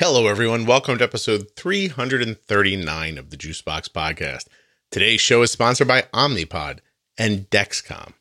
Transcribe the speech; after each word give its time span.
Hello, 0.00 0.28
everyone. 0.28 0.64
Welcome 0.64 0.98
to 0.98 1.04
episode 1.04 1.50
339 1.56 3.18
of 3.18 3.30
the 3.30 3.36
Juicebox 3.36 3.88
Podcast. 3.88 4.46
Today's 4.92 5.20
show 5.20 5.42
is 5.42 5.50
sponsored 5.50 5.88
by 5.88 6.02
Omnipod 6.14 6.78
and 7.18 7.50
Dexcom. 7.50 8.12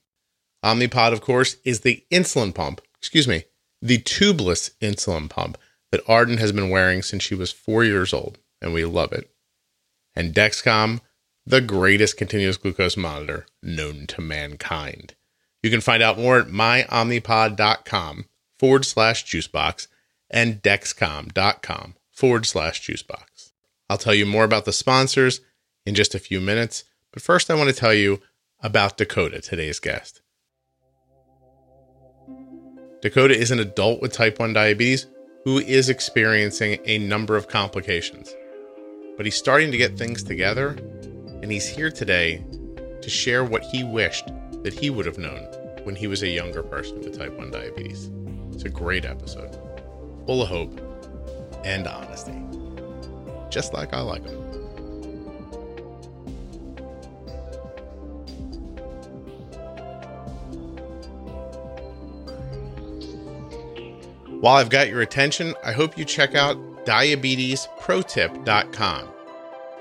Omnipod, 0.65 1.13
of 1.13 1.21
course, 1.21 1.57
is 1.63 1.81
the 1.81 2.03
insulin 2.11 2.55
pump, 2.55 2.81
excuse 2.97 3.27
me, 3.27 3.43
the 3.79 3.99
tubeless 3.99 4.71
insulin 4.81 5.29
pump 5.29 5.59
that 5.91 6.01
Arden 6.07 6.37
has 6.37 6.51
been 6.51 6.71
wearing 6.71 7.03
since 7.03 7.21
she 7.21 7.35
was 7.35 7.51
four 7.51 7.83
years 7.83 8.11
old, 8.11 8.39
and 8.59 8.73
we 8.73 8.83
love 8.83 9.13
it. 9.13 9.29
And 10.15 10.33
Dexcom, 10.33 11.01
the 11.45 11.61
greatest 11.61 12.17
continuous 12.17 12.57
glucose 12.57 12.97
monitor 12.97 13.45
known 13.61 14.07
to 14.07 14.21
mankind. 14.21 15.13
You 15.61 15.69
can 15.69 15.81
find 15.81 16.01
out 16.01 16.17
more 16.17 16.39
at 16.39 16.47
myomnipod.com 16.47 18.25
forward 18.57 18.83
slash 18.83 19.25
juicebox 19.25 19.85
and 20.29 20.61
dexcom.com 20.61 21.95
forward 22.11 22.45
slash 22.45 22.81
juicebox. 22.81 23.51
I'll 23.89 23.97
tell 23.97 24.13
you 24.13 24.25
more 24.25 24.43
about 24.43 24.65
the 24.65 24.73
sponsors 24.73 25.41
in 25.85 25.95
just 25.95 26.15
a 26.15 26.19
few 26.19 26.41
minutes, 26.41 26.83
but 27.13 27.21
first 27.21 27.49
I 27.49 27.55
want 27.55 27.69
to 27.69 27.75
tell 27.75 27.93
you 27.93 28.19
about 28.61 28.97
Dakota, 28.97 29.39
today's 29.39 29.79
guest. 29.79 30.21
Dakota 33.01 33.37
is 33.37 33.51
an 33.51 33.59
adult 33.59 34.01
with 34.01 34.11
type 34.11 34.39
1 34.39 34.53
diabetes 34.53 35.05
who 35.43 35.59
is 35.59 35.87
experiencing 35.87 36.79
a 36.85 36.97
number 36.97 37.37
of 37.37 37.47
complications. 37.47 38.35
But 39.15 39.25
he's 39.25 39.37
starting 39.37 39.71
to 39.71 39.77
get 39.77 39.97
things 39.97 40.23
together, 40.23 40.69
and 41.41 41.51
he's 41.51 41.67
here 41.67 41.91
today 41.91 42.43
to 43.01 43.09
share 43.09 43.45
what 43.45 43.63
he 43.63 43.83
wished 43.83 44.27
that 44.63 44.73
he 44.73 44.89
would 44.89 45.05
have 45.05 45.17
known 45.17 45.43
when 45.83 45.95
he 45.95 46.07
was 46.07 46.23
a 46.23 46.27
younger 46.27 46.63
person 46.63 46.99
with 46.99 47.17
type 47.17 47.37
1 47.37 47.51
diabetes. 47.51 48.11
It's 48.51 48.63
a 48.63 48.69
great 48.69 49.05
episode, 49.05 49.56
full 50.27 50.43
of 50.43 50.49
hope 50.49 50.79
and 51.65 51.87
honesty, 51.87 52.39
just 53.49 53.73
like 53.73 53.93
I 53.93 54.01
like 54.01 54.23
them. 54.23 54.35
While 64.41 64.57
I've 64.57 64.69
got 64.69 64.89
your 64.89 65.01
attention, 65.01 65.55
I 65.65 65.71
hope 65.71 65.97
you 65.97 66.05
check 66.05 66.35
out 66.35 66.85
diabetesprotip.com. 66.85 69.09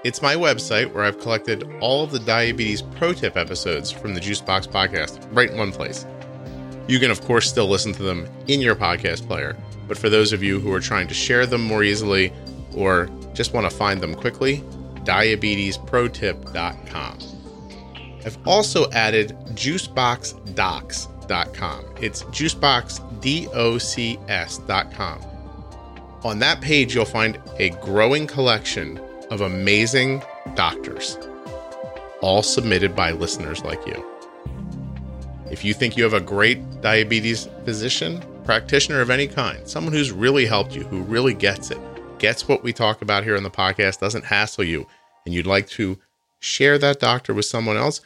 It's 0.03 0.22
my 0.22 0.34
website 0.34 0.91
where 0.92 1.05
I've 1.05 1.20
collected 1.20 1.70
all 1.81 2.05
of 2.05 2.12
the 2.12 2.20
Diabetes 2.20 2.81
Pro 2.81 3.12
Tip 3.12 3.36
episodes 3.36 3.91
from 3.91 4.14
the 4.14 4.20
Juicebox 4.20 4.66
podcast 4.69 5.28
right 5.33 5.50
in 5.50 5.58
one 5.58 5.72
place. 5.72 6.06
You 6.88 7.00
can, 7.00 7.10
of 7.10 7.20
course, 7.22 7.48
still 7.48 7.69
listen 7.69 7.92
to 7.94 8.03
them 8.03 8.28
in 8.47 8.60
your 8.60 8.77
podcast 8.77 9.27
player, 9.27 9.56
but 9.88 9.98
for 9.98 10.08
those 10.08 10.32
of 10.32 10.42
you 10.42 10.58
who 10.60 10.72
are 10.72 10.80
trying 10.80 11.08
to 11.08 11.14
share 11.14 11.44
them 11.46 11.62
more 11.62 11.82
easily 11.82 12.32
or 12.74 13.10
just 13.34 13.52
want 13.52 13.68
to 13.70 13.76
find 13.76 14.00
them 14.00 14.14
quickly, 14.14 14.62
diabetesprotip.com. 15.04 17.18
I've 18.24 18.38
also 18.46 18.90
added 18.90 19.36
juiceboxdocs.com. 19.50 21.84
It's 22.00 22.22
juiceboxdocs.com. 22.24 25.20
On 26.24 26.38
that 26.40 26.60
page, 26.60 26.94
you'll 26.94 27.04
find 27.04 27.38
a 27.58 27.70
growing 27.70 28.26
collection 28.26 29.00
of 29.30 29.42
amazing 29.42 30.22
doctors, 30.54 31.16
all 32.20 32.42
submitted 32.42 32.96
by 32.96 33.12
listeners 33.12 33.62
like 33.62 33.86
you. 33.86 34.04
If 35.50 35.64
you 35.64 35.72
think 35.72 35.96
you 35.96 36.02
have 36.02 36.14
a 36.14 36.20
great 36.20 36.80
diabetes 36.80 37.48
physician, 37.64 38.24
practitioner 38.47 39.00
of 39.00 39.11
any 39.11 39.27
kind, 39.27 39.69
someone 39.69 39.92
who's 39.92 40.12
really 40.12 40.47
helped 40.47 40.75
you, 40.75 40.84
who 40.84 41.02
really 41.02 41.34
gets 41.34 41.70
it, 41.72 41.78
gets 42.19 42.47
what 42.47 42.62
we 42.62 42.72
talk 42.72 43.03
about 43.03 43.25
here 43.25 43.36
on 43.36 43.42
the 43.42 43.50
podcast, 43.50 43.98
doesn't 43.98 44.25
hassle 44.25 44.64
you, 44.64 44.86
and 45.25 45.34
you'd 45.34 45.47
like 45.47 45.69
to 45.70 45.98
share 46.38 46.78
that 46.78 47.00
doctor 47.00 47.34
with 47.34 47.44
someone 47.44 47.77
else, 47.77 48.00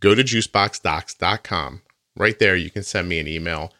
go 0.00 0.14
to 0.14 0.22
juiceboxdocs.com. 0.22 1.82
Right 2.16 2.38
there, 2.38 2.56
you 2.56 2.70
can 2.70 2.82
send 2.82 3.08
me 3.08 3.20
an 3.20 3.28
email. 3.28 3.72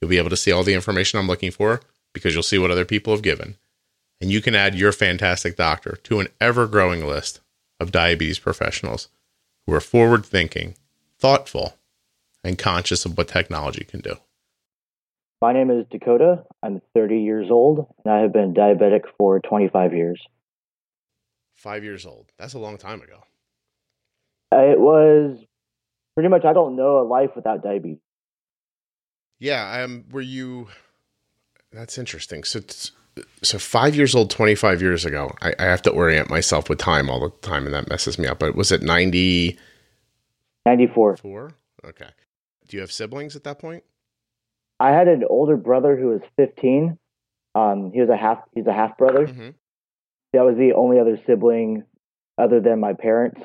You'll 0.00 0.10
be 0.10 0.18
able 0.18 0.30
to 0.30 0.36
see 0.36 0.52
all 0.52 0.62
the 0.62 0.74
information 0.74 1.18
I'm 1.18 1.26
looking 1.26 1.50
for 1.50 1.80
because 2.12 2.34
you'll 2.34 2.42
see 2.42 2.58
what 2.58 2.70
other 2.70 2.84
people 2.84 3.12
have 3.14 3.22
given. 3.22 3.56
And 4.20 4.30
you 4.30 4.40
can 4.40 4.54
add 4.54 4.74
your 4.74 4.92
fantastic 4.92 5.56
doctor 5.56 5.98
to 6.04 6.20
an 6.20 6.28
ever 6.40 6.66
growing 6.66 7.04
list 7.06 7.40
of 7.80 7.90
diabetes 7.90 8.38
professionals 8.38 9.08
who 9.66 9.74
are 9.74 9.80
forward 9.80 10.24
thinking, 10.24 10.76
thoughtful, 11.18 11.76
and 12.44 12.58
conscious 12.58 13.04
of 13.04 13.16
what 13.16 13.28
technology 13.28 13.84
can 13.84 14.00
do. 14.00 14.16
My 15.42 15.52
name 15.52 15.72
is 15.72 15.84
Dakota. 15.90 16.44
I'm 16.62 16.80
30 16.94 17.18
years 17.18 17.48
old, 17.50 17.92
and 18.04 18.14
I 18.14 18.20
have 18.20 18.32
been 18.32 18.54
diabetic 18.54 19.00
for 19.18 19.40
25 19.40 19.92
years. 19.92 20.22
Five 21.56 21.82
years 21.82 22.06
old. 22.06 22.30
That's 22.38 22.54
a 22.54 22.60
long 22.60 22.78
time 22.78 23.02
ago. 23.02 23.24
It 24.52 24.78
was 24.78 25.44
pretty 26.14 26.28
much, 26.28 26.44
I 26.44 26.52
don't 26.52 26.76
know 26.76 27.00
a 27.00 27.02
life 27.02 27.30
without 27.34 27.64
diabetes. 27.64 27.98
Yeah. 29.40 29.82
Um, 29.82 30.04
were 30.12 30.20
you, 30.20 30.68
that's 31.72 31.98
interesting. 31.98 32.44
So, 32.44 32.60
so 33.42 33.58
five 33.58 33.96
years 33.96 34.14
old, 34.14 34.30
25 34.30 34.80
years 34.80 35.04
ago, 35.04 35.34
I, 35.42 35.54
I 35.58 35.64
have 35.64 35.82
to 35.82 35.90
orient 35.90 36.30
myself 36.30 36.68
with 36.68 36.78
time 36.78 37.10
all 37.10 37.18
the 37.18 37.30
time, 37.44 37.64
and 37.64 37.74
that 37.74 37.88
messes 37.90 38.16
me 38.16 38.28
up. 38.28 38.38
But 38.38 38.54
was 38.54 38.70
it 38.70 38.80
90? 38.80 39.58
94. 40.66 41.16
Four? 41.16 41.50
Okay. 41.84 42.10
Do 42.68 42.76
you 42.76 42.80
have 42.80 42.92
siblings 42.92 43.34
at 43.34 43.42
that 43.42 43.58
point? 43.58 43.82
I 44.82 44.90
had 44.90 45.06
an 45.06 45.22
older 45.30 45.56
brother 45.56 45.96
who 45.96 46.08
was 46.08 46.22
15. 46.36 46.98
Um, 47.54 47.92
he 47.94 48.00
was 48.00 48.10
a 48.10 48.16
half, 48.16 48.38
he's 48.52 48.66
a 48.66 48.72
half 48.72 48.98
brother. 48.98 49.28
Mm-hmm. 49.28 49.50
That 50.32 50.42
was 50.42 50.56
the 50.56 50.72
only 50.72 50.98
other 50.98 51.20
sibling 51.24 51.84
other 52.36 52.60
than 52.60 52.80
my 52.80 52.94
parents. 52.94 53.40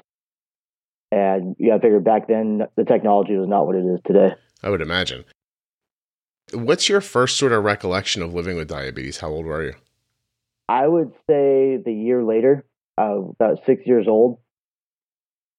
And 1.11 1.55
yeah, 1.59 1.75
I 1.75 1.79
figured 1.79 2.03
back 2.03 2.27
then 2.27 2.63
the 2.75 2.85
technology 2.85 3.35
was 3.37 3.47
not 3.47 3.67
what 3.67 3.75
it 3.75 3.85
is 3.85 3.99
today. 4.03 4.33
I 4.63 4.71
would 4.71 4.81
imagine. 4.81 5.25
What's 6.53 6.89
your 6.89 7.01
first 7.01 7.37
sort 7.37 7.51
of 7.51 7.63
recollection 7.63 8.23
of 8.23 8.33
living 8.33 8.57
with 8.57 8.67
diabetes? 8.67 9.19
How 9.19 9.29
old 9.29 9.45
were 9.45 9.63
you? 9.63 9.73
I 10.67 10.87
would 10.87 11.11
say 11.29 11.77
the 11.77 11.93
year 11.93 12.23
later, 12.23 12.65
uh, 12.97 13.19
about 13.21 13.59
six 13.67 13.85
years 13.85 14.07
old. 14.07 14.39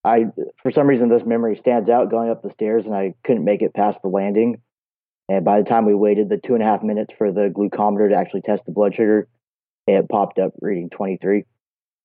I, 0.03 0.25
for 0.61 0.73
some 0.73 0.89
reason, 0.89 1.09
this 1.09 1.23
memory 1.25 1.57
stands 1.61 1.89
out 1.89 2.11
going 2.11 2.31
up 2.31 2.43
the 2.43 2.51
stairs, 2.55 2.85
and 2.85 2.95
I 2.95 3.15
couldn't 3.25 3.45
make 3.45 3.63
it 3.63 3.75
past 3.75 3.99
the 4.03 4.09
landing. 4.09 4.61
And 5.29 5.45
by 5.45 5.61
the 5.61 5.69
time 5.69 5.85
we 5.85 5.95
waited 5.95 6.29
the 6.29 6.41
two 6.45 6.55
and 6.55 6.63
a 6.63 6.67
half 6.67 6.83
minutes 6.83 7.13
for 7.19 7.33
the 7.33 7.53
glucometer 7.55 8.09
to 8.09 8.17
actually 8.17 8.43
test 8.43 8.63
the 8.65 8.73
blood 8.73 8.95
sugar, 8.95 9.29
it 9.87 10.09
popped 10.09 10.39
up 10.39 10.53
reading 10.61 10.89
23. 10.91 11.45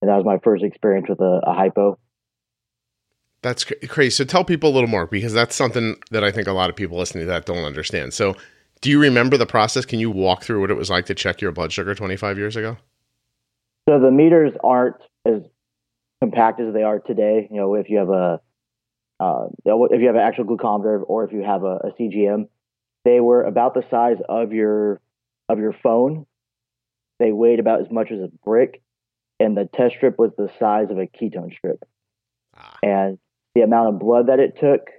And 0.01 0.09
that 0.09 0.15
was 0.15 0.25
my 0.25 0.39
first 0.43 0.63
experience 0.63 1.07
with 1.07 1.21
a, 1.21 1.41
a 1.45 1.53
hypo. 1.53 1.97
That's 3.41 3.63
cr- 3.63 3.73
crazy. 3.87 4.11
So 4.11 4.23
tell 4.25 4.43
people 4.43 4.69
a 4.69 4.73
little 4.73 4.89
more 4.89 5.07
because 5.07 5.33
that's 5.33 5.55
something 5.55 5.95
that 6.11 6.23
I 6.23 6.31
think 6.31 6.47
a 6.47 6.53
lot 6.53 6.69
of 6.69 6.75
people 6.75 6.97
listening 6.97 7.23
to 7.23 7.27
that 7.27 7.45
don't 7.45 7.63
understand. 7.63 8.13
So, 8.13 8.35
do 8.81 8.89
you 8.89 8.99
remember 8.99 9.37
the 9.37 9.45
process? 9.45 9.85
Can 9.85 9.99
you 9.99 10.11
walk 10.11 10.43
through 10.43 10.59
what 10.59 10.69
it 10.69 10.73
was 10.73 10.89
like 10.89 11.05
to 11.05 11.15
check 11.15 11.39
your 11.39 11.53
blood 11.53 11.71
sugar 11.71 11.95
25 11.95 12.37
years 12.37 12.57
ago? 12.57 12.75
So 13.87 13.97
the 13.97 14.11
meters 14.11 14.51
aren't 14.61 14.97
as 15.25 15.41
compact 16.21 16.59
as 16.59 16.73
they 16.73 16.83
are 16.83 16.99
today. 16.99 17.47
You 17.49 17.57
know, 17.57 17.75
if 17.75 17.89
you 17.89 17.97
have 17.99 18.09
a 18.09 18.41
uh, 19.21 19.47
if 19.65 20.01
you 20.01 20.07
have 20.07 20.15
an 20.15 20.21
actual 20.21 20.43
glucometer 20.43 21.01
or 21.07 21.23
if 21.23 21.31
you 21.31 21.43
have 21.43 21.63
a, 21.63 21.75
a 21.75 21.91
CGM, 21.97 22.49
they 23.05 23.19
were 23.19 23.43
about 23.43 23.73
the 23.73 23.83
size 23.89 24.17
of 24.27 24.53
your 24.53 25.01
of 25.49 25.59
your 25.59 25.73
phone. 25.73 26.25
They 27.19 27.31
weighed 27.31 27.59
about 27.59 27.81
as 27.81 27.91
much 27.91 28.11
as 28.11 28.19
a 28.19 28.29
brick, 28.43 28.81
and 29.39 29.55
the 29.55 29.69
test 29.73 29.95
strip 29.95 30.17
was 30.17 30.31
the 30.37 30.49
size 30.59 30.89
of 30.89 30.97
a 30.97 31.05
ketone 31.05 31.53
strip. 31.55 31.83
Ah. 32.55 32.77
And 32.81 33.17
the 33.55 33.61
amount 33.61 33.93
of 33.93 33.99
blood 33.99 34.27
that 34.27 34.39
it 34.39 34.57
took 34.59 34.89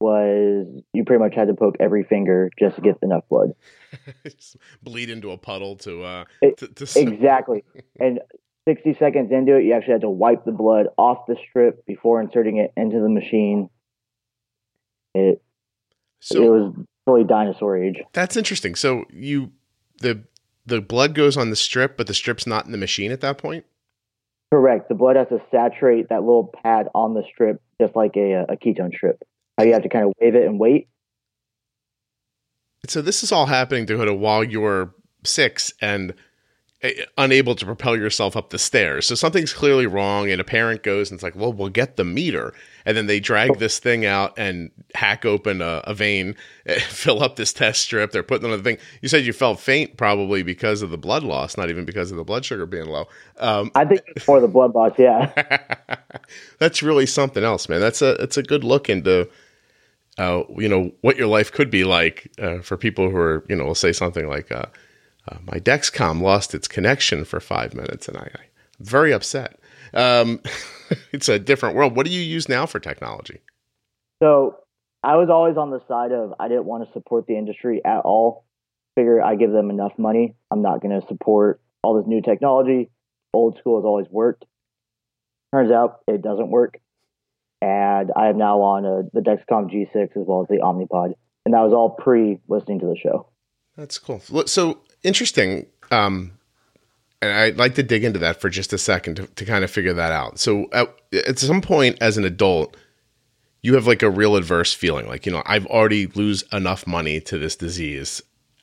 was 0.00 0.66
you 0.92 1.04
pretty 1.04 1.22
much 1.22 1.34
had 1.34 1.46
to 1.48 1.54
poke 1.54 1.76
every 1.78 2.02
finger 2.02 2.50
just 2.58 2.76
to 2.76 2.82
get 2.82 2.96
enough 3.02 3.24
blood. 3.28 3.52
Bleed 4.82 5.10
into 5.10 5.30
a 5.30 5.38
puddle 5.38 5.76
to 5.76 6.02
uh 6.02 6.24
It- 6.40 6.56
to, 6.58 6.68
to 6.68 7.00
Exactly. 7.00 7.64
And 8.00 8.20
60 8.68 8.94
seconds 8.94 9.32
into 9.32 9.56
it, 9.56 9.64
you 9.64 9.72
actually 9.72 9.94
had 9.94 10.00
to 10.02 10.10
wipe 10.10 10.44
the 10.44 10.52
blood 10.52 10.86
off 10.96 11.26
the 11.26 11.36
strip 11.48 11.84
before 11.84 12.20
inserting 12.20 12.58
it 12.58 12.72
into 12.76 13.00
the 13.00 13.08
machine. 13.08 13.68
It 15.14 15.42
so 16.20 16.42
it 16.42 16.48
was 16.48 16.74
fully 17.04 17.24
dinosaur 17.24 17.76
age. 17.76 18.02
that's 18.12 18.36
interesting. 18.36 18.74
So 18.74 19.04
you 19.10 19.52
the 20.00 20.24
the 20.66 20.80
blood 20.80 21.14
goes 21.14 21.36
on 21.36 21.50
the 21.50 21.56
strip, 21.56 21.96
but 21.96 22.06
the 22.06 22.14
strip's 22.14 22.46
not 22.46 22.66
in 22.66 22.72
the 22.72 22.78
machine 22.78 23.10
at 23.12 23.20
that 23.20 23.38
point. 23.38 23.64
Correct. 24.52 24.88
The 24.88 24.94
blood 24.94 25.16
has 25.16 25.28
to 25.28 25.40
saturate 25.50 26.10
that 26.10 26.20
little 26.20 26.52
pad 26.62 26.88
on 26.94 27.14
the 27.14 27.22
strip, 27.32 27.60
just 27.80 27.96
like 27.96 28.16
a, 28.16 28.44
a 28.48 28.56
ketone 28.56 28.94
strip. 28.94 29.22
How 29.56 29.64
you 29.64 29.72
have 29.72 29.82
to 29.82 29.88
kind 29.88 30.04
of 30.04 30.12
wave 30.20 30.34
it 30.34 30.44
and 30.44 30.60
wait. 30.60 30.88
So 32.86 33.00
this 33.00 33.22
is 33.22 33.32
all 33.32 33.46
happening, 33.46 33.86
Dakota, 33.86 34.12
while 34.12 34.44
you're 34.44 34.94
six, 35.24 35.72
and 35.80 36.14
unable 37.16 37.54
to 37.54 37.64
propel 37.64 37.96
yourself 37.96 38.36
up 38.36 38.50
the 38.50 38.58
stairs. 38.58 39.06
So 39.06 39.14
something's 39.14 39.52
clearly 39.52 39.86
wrong, 39.86 40.30
and 40.30 40.40
a 40.40 40.44
parent 40.44 40.82
goes 40.82 41.10
and 41.10 41.16
it's 41.16 41.22
like, 41.22 41.36
well, 41.36 41.52
we'll 41.52 41.68
get 41.68 41.96
the 41.96 42.04
meter. 42.04 42.52
And 42.84 42.96
then 42.96 43.06
they 43.06 43.20
drag 43.20 43.58
this 43.58 43.78
thing 43.78 44.04
out 44.04 44.36
and 44.36 44.70
hack 44.94 45.24
open 45.24 45.62
a, 45.62 45.82
a 45.84 45.94
vein, 45.94 46.34
fill 46.80 47.22
up 47.22 47.36
this 47.36 47.52
test 47.52 47.82
strip. 47.82 48.10
They're 48.10 48.24
putting 48.24 48.50
on 48.50 48.56
the 48.56 48.62
thing. 48.62 48.78
You 49.00 49.08
said 49.08 49.24
you 49.24 49.32
felt 49.32 49.60
faint 49.60 49.96
probably 49.96 50.42
because 50.42 50.82
of 50.82 50.90
the 50.90 50.98
blood 50.98 51.22
loss, 51.22 51.56
not 51.56 51.70
even 51.70 51.84
because 51.84 52.10
of 52.10 52.16
the 52.16 52.24
blood 52.24 52.44
sugar 52.44 52.66
being 52.66 52.86
low. 52.86 53.06
Um, 53.38 53.70
I 53.76 53.84
think 53.84 54.02
more 54.26 54.40
the 54.40 54.48
blood 54.48 54.74
loss, 54.74 54.92
yeah. 54.98 55.32
that's 56.58 56.82
really 56.82 57.06
something 57.06 57.44
else, 57.44 57.68
man. 57.68 57.80
That's 57.80 58.02
a 58.02 58.14
it's 58.22 58.36
a 58.36 58.42
good 58.42 58.64
look 58.64 58.90
into 58.90 59.28
uh, 60.18 60.42
you 60.56 60.68
know 60.68 60.90
what 61.00 61.16
your 61.16 61.28
life 61.28 61.52
could 61.52 61.70
be 61.70 61.84
like 61.84 62.30
uh, 62.40 62.58
for 62.58 62.76
people 62.76 63.08
who 63.08 63.16
are 63.16 63.44
you 63.48 63.54
know 63.54 63.66
will 63.66 63.74
say 63.76 63.92
something 63.92 64.26
like 64.26 64.50
uh, 64.50 64.66
uh 65.28 65.38
my 65.44 65.58
Dexcom 65.58 66.20
lost 66.20 66.54
its 66.54 66.68
connection 66.68 67.24
for 67.24 67.40
five 67.40 67.74
minutes 67.74 68.08
and 68.08 68.16
I, 68.16 68.30
I'm 68.34 68.40
very 68.80 69.12
upset. 69.12 69.58
Um, 69.94 70.40
it's 71.12 71.28
a 71.28 71.38
different 71.38 71.76
world. 71.76 71.96
What 71.96 72.06
do 72.06 72.12
you 72.12 72.20
use 72.20 72.48
now 72.48 72.66
for 72.66 72.80
technology? 72.80 73.40
So 74.22 74.58
I 75.02 75.16
was 75.16 75.28
always 75.30 75.56
on 75.56 75.70
the 75.70 75.80
side 75.88 76.12
of 76.12 76.34
I 76.38 76.48
didn't 76.48 76.64
want 76.64 76.86
to 76.86 76.92
support 76.92 77.26
the 77.26 77.36
industry 77.36 77.80
at 77.84 78.00
all. 78.00 78.44
Figure 78.94 79.22
I 79.22 79.34
give 79.36 79.50
them 79.50 79.70
enough 79.70 79.92
money. 79.98 80.36
I'm 80.50 80.62
not 80.62 80.80
going 80.80 80.98
to 81.00 81.06
support 81.08 81.60
all 81.82 81.96
this 81.96 82.06
new 82.06 82.22
technology. 82.22 82.90
Old 83.32 83.58
school 83.58 83.80
has 83.80 83.84
always 83.84 84.06
worked. 84.10 84.44
Turns 85.52 85.72
out 85.72 86.00
it 86.06 86.22
doesn't 86.22 86.50
work. 86.50 86.78
And 87.60 88.10
I 88.16 88.28
am 88.28 88.38
now 88.38 88.60
on 88.60 88.84
a, 88.84 89.02
the 89.12 89.20
Dexcom 89.20 89.70
G6 89.70 90.16
as 90.16 90.26
well 90.26 90.42
as 90.42 90.48
the 90.48 90.62
Omnipod. 90.62 91.14
And 91.44 91.54
that 91.54 91.60
was 91.60 91.72
all 91.72 91.90
pre 91.90 92.38
listening 92.48 92.80
to 92.80 92.86
the 92.86 92.96
show. 92.96 93.28
That's 93.76 93.98
cool. 93.98 94.20
So 94.46 94.80
interesting. 95.02 95.66
Um, 95.90 96.32
and 97.20 97.32
I'd 97.32 97.56
like 97.56 97.76
to 97.76 97.82
dig 97.82 98.04
into 98.04 98.18
that 98.18 98.40
for 98.40 98.50
just 98.50 98.72
a 98.72 98.78
second 98.78 99.16
to, 99.16 99.26
to 99.26 99.44
kind 99.44 99.62
of 99.62 99.70
figure 99.70 99.94
that 99.94 100.12
out. 100.12 100.38
So 100.38 100.68
at, 100.72 100.88
at 101.12 101.38
some 101.38 101.60
point 101.60 101.98
as 102.00 102.18
an 102.18 102.24
adult, 102.24 102.76
you 103.62 103.74
have 103.74 103.86
like 103.86 104.02
a 104.02 104.10
real 104.10 104.34
adverse 104.34 104.74
feeling 104.74 105.06
like, 105.06 105.24
you 105.24 105.30
know, 105.30 105.42
I've 105.46 105.66
already 105.66 106.08
lose 106.08 106.42
enough 106.52 106.86
money 106.86 107.20
to 107.20 107.38
this 107.38 107.54
disease. 107.54 108.20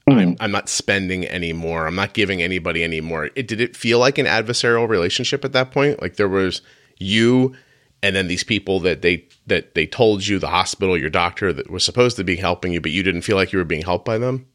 Mm-hmm. 0.09 0.19
I'm, 0.19 0.37
I'm, 0.41 0.51
not 0.51 0.67
spending 0.67 1.25
anymore. 1.27 1.87
I'm 1.87 1.95
not 1.95 2.13
giving 2.13 2.41
anybody 2.41 2.83
anymore. 2.83 3.29
It 3.35 3.47
did 3.47 3.61
it 3.61 3.77
feel 3.77 3.99
like 3.99 4.17
an 4.17 4.25
adversarial 4.25 4.89
relationship 4.89 5.45
at 5.45 5.53
that 5.53 5.71
point? 5.71 6.01
Like 6.01 6.17
there 6.17 6.27
was 6.27 6.61
you 6.97 7.55
and 8.01 8.15
then 8.15 8.27
these 8.27 8.43
people 8.43 8.79
that 8.81 9.01
they 9.01 9.25
that 9.47 9.75
they 9.75 9.85
told 9.85 10.25
you 10.25 10.39
the 10.39 10.47
hospital, 10.47 10.97
your 10.97 11.09
doctor 11.09 11.53
that 11.53 11.69
was 11.69 11.83
supposed 11.83 12.17
to 12.17 12.23
be 12.23 12.35
helping 12.35 12.73
you, 12.73 12.81
but 12.81 12.91
you 12.91 13.03
didn't 13.03 13.21
feel 13.21 13.35
like 13.35 13.53
you 13.53 13.59
were 13.59 13.65
being 13.65 13.83
helped 13.83 14.05
by 14.05 14.17
them? 14.17 14.47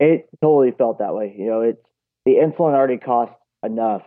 It 0.00 0.28
totally 0.40 0.72
felt 0.72 0.98
that 0.98 1.14
way. 1.14 1.34
You 1.38 1.46
know, 1.46 1.60
it's 1.60 1.86
the 2.24 2.32
insulin 2.32 2.74
already 2.74 2.96
costs 2.96 3.36
enough. 3.62 4.02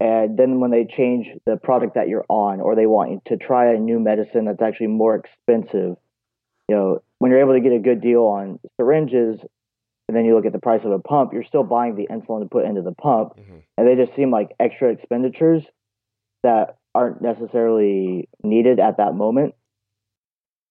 And 0.00 0.38
then 0.38 0.60
when 0.60 0.70
they 0.70 0.84
change 0.84 1.28
the 1.46 1.56
product 1.56 1.94
that 1.94 2.08
you're 2.08 2.26
on, 2.28 2.60
or 2.60 2.76
they 2.76 2.86
want 2.86 3.10
you 3.10 3.22
to 3.26 3.36
try 3.36 3.72
a 3.72 3.78
new 3.78 3.98
medicine 3.98 4.44
that's 4.44 4.62
actually 4.62 4.88
more 4.88 5.16
expensive, 5.16 5.96
you 6.68 6.76
know, 6.76 7.02
when 7.18 7.30
you're 7.30 7.40
able 7.40 7.54
to 7.54 7.60
get 7.60 7.72
a 7.72 7.80
good 7.80 8.00
deal 8.00 8.22
on 8.22 8.60
syringes, 8.76 9.40
and 10.08 10.16
then 10.16 10.24
you 10.24 10.34
look 10.34 10.46
at 10.46 10.52
the 10.52 10.58
price 10.58 10.82
of 10.84 10.92
a 10.92 10.98
pump, 10.98 11.32
you're 11.32 11.44
still 11.44 11.64
buying 11.64 11.96
the 11.96 12.06
insulin 12.06 12.42
to 12.42 12.48
put 12.48 12.64
into 12.64 12.82
the 12.82 12.92
pump, 12.92 13.36
mm-hmm. 13.36 13.58
and 13.76 13.86
they 13.86 13.94
just 13.94 14.14
seem 14.16 14.30
like 14.30 14.50
extra 14.58 14.90
expenditures 14.90 15.62
that 16.42 16.76
aren't 16.94 17.20
necessarily 17.20 18.28
needed 18.42 18.80
at 18.80 18.96
that 18.96 19.14
moment. 19.14 19.54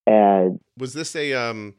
And 0.06 0.60
was 0.78 0.94
this 0.94 1.16
a 1.16 1.34
um, 1.34 1.76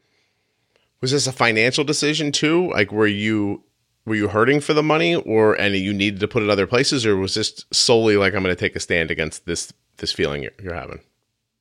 was 1.01 1.11
this 1.11 1.27
a 1.27 1.31
financial 1.31 1.83
decision 1.83 2.31
too? 2.31 2.69
Like, 2.71 2.91
were 2.91 3.07
you 3.07 3.63
were 4.09 4.15
you 4.15 4.27
hurting 4.27 4.59
for 4.59 4.73
the 4.73 4.83
money 4.83 5.15
or 5.15 5.53
and 5.53 5.75
you 5.75 5.93
needed 5.93 6.19
to 6.19 6.27
put 6.27 6.41
it 6.41 6.49
other 6.49 6.65
places 6.65 7.05
or 7.05 7.15
was 7.15 7.35
this 7.35 7.63
solely 7.71 8.17
like 8.17 8.33
i'm 8.33 8.43
going 8.43 8.53
to 8.53 8.59
take 8.59 8.75
a 8.75 8.79
stand 8.79 9.11
against 9.11 9.45
this 9.45 9.71
this 9.97 10.11
feeling 10.11 10.41
you're, 10.41 10.51
you're 10.61 10.73
having 10.73 10.99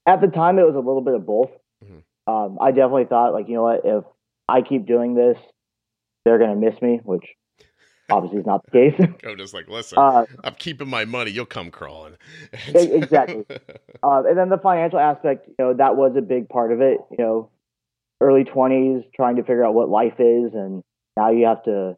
at 0.07 0.21
the 0.21 0.29
time 0.29 0.59
it 0.59 0.63
was 0.63 0.75
a 0.75 0.79
little 0.79 1.03
bit 1.03 1.15
of 1.15 1.27
both. 1.27 1.51
Mm-hmm. 1.85 2.33
um, 2.33 2.59
i 2.61 2.71
definitely 2.71 3.05
thought 3.05 3.33
like 3.33 3.49
you 3.49 3.55
know 3.55 3.63
what? 3.63 3.81
If 3.85 4.05
i 4.49 4.63
keep 4.63 4.87
doing 4.87 5.15
this 5.15 5.37
they're 6.25 6.39
going 6.39 6.59
to 6.59 6.71
miss 6.71 6.81
me 6.81 7.01
which 7.05 7.25
obviously 8.11 8.39
is 8.39 8.47
not 8.47 8.65
the 8.65 8.71
case. 8.71 8.95
I'm 9.29 9.37
just 9.37 9.53
like 9.53 9.69
listen 9.69 9.99
uh, 9.99 10.25
i'm 10.43 10.55
keeping 10.55 10.89
my 10.89 11.05
money. 11.05 11.31
You'll 11.31 11.45
come 11.45 11.71
crawling. 11.71 12.17
Exactly. 12.69 13.45
Uh, 14.03 14.23
and 14.27 14.39
then 14.39 14.49
the 14.49 14.57
financial 14.57 14.99
aspect 14.99 15.49
you 15.49 15.55
know 15.59 15.75
that 15.75 15.97
was 15.97 16.15
a 16.17 16.23
big 16.23 16.49
part 16.49 16.73
of 16.73 16.81
it 16.81 16.99
you 17.11 17.19
know 17.19 17.51
early 18.21 18.45
20s 18.45 19.05
trying 19.15 19.37
to 19.37 19.43
figure 19.43 19.65
out 19.65 19.75
what 19.75 19.89
life 19.89 20.15
is 20.19 20.53
and 20.55 20.83
now 21.17 21.31
you 21.31 21.47
have 21.47 21.63
to 21.65 21.97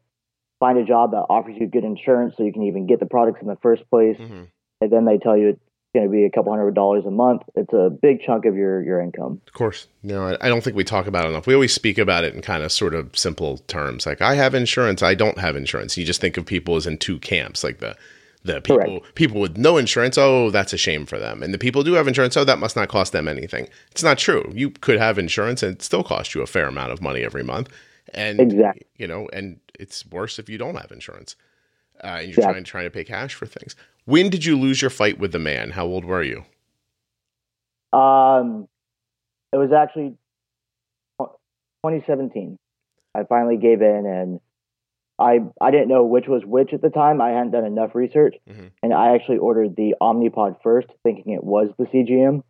find 0.61 0.78
a 0.78 0.84
job 0.84 1.12
that 1.12 1.25
offers 1.28 1.56
you 1.58 1.67
good 1.67 1.84
insurance 1.84 2.34
so 2.37 2.44
you 2.44 2.52
can 2.52 2.62
even 2.62 2.87
get 2.87 3.00
the 3.00 3.06
products 3.06 3.40
in 3.40 3.49
the 3.49 3.56
first 3.62 3.82
place. 3.90 4.17
Mm-hmm. 4.19 4.44
And 4.82 4.93
then 4.93 5.05
they 5.06 5.19
tell 5.19 5.37
you 5.37 5.49
it's 5.49 5.61
going 5.94 6.06
to 6.06 6.12
be 6.12 6.25
a 6.25 6.31
couple 6.31 6.52
hundred 6.52 6.75
dollars 6.75 7.05
a 7.06 7.11
month. 7.11 7.43
It's 7.55 7.72
a 7.72 7.90
big 7.90 8.22
chunk 8.25 8.44
of 8.44 8.55
your, 8.55 8.82
your 8.82 9.00
income. 9.00 9.40
Of 9.46 9.52
course. 9.55 9.88
No, 10.02 10.37
I 10.40 10.49
don't 10.49 10.62
think 10.62 10.76
we 10.76 10.84
talk 10.84 11.06
about 11.06 11.25
it 11.25 11.31
enough. 11.31 11.46
We 11.46 11.55
always 11.55 11.75
speak 11.75 11.99
about 11.99 12.25
it 12.25 12.34
in 12.34 12.43
kind 12.43 12.62
of 12.62 12.70
sort 12.70 12.94
of 12.94 13.16
simple 13.19 13.58
terms. 13.58 14.06
Like 14.06 14.20
I 14.20 14.34
have 14.34 14.55
insurance. 14.55 15.02
I 15.02 15.14
don't 15.14 15.38
have 15.38 15.56
insurance. 15.56 15.96
You 15.96 16.05
just 16.05 16.20
think 16.20 16.37
of 16.37 16.46
people 16.46 16.76
as 16.76 16.87
in 16.87 16.99
two 16.99 17.19
camps, 17.19 17.64
like 17.64 17.78
the, 17.78 17.96
the 18.42 18.60
people 18.60 19.00
Correct. 19.00 19.14
people 19.14 19.40
with 19.40 19.56
no 19.58 19.76
insurance 19.76 20.16
oh 20.16 20.50
that's 20.50 20.72
a 20.72 20.78
shame 20.78 21.04
for 21.04 21.19
them 21.19 21.42
and 21.42 21.52
the 21.52 21.58
people 21.58 21.82
who 21.82 21.90
do 21.90 21.94
have 21.94 22.08
insurance 22.08 22.37
oh 22.37 22.44
that 22.44 22.58
must 22.58 22.75
not 22.75 22.88
cost 22.88 23.12
them 23.12 23.28
anything 23.28 23.69
it's 23.90 24.02
not 24.02 24.19
true 24.19 24.50
you 24.54 24.70
could 24.70 24.98
have 24.98 25.19
insurance 25.19 25.62
and 25.62 25.75
it 25.75 25.82
still 25.82 26.02
cost 26.02 26.34
you 26.34 26.40
a 26.40 26.46
fair 26.46 26.66
amount 26.66 26.90
of 26.90 27.02
money 27.02 27.22
every 27.22 27.44
month 27.44 27.69
and 28.14 28.40
exactly. 28.40 28.87
you 28.96 29.06
know 29.06 29.28
and 29.32 29.60
it's 29.78 30.06
worse 30.06 30.38
if 30.38 30.48
you 30.48 30.56
don't 30.56 30.76
have 30.76 30.90
insurance 30.90 31.37
uh, 32.02 32.19
and 32.20 32.28
you're 32.28 32.40
yeah. 32.40 32.52
trying 32.52 32.64
trying 32.64 32.84
to 32.84 32.90
pay 32.90 33.04
cash 33.04 33.34
for 33.34 33.46
things. 33.46 33.76
When 34.04 34.31
did 34.31 34.44
you 34.44 34.58
lose 34.58 34.81
your 34.81 34.90
fight 34.90 35.19
with 35.19 35.32
the 35.32 35.38
man? 35.38 35.70
How 35.70 35.87
old 35.87 36.04
were 36.04 36.22
you? 36.22 36.44
Um, 37.92 38.69
it 39.52 39.56
was 39.56 39.72
actually 39.72 40.16
2017. 41.19 42.58
I 43.14 43.25
finally 43.25 43.56
gave 43.56 43.82
in, 43.82 44.06
and 44.06 44.40
I 45.20 45.40
I 45.61 45.70
didn't 45.70 45.88
know 45.88 46.05
which 46.05 46.26
was 46.26 46.43
which 46.44 46.72
at 46.72 46.81
the 46.81 46.88
time. 46.88 47.20
I 47.20 47.31
hadn't 47.31 47.52
done 47.52 47.67
enough 47.67 47.94
research, 47.94 48.37
mm-hmm. 48.49 48.69
and 48.82 48.94
I 48.94 49.14
actually 49.14 49.38
ordered 49.38 49.76
the 49.76 49.94
Omnipod 50.00 50.62
first, 50.62 50.88
thinking 51.02 51.34
it 51.34 51.44
was 51.44 51.69
the 51.78 51.84
CGM. 51.84 52.43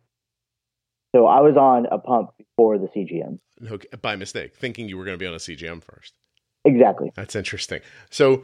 So 1.13 1.27
I 1.27 1.41
was 1.41 1.57
on 1.57 1.87
a 1.91 1.97
pump 1.97 2.31
before 2.37 2.77
the 2.77 2.87
CGM. 2.87 3.39
Okay, 3.69 3.89
by 4.01 4.15
mistake, 4.15 4.55
thinking 4.55 4.87
you 4.87 4.97
were 4.97 5.03
going 5.03 5.15
to 5.15 5.19
be 5.19 5.27
on 5.27 5.33
a 5.33 5.37
CGM 5.37 5.83
first. 5.83 6.13
Exactly. 6.63 7.11
That's 7.15 7.35
interesting. 7.35 7.81
So 8.09 8.43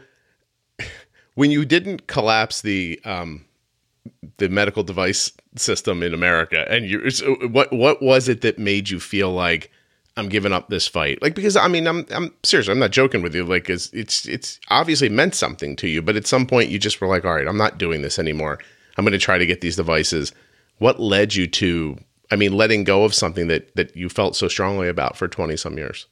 when 1.35 1.49
you 1.49 1.65
didn't 1.65 2.07
collapse 2.07 2.61
the 2.61 2.99
um, 3.05 3.45
the 4.37 4.49
medical 4.49 4.83
device 4.83 5.31
system 5.55 6.03
in 6.03 6.13
America, 6.13 6.65
and 6.69 6.85
you, 6.85 7.09
so 7.09 7.35
what 7.47 7.71
what 7.71 8.01
was 8.01 8.27
it 8.27 8.41
that 8.41 8.59
made 8.59 8.89
you 8.89 8.99
feel 8.99 9.31
like 9.31 9.71
I'm 10.17 10.29
giving 10.29 10.53
up 10.53 10.69
this 10.69 10.87
fight? 10.87 11.21
Like 11.21 11.35
because 11.35 11.55
I 11.55 11.67
mean 11.67 11.87
I'm 11.87 12.05
I'm 12.11 12.33
serious. 12.43 12.67
I'm 12.67 12.79
not 12.79 12.91
joking 12.91 13.21
with 13.21 13.35
you. 13.35 13.45
Like 13.45 13.69
it's 13.69 13.89
it's 13.93 14.27
it's 14.27 14.59
obviously 14.69 15.09
meant 15.09 15.35
something 15.35 15.75
to 15.77 15.87
you, 15.87 16.01
but 16.01 16.15
at 16.15 16.27
some 16.27 16.45
point 16.45 16.69
you 16.69 16.79
just 16.79 16.99
were 16.99 17.07
like, 17.07 17.25
all 17.25 17.35
right, 17.35 17.47
I'm 17.47 17.57
not 17.57 17.77
doing 17.77 18.01
this 18.01 18.19
anymore. 18.19 18.59
I'm 18.97 19.05
going 19.05 19.11
to 19.11 19.19
try 19.19 19.37
to 19.37 19.45
get 19.45 19.61
these 19.61 19.75
devices. 19.75 20.31
What 20.79 20.99
led 20.99 21.35
you 21.35 21.47
to? 21.47 21.97
I 22.31 22.35
mean, 22.35 22.53
letting 22.53 22.83
go 22.83 23.03
of 23.03 23.13
something 23.13 23.47
that 23.47 23.75
that 23.75 23.95
you 23.95 24.09
felt 24.09 24.35
so 24.35 24.47
strongly 24.47 24.89
about 24.89 25.15
for 25.15 25.27
20 25.27 25.55
some 25.55 25.77
years 25.77 26.07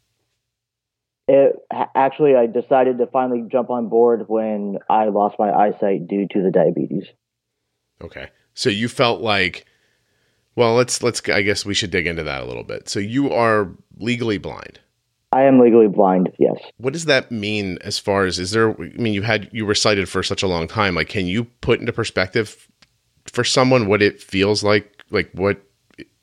it 1.28 1.56
actually 1.96 2.36
I 2.36 2.46
decided 2.46 3.00
to 3.00 3.08
finally 3.08 3.46
jump 3.52 3.70
on 3.70 3.90
board 3.90 4.26
when 4.28 4.78
I 4.90 5.06
lost 5.06 5.38
my 5.40 5.52
eyesight 5.52 6.08
due 6.08 6.28
to 6.28 6.42
the 6.42 6.52
diabetes. 6.52 7.06
Okay. 8.02 8.30
So 8.54 8.70
you 8.70 8.88
felt 8.88 9.22
like 9.22 9.66
well, 10.56 10.76
let's 10.76 11.04
let's 11.04 11.22
I 11.30 11.42
guess 11.42 11.66
we 11.66 11.74
should 11.74 11.92
dig 11.92 12.08
into 12.08 12.24
that 12.24 12.42
a 12.42 12.46
little 12.46 12.64
bit. 12.64 12.90
So 12.90 13.00
you 13.00 13.32
are 13.32 13.70
legally 13.98 14.38
blind. 14.38 14.80
I 15.32 15.44
am 15.44 15.60
legally 15.60 15.88
blind, 15.88 16.32
yes. 16.40 16.56
What 16.78 16.94
does 16.94 17.06
that 17.06 17.30
mean 17.30 17.78
as 17.82 18.00
far 18.00 18.26
as 18.26 18.40
is 18.40 18.52
there 18.52 18.72
I 18.72 18.94
mean 18.96 19.14
you 19.14 19.22
had 19.22 19.50
you 19.52 19.66
were 19.66 19.76
sighted 19.76 20.08
for 20.08 20.24
such 20.24 20.44
a 20.44 20.48
long 20.48 20.68
time. 20.68 20.96
Like 20.96 21.10
can 21.10 21.28
you 21.28 21.46
put 21.62 21.80
into 21.80 21.92
perspective 21.92 22.70
for 23.26 23.44
someone 23.44 23.88
what 23.88 24.02
it 24.02 24.22
feels 24.22 24.64
like 24.64 25.04
like 25.12 25.30
what 25.34 25.62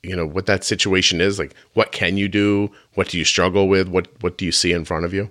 you 0.01 0.15
know 0.15 0.25
what 0.25 0.45
that 0.45 0.63
situation 0.63 1.21
is 1.21 1.39
like 1.39 1.53
what 1.73 1.91
can 1.91 2.17
you 2.17 2.27
do 2.27 2.69
what 2.95 3.09
do 3.09 3.17
you 3.17 3.25
struggle 3.25 3.67
with 3.67 3.87
what 3.87 4.07
what 4.21 4.37
do 4.37 4.45
you 4.45 4.51
see 4.51 4.71
in 4.71 4.85
front 4.85 5.05
of 5.05 5.13
you 5.13 5.29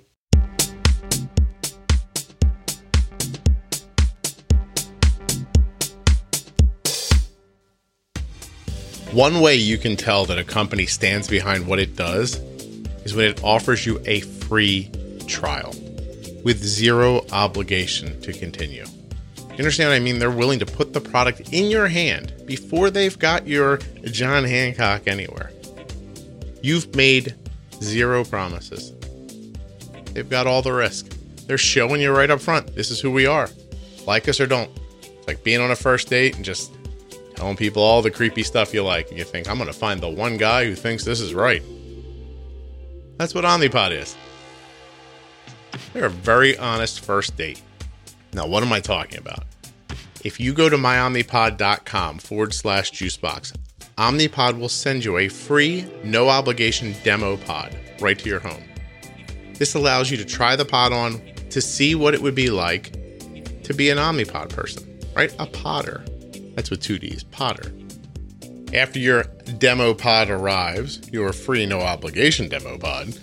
one 9.12 9.40
way 9.40 9.54
you 9.54 9.78
can 9.78 9.97
tell 9.97 10.25
that 10.26 10.38
a 10.38 10.45
company 10.45 10.87
stands 10.87 11.28
behind 11.28 11.66
what 11.66 11.78
it 11.78 11.97
does 11.97 12.37
is 13.04 13.14
when 13.14 13.26
it 13.26 13.42
offers 13.42 13.87
you 13.87 14.00
a 14.04 14.21
free 14.21 14.90
trial 15.26 15.75
with 16.45 16.59
zero 16.62 17.25
obligation 17.33 18.21
to 18.21 18.33
continue 18.33 18.85
you 19.52 19.59
understand 19.59 19.90
what 19.90 19.97
I 19.97 19.99
mean? 19.99 20.19
They're 20.19 20.31
willing 20.31 20.61
to 20.61 20.66
put 20.66 20.95
the 20.95 21.00
product 21.00 21.52
in 21.52 21.71
your 21.71 21.87
hand 21.87 22.33
before 22.47 22.88
they've 22.88 23.19
got 23.19 23.47
your 23.47 23.76
John 24.04 24.45
Hancock 24.45 25.07
anywhere. 25.07 25.50
You've 26.62 26.95
made 26.97 27.35
zero 27.83 28.25
promises. 28.25 28.95
They've 30.14 30.28
got 30.28 30.47
all 30.47 30.62
the 30.62 30.73
risk. 30.73 31.14
They're 31.47 31.59
showing 31.59 32.00
you 32.00 32.16
right 32.16 32.31
up 32.31 32.40
front. 32.40 32.75
This 32.75 32.90
is 32.90 32.99
who 32.99 33.11
we 33.11 33.26
are. 33.26 33.50
Like 34.07 34.26
us 34.26 34.40
or 34.40 34.47
don't. 34.47 34.71
It's 35.02 35.26
like 35.26 35.45
being 35.45 35.61
on 35.61 35.71
a 35.71 35.76
first 35.76 36.09
date 36.09 36.35
and 36.35 36.45
just 36.45 36.73
telling 37.42 37.56
people 37.56 37.82
all 37.82 38.02
the 38.02 38.11
creepy 38.11 38.44
stuff 38.44 38.72
you 38.72 38.84
like. 38.84 39.08
And 39.08 39.18
you 39.18 39.25
think, 39.25 39.50
I'm 39.50 39.56
going 39.56 39.66
to 39.66 39.76
find 39.76 40.00
the 40.00 40.08
one 40.08 40.37
guy 40.37 40.64
who 40.64 40.76
thinks 40.76 41.04
this 41.04 41.20
is 41.20 41.34
right. 41.34 41.61
That's 43.18 43.34
what 43.34 43.42
Omnipod 43.42 43.90
is. 43.90 44.16
They're 45.92 46.04
a 46.04 46.08
very 46.08 46.56
honest 46.56 47.04
first 47.04 47.37
date. 47.37 47.61
Now, 48.32 48.46
what 48.46 48.62
am 48.62 48.72
I 48.72 48.78
talking 48.78 49.18
about? 49.18 49.42
If 50.22 50.38
you 50.38 50.52
go 50.52 50.68
to 50.68 50.76
myomnipod.com 50.76 52.18
forward 52.20 52.54
slash 52.54 52.92
juicebox, 52.92 53.56
Omnipod 53.99 54.56
will 54.56 54.68
send 54.68 55.04
you 55.04 55.18
a 55.18 55.26
free, 55.26 55.84
no 56.04 56.28
obligation 56.28 56.94
demo 57.02 57.38
pod 57.38 57.76
right 58.00 58.20
to 58.20 58.28
your 58.28 58.38
home. 58.38 58.62
This 59.54 59.75
allows 59.75 60.12
you 60.12 60.16
to 60.16 60.25
try 60.25 60.54
the 60.54 60.64
pod 60.64 60.92
on 60.92 61.20
to 61.50 61.61
see 61.61 61.96
what 61.96 62.14
it 62.14 62.22
would 62.22 62.37
be 62.37 62.50
like 62.50 62.92
to 63.64 63.75
be 63.75 63.90
an 63.90 63.99
Omnipod 63.99 64.50
person, 64.50 65.00
right? 65.16 65.34
A 65.40 65.46
podder. 65.46 66.04
That's 66.54 66.71
with 66.71 66.82
two 66.82 66.99
D's, 66.99 67.25
Podder. 67.25 67.73
After 68.75 68.99
your 68.99 69.25
demo 69.59 69.92
pod 69.94 70.30
arrives, 70.30 71.00
your 71.12 71.32
free, 71.32 71.66
no 71.66 71.80
obligation 71.80 72.49
demo 72.49 72.78
pod, 72.78 73.18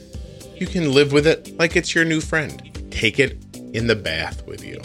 you 0.55 0.67
can 0.67 0.93
live 0.93 1.11
with 1.11 1.25
it 1.25 1.57
like 1.57 1.75
it's 1.75 1.95
your 1.95 2.05
new 2.05 2.21
friend. 2.21 2.91
Take 2.91 3.19
it 3.19 3.43
in 3.73 3.87
the 3.87 3.95
bath 3.95 4.45
with 4.45 4.63
you. 4.63 4.79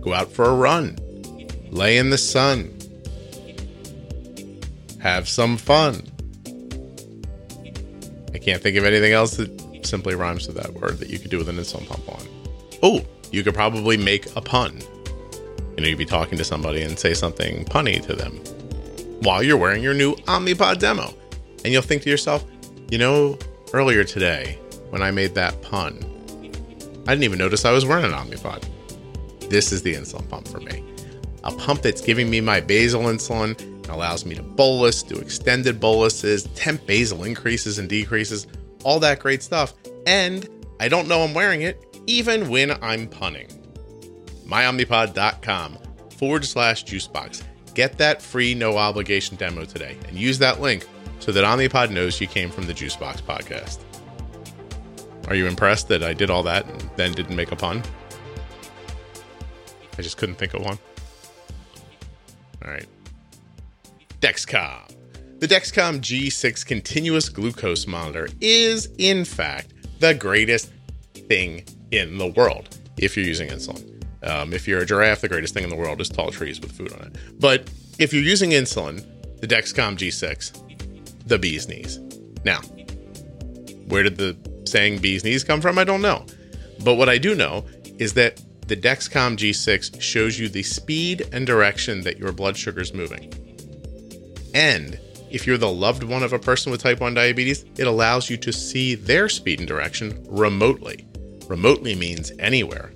Go 0.00 0.12
out 0.12 0.30
for 0.30 0.44
a 0.44 0.54
run. 0.54 0.96
Lay 1.70 1.98
in 1.98 2.10
the 2.10 2.18
sun. 2.18 2.72
Have 5.00 5.28
some 5.28 5.56
fun. 5.56 6.02
I 8.32 8.38
can't 8.38 8.62
think 8.62 8.76
of 8.76 8.84
anything 8.84 9.12
else 9.12 9.36
that 9.36 9.84
simply 9.84 10.14
rhymes 10.14 10.46
with 10.46 10.56
that 10.56 10.74
word 10.74 10.98
that 10.98 11.08
you 11.08 11.18
could 11.18 11.30
do 11.30 11.38
with 11.38 11.48
an 11.48 11.56
insulin 11.56 11.86
pump 11.88 12.08
on. 12.08 12.26
Oh, 12.82 13.04
you 13.32 13.42
could 13.42 13.54
probably 13.54 13.96
make 13.96 14.34
a 14.36 14.40
pun. 14.40 14.80
You 15.76 15.82
know, 15.82 15.88
you'd 15.88 15.98
be 15.98 16.06
talking 16.06 16.38
to 16.38 16.44
somebody 16.44 16.82
and 16.82 16.98
say 16.98 17.12
something 17.12 17.64
punny 17.66 18.00
to 18.06 18.14
them 18.14 18.40
while 19.22 19.42
you're 19.42 19.56
wearing 19.56 19.82
your 19.82 19.94
new 19.94 20.14
Omnipod 20.14 20.78
demo. 20.78 21.14
And 21.64 21.72
you'll 21.72 21.82
think 21.82 22.02
to 22.02 22.10
yourself, 22.10 22.44
you 22.90 22.98
know, 22.98 23.38
earlier 23.72 24.04
today 24.04 24.58
when 24.90 25.02
I 25.02 25.10
made 25.10 25.34
that 25.34 25.60
pun, 25.62 25.98
I 27.06 27.10
didn't 27.10 27.24
even 27.24 27.38
notice 27.38 27.64
I 27.64 27.72
was 27.72 27.84
wearing 27.84 28.04
an 28.04 28.12
Omnipod. 28.12 28.64
This 29.50 29.70
is 29.72 29.82
the 29.82 29.94
insulin 29.94 30.28
pump 30.28 30.48
for 30.48 30.60
me. 30.60 30.82
A 31.44 31.52
pump 31.52 31.82
that's 31.82 32.00
giving 32.00 32.30
me 32.30 32.40
my 32.40 32.60
basal 32.60 33.02
insulin 33.02 33.58
and 33.60 33.86
allows 33.88 34.24
me 34.24 34.34
to 34.34 34.42
bolus, 34.42 35.02
do 35.02 35.16
extended 35.16 35.78
boluses, 35.78 36.44
temp 36.54 36.86
basal 36.86 37.24
increases 37.24 37.78
and 37.78 37.88
decreases, 37.88 38.46
all 38.82 38.98
that 39.00 39.20
great 39.20 39.42
stuff. 39.42 39.74
And 40.06 40.48
I 40.80 40.88
don't 40.88 41.06
know 41.06 41.22
I'm 41.22 41.34
wearing 41.34 41.62
it 41.62 41.84
even 42.06 42.48
when 42.48 42.72
I'm 42.82 43.08
punning. 43.08 43.48
MyOmnipod.com 44.46 45.78
forward 46.10 46.44
slash 46.44 46.84
juicebox. 46.84 47.42
Get 47.74 47.98
that 47.98 48.22
free 48.22 48.54
no 48.54 48.78
obligation 48.78 49.36
demo 49.36 49.64
today 49.64 49.98
and 50.08 50.16
use 50.16 50.38
that 50.38 50.60
link 50.60 50.86
so 51.18 51.32
that 51.32 51.44
Omnipod 51.44 51.90
knows 51.90 52.20
you 52.20 52.26
came 52.26 52.50
from 52.50 52.66
the 52.66 52.72
Juicebox 52.72 53.22
podcast. 53.22 53.80
Are 55.28 55.34
you 55.34 55.46
impressed 55.46 55.88
that 55.88 56.02
I 56.02 56.14
did 56.14 56.30
all 56.30 56.42
that 56.44 56.66
and 56.66 56.90
then 56.96 57.12
didn't 57.12 57.36
make 57.36 57.52
a 57.52 57.56
pun? 57.56 57.82
I 59.98 60.02
just 60.02 60.16
couldn't 60.18 60.36
think 60.36 60.54
of 60.54 60.62
one. 60.62 60.78
All 62.64 62.70
right. 62.70 62.86
Dexcom. 64.20 64.92
The 65.40 65.48
Dexcom 65.48 66.00
G6 66.00 66.64
continuous 66.64 67.28
glucose 67.28 67.86
monitor 67.86 68.28
is, 68.40 68.88
in 68.98 69.24
fact, 69.24 69.74
the 70.00 70.14
greatest 70.14 70.72
thing 71.12 71.64
in 71.90 72.18
the 72.18 72.28
world 72.28 72.78
if 72.96 73.16
you're 73.16 73.26
using 73.26 73.48
insulin. 73.48 73.95
Um, 74.26 74.52
if 74.52 74.66
you're 74.66 74.80
a 74.80 74.86
giraffe, 74.86 75.20
the 75.20 75.28
greatest 75.28 75.54
thing 75.54 75.64
in 75.64 75.70
the 75.70 75.76
world 75.76 76.00
is 76.00 76.08
tall 76.08 76.30
trees 76.30 76.60
with 76.60 76.72
food 76.72 76.92
on 76.92 77.06
it. 77.06 77.16
But 77.40 77.70
if 77.98 78.12
you're 78.12 78.22
using 78.22 78.50
insulin, 78.50 79.04
the 79.40 79.46
Dexcom 79.46 79.96
G6, 79.96 81.26
the 81.26 81.38
bee's 81.38 81.68
knees. 81.68 81.98
Now, 82.44 82.60
where 83.88 84.02
did 84.02 84.16
the 84.16 84.36
saying 84.64 84.98
bee's 84.98 85.24
knees 85.24 85.44
come 85.44 85.60
from? 85.60 85.78
I 85.78 85.84
don't 85.84 86.02
know. 86.02 86.26
But 86.84 86.94
what 86.94 87.08
I 87.08 87.18
do 87.18 87.34
know 87.34 87.64
is 87.98 88.14
that 88.14 88.42
the 88.66 88.76
Dexcom 88.76 89.36
G6 89.36 90.00
shows 90.00 90.38
you 90.38 90.48
the 90.48 90.62
speed 90.62 91.28
and 91.32 91.46
direction 91.46 92.00
that 92.02 92.18
your 92.18 92.32
blood 92.32 92.56
sugar 92.56 92.80
is 92.80 92.92
moving. 92.92 93.32
And 94.54 94.98
if 95.30 95.46
you're 95.46 95.58
the 95.58 95.70
loved 95.70 96.02
one 96.02 96.22
of 96.22 96.32
a 96.32 96.38
person 96.38 96.72
with 96.72 96.82
type 96.82 97.00
1 97.00 97.14
diabetes, 97.14 97.64
it 97.78 97.86
allows 97.86 98.28
you 98.28 98.36
to 98.38 98.52
see 98.52 98.94
their 98.94 99.28
speed 99.28 99.60
and 99.60 99.68
direction 99.68 100.24
remotely. 100.28 101.06
Remotely 101.48 101.94
means 101.94 102.32
anywhere, 102.38 102.92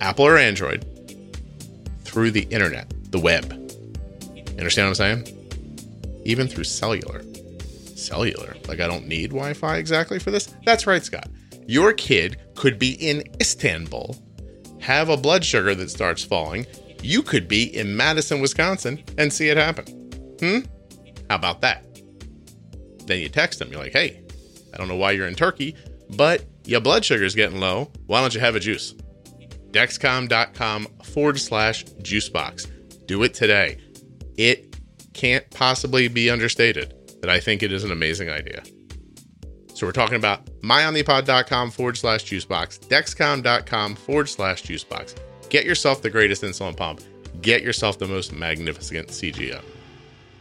Apple 0.00 0.26
or 0.26 0.38
Android, 0.38 0.84
through 2.04 2.30
the 2.30 2.42
internet, 2.44 2.92
the 3.10 3.18
web. 3.18 3.52
You 4.34 4.44
understand 4.58 4.88
what 4.88 5.00
I'm 5.00 5.24
saying? 5.24 6.22
Even 6.24 6.48
through 6.48 6.64
cellular. 6.64 7.22
Cellular. 7.94 8.56
Like 8.66 8.80
I 8.80 8.86
don't 8.86 9.06
need 9.06 9.30
Wi 9.30 9.52
Fi 9.54 9.76
exactly 9.76 10.18
for 10.18 10.30
this? 10.30 10.54
That's 10.64 10.86
right, 10.86 11.04
Scott. 11.04 11.28
Your 11.66 11.92
kid 11.92 12.40
could 12.56 12.78
be 12.78 12.92
in 12.92 13.22
Istanbul, 13.40 14.16
have 14.80 15.08
a 15.08 15.16
blood 15.16 15.44
sugar 15.44 15.74
that 15.74 15.90
starts 15.90 16.24
falling. 16.24 16.66
You 17.02 17.22
could 17.22 17.46
be 17.46 17.64
in 17.76 17.96
Madison, 17.96 18.40
Wisconsin, 18.40 19.02
and 19.18 19.32
see 19.32 19.48
it 19.48 19.56
happen. 19.56 19.84
Hmm? 20.40 20.58
How 21.28 21.36
about 21.36 21.60
that? 21.60 21.84
Then 23.06 23.20
you 23.20 23.28
text 23.28 23.58
them. 23.58 23.70
You're 23.70 23.80
like, 23.80 23.92
hey, 23.92 24.22
I 24.74 24.76
don't 24.76 24.88
know 24.88 24.96
why 24.96 25.12
you're 25.12 25.28
in 25.28 25.34
Turkey, 25.34 25.76
but 26.16 26.44
your 26.64 26.80
blood 26.80 27.04
sugar 27.04 27.24
is 27.24 27.34
getting 27.34 27.60
low. 27.60 27.90
Why 28.06 28.20
don't 28.20 28.34
you 28.34 28.40
have 28.40 28.56
a 28.56 28.60
juice? 28.60 28.94
Dexcom.com 29.70 30.86
forward 31.04 31.38
slash 31.38 31.84
juicebox. 31.84 32.70
Do 33.06 33.22
it 33.22 33.34
today. 33.34 33.78
It 34.36 34.76
can't 35.12 35.48
possibly 35.50 36.08
be 36.08 36.30
understated 36.30 36.94
that 37.20 37.30
I 37.30 37.40
think 37.40 37.62
it 37.62 37.72
is 37.72 37.84
an 37.84 37.92
amazing 37.92 38.30
idea. 38.30 38.62
So 39.74 39.86
we're 39.86 39.92
talking 39.92 40.16
about 40.16 40.44
myomnipod.com 40.62 41.70
forward 41.70 41.96
slash 41.96 42.24
juicebox, 42.24 42.80
dexcom.com 42.88 43.96
forward 43.96 44.28
slash 44.28 44.62
juicebox. 44.62 45.16
Get 45.48 45.64
yourself 45.64 46.02
the 46.02 46.10
greatest 46.10 46.42
insulin 46.42 46.76
pump. 46.76 47.00
Get 47.40 47.62
yourself 47.62 47.98
the 47.98 48.06
most 48.06 48.32
magnificent 48.32 49.08
CGM. 49.08 49.64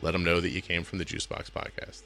Let 0.01 0.11
them 0.11 0.23
know 0.23 0.39
that 0.39 0.49
you 0.49 0.61
came 0.61 0.83
from 0.83 0.99
the 0.99 1.05
Juicebox 1.05 1.51
podcast. 1.51 2.03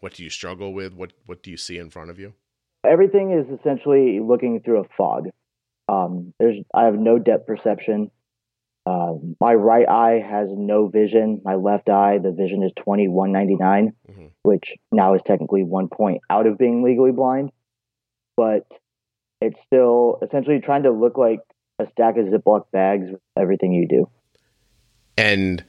What 0.00 0.14
do 0.14 0.24
you 0.24 0.30
struggle 0.30 0.72
with? 0.72 0.94
What 0.94 1.12
what 1.26 1.42
do 1.42 1.50
you 1.50 1.56
see 1.56 1.78
in 1.78 1.90
front 1.90 2.10
of 2.10 2.18
you? 2.18 2.34
Everything 2.84 3.32
is 3.32 3.58
essentially 3.58 4.20
looking 4.20 4.60
through 4.60 4.80
a 4.80 4.88
fog. 4.96 5.28
Um, 5.88 6.32
there's 6.38 6.56
I 6.74 6.84
have 6.84 6.94
no 6.94 7.18
depth 7.18 7.46
perception. 7.46 8.10
Uh, 8.86 9.14
my 9.40 9.52
right 9.52 9.88
eye 9.88 10.24
has 10.26 10.48
no 10.50 10.88
vision. 10.88 11.42
My 11.44 11.54
left 11.54 11.90
eye, 11.90 12.18
the 12.18 12.32
vision 12.32 12.62
is 12.62 12.72
2199, 12.78 13.92
mm-hmm. 14.10 14.26
which 14.42 14.64
now 14.90 15.14
is 15.14 15.20
technically 15.26 15.62
one 15.62 15.88
point 15.88 16.22
out 16.30 16.46
of 16.46 16.56
being 16.56 16.82
legally 16.82 17.12
blind. 17.12 17.50
But 18.36 18.66
it's 19.42 19.58
still 19.66 20.18
essentially 20.22 20.60
trying 20.60 20.84
to 20.84 20.90
look 20.90 21.18
like 21.18 21.40
a 21.78 21.86
stack 21.92 22.16
of 22.16 22.26
Ziploc 22.26 22.64
bags 22.72 23.10
with 23.10 23.20
everything 23.36 23.74
you 23.74 23.86
do. 23.86 24.08
And 25.16 25.62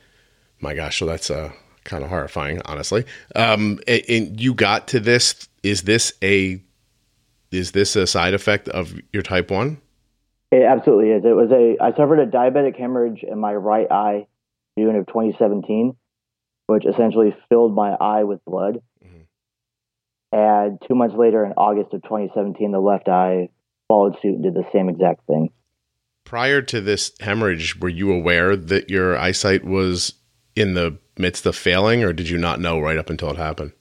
my 0.62 0.74
gosh, 0.74 1.00
so 1.00 1.06
that's 1.06 1.30
uh, 1.30 1.52
kind 1.84 2.04
of 2.04 2.10
horrifying, 2.10 2.62
honestly. 2.66 3.06
Um, 3.36 3.80
and, 3.88 4.02
and 4.10 4.42
you 4.42 4.54
got 4.54 4.88
to 4.90 5.00
this. 5.00 5.48
Is 5.64 5.84
this 5.84 6.14
a 6.24 6.62
is 7.52 7.72
this 7.72 7.96
a 7.96 8.08
side 8.08 8.34
effect 8.34 8.70
of 8.70 8.94
your 9.12 9.24
type 9.24 9.52
one? 9.52 9.82
It 10.52 10.64
absolutely 10.64 11.12
is. 11.12 11.24
It 11.24 11.36
was 11.36 11.52
a 11.52 11.82
I 11.82 11.92
suffered 11.92 12.20
a 12.20 12.26
diabetic 12.26 12.78
hemorrhage 12.78 13.24
in 13.24 13.40
my 13.40 13.54
right 13.54 13.90
eye 13.90 14.28
June 14.78 14.96
of 14.96 15.08
2017, 15.08 15.96
which 16.68 16.86
essentially 16.86 17.36
filled 17.50 17.74
my 17.76 17.92
eye 17.92 18.24
with 18.24 18.44
blood. 18.46 18.82
Mm-hmm. 19.06 20.38
And 20.38 20.82
two 20.88 20.96
months 20.96 21.16
later, 21.18 21.46
in 21.46 21.54
August 21.54 21.94
of 21.94 22.04
2017, 22.04 22.72
the 22.72 22.80
left 22.80 23.08
eye 23.08 23.50
followed 23.88 24.16
suit 24.22 24.36
and 24.36 24.44
did 24.44 24.54
the 24.54 24.66
same 24.72 24.90
exact 24.90 25.26
thing. 25.28 25.50
Prior 26.24 26.62
to 26.62 26.80
this 26.80 27.12
hemorrhage, 27.20 27.80
were 27.80 27.90
you 27.90 28.12
aware 28.14 28.56
that 28.56 28.90
your 28.90 29.18
eyesight 29.18 29.66
was 29.66 30.14
in 30.56 30.74
the 30.74 30.98
midst 31.22 31.46
of 31.46 31.56
failing, 31.56 32.04
or 32.04 32.12
did 32.12 32.30
you 32.30 32.38
not 32.38 32.60
know 32.60 32.80
right 32.80 32.98
up 32.98 33.10
until 33.10 33.30
it 33.30 33.38
happened? 33.38 33.72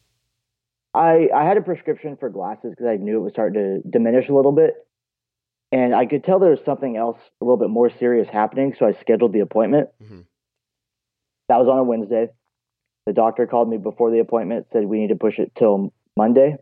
I, 0.93 1.29
I 1.35 1.45
had 1.45 1.57
a 1.57 1.63
prescription 1.63 2.17
for 2.19 2.29
glasses 2.31 2.71
because 2.71 2.87
I 2.87 2.97
knew 2.97 3.19
it 3.19 3.23
was 3.23 3.33
starting 3.33 3.83
to 3.83 3.89
diminish 3.89 4.29
a 4.29 4.35
little 4.35 4.53
bit. 4.53 4.75
And 5.73 5.95
I 5.95 6.07
could 6.07 6.25
tell 6.25 6.41
there 6.41 6.51
was 6.51 6.65
something 6.65 6.97
else 6.97 7.19
a 7.41 7.45
little 7.45 7.57
bit 7.57 7.71
more 7.71 7.91
serious 7.91 8.29
happening. 8.29 8.75
So 8.77 8.87
I 8.87 8.93
scheduled 9.01 9.33
the 9.33 9.41
appointment. 9.41 9.89
Mm-hmm. 10.03 10.21
That 11.49 11.59
was 11.59 11.69
on 11.69 11.79
a 11.79 11.85
Wednesday. 11.85 12.29
The 13.07 13.13
doctor 13.13 13.47
called 13.47 13.69
me 13.69 13.77
before 13.77 14.11
the 14.11 14.19
appointment, 14.19 14.67
said 14.73 14.85
we 14.85 14.99
need 14.99 15.09
to 15.09 15.17
push 15.17 15.39
it 15.39 15.53
till 15.57 15.93
Monday. 16.17 16.57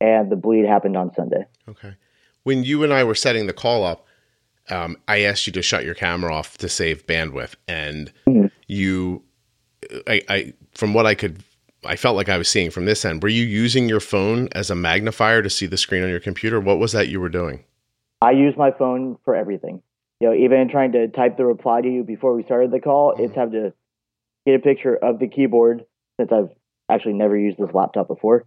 And 0.00 0.30
the 0.30 0.36
bleed 0.36 0.66
happened 0.66 0.96
on 0.96 1.14
Sunday. 1.14 1.46
Okay. 1.68 1.94
When 2.42 2.64
you 2.64 2.82
and 2.82 2.92
I 2.92 3.04
were 3.04 3.14
setting 3.14 3.46
the 3.46 3.52
call 3.52 3.84
up, 3.84 4.06
um, 4.68 4.96
I 5.06 5.22
asked 5.22 5.46
you 5.46 5.52
to 5.54 5.62
shut 5.62 5.84
your 5.84 5.94
camera 5.94 6.34
off 6.34 6.58
to 6.58 6.68
save 6.68 7.06
bandwidth. 7.06 7.54
And 7.68 8.12
mm-hmm. 8.28 8.46
you, 8.66 9.22
I, 10.06 10.22
I, 10.28 10.52
from 10.74 10.94
what 10.94 11.06
I 11.06 11.14
could, 11.14 11.42
I 11.84 11.96
felt 11.96 12.16
like 12.16 12.28
I 12.28 12.38
was 12.38 12.48
seeing 12.48 12.70
from 12.70 12.84
this 12.84 13.04
end, 13.04 13.22
were 13.22 13.28
you 13.28 13.44
using 13.44 13.88
your 13.88 14.00
phone 14.00 14.48
as 14.52 14.70
a 14.70 14.74
magnifier 14.74 15.42
to 15.42 15.50
see 15.50 15.66
the 15.66 15.76
screen 15.76 16.02
on 16.02 16.08
your 16.08 16.20
computer? 16.20 16.60
What 16.60 16.78
was 16.78 16.92
that 16.92 17.08
you 17.08 17.20
were 17.20 17.28
doing? 17.28 17.64
I 18.20 18.32
use 18.32 18.54
my 18.56 18.70
phone 18.70 19.18
for 19.24 19.34
everything. 19.34 19.82
You 20.20 20.28
know, 20.28 20.34
even 20.34 20.68
trying 20.70 20.92
to 20.92 21.08
type 21.08 21.36
the 21.36 21.44
reply 21.44 21.82
to 21.82 21.88
you 21.88 22.02
before 22.02 22.34
we 22.34 22.42
started 22.42 22.70
the 22.70 22.80
call, 22.80 23.12
mm-hmm. 23.12 23.24
it's 23.24 23.34
have 23.34 23.52
to 23.52 23.74
get 24.46 24.54
a 24.54 24.58
picture 24.58 24.96
of 24.96 25.18
the 25.18 25.28
keyboard 25.28 25.84
since 26.18 26.32
I've 26.32 26.48
actually 26.88 27.14
never 27.14 27.36
used 27.36 27.58
this 27.58 27.74
laptop 27.74 28.08
before, 28.08 28.46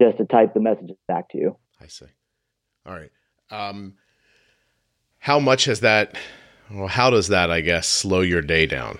just 0.00 0.18
to 0.18 0.24
type 0.24 0.54
the 0.54 0.60
messages 0.60 0.96
back 1.08 1.30
to 1.30 1.38
you. 1.38 1.56
I 1.80 1.88
see. 1.88 2.06
All 2.86 2.94
right. 2.94 3.10
Um, 3.50 3.94
how 5.18 5.40
much 5.40 5.64
has 5.64 5.80
that? 5.80 6.16
Well, 6.70 6.86
how 6.86 7.10
does 7.10 7.28
that, 7.28 7.50
I 7.50 7.62
guess, 7.62 7.88
slow 7.88 8.20
your 8.20 8.42
day 8.42 8.66
down? 8.66 8.98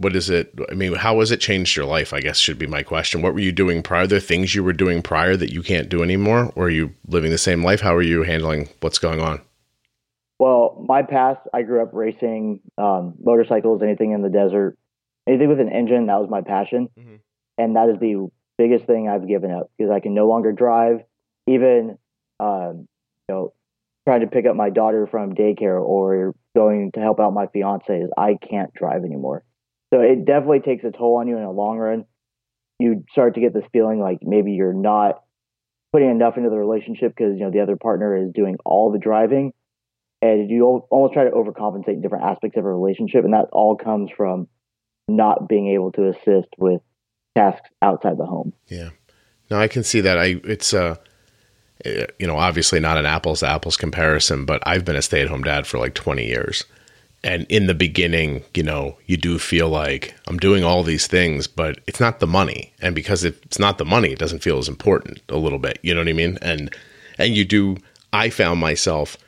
What 0.00 0.16
is 0.16 0.30
it? 0.30 0.54
I 0.70 0.74
mean, 0.74 0.94
how 0.94 1.20
has 1.20 1.30
it 1.30 1.40
changed 1.40 1.76
your 1.76 1.84
life? 1.84 2.14
I 2.14 2.20
guess 2.20 2.38
should 2.38 2.58
be 2.58 2.66
my 2.66 2.82
question. 2.82 3.20
What 3.20 3.34
were 3.34 3.40
you 3.40 3.52
doing 3.52 3.82
prior? 3.82 4.04
Are 4.04 4.06
there 4.06 4.18
things 4.18 4.54
you 4.54 4.64
were 4.64 4.72
doing 4.72 5.02
prior 5.02 5.36
that 5.36 5.52
you 5.52 5.62
can't 5.62 5.90
do 5.90 6.02
anymore, 6.02 6.50
or 6.56 6.64
are 6.64 6.70
you 6.70 6.94
living 7.06 7.30
the 7.30 7.36
same 7.36 7.62
life? 7.62 7.82
How 7.82 7.94
are 7.94 8.00
you 8.00 8.22
handling 8.22 8.70
what's 8.80 8.98
going 8.98 9.20
on? 9.20 9.42
Well, 10.38 10.82
my 10.88 11.02
past, 11.02 11.40
I 11.52 11.60
grew 11.60 11.82
up 11.82 11.90
racing 11.92 12.60
um, 12.78 13.12
motorcycles, 13.22 13.82
anything 13.82 14.12
in 14.12 14.22
the 14.22 14.30
desert, 14.30 14.78
anything 15.28 15.50
with 15.50 15.60
an 15.60 15.68
engine. 15.68 16.06
That 16.06 16.18
was 16.18 16.30
my 16.30 16.40
passion, 16.40 16.88
mm-hmm. 16.98 17.16
and 17.58 17.76
that 17.76 17.90
is 17.90 18.00
the 18.00 18.30
biggest 18.56 18.86
thing 18.86 19.06
I've 19.06 19.28
given 19.28 19.50
up 19.50 19.70
because 19.76 19.92
I 19.92 20.00
can 20.00 20.14
no 20.14 20.26
longer 20.26 20.52
drive. 20.52 21.02
Even 21.46 21.98
um, 22.40 22.88
you 23.28 23.34
know, 23.34 23.52
trying 24.06 24.22
to 24.22 24.28
pick 24.28 24.46
up 24.46 24.56
my 24.56 24.70
daughter 24.70 25.06
from 25.06 25.34
daycare 25.34 25.78
or 25.78 26.34
going 26.56 26.90
to 26.92 27.00
help 27.00 27.20
out 27.20 27.34
my 27.34 27.48
fiance 27.48 27.92
is 27.92 28.10
I 28.16 28.38
can't 28.48 28.72
drive 28.72 29.04
anymore. 29.04 29.44
So 29.92 30.00
it 30.00 30.24
definitely 30.24 30.60
takes 30.60 30.84
a 30.84 30.90
toll 30.90 31.16
on 31.16 31.28
you 31.28 31.36
in 31.36 31.42
the 31.42 31.50
long 31.50 31.78
run. 31.78 32.04
You 32.78 33.04
start 33.12 33.34
to 33.34 33.40
get 33.40 33.52
this 33.52 33.64
feeling 33.72 34.00
like 34.00 34.18
maybe 34.22 34.52
you're 34.52 34.72
not 34.72 35.22
putting 35.92 36.10
enough 36.10 36.36
into 36.36 36.50
the 36.50 36.56
relationship 36.56 37.14
because 37.16 37.36
you 37.36 37.44
know 37.44 37.50
the 37.50 37.60
other 37.60 37.76
partner 37.76 38.16
is 38.16 38.32
doing 38.32 38.56
all 38.64 38.92
the 38.92 38.98
driving, 38.98 39.52
and 40.22 40.48
you 40.48 40.64
almost 40.90 41.12
try 41.12 41.24
to 41.24 41.30
overcompensate 41.30 41.94
in 41.94 42.02
different 42.02 42.24
aspects 42.24 42.56
of 42.56 42.64
a 42.64 42.68
relationship, 42.72 43.24
and 43.24 43.34
that 43.34 43.46
all 43.52 43.76
comes 43.76 44.10
from 44.16 44.48
not 45.08 45.48
being 45.48 45.68
able 45.68 45.92
to 45.92 46.08
assist 46.08 46.48
with 46.56 46.80
tasks 47.36 47.68
outside 47.82 48.16
the 48.16 48.26
home. 48.26 48.52
Yeah, 48.68 48.90
no, 49.50 49.58
I 49.58 49.68
can 49.68 49.82
see 49.82 50.00
that. 50.00 50.18
I 50.18 50.40
it's 50.44 50.72
uh 50.72 50.96
you 51.84 52.26
know, 52.26 52.36
obviously 52.36 52.80
not 52.80 52.98
an 52.98 53.06
apples 53.06 53.40
to 53.40 53.48
apples 53.48 53.76
comparison, 53.76 54.44
but 54.44 54.62
I've 54.66 54.84
been 54.84 54.96
a 54.96 55.02
stay 55.02 55.22
at 55.22 55.28
home 55.28 55.42
dad 55.42 55.66
for 55.66 55.78
like 55.78 55.94
20 55.94 56.26
years. 56.26 56.64
And 57.22 57.46
in 57.50 57.66
the 57.66 57.74
beginning, 57.74 58.44
you 58.54 58.62
know, 58.62 58.96
you 59.06 59.16
do 59.16 59.38
feel 59.38 59.68
like 59.68 60.14
I'm 60.26 60.38
doing 60.38 60.64
all 60.64 60.82
these 60.82 61.06
things, 61.06 61.46
but 61.46 61.80
it's 61.86 62.00
not 62.00 62.18
the 62.18 62.26
money. 62.26 62.72
And 62.80 62.94
because 62.94 63.24
it's 63.24 63.58
not 63.58 63.76
the 63.76 63.84
money, 63.84 64.12
it 64.12 64.18
doesn't 64.18 64.42
feel 64.42 64.58
as 64.58 64.68
important 64.68 65.20
a 65.28 65.36
little 65.36 65.58
bit. 65.58 65.78
You 65.82 65.94
know 65.94 66.00
what 66.00 66.08
I 66.08 66.14
mean? 66.14 66.38
And, 66.40 66.74
and 67.18 67.36
you 67.36 67.44
do, 67.44 67.76
I 68.12 68.30
found 68.30 68.58
myself 68.60 69.18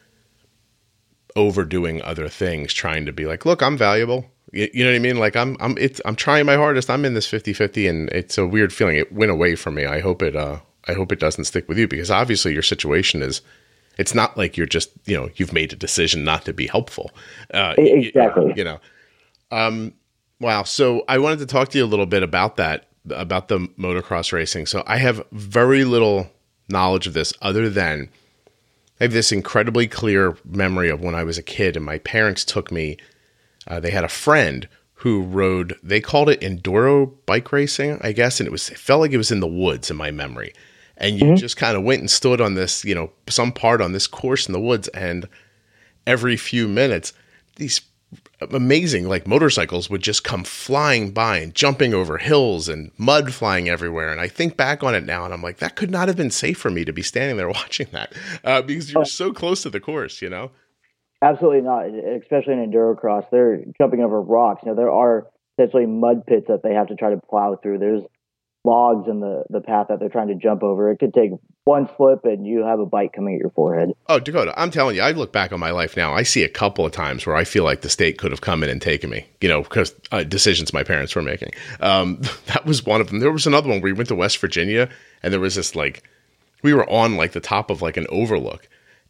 overdoing 1.36 2.00
other 2.02 2.28
things, 2.28 2.72
trying 2.72 3.04
to 3.06 3.12
be 3.12 3.26
like, 3.26 3.44
look, 3.44 3.62
I'm 3.62 3.76
valuable. 3.76 4.24
You, 4.52 4.70
you 4.72 4.84
know 4.84 4.90
what 4.90 4.96
I 4.96 5.00
mean? 5.00 5.18
Like 5.18 5.36
I'm, 5.36 5.58
I'm, 5.60 5.76
it's, 5.76 6.00
I'm 6.06 6.16
trying 6.16 6.46
my 6.46 6.56
hardest. 6.56 6.88
I'm 6.88 7.04
in 7.04 7.12
this 7.12 7.26
50 7.26 7.52
50 7.52 7.86
and 7.88 8.08
it's 8.10 8.38
a 8.38 8.46
weird 8.46 8.72
feeling. 8.72 8.96
It 8.96 9.12
went 9.12 9.30
away 9.30 9.54
from 9.54 9.74
me. 9.74 9.84
I 9.84 10.00
hope 10.00 10.22
it, 10.22 10.34
uh, 10.34 10.60
I 10.88 10.94
hope 10.94 11.12
it 11.12 11.20
doesn't 11.20 11.44
stick 11.44 11.68
with 11.68 11.78
you 11.78 11.88
because 11.88 12.10
obviously 12.10 12.54
your 12.54 12.62
situation 12.62 13.22
is 13.22 13.42
it's 13.98 14.14
not 14.14 14.36
like 14.36 14.56
you're 14.56 14.66
just 14.66 14.90
you 15.04 15.16
know 15.16 15.28
you've 15.36 15.52
made 15.52 15.72
a 15.72 15.76
decision 15.76 16.24
not 16.24 16.44
to 16.44 16.52
be 16.52 16.66
helpful. 16.66 17.10
Uh, 17.52 17.74
exactly. 17.78 18.46
you, 18.48 18.54
you 18.56 18.64
know. 18.64 18.80
Um, 19.50 19.94
wow. 20.40 20.62
So 20.62 21.04
i 21.08 21.18
wanted 21.18 21.38
to 21.40 21.46
talk 21.46 21.68
to 21.70 21.78
you 21.78 21.84
a 21.84 21.86
little 21.86 22.06
bit 22.06 22.22
about 22.22 22.56
that 22.56 22.88
about 23.10 23.48
the 23.48 23.58
motocross 23.78 24.32
racing. 24.32 24.66
So 24.66 24.82
i 24.86 24.96
have 24.96 25.24
very 25.32 25.84
little 25.84 26.30
knowledge 26.68 27.06
of 27.06 27.14
this 27.14 27.32
other 27.42 27.68
than 27.68 28.08
i 29.00 29.04
have 29.04 29.12
this 29.12 29.32
incredibly 29.32 29.86
clear 29.86 30.36
memory 30.44 30.88
of 30.88 31.00
when 31.00 31.14
i 31.14 31.24
was 31.24 31.36
a 31.36 31.42
kid 31.42 31.76
and 31.76 31.84
my 31.84 31.98
parents 31.98 32.44
took 32.44 32.70
me 32.72 32.96
uh, 33.66 33.78
they 33.78 33.90
had 33.90 34.04
a 34.04 34.08
friend 34.08 34.68
who 34.94 35.22
rode 35.22 35.76
they 35.82 36.00
called 36.00 36.30
it 36.30 36.40
enduro 36.40 37.12
bike 37.26 37.52
racing 37.52 37.98
i 38.02 38.12
guess. 38.12 38.40
And 38.40 38.46
it 38.46 38.52
was 38.52 38.70
it 38.70 38.78
felt 38.78 39.00
like 39.00 39.12
it 39.12 39.18
was 39.18 39.32
in 39.32 39.40
the 39.40 39.46
woods 39.46 39.90
in 39.90 39.96
my 39.96 40.10
memory 40.10 40.54
and 41.02 41.18
you 41.18 41.26
mm-hmm. 41.26 41.36
just 41.36 41.56
kind 41.56 41.76
of 41.76 41.82
went 41.82 42.00
and 42.00 42.10
stood 42.10 42.40
on 42.40 42.54
this, 42.54 42.84
you 42.84 42.94
know, 42.94 43.10
some 43.28 43.52
part 43.52 43.82
on 43.82 43.92
this 43.92 44.06
course 44.06 44.46
in 44.46 44.52
the 44.52 44.60
woods, 44.60 44.88
and 44.88 45.28
every 46.06 46.36
few 46.36 46.68
minutes, 46.68 47.12
these 47.56 47.82
amazing 48.50 49.08
like 49.08 49.26
motorcycles 49.26 49.88
would 49.88 50.02
just 50.02 50.24
come 50.24 50.44
flying 50.44 51.10
by 51.10 51.38
and 51.38 51.54
jumping 51.54 51.94
over 51.94 52.18
hills 52.18 52.68
and 52.68 52.90
mud 52.98 53.32
flying 53.32 53.68
everywhere. 53.68 54.10
And 54.10 54.20
I 54.20 54.28
think 54.28 54.56
back 54.56 54.82
on 54.82 54.94
it 54.94 55.04
now, 55.04 55.24
and 55.24 55.34
I'm 55.34 55.42
like, 55.42 55.58
that 55.58 55.76
could 55.76 55.90
not 55.90 56.08
have 56.08 56.16
been 56.16 56.30
safe 56.30 56.58
for 56.58 56.70
me 56.70 56.84
to 56.84 56.92
be 56.92 57.02
standing 57.02 57.36
there 57.36 57.48
watching 57.48 57.88
that 57.92 58.12
uh, 58.44 58.62
because 58.62 58.92
you're 58.92 59.04
so 59.04 59.32
close 59.32 59.62
to 59.62 59.70
the 59.70 59.80
course, 59.80 60.22
you 60.22 60.30
know. 60.30 60.50
Absolutely 61.20 61.60
not, 61.60 61.86
especially 61.86 62.54
in 62.54 62.70
endurocross. 62.70 63.26
They're 63.30 63.60
jumping 63.78 64.00
over 64.00 64.20
rocks. 64.20 64.62
You 64.64 64.70
know, 64.70 64.76
there 64.76 64.90
are 64.90 65.28
essentially 65.56 65.86
mud 65.86 66.26
pits 66.26 66.46
that 66.48 66.62
they 66.62 66.74
have 66.74 66.88
to 66.88 66.96
try 66.96 67.10
to 67.10 67.20
plow 67.28 67.56
through. 67.62 67.78
There's 67.78 68.02
logs 68.64 69.08
in 69.08 69.20
the, 69.20 69.44
the 69.50 69.60
path 69.60 69.88
that 69.88 69.98
they're 69.98 70.08
trying 70.08 70.28
to 70.28 70.34
jump 70.34 70.62
over. 70.62 70.90
It 70.90 70.98
could 70.98 71.12
take 71.12 71.32
one 71.64 71.88
slip 71.96 72.24
and 72.24 72.46
you 72.46 72.64
have 72.64 72.80
a 72.80 72.86
bite 72.86 73.12
coming 73.12 73.34
at 73.34 73.40
your 73.40 73.50
forehead. 73.50 73.92
Oh, 74.08 74.18
Dakota, 74.18 74.52
I'm 74.56 74.70
telling 74.70 74.96
you, 74.96 75.02
I 75.02 75.12
look 75.12 75.32
back 75.32 75.52
on 75.52 75.60
my 75.60 75.70
life 75.70 75.96
now. 75.96 76.14
I 76.14 76.22
see 76.22 76.44
a 76.44 76.48
couple 76.48 76.86
of 76.86 76.92
times 76.92 77.26
where 77.26 77.36
I 77.36 77.44
feel 77.44 77.64
like 77.64 77.80
the 77.80 77.88
state 77.88 78.18
could 78.18 78.30
have 78.30 78.40
come 78.40 78.62
in 78.62 78.70
and 78.70 78.80
taken 78.80 79.10
me, 79.10 79.26
you 79.40 79.48
know, 79.48 79.62
because 79.62 79.94
uh, 80.12 80.22
decisions 80.22 80.72
my 80.72 80.84
parents 80.84 81.14
were 81.14 81.22
making. 81.22 81.50
Um, 81.80 82.20
that 82.46 82.64
was 82.64 82.86
one 82.86 83.00
of 83.00 83.08
them. 83.08 83.20
There 83.20 83.32
was 83.32 83.46
another 83.46 83.68
one 83.68 83.80
where 83.80 83.92
we 83.92 83.98
went 83.98 84.08
to 84.08 84.14
West 84.14 84.38
Virginia 84.38 84.88
and 85.22 85.32
there 85.32 85.40
was 85.40 85.56
this 85.56 85.74
like, 85.74 86.04
we 86.62 86.72
were 86.72 86.88
on 86.88 87.16
like 87.16 87.32
the 87.32 87.40
top 87.40 87.70
of 87.70 87.82
like 87.82 87.96
an 87.96 88.06
overlook 88.10 88.68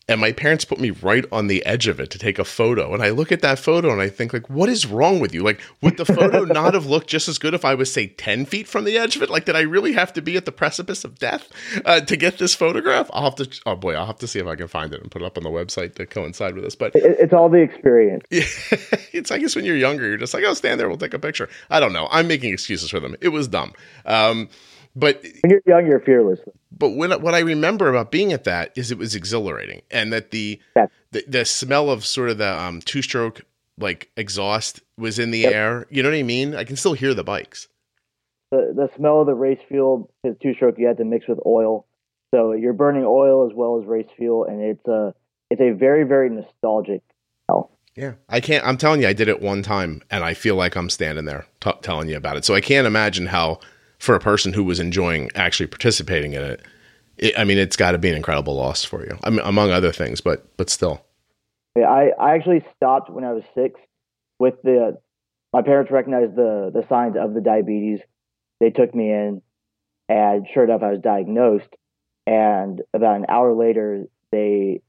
and 0.09 0.21
my 0.21 0.33
parents 0.33 0.65
put 0.65 0.81
me 0.81 0.91
right 0.91 1.25
on 1.31 1.47
the 1.47 1.65
edge 1.65 1.87
of 1.87 2.01
it 2.01 2.11
to 2.11 2.19
take 2.19 2.39
a 2.39 2.45
photo. 2.45 2.93
And 2.93 3.03
i 3.03 3.11
look 3.11 3.33
at 3.33 3.41
that 3.43 3.59
photo 3.59 3.93
and 3.93 4.01
i 4.01 4.09
think 4.09 4.33
like 4.33 4.51
what 4.51 4.69
is 4.69 4.87
wrong 4.87 5.21
with 5.21 5.35
you? 5.35 5.43
Like 5.43 5.61
would 5.81 5.97
the 5.97 6.05
photo 6.05 6.45
not 6.45 6.75
have 6.75 6.87
looked 6.87 7.09
just 7.09 7.29
as 7.29 7.39
good 7.39 7.55
if 7.55 7.65
i 7.65 7.75
was 7.75 7.93
say 7.93 8.09
10 8.09 8.47
feet 8.47 8.69
from 8.69 8.85
the 8.85 8.99
edge 8.99 9.17
of 9.17 9.23
it? 9.23 9.31
Like 9.31 9.45
did 9.45 9.57
i 9.57 9.61
really 9.61 9.93
have 9.93 10.13
to 10.15 10.23
be 10.23 10.37
at 10.37 10.45
the 10.45 10.53
precipice 10.53 11.05
of 11.05 11.19
death 11.19 11.49
uh, 11.85 12.01
to 12.01 12.17
get 12.17 12.39
this 12.39 12.55
photograph? 12.55 13.11
I'll 13.13 13.25
have 13.25 13.37
to 13.37 13.61
oh 13.67 13.77
boy 13.77 13.95
i'll 13.95 14.07
have 14.07 14.19
to 14.19 14.29
see 14.29 14.39
if 14.39 14.47
i 14.47 14.57
can 14.57 14.69
find 14.69 14.93
it 14.93 15.01
and 15.01 15.11
put 15.11 15.23
it 15.23 15.25
up 15.25 15.37
on 15.37 15.45
the 15.45 15.51
website 15.51 15.95
to 15.97 16.07
coincide 16.07 16.55
with 16.55 16.65
this 16.65 16.75
but 16.75 16.93
it's 16.95 17.33
all 17.33 17.49
the 17.49 17.59
experience. 17.59 18.25
It's 19.13 19.31
i 19.31 19.39
guess 19.39 19.55
when 19.55 19.65
you're 19.65 19.77
younger 19.77 20.09
you're 20.09 20.17
just 20.17 20.35
like 20.35 20.45
oh 20.45 20.55
stand 20.55 20.81
there 20.81 20.89
we'll 20.89 20.99
take 20.99 21.15
a 21.15 21.19
picture. 21.19 21.49
I 21.71 21.81
don't 21.81 21.93
know. 21.93 22.09
I'm 22.11 22.27
making 22.27 22.53
excuses 22.53 22.91
for 22.91 23.01
them. 23.01 23.17
It 23.21 23.29
was 23.29 23.49
dumb. 23.49 23.73
Um, 24.07 24.49
but 24.95 25.23
when 25.23 25.51
you're 25.51 25.63
young, 25.67 25.87
you're 25.87 26.01
fearless. 26.01 26.41
But 26.77 26.91
when 26.91 27.11
what 27.23 27.35
I 27.35 27.41
remember 27.41 27.89
about 27.89 28.11
being 28.11 28.33
at 28.33 28.45
that 28.45 28.73
is 28.77 28.91
it 28.91 28.99
was 28.99 29.15
exhilarating, 29.15 29.83
and 29.91 30.13
that 30.13 30.31
the 30.31 30.61
the, 31.11 31.25
the, 31.29 31.45
smell 31.45 31.91
of 31.91 32.05
sort 32.05 32.31
of 32.31 32.39
the 32.39 32.61
um, 32.61 32.81
two 32.81 33.03
stroke 33.03 33.43
like 33.79 34.11
exhaust 34.17 34.81
was 34.97 35.19
in 35.19 35.31
the 35.31 35.41
yep. 35.41 35.53
air. 35.53 35.87
You 35.91 36.03
know 36.03 36.11
what 36.11 36.17
I 36.17 36.23
mean? 36.23 36.55
I 36.55 36.65
can 36.65 36.77
still 36.77 36.95
hear 36.95 37.15
the 37.15 37.25
bikes. 37.25 37.69
The 38.51 38.73
the 38.75 38.91
smell 38.97 39.21
of 39.21 39.27
the 39.27 39.35
race 39.35 39.61
fuel 39.69 40.11
is 40.25 40.37
two 40.43 40.55
stroke. 40.55 40.77
You 40.79 40.87
had 40.87 40.99
to 40.99 41.05
mix 41.05 41.29
with 41.29 41.39
oil, 41.47 41.87
so 42.35 42.53
you're 42.53 42.73
burning 42.73 43.05
oil 43.05 43.49
as 43.49 43.55
well 43.55 43.81
as 43.81 43.87
race 43.87 44.09
fuel, 44.17 44.45
and 44.45 44.63
it's 44.63 44.87
a 44.87 45.15
it's 45.51 45.61
a 45.61 45.71
very 45.71 46.05
very 46.05 46.31
nostalgic 46.31 47.03
smell. 47.47 47.71
Yeah, 47.95 48.15
I 48.29 48.41
can't. 48.41 48.67
I'm 48.67 48.79
telling 48.79 49.03
you, 49.03 49.09
I 49.09 49.13
did 49.13 49.29
it 49.29 49.43
one 49.43 49.63
time, 49.63 50.03
and 50.11 50.25
I 50.25 50.33
feel 50.33 50.57
like 50.57 50.77
I'm 50.77 50.89
standing 50.89 51.27
there 51.27 51.47
t- 51.61 51.73
telling 51.83 52.09
you 52.09 52.17
about 52.17 52.37
it. 52.37 52.45
So 52.45 52.55
I 52.55 52.63
can't 52.63 52.87
imagine 52.87 53.27
how 53.27 53.61
for 54.03 54.17
a 54.17 54.21
person 54.21 54.53
who 54.53 54.65
was 54.65 54.81
enjoying 54.81 55.31
actually 55.37 55.69
participating 55.69 56.33
in 56.33 56.43
it, 56.43 56.63
it 57.19 57.39
I 57.39 57.45
mean, 57.45 57.57
it's 57.57 57.77
got 57.77 57.93
to 57.93 57.99
be 57.99 58.11
an 58.11 58.17
incredible 58.17 58.57
loss 58.57 58.83
for 58.83 59.05
you, 59.05 59.17
I 59.23 59.31
mean, 59.31 59.39
among 59.45 59.71
other 59.71 59.93
things, 59.93 60.21
but 60.21 60.45
but 60.57 60.69
still. 60.69 61.05
Yeah, 61.77 61.89
I, 61.89 62.11
I 62.19 62.35
actually 62.35 62.65
stopped 62.77 63.09
when 63.09 63.23
I 63.25 63.33
was 63.33 63.45
six 63.55 63.81
with 64.41 64.55
the 64.65 64.99
my 65.53 65.63
parents 65.63 65.93
recognized 65.93 66.35
the 66.35 66.73
the 66.75 66.85
signs 66.89 67.15
of 67.17 67.33
the 67.33 67.41
diabetes. 67.41 68.01
They 68.59 68.71
took 68.71 68.93
me 68.93 69.09
in, 69.11 69.41
and 70.09 70.49
sure 70.53 70.65
enough, 70.65 70.83
I 70.83 70.91
was 70.91 71.01
diagnosed. 71.01 71.71
And 72.27 72.83
about 72.93 73.17
an 73.17 73.27
hour 73.29 73.55
later, 73.55 74.07
they 74.33 74.81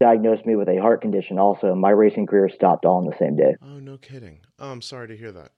diagnosed 0.00 0.46
me 0.46 0.56
with 0.56 0.68
a 0.68 0.80
heart 0.80 1.02
condition. 1.02 1.38
Also, 1.38 1.74
my 1.74 1.90
racing 1.90 2.26
career 2.26 2.48
stopped 2.48 2.86
all 2.86 3.00
in 3.00 3.10
the 3.10 3.16
same 3.18 3.36
day. 3.36 3.56
Oh, 3.62 3.78
no 3.78 3.98
kidding! 3.98 4.40
Oh, 4.58 4.72
I'm 4.72 4.82
sorry 4.82 5.08
to 5.08 5.16
hear 5.16 5.32
that. 5.32 5.52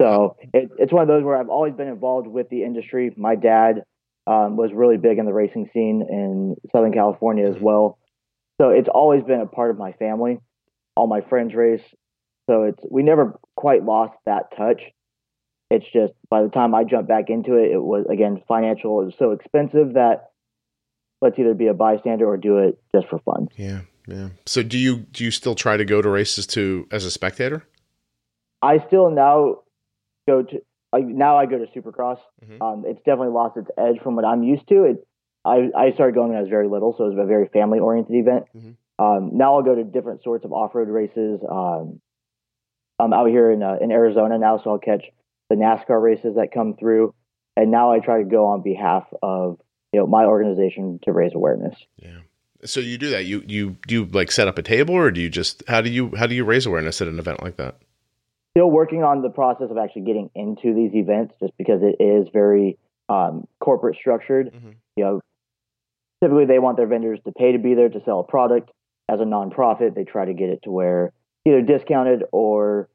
So 0.00 0.36
it, 0.54 0.70
it's 0.78 0.92
one 0.92 1.02
of 1.02 1.08
those 1.08 1.24
where 1.24 1.36
I've 1.36 1.48
always 1.48 1.74
been 1.74 1.88
involved 1.88 2.28
with 2.28 2.48
the 2.50 2.62
industry. 2.62 3.12
My 3.16 3.34
dad 3.34 3.82
um, 4.26 4.56
was 4.56 4.70
really 4.72 4.96
big 4.96 5.18
in 5.18 5.26
the 5.26 5.32
racing 5.32 5.70
scene 5.72 6.06
in 6.08 6.56
Southern 6.70 6.92
California 6.92 7.48
as 7.48 7.56
well. 7.60 7.98
So 8.60 8.70
it's 8.70 8.88
always 8.88 9.24
been 9.24 9.40
a 9.40 9.46
part 9.46 9.70
of 9.70 9.78
my 9.78 9.92
family. 9.92 10.38
All 10.96 11.06
my 11.06 11.20
friends 11.22 11.54
race. 11.54 11.82
So 12.48 12.64
it's 12.64 12.82
we 12.90 13.02
never 13.02 13.38
quite 13.56 13.84
lost 13.84 14.14
that 14.26 14.56
touch. 14.56 14.82
It's 15.70 15.86
just 15.92 16.14
by 16.30 16.42
the 16.42 16.48
time 16.48 16.74
I 16.74 16.84
jumped 16.84 17.08
back 17.08 17.28
into 17.28 17.54
it, 17.54 17.72
it 17.72 17.82
was 17.82 18.06
again 18.10 18.42
financial. 18.48 19.02
It 19.02 19.04
was 19.06 19.14
so 19.18 19.32
expensive 19.32 19.94
that 19.94 20.30
let's 21.20 21.38
either 21.38 21.54
be 21.54 21.66
a 21.66 21.74
bystander 21.74 22.26
or 22.26 22.36
do 22.36 22.58
it 22.58 22.78
just 22.94 23.08
for 23.08 23.18
fun. 23.18 23.48
Yeah, 23.56 23.82
yeah. 24.06 24.30
So 24.46 24.62
do 24.62 24.78
you 24.78 24.98
do 25.12 25.24
you 25.24 25.30
still 25.30 25.54
try 25.54 25.76
to 25.76 25.84
go 25.84 26.00
to 26.02 26.08
races 26.08 26.46
to 26.48 26.88
as 26.90 27.04
a 27.04 27.10
spectator? 27.10 27.64
I 28.62 28.78
still 28.86 29.10
now 29.10 29.58
go 30.28 30.42
to 30.42 30.60
like 30.92 31.04
now 31.04 31.38
I 31.38 31.46
go 31.46 31.58
to 31.58 31.66
Supercross. 31.66 32.18
Mm-hmm. 32.44 32.62
Um, 32.62 32.84
it's 32.86 33.00
definitely 33.00 33.34
lost 33.34 33.56
its 33.56 33.68
edge 33.76 34.00
from 34.02 34.16
what 34.16 34.24
I'm 34.24 34.42
used 34.42 34.68
to. 34.68 34.84
It 34.84 35.06
I, 35.44 35.70
I 35.76 35.92
started 35.92 36.14
going 36.14 36.28
when 36.30 36.38
I 36.38 36.42
was 36.42 36.50
very 36.50 36.68
little, 36.68 36.94
so 36.96 37.04
it 37.04 37.14
was 37.14 37.24
a 37.24 37.26
very 37.26 37.48
family 37.48 37.78
oriented 37.78 38.14
event. 38.14 38.44
Mhm. 38.56 38.76
Um, 38.98 39.30
now 39.38 39.54
I'll 39.54 39.62
go 39.62 39.74
to 39.74 39.84
different 39.84 40.22
sorts 40.22 40.44
of 40.44 40.52
off 40.52 40.74
road 40.74 40.88
races. 40.88 41.40
Um, 41.48 42.00
I'm 42.98 43.12
out 43.12 43.28
here 43.28 43.50
in 43.50 43.62
uh, 43.62 43.76
in 43.80 43.92
Arizona 43.92 44.38
now, 44.38 44.60
so 44.62 44.70
I'll 44.70 44.78
catch 44.78 45.04
the 45.48 45.56
NASCAR 45.56 46.02
races 46.02 46.34
that 46.34 46.52
come 46.52 46.74
through, 46.78 47.14
and 47.56 47.70
now 47.70 47.92
I 47.92 48.00
try 48.00 48.18
to 48.18 48.28
go 48.28 48.46
on 48.46 48.62
behalf 48.62 49.04
of 49.22 49.58
you 49.92 50.00
know 50.00 50.06
my 50.06 50.24
organization 50.24 50.98
to 51.04 51.12
raise 51.12 51.34
awareness. 51.34 51.76
Yeah. 51.96 52.18
So 52.64 52.80
you 52.80 52.98
do 52.98 53.10
that. 53.10 53.24
You 53.24 53.44
you 53.46 53.76
do 53.86 53.94
you 53.94 54.04
like 54.06 54.32
set 54.32 54.48
up 54.48 54.58
a 54.58 54.62
table, 54.62 54.94
or 54.94 55.10
do 55.12 55.20
you 55.20 55.30
just 55.30 55.62
how 55.68 55.80
do 55.80 55.90
you 55.90 56.14
how 56.16 56.26
do 56.26 56.34
you 56.34 56.44
raise 56.44 56.66
awareness 56.66 57.00
at 57.00 57.08
an 57.08 57.20
event 57.20 57.42
like 57.42 57.56
that? 57.56 57.76
Still 58.58 58.70
working 58.72 59.04
on 59.04 59.22
the 59.22 59.30
process 59.30 59.68
of 59.70 59.78
actually 59.78 60.02
getting 60.02 60.30
into 60.34 60.74
these 60.74 60.90
events, 60.92 61.32
just 61.38 61.56
because 61.58 61.80
it 61.80 62.02
is 62.02 62.26
very 62.32 62.76
um, 63.08 63.46
corporate 63.60 63.94
structured. 63.94 64.52
Mhm. 64.52 64.74
You 64.96 65.04
know, 65.04 65.20
typically 66.20 66.46
they 66.46 66.58
want 66.58 66.76
their 66.76 66.88
vendors 66.88 67.20
to 67.24 67.30
pay 67.30 67.52
to 67.52 67.58
be 67.60 67.74
there 67.74 67.88
to 67.88 68.00
sell 68.04 68.18
a 68.18 68.24
product. 68.24 68.72
As 69.08 69.20
a 69.20 69.24
nonprofit, 69.24 69.94
they 69.94 70.02
try 70.02 70.24
to 70.24 70.34
get 70.34 70.48
it 70.48 70.62
to 70.64 70.72
where 70.72 71.12
either 71.46 71.62
discounted 71.62 72.24
or 72.32 72.88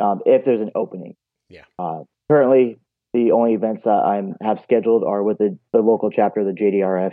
um, 0.00 0.22
if 0.26 0.44
there's 0.44 0.60
an 0.60 0.72
opening. 0.74 1.14
Yeah. 1.48 1.66
Uh, 1.78 2.02
currently, 2.28 2.80
the 3.14 3.30
only 3.30 3.54
events 3.54 3.84
that 3.84 3.90
I 3.90 4.20
have 4.44 4.58
scheduled 4.64 5.04
are 5.04 5.22
with 5.22 5.38
the, 5.38 5.56
the 5.72 5.78
local 5.78 6.10
chapter 6.10 6.40
of 6.40 6.46
the 6.46 6.52
JDRF 6.52 7.12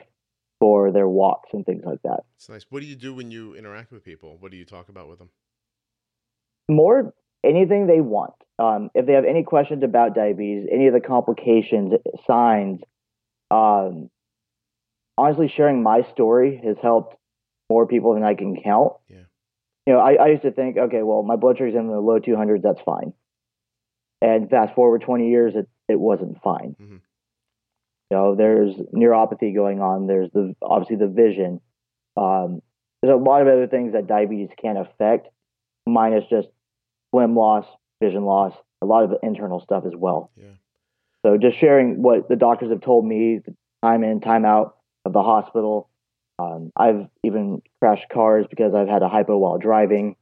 for 0.60 0.92
their 0.92 1.08
walks 1.08 1.52
and 1.54 1.64
things 1.64 1.84
like 1.86 2.02
that. 2.02 2.22
It's 2.38 2.50
nice. 2.50 2.66
What 2.72 2.82
do 2.82 2.88
you 2.88 2.96
do 2.96 3.14
when 3.14 3.30
you 3.30 3.54
interact 3.54 3.92
with 3.92 4.04
people? 4.04 4.38
What 4.40 4.50
do 4.50 4.58
you 4.58 4.66
talk 4.66 4.90
about 4.90 5.08
with 5.08 5.20
them? 5.20 5.30
More 6.68 7.14
anything 7.44 7.88
they 7.88 8.02
want. 8.02 8.34
Um, 8.60 8.90
if 8.94 9.06
they 9.06 9.14
have 9.14 9.26
any 9.26 9.44
questions 9.44 9.84
about 9.84 10.16
diabetes, 10.16 10.68
any 10.72 10.88
of 10.88 10.94
the 10.94 11.00
complications, 11.00 11.94
signs, 12.28 12.82
um, 13.50 14.10
honestly, 15.18 15.52
sharing 15.56 15.84
my 15.84 16.04
story 16.12 16.62
has 16.64 16.78
helped 16.82 17.16
more 17.70 17.88
people 17.88 18.14
than 18.14 18.24
I 18.24 18.36
can 18.36 18.62
count. 18.62 18.94
Yeah. 19.10 19.18
You 19.86 19.94
know, 19.94 20.00
I, 20.00 20.14
I 20.14 20.28
used 20.28 20.44
to 20.44 20.52
think, 20.52 20.78
okay, 20.78 21.04
well, 21.04 21.24
my 21.24 21.36
blood 21.36 21.58
sugar's 21.58 21.76
in 21.76 21.88
the 21.88 22.00
low 22.00 22.20
200s, 22.20 22.62
that's 22.62 22.82
fine. 22.86 23.14
And 24.22 24.50
fast 24.50 24.74
forward 24.76 25.02
20 25.02 25.30
years, 25.30 25.54
it, 25.56 25.68
it 25.90 26.00
wasn't 26.00 26.42
fine. 26.42 26.76
Mm-hmm. 26.82 26.98
You 28.12 28.18
know, 28.18 28.36
there's 28.36 28.76
neuropathy 28.96 29.54
going 29.54 29.82
on. 29.82 30.08
There's 30.08 30.30
the 30.32 30.56
obviously 30.62 30.98
the 30.98 31.08
vision. 31.08 31.60
Um, 32.16 32.62
there's 33.02 33.14
a 33.14 33.18
lot 33.18 33.42
of 33.42 33.48
other 33.48 33.68
things 33.68 33.94
that 33.94 34.08
diabetes 34.08 34.50
can 34.62 34.78
affect, 34.78 35.28
minus 35.86 36.24
just 36.30 36.48
limb 37.13 37.36
loss, 37.36 37.65
vision 38.02 38.26
loss, 38.26 38.54
a 38.82 38.86
lot 38.86 39.04
of 39.04 39.10
the 39.10 39.19
internal 39.23 39.62
stuff 39.62 39.86
as 39.86 39.93
well. 39.95 40.32
Yeah. 40.36 40.45
So 41.26 41.38
just 41.38 41.60
sharing 41.60 42.02
what 42.02 42.28
the 42.28 42.36
doctors 42.36 42.69
have 42.69 42.82
told 42.82 43.06
me, 43.06 43.39
the 43.45 43.56
time 43.82 44.04
in, 44.04 44.19
time 44.19 44.45
out 44.45 44.78
of 45.06 45.13
the 45.13 45.23
hospital. 45.23 45.89
Um, 46.39 46.71
I've 46.76 47.08
even 47.23 47.62
crashed 47.80 48.10
cars 48.12 48.45
because 48.49 48.73
I've 48.73 48.88
had 48.88 49.04
a 49.04 49.10
hypo 49.10 49.38
while 49.38 49.58
driving. 49.58 50.15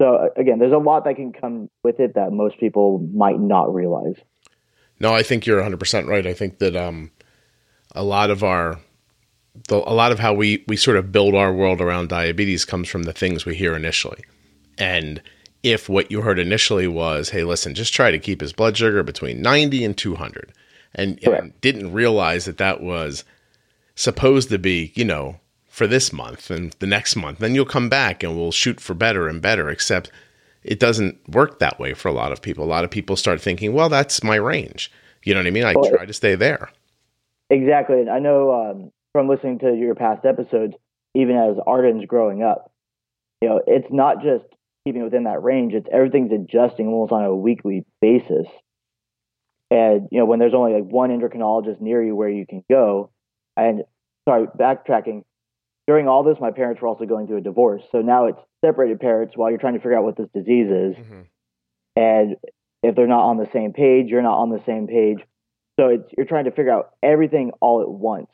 So 0.00 0.14
uh, 0.14 0.28
again, 0.36 0.58
there's 0.58 0.72
a 0.72 0.78
lot 0.78 1.04
that 1.04 1.16
can 1.16 1.32
come 1.32 1.68
with 1.82 1.98
it 2.00 2.14
that 2.14 2.32
most 2.32 2.58
people 2.60 2.98
might 3.12 3.40
not 3.40 3.74
realize. 3.74 4.16
No, 5.00 5.14
I 5.14 5.22
think 5.22 5.46
you're 5.46 5.62
100% 5.62 6.06
right. 6.06 6.26
I 6.26 6.34
think 6.34 6.58
that 6.58 6.76
um, 6.76 7.10
a 7.94 8.04
lot 8.04 8.30
of 8.30 8.44
our, 8.44 8.78
the, 9.68 9.76
a 9.76 9.94
lot 9.94 10.12
of 10.12 10.18
how 10.18 10.34
we, 10.34 10.64
we 10.68 10.76
sort 10.76 10.96
of 10.96 11.10
build 11.10 11.34
our 11.34 11.52
world 11.52 11.80
around 11.80 12.08
diabetes 12.08 12.64
comes 12.64 12.88
from 12.88 13.04
the 13.04 13.12
things 13.12 13.44
we 13.44 13.54
hear 13.54 13.74
initially. 13.74 14.22
And 14.78 15.22
if 15.62 15.88
what 15.88 16.10
you 16.10 16.22
heard 16.22 16.38
initially 16.38 16.86
was, 16.86 17.30
hey, 17.30 17.44
listen, 17.44 17.74
just 17.74 17.92
try 17.92 18.10
to 18.10 18.18
keep 18.18 18.40
his 18.40 18.52
blood 18.52 18.76
sugar 18.76 19.02
between 19.02 19.42
90 19.42 19.84
and 19.84 19.96
200, 19.96 20.52
and, 20.94 21.22
and 21.24 21.60
didn't 21.60 21.92
realize 21.92 22.46
that 22.46 22.58
that 22.58 22.82
was 22.82 23.24
supposed 23.94 24.48
to 24.48 24.58
be, 24.58 24.92
you 24.94 25.04
know, 25.04 25.38
for 25.68 25.86
this 25.86 26.12
month 26.12 26.50
and 26.50 26.74
the 26.80 26.86
next 26.86 27.16
month, 27.16 27.38
then 27.38 27.54
you'll 27.54 27.64
come 27.64 27.88
back 27.88 28.22
and 28.22 28.36
we'll 28.36 28.52
shoot 28.52 28.80
for 28.80 28.94
better 28.94 29.28
and 29.28 29.40
better, 29.40 29.70
except 29.70 30.10
it 30.62 30.80
doesn't 30.80 31.16
work 31.28 31.58
that 31.58 31.78
way 31.78 31.94
for 31.94 32.08
a 32.08 32.12
lot 32.12 32.32
of 32.32 32.42
people. 32.42 32.64
A 32.64 32.66
lot 32.66 32.84
of 32.84 32.90
people 32.90 33.16
start 33.16 33.40
thinking, 33.40 33.72
well, 33.72 33.88
that's 33.88 34.22
my 34.22 34.36
range. 34.36 34.90
You 35.24 35.34
know 35.34 35.40
what 35.40 35.46
I 35.46 35.50
mean? 35.50 35.64
I 35.64 35.74
Well, 35.74 35.90
try 35.90 36.06
to 36.06 36.12
stay 36.12 36.34
there. 36.34 36.70
Exactly. 37.50 38.00
And 38.00 38.10
I 38.10 38.18
know 38.18 38.52
um, 38.52 38.92
from 39.12 39.28
listening 39.28 39.58
to 39.60 39.74
your 39.74 39.94
past 39.94 40.24
episodes, 40.24 40.74
even 41.14 41.36
as 41.36 41.56
Arden's 41.66 42.04
growing 42.06 42.42
up, 42.42 42.70
you 43.40 43.48
know, 43.48 43.62
it's 43.66 43.88
not 43.90 44.22
just 44.22 44.44
keeping 44.84 45.02
within 45.02 45.24
that 45.24 45.42
range, 45.42 45.74
it's 45.74 45.88
everything's 45.92 46.32
adjusting 46.32 46.88
almost 46.88 47.12
on 47.12 47.24
a 47.24 47.34
weekly 47.34 47.84
basis. 48.00 48.46
And, 49.70 50.08
you 50.10 50.18
know, 50.18 50.26
when 50.26 50.38
there's 50.38 50.54
only 50.54 50.72
like 50.72 50.84
one 50.84 51.10
endocrinologist 51.10 51.80
near 51.80 52.02
you 52.02 52.16
where 52.16 52.28
you 52.28 52.46
can 52.46 52.64
go, 52.68 53.10
and 53.56 53.84
sorry, 54.28 54.46
backtracking, 54.46 55.24
during 55.86 56.08
all 56.08 56.22
this, 56.22 56.38
my 56.40 56.50
parents 56.50 56.80
were 56.80 56.88
also 56.88 57.04
going 57.04 57.26
through 57.26 57.38
a 57.38 57.42
divorce. 57.42 57.82
So 57.92 58.00
now 58.00 58.26
it's 58.26 58.38
separated 58.64 59.00
parents 59.00 59.36
while 59.36 59.50
you're 59.50 59.58
trying 59.58 59.74
to 59.74 59.80
figure 59.80 59.98
out 59.98 60.04
what 60.04 60.16
this 60.16 60.28
disease 60.34 60.70
is. 60.70 60.96
Mhm. 60.96 61.26
And 61.96 62.36
if 62.82 62.94
they're 62.94 63.06
not 63.06 63.24
on 63.24 63.36
the 63.36 63.48
same 63.52 63.72
page, 63.72 64.08
you're 64.08 64.22
not 64.22 64.38
on 64.38 64.50
the 64.50 64.62
same 64.64 64.86
page. 64.86 65.18
So 65.78 65.88
it's 65.88 66.12
you're 66.16 66.26
trying 66.26 66.44
to 66.44 66.50
figure 66.50 66.72
out 66.72 66.90
everything 67.02 67.52
all 67.60 67.82
at 67.82 67.88
once, 67.90 68.30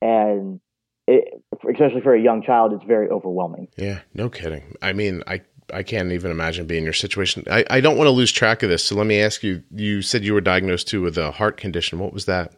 and 0.00 0.60
it, 1.06 1.42
especially 1.68 2.02
for 2.02 2.14
a 2.14 2.20
young 2.20 2.42
child, 2.42 2.72
it's 2.72 2.84
very 2.84 3.08
overwhelming. 3.08 3.68
Yeah, 3.76 4.00
no 4.14 4.28
kidding. 4.28 4.76
I 4.80 4.92
mean, 4.92 5.22
I 5.26 5.40
I 5.72 5.82
can't 5.82 6.12
even 6.12 6.30
imagine 6.30 6.66
being 6.66 6.78
in 6.78 6.84
your 6.84 6.92
situation. 6.92 7.44
I, 7.50 7.64
I 7.70 7.80
don't 7.80 7.96
want 7.96 8.06
to 8.06 8.12
lose 8.12 8.32
track 8.32 8.62
of 8.62 8.70
this. 8.70 8.84
So 8.84 8.94
let 8.94 9.06
me 9.06 9.20
ask 9.20 9.42
you. 9.42 9.62
You 9.70 10.02
said 10.02 10.24
you 10.24 10.34
were 10.34 10.40
diagnosed 10.40 10.88
too 10.88 11.02
with 11.02 11.18
a 11.18 11.30
heart 11.30 11.56
condition. 11.56 11.98
What 11.98 12.12
was 12.12 12.24
that? 12.26 12.52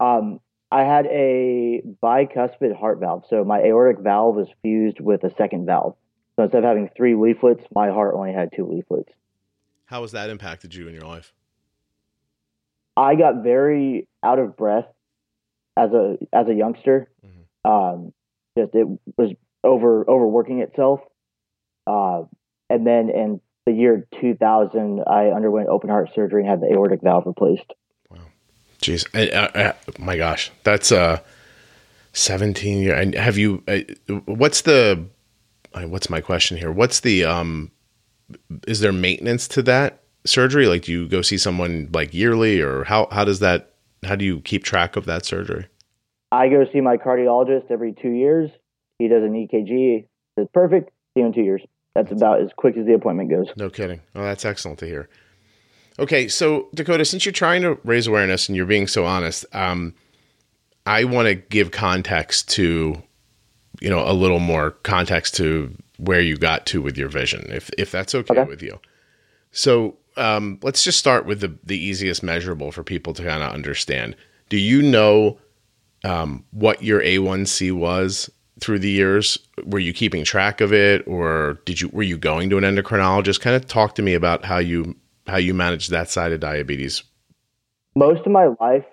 Um, 0.00 0.40
I 0.70 0.82
had 0.82 1.06
a 1.06 1.82
bicuspid 2.02 2.76
heart 2.78 3.00
valve, 3.00 3.24
so 3.30 3.44
my 3.44 3.60
aortic 3.60 4.00
valve 4.00 4.36
was 4.36 4.48
fused 4.62 5.00
with 5.00 5.24
a 5.24 5.34
second 5.36 5.66
valve. 5.66 5.96
So 6.36 6.44
instead 6.44 6.58
of 6.58 6.64
having 6.64 6.90
three 6.96 7.14
leaflets, 7.14 7.64
my 7.74 7.88
heart 7.88 8.14
only 8.14 8.32
had 8.32 8.50
two 8.54 8.66
leaflets. 8.66 9.10
How 9.86 10.02
has 10.02 10.12
that 10.12 10.30
impacted 10.30 10.74
you 10.74 10.86
in 10.86 10.94
your 10.94 11.04
life? 11.04 11.32
I 12.96 13.14
got 13.14 13.42
very 13.42 14.06
out 14.22 14.38
of 14.38 14.56
breath 14.56 14.86
as 15.76 15.92
a 15.92 16.18
as 16.32 16.48
a 16.48 16.54
youngster. 16.54 17.08
Um, 17.64 18.12
just 18.56 18.74
it 18.74 18.86
was 19.16 19.32
over 19.64 20.08
overworking 20.08 20.60
itself. 20.60 21.00
Uh, 21.88 22.24
and 22.70 22.86
then 22.86 23.08
in 23.08 23.40
the 23.66 23.72
year 23.72 24.06
2000, 24.20 25.02
I 25.06 25.28
underwent 25.28 25.68
open 25.68 25.90
heart 25.90 26.10
surgery 26.14 26.42
and 26.42 26.50
had 26.50 26.60
the 26.60 26.66
aortic 26.72 27.00
valve 27.02 27.24
replaced. 27.26 27.72
Wow. 28.10 28.18
Jeez, 28.80 29.06
I, 29.14 29.36
I, 29.36 29.68
I, 29.68 29.74
my 29.98 30.16
gosh, 30.16 30.50
that's 30.64 30.92
uh, 30.92 31.20
seventeen 32.12 32.82
year. 32.82 32.94
And 32.94 33.14
have 33.14 33.38
you? 33.38 33.62
Uh, 33.66 33.80
what's 34.26 34.62
the? 34.62 35.04
uh, 35.74 35.82
What's 35.82 36.10
my 36.10 36.20
question 36.20 36.56
here? 36.56 36.70
What's 36.72 37.00
the? 37.00 37.24
Um, 37.24 37.70
is 38.66 38.80
there 38.80 38.92
maintenance 38.92 39.48
to 39.48 39.62
that 39.62 40.02
surgery? 40.24 40.66
Like, 40.66 40.82
do 40.82 40.92
you 40.92 41.08
go 41.08 41.22
see 41.22 41.38
someone 41.38 41.88
like 41.92 42.12
yearly, 42.14 42.60
or 42.60 42.84
how? 42.84 43.08
How 43.10 43.24
does 43.24 43.40
that? 43.40 43.72
How 44.04 44.14
do 44.14 44.24
you 44.24 44.40
keep 44.40 44.62
track 44.64 44.96
of 44.96 45.06
that 45.06 45.24
surgery? 45.24 45.66
I 46.30 46.48
go 46.48 46.64
see 46.72 46.80
my 46.80 46.98
cardiologist 46.98 47.70
every 47.70 47.94
two 48.00 48.10
years. 48.10 48.50
He 48.98 49.08
does 49.08 49.22
an 49.22 49.32
EKG. 49.32 50.06
It's 50.36 50.50
perfect. 50.52 50.90
See 51.14 51.20
him 51.20 51.28
in 51.28 51.32
two 51.32 51.42
years. 51.42 51.62
That's 51.94 52.12
about 52.12 52.40
as 52.40 52.50
quick 52.56 52.76
as 52.76 52.86
the 52.86 52.94
appointment 52.94 53.30
goes. 53.30 53.46
No 53.56 53.70
kidding. 53.70 54.00
Oh, 54.14 54.22
that's 54.22 54.44
excellent 54.44 54.78
to 54.80 54.86
hear. 54.86 55.08
Okay, 55.98 56.28
so 56.28 56.68
Dakota, 56.74 57.04
since 57.04 57.24
you're 57.24 57.32
trying 57.32 57.62
to 57.62 57.78
raise 57.84 58.06
awareness 58.06 58.48
and 58.48 58.54
you're 58.56 58.66
being 58.66 58.86
so 58.86 59.04
honest, 59.04 59.44
um, 59.52 59.94
I 60.86 61.04
want 61.04 61.26
to 61.26 61.34
give 61.34 61.72
context 61.72 62.48
to, 62.50 63.02
you 63.80 63.90
know, 63.90 64.08
a 64.08 64.12
little 64.12 64.38
more 64.38 64.70
context 64.70 65.34
to 65.36 65.74
where 65.96 66.20
you 66.20 66.36
got 66.36 66.66
to 66.66 66.80
with 66.80 66.96
your 66.96 67.08
vision, 67.08 67.46
if 67.50 67.68
if 67.76 67.90
that's 67.90 68.14
okay, 68.14 68.32
Okay. 68.32 68.48
with 68.48 68.62
you. 68.62 68.78
So 69.50 69.96
um, 70.16 70.60
let's 70.62 70.84
just 70.84 70.98
start 70.98 71.26
with 71.26 71.40
the 71.40 71.58
the 71.64 71.76
easiest 71.76 72.22
measurable 72.22 72.70
for 72.70 72.84
people 72.84 73.12
to 73.14 73.24
kind 73.24 73.42
of 73.42 73.52
understand. 73.52 74.14
Do 74.50 74.56
you 74.56 74.82
know 74.82 75.38
um, 76.04 76.44
what 76.52 76.80
your 76.82 77.00
A1C 77.00 77.72
was 77.72 78.30
through 78.60 78.80
the 78.80 78.90
years? 78.90 79.38
Were 79.64 79.78
you 79.78 79.92
keeping 79.92 80.24
track 80.24 80.60
of 80.60 80.72
it, 80.72 81.06
or 81.06 81.60
did 81.64 81.80
you 81.80 81.88
were 81.88 82.02
you 82.02 82.18
going 82.18 82.50
to 82.50 82.58
an 82.58 82.64
endocrinologist? 82.64 83.40
Kind 83.40 83.56
of 83.56 83.66
talk 83.66 83.94
to 83.96 84.02
me 84.02 84.14
about 84.14 84.44
how 84.44 84.58
you 84.58 84.96
how 85.26 85.36
you 85.36 85.54
managed 85.54 85.90
that 85.90 86.10
side 86.10 86.32
of 86.32 86.40
diabetes. 86.40 87.02
Most 87.94 88.26
of 88.26 88.32
my 88.32 88.46
life, 88.60 88.84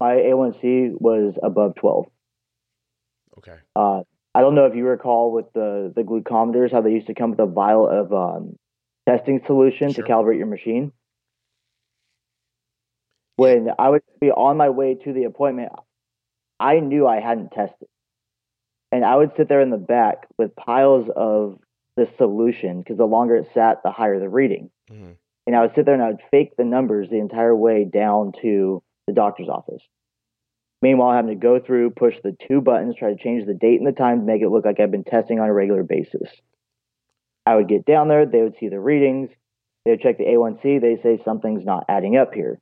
my 0.00 0.14
A1C 0.14 1.00
was 1.00 1.34
above 1.42 1.74
12. 1.76 2.06
Okay. 3.38 3.56
Uh, 3.76 4.02
I 4.34 4.40
don't 4.40 4.54
know 4.54 4.66
if 4.66 4.74
you 4.74 4.84
recall 4.86 5.32
with 5.32 5.52
the, 5.52 5.92
the 5.94 6.02
glucometers, 6.02 6.72
how 6.72 6.80
they 6.80 6.90
used 6.90 7.06
to 7.06 7.14
come 7.14 7.30
with 7.30 7.38
a 7.40 7.46
vial 7.46 7.88
of 7.88 8.12
um, 8.12 8.56
testing 9.08 9.40
solution 9.46 9.92
Sure. 9.92 10.04
to 10.04 10.10
calibrate 10.10 10.38
your 10.38 10.46
machine. 10.46 10.92
When 13.36 13.68
I 13.78 13.90
would 13.90 14.02
be 14.20 14.30
on 14.30 14.56
my 14.56 14.70
way 14.70 14.94
to 15.04 15.12
the 15.12 15.24
appointment, 15.24 15.72
I 16.58 16.80
knew 16.80 17.06
I 17.06 17.20
hadn't 17.20 17.50
tested. 17.50 17.88
And 18.94 19.04
I 19.04 19.16
would 19.16 19.32
sit 19.36 19.48
there 19.48 19.60
in 19.60 19.70
the 19.70 19.76
back 19.76 20.28
with 20.38 20.54
piles 20.54 21.10
of 21.16 21.58
the 21.96 22.08
solution 22.16 22.78
because 22.78 22.96
the 22.96 23.04
longer 23.04 23.34
it 23.34 23.48
sat, 23.52 23.82
the 23.82 23.90
higher 23.90 24.20
the 24.20 24.28
reading. 24.28 24.70
Mhm. 24.88 25.16
And 25.48 25.56
I 25.56 25.62
would 25.62 25.74
sit 25.74 25.84
there 25.84 25.94
and 25.94 26.02
I 26.02 26.10
would 26.10 26.22
fake 26.30 26.54
the 26.54 26.64
numbers 26.64 27.10
the 27.10 27.18
entire 27.18 27.56
way 27.56 27.84
down 27.84 28.30
to 28.42 28.84
the 29.08 29.12
doctor's 29.12 29.48
office. 29.48 29.82
Meanwhile, 30.80 31.10
having 31.10 31.30
to 31.30 31.34
go 31.34 31.58
through, 31.58 31.90
push 31.90 32.20
the 32.22 32.36
two 32.46 32.60
buttons, 32.60 32.94
try 32.94 33.10
to 33.10 33.16
change 33.16 33.46
the 33.46 33.54
date 33.54 33.80
and 33.80 33.86
the 33.86 33.90
time 33.92 34.20
to 34.20 34.24
make 34.24 34.42
it 34.42 34.48
look 34.50 34.64
like 34.64 34.78
I've 34.78 34.92
been 34.92 35.02
testing 35.02 35.40
on 35.40 35.48
a 35.48 35.52
regular 35.52 35.82
basis. 35.82 36.30
I 37.46 37.56
would 37.56 37.66
get 37.66 37.84
down 37.84 38.06
there, 38.06 38.24
they 38.24 38.42
would 38.42 38.56
see 38.58 38.68
the 38.68 38.78
readings, 38.78 39.28
they 39.84 39.90
would 39.90 40.02
check 40.02 40.18
the 40.18 40.28
A1C, 40.28 40.78
they 40.78 40.98
say 41.02 41.20
something's 41.24 41.64
not 41.64 41.84
adding 41.88 42.16
up 42.16 42.32
here. 42.32 42.60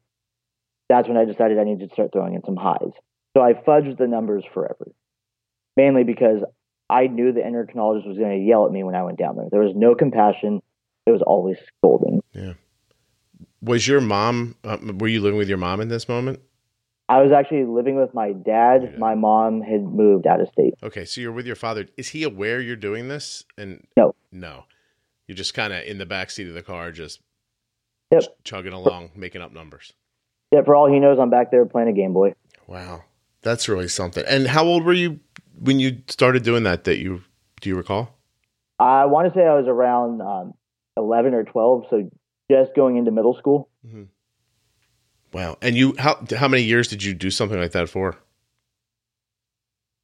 That's 0.88 1.08
when 1.08 1.18
I 1.18 1.26
decided 1.26 1.58
I 1.58 1.64
needed 1.64 1.90
to 1.90 1.94
start 1.94 2.10
throwing 2.10 2.34
in 2.34 2.42
some 2.42 2.56
highs. 2.56 2.94
So 3.36 3.42
I 3.42 3.52
fudged 3.52 3.98
the 3.98 4.08
numbers 4.08 4.46
forever, 4.46 4.92
mainly 5.76 6.04
because 6.04 6.42
I 6.90 7.06
knew 7.06 7.32
the 7.32 7.40
endocrinologist 7.40 8.06
was 8.06 8.18
going 8.18 8.38
to 8.38 8.44
yell 8.46 8.66
at 8.66 8.72
me 8.72 8.84
when 8.84 8.94
I 8.94 9.02
went 9.02 9.18
down 9.18 9.36
there. 9.36 9.48
There 9.50 9.60
was 9.62 9.74
no 9.74 9.94
compassion. 9.94 10.60
It 11.06 11.10
was 11.10 11.22
always 11.22 11.56
scolding. 11.78 12.22
Yeah. 12.32 12.54
Was 13.62 13.86
your 13.86 14.00
mom, 14.00 14.56
uh, 14.64 14.78
were 14.98 15.08
you 15.08 15.20
living 15.20 15.38
with 15.38 15.48
your 15.48 15.58
mom 15.58 15.80
in 15.80 15.88
this 15.88 16.08
moment? 16.08 16.40
I 17.08 17.20
was 17.22 17.32
actually 17.32 17.64
living 17.64 17.96
with 17.96 18.14
my 18.14 18.32
dad. 18.32 18.90
Yeah. 18.92 18.98
My 18.98 19.14
mom 19.14 19.60
had 19.60 19.82
moved 19.82 20.26
out 20.26 20.40
of 20.40 20.48
state. 20.48 20.74
Okay, 20.82 21.04
so 21.04 21.20
you're 21.20 21.32
with 21.32 21.46
your 21.46 21.56
father. 21.56 21.86
Is 21.96 22.08
he 22.08 22.22
aware 22.22 22.60
you're 22.60 22.76
doing 22.76 23.08
this? 23.08 23.44
And 23.58 23.86
No. 23.96 24.14
no, 24.30 24.64
you're 25.26 25.36
just 25.36 25.54
kind 25.54 25.72
of 25.72 25.84
in 25.84 25.98
the 25.98 26.06
back 26.06 26.30
seat 26.30 26.48
of 26.48 26.54
the 26.54 26.62
car, 26.62 26.90
just 26.92 27.20
Yep. 28.10 28.22
ch- 28.22 28.28
chugging 28.44 28.72
along, 28.72 29.10
making 29.14 29.42
up 29.42 29.52
numbers. 29.52 29.92
Yeah, 30.52 30.62
for 30.62 30.74
all 30.74 30.90
he 30.90 31.00
knows, 31.00 31.18
I'm 31.18 31.30
back 31.30 31.50
there 31.50 31.64
playing 31.66 31.88
a 31.88 31.92
Game 31.92 32.12
Boy. 32.12 32.34
Wow, 32.66 33.04
that's 33.42 33.68
really 33.68 33.88
something. 33.88 34.24
And 34.28 34.46
how 34.46 34.64
old 34.64 34.84
were 34.84 34.92
you 34.92 35.20
when 35.58 35.80
you 35.80 36.02
started 36.08 36.42
doing 36.42 36.64
that? 36.64 36.84
That 36.84 36.98
you 36.98 37.22
do 37.60 37.68
you 37.68 37.76
recall? 37.76 38.18
I 38.78 39.06
want 39.06 39.32
to 39.32 39.38
say 39.38 39.46
I 39.46 39.54
was 39.54 39.66
around 39.68 40.20
um, 40.20 40.54
11 40.96 41.34
or 41.34 41.44
12, 41.44 41.84
so 41.88 42.10
just 42.50 42.74
going 42.74 42.96
into 42.96 43.10
middle 43.10 43.36
school. 43.38 43.68
Wow. 45.32 45.56
And 45.62 45.76
you 45.76 45.94
how 45.98 46.24
how 46.36 46.48
many 46.48 46.62
years 46.62 46.88
did 46.88 47.02
you 47.02 47.14
do 47.14 47.30
something 47.30 47.58
like 47.58 47.72
that 47.72 47.88
for? 47.88 48.16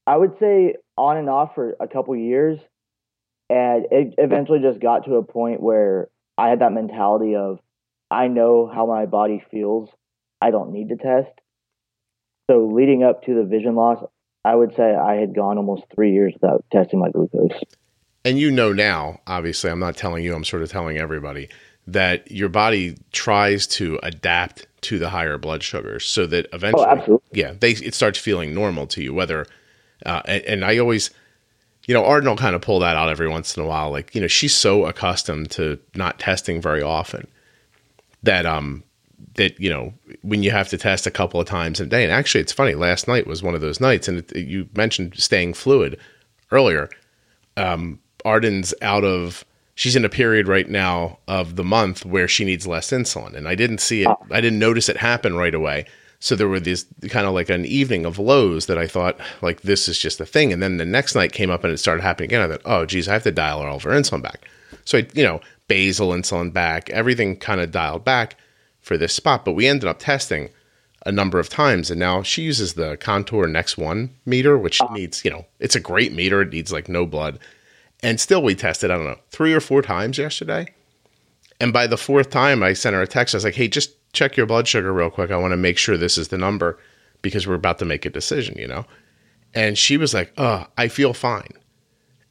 I 0.06 0.16
would 0.16 0.38
say 0.40 0.76
on 0.96 1.18
and 1.18 1.28
off 1.28 1.54
for 1.54 1.76
a 1.80 1.86
couple 1.86 2.16
years, 2.16 2.58
and 3.50 3.86
it 3.90 4.14
eventually 4.16 4.60
just 4.60 4.80
got 4.80 5.04
to 5.04 5.16
a 5.16 5.22
point 5.22 5.62
where 5.62 6.08
I 6.38 6.48
had 6.48 6.60
that 6.60 6.72
mentality 6.72 7.34
of 7.36 7.58
I 8.10 8.28
know 8.28 8.70
how 8.72 8.86
my 8.86 9.04
body 9.04 9.42
feels. 9.50 9.90
I 10.40 10.50
don't 10.50 10.72
need 10.72 10.88
to 10.88 10.96
test. 10.96 11.30
So 12.50 12.70
leading 12.72 13.02
up 13.02 13.24
to 13.24 13.34
the 13.34 13.44
vision 13.44 13.74
loss, 13.74 14.02
I 14.48 14.54
would 14.54 14.74
say 14.74 14.94
I 14.94 15.16
had 15.16 15.34
gone 15.34 15.58
almost 15.58 15.82
three 15.94 16.12
years 16.12 16.32
without 16.32 16.64
testing 16.72 16.98
my 16.98 17.10
glucose. 17.10 17.52
And 18.24 18.38
you 18.38 18.50
know 18.50 18.72
now, 18.72 19.20
obviously, 19.26 19.70
I'm 19.70 19.78
not 19.78 19.94
telling 19.94 20.24
you, 20.24 20.34
I'm 20.34 20.44
sort 20.44 20.62
of 20.62 20.70
telling 20.70 20.96
everybody 20.96 21.50
that 21.86 22.30
your 22.30 22.48
body 22.48 22.96
tries 23.12 23.66
to 23.66 24.00
adapt 24.02 24.66
to 24.82 24.98
the 24.98 25.10
higher 25.10 25.36
blood 25.36 25.62
sugars 25.62 26.06
so 26.06 26.26
that 26.26 26.46
eventually, 26.54 26.86
Oh, 27.08 27.22
yeah, 27.30 27.52
they 27.60 27.72
it 27.72 27.94
starts 27.94 28.18
feeling 28.18 28.54
normal 28.54 28.86
to 28.88 29.02
you. 29.02 29.12
Whether, 29.12 29.46
uh, 30.06 30.22
and, 30.24 30.42
and 30.44 30.64
I 30.64 30.78
always, 30.78 31.10
you 31.86 31.92
know, 31.92 32.06
Arden 32.06 32.30
will 32.30 32.36
kind 32.36 32.56
of 32.56 32.62
pull 32.62 32.78
that 32.80 32.96
out 32.96 33.10
every 33.10 33.28
once 33.28 33.54
in 33.54 33.62
a 33.62 33.66
while. 33.66 33.90
Like, 33.90 34.14
you 34.14 34.20
know, 34.22 34.28
she's 34.28 34.54
so 34.54 34.86
accustomed 34.86 35.50
to 35.52 35.78
not 35.94 36.18
testing 36.18 36.62
very 36.62 36.82
often 36.82 37.28
that 38.22 38.46
um 38.46 38.82
that 39.34 39.60
you 39.60 39.68
know 39.68 39.92
when 40.28 40.42
you 40.42 40.50
have 40.50 40.68
to 40.68 40.78
test 40.78 41.06
a 41.06 41.10
couple 41.10 41.40
of 41.40 41.46
times 41.46 41.80
a 41.80 41.86
day. 41.86 42.04
And 42.04 42.12
actually, 42.12 42.42
it's 42.42 42.52
funny. 42.52 42.74
Last 42.74 43.08
night 43.08 43.26
was 43.26 43.42
one 43.42 43.54
of 43.54 43.60
those 43.60 43.80
nights, 43.80 44.08
and 44.08 44.18
it, 44.18 44.36
you 44.36 44.68
mentioned 44.76 45.14
staying 45.16 45.54
fluid 45.54 45.98
earlier. 46.50 46.90
Um, 47.56 48.00
Arden's 48.24 48.74
out 48.82 49.04
of. 49.04 49.44
She's 49.74 49.94
in 49.94 50.04
a 50.04 50.08
period 50.08 50.48
right 50.48 50.68
now 50.68 51.20
of 51.28 51.54
the 51.54 51.62
month 51.62 52.04
where 52.04 52.26
she 52.26 52.44
needs 52.44 52.66
less 52.66 52.90
insulin, 52.90 53.34
and 53.34 53.48
I 53.48 53.54
didn't 53.54 53.78
see 53.78 54.02
it. 54.02 54.08
I 54.30 54.40
didn't 54.40 54.58
notice 54.58 54.88
it 54.88 54.96
happen 54.96 55.36
right 55.36 55.54
away. 55.54 55.86
So 56.20 56.34
there 56.34 56.48
were 56.48 56.58
these 56.58 56.84
kind 57.10 57.28
of 57.28 57.32
like 57.32 57.48
an 57.48 57.64
evening 57.64 58.04
of 58.04 58.18
lows 58.18 58.66
that 58.66 58.76
I 58.76 58.88
thought 58.88 59.20
like 59.40 59.60
this 59.60 59.86
is 59.88 59.98
just 59.98 60.20
a 60.20 60.26
thing, 60.26 60.52
and 60.52 60.60
then 60.60 60.78
the 60.78 60.84
next 60.84 61.14
night 61.14 61.32
came 61.32 61.48
up 61.48 61.62
and 61.62 61.72
it 61.72 61.78
started 61.78 62.02
happening 62.02 62.30
again. 62.30 62.42
I 62.42 62.48
thought, 62.48 62.62
oh 62.64 62.86
geez, 62.86 63.08
I 63.08 63.12
have 63.12 63.22
to 63.22 63.30
dial 63.30 63.62
all 63.62 63.76
of 63.76 63.84
her 63.84 63.92
insulin 63.92 64.22
back. 64.22 64.48
So 64.84 64.98
I, 64.98 65.06
you 65.14 65.22
know, 65.22 65.40
basal 65.68 66.10
insulin 66.10 66.52
back, 66.52 66.90
everything 66.90 67.36
kind 67.36 67.60
of 67.60 67.70
dialed 67.70 68.04
back 68.04 68.36
for 68.88 68.96
this 68.96 69.14
spot. 69.14 69.44
But 69.44 69.52
we 69.52 69.68
ended 69.68 69.88
up 69.88 69.98
testing 70.00 70.48
a 71.06 71.12
number 71.12 71.38
of 71.38 71.48
times, 71.48 71.90
and 71.90 72.00
now 72.00 72.22
she 72.22 72.42
uses 72.42 72.74
the 72.74 72.96
Contour 72.96 73.46
Next 73.46 73.78
One 73.78 74.10
meter, 74.26 74.58
which 74.58 74.80
needs, 74.90 75.24
you 75.24 75.30
know, 75.30 75.46
it's 75.60 75.76
a 75.76 75.80
great 75.80 76.12
meter. 76.12 76.42
It 76.42 76.52
needs 76.52 76.72
like 76.72 76.88
no 76.88 77.06
blood, 77.06 77.38
and 78.02 78.18
still 78.18 78.42
we 78.42 78.56
tested. 78.56 78.90
I 78.90 78.96
don't 78.96 79.04
know 79.04 79.18
three 79.30 79.52
or 79.52 79.60
four 79.60 79.82
times 79.82 80.18
yesterday, 80.18 80.74
and 81.60 81.72
by 81.72 81.86
the 81.86 81.96
fourth 81.98 82.30
time, 82.30 82.62
I 82.64 82.72
sent 82.72 82.94
her 82.94 83.02
a 83.02 83.06
text. 83.06 83.34
I 83.34 83.36
was 83.36 83.44
like, 83.44 83.54
"Hey, 83.54 83.68
just 83.68 83.92
check 84.12 84.36
your 84.36 84.46
blood 84.46 84.66
sugar 84.66 84.92
real 84.92 85.10
quick. 85.10 85.30
I 85.30 85.36
want 85.36 85.52
to 85.52 85.56
make 85.56 85.78
sure 85.78 85.96
this 85.96 86.18
is 86.18 86.28
the 86.28 86.38
number 86.38 86.78
because 87.22 87.46
we're 87.46 87.54
about 87.54 87.78
to 87.78 87.84
make 87.84 88.04
a 88.06 88.10
decision," 88.10 88.58
you 88.58 88.66
know. 88.66 88.84
And 89.54 89.78
she 89.78 89.96
was 89.96 90.14
like, 90.14 90.32
"Oh, 90.36 90.66
I 90.76 90.88
feel 90.88 91.12
fine." 91.12 91.52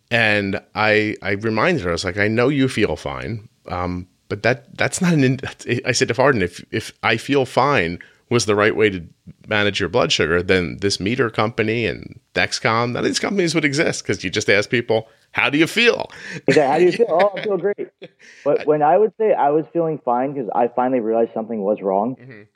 And 0.10 0.60
I 0.76 1.16
I 1.22 1.32
reminded 1.32 1.84
her, 1.84 1.90
I 1.90 1.94
was 1.94 2.06
like, 2.06 2.18
I 2.18 2.28
know 2.28 2.50
you 2.50 2.70
feel 2.70 2.96
fine, 2.96 3.50
um, 3.68 4.08
but 4.30 4.44
that 4.44 4.78
that's 4.78 5.02
not 5.02 5.14
an. 5.14 5.24
In- 5.24 5.40
I 5.86 5.92
said, 5.92 6.08
to 6.10 6.22
Arden, 6.22 6.42
if 6.42 6.64
if 6.72 6.92
I 7.04 7.18
feel 7.18 7.46
fine 7.46 8.00
was 8.30 8.46
the 8.46 8.56
right 8.56 8.76
way 8.76 8.90
to 8.90 9.02
manage 9.48 9.80
your 9.80 9.88
blood 9.88 10.12
sugar, 10.12 10.44
then 10.44 10.78
this 10.82 11.00
meter 11.00 11.30
company 11.30 11.86
and 11.86 12.20
Dexcom, 12.34 12.92
none 12.92 12.98
of 12.98 13.06
these 13.06 13.20
companies 13.20 13.56
would 13.56 13.64
exist 13.64 14.04
because 14.04 14.22
you 14.22 14.30
just 14.30 14.50
ask 14.50 14.70
people, 14.70 15.08
how 15.32 15.50
do 15.50 15.58
you 15.58 15.66
feel? 15.66 16.12
How 16.54 16.78
do 16.78 16.84
you 16.84 16.92
feel? 16.92 17.06
Oh, 17.10 17.32
I 17.38 17.44
feel 17.44 17.58
great. 17.58 17.88
But 18.44 18.68
when 18.68 18.82
I 18.82 18.98
would 18.98 19.14
say 19.18 19.34
I 19.34 19.52
was 19.52 19.64
feeling 19.72 20.00
fine 20.04 20.34
because 20.34 20.50
I 20.54 20.68
finally 20.68 21.00
realized 21.00 21.32
something 21.34 21.62
was 21.62 21.82
wrong, 21.82 22.16
Mhm. 22.22 22.48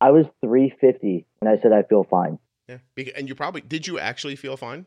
I 0.00 0.10
was 0.12 0.26
350 0.40 1.26
when 1.40 1.52
I 1.52 1.60
said 1.60 1.72
I 1.72 1.82
feel 1.82 2.04
fine. 2.04 2.38
Yeah, 2.68 2.78
and 3.16 3.28
you 3.28 3.34
probably 3.34 3.60
did. 3.60 3.86
You 3.88 3.98
actually 3.98 4.36
feel 4.36 4.56
fine? 4.56 4.86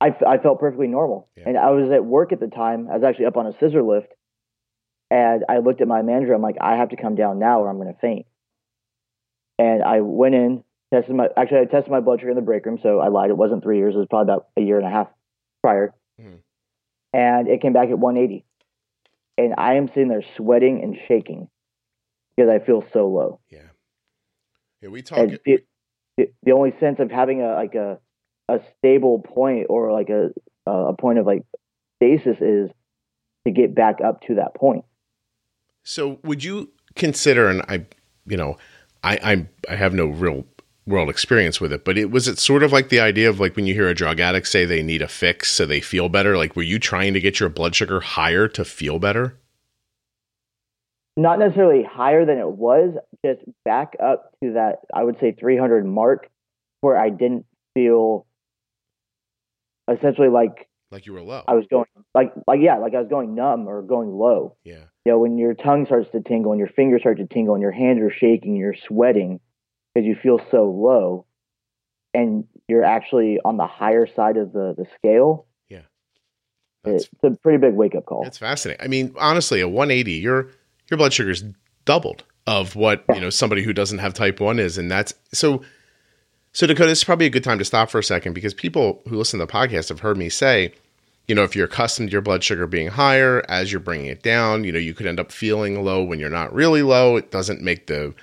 I, 0.00 0.08
f- 0.08 0.22
I 0.26 0.38
felt 0.38 0.58
perfectly 0.60 0.86
normal. 0.88 1.28
Yeah. 1.36 1.44
And 1.48 1.56
I 1.58 1.70
was 1.70 1.90
at 1.90 2.04
work 2.04 2.32
at 2.32 2.40
the 2.40 2.46
time. 2.48 2.88
I 2.90 2.94
was 2.94 3.04
actually 3.04 3.26
up 3.26 3.36
on 3.36 3.46
a 3.46 3.52
scissor 3.58 3.82
lift. 3.82 4.08
And 5.10 5.44
I 5.48 5.58
looked 5.58 5.80
at 5.80 5.88
my 5.88 6.02
manager. 6.02 6.34
I'm 6.34 6.42
like, 6.42 6.56
I 6.60 6.76
have 6.76 6.90
to 6.90 6.96
come 6.96 7.14
down 7.14 7.38
now 7.38 7.60
or 7.60 7.70
I'm 7.70 7.76
going 7.76 7.92
to 7.92 7.98
faint. 8.00 8.26
And 9.58 9.82
I 9.82 10.00
went 10.02 10.34
in, 10.34 10.64
tested 10.92 11.14
my, 11.16 11.28
actually, 11.36 11.60
I 11.60 11.64
tested 11.64 11.90
my 11.90 12.00
blood 12.00 12.20
sugar 12.20 12.30
in 12.30 12.36
the 12.36 12.42
break 12.42 12.66
room. 12.66 12.78
So 12.82 13.00
I 13.00 13.08
lied. 13.08 13.30
It 13.30 13.36
wasn't 13.36 13.62
three 13.62 13.78
years. 13.78 13.94
It 13.94 13.98
was 13.98 14.06
probably 14.08 14.32
about 14.32 14.48
a 14.56 14.60
year 14.60 14.76
and 14.76 14.86
a 14.86 14.90
half 14.90 15.08
prior. 15.62 15.94
Mhm. 16.20 16.38
And 17.12 17.48
it 17.48 17.62
came 17.62 17.72
back 17.72 17.88
at 17.88 17.98
180. 17.98 18.44
And 19.38 19.54
I 19.56 19.74
am 19.74 19.88
sitting 19.88 20.08
there 20.08 20.24
sweating 20.36 20.82
and 20.82 20.96
shaking 21.06 21.48
because 22.36 22.50
I 22.50 22.58
feel 22.58 22.84
so 22.92 23.08
low. 23.08 23.40
Yeah. 23.48 23.60
Yeah, 24.82 24.90
we 24.90 25.02
talk. 25.02 25.18
And 25.18 25.38
the, 25.44 25.58
the, 26.16 26.30
the 26.42 26.52
only 26.52 26.74
sense 26.78 26.98
of 27.00 27.10
having 27.10 27.42
a 27.42 27.54
like 27.54 27.74
a 27.74 27.98
a 28.48 28.60
stable 28.78 29.20
point 29.20 29.66
or 29.68 29.92
like 29.92 30.08
a 30.08 30.30
a 30.66 30.92
point 30.92 31.18
of 31.18 31.26
like 31.26 31.44
stasis 31.96 32.36
is 32.40 32.70
to 33.46 33.52
get 33.52 33.74
back 33.74 34.00
up 34.04 34.20
to 34.22 34.36
that 34.36 34.54
point. 34.54 34.84
So 35.88 36.18
would 36.22 36.44
you 36.44 36.70
consider, 36.96 37.48
and 37.48 37.62
I, 37.62 37.86
you 38.26 38.36
know, 38.36 38.58
I 39.02 39.18
I'm 39.22 39.48
I 39.70 39.76
have 39.76 39.94
no 39.94 40.04
real 40.04 40.44
world 40.86 41.08
experience 41.08 41.62
with 41.62 41.72
it, 41.72 41.86
but 41.86 41.96
it 41.96 42.10
was 42.10 42.28
it 42.28 42.38
sort 42.38 42.62
of 42.62 42.72
like 42.72 42.90
the 42.90 43.00
idea 43.00 43.30
of 43.30 43.40
like 43.40 43.56
when 43.56 43.66
you 43.66 43.72
hear 43.72 43.88
a 43.88 43.94
drug 43.94 44.20
addict 44.20 44.48
say 44.48 44.66
they 44.66 44.82
need 44.82 45.00
a 45.00 45.08
fix 45.08 45.50
so 45.50 45.64
they 45.64 45.80
feel 45.80 46.10
better. 46.10 46.36
Like, 46.36 46.54
were 46.54 46.62
you 46.62 46.78
trying 46.78 47.14
to 47.14 47.20
get 47.20 47.40
your 47.40 47.48
blood 47.48 47.74
sugar 47.74 48.00
higher 48.00 48.48
to 48.48 48.66
feel 48.66 48.98
better? 48.98 49.38
Not 51.16 51.38
necessarily 51.38 51.84
higher 51.90 52.26
than 52.26 52.36
it 52.36 52.50
was, 52.50 52.94
just 53.24 53.40
back 53.64 53.96
up 53.98 54.32
to 54.44 54.52
that 54.52 54.80
I 54.94 55.02
would 55.02 55.16
say 55.20 55.32
300 55.32 55.86
mark 55.86 56.28
where 56.82 56.98
I 56.98 57.08
didn't 57.08 57.46
feel 57.72 58.26
essentially 59.90 60.28
like 60.28 60.68
Like 60.90 61.06
you 61.06 61.14
were 61.14 61.22
low? 61.22 61.44
I 61.48 61.54
was 61.54 61.64
going 61.70 61.86
like 62.14 62.34
like 62.46 62.60
yeah, 62.60 62.76
like 62.76 62.94
I 62.94 63.00
was 63.00 63.08
going 63.08 63.34
numb 63.34 63.66
or 63.66 63.80
going 63.80 64.10
low. 64.10 64.54
yeah. 64.64 64.84
You 65.08 65.14
know, 65.14 65.20
when 65.20 65.38
your 65.38 65.54
tongue 65.54 65.86
starts 65.86 66.10
to 66.12 66.20
tingle 66.20 66.52
and 66.52 66.58
your 66.58 66.68
fingers 66.68 67.00
start 67.00 67.16
to 67.16 67.26
tingle 67.26 67.54
and 67.54 67.62
your 67.62 67.72
hands 67.72 68.02
are 68.02 68.12
shaking, 68.12 68.56
you're 68.56 68.74
sweating 68.86 69.40
because 69.94 70.06
you 70.06 70.14
feel 70.22 70.38
so 70.50 70.70
low, 70.70 71.24
and 72.12 72.44
you're 72.68 72.84
actually 72.84 73.38
on 73.42 73.56
the 73.56 73.66
higher 73.66 74.06
side 74.06 74.36
of 74.36 74.52
the 74.52 74.74
the 74.76 74.84
scale. 74.98 75.46
That's 76.84 77.04
It's 77.04 77.24
a 77.24 77.30
pretty 77.42 77.58
big 77.58 77.72
wake 77.74 77.94
up 77.94 78.04
call. 78.04 78.22
That's 78.22 78.36
fascinating. 78.36 78.84
I 78.84 78.88
mean, 78.88 79.14
honestly, 79.18 79.60
a 79.62 79.68
180, 79.68 80.12
your 80.12 80.50
your 80.90 80.98
blood 80.98 81.14
sugar's 81.14 81.42
doubled 81.86 82.24
of 82.46 82.76
what 82.76 83.02
you 83.14 83.20
know 83.20 83.30
somebody 83.30 83.62
who 83.62 83.72
doesn't 83.72 83.98
have 83.98 84.12
type 84.12 84.40
one 84.40 84.58
is, 84.58 84.76
and 84.76 84.90
that's 84.90 85.14
so. 85.32 85.62
So 86.52 86.66
Dakota, 86.66 86.90
this 86.90 86.98
is 86.98 87.04
probably 87.04 87.26
a 87.26 87.30
good 87.30 87.44
time 87.44 87.58
to 87.58 87.64
stop 87.64 87.88
for 87.88 87.98
a 87.98 88.04
second 88.04 88.34
because 88.34 88.52
people 88.52 89.00
who 89.08 89.16
listen 89.16 89.40
to 89.40 89.46
the 89.46 89.52
podcast 89.52 89.88
have 89.88 90.00
heard 90.00 90.18
me 90.18 90.28
say, 90.28 90.74
you 91.28 91.34
know, 91.34 91.44
if 91.44 91.54
you're 91.54 91.66
accustomed 91.66 92.08
to 92.08 92.12
your 92.12 92.22
blood 92.22 92.42
sugar 92.42 92.66
being 92.66 92.88
higher 92.88 93.44
as 93.48 93.70
you're 93.70 93.80
bringing 93.80 94.06
it 94.06 94.22
down, 94.22 94.64
you 94.64 94.72
know, 94.72 94.78
you 94.78 94.94
could 94.94 95.06
end 95.06 95.20
up 95.20 95.30
feeling 95.30 95.84
low 95.84 96.02
when 96.02 96.18
you're 96.18 96.30
not 96.30 96.52
really 96.52 96.82
low. 96.82 97.16
It 97.16 97.30
doesn't 97.30 97.60
make 97.62 97.86
the 97.86 98.14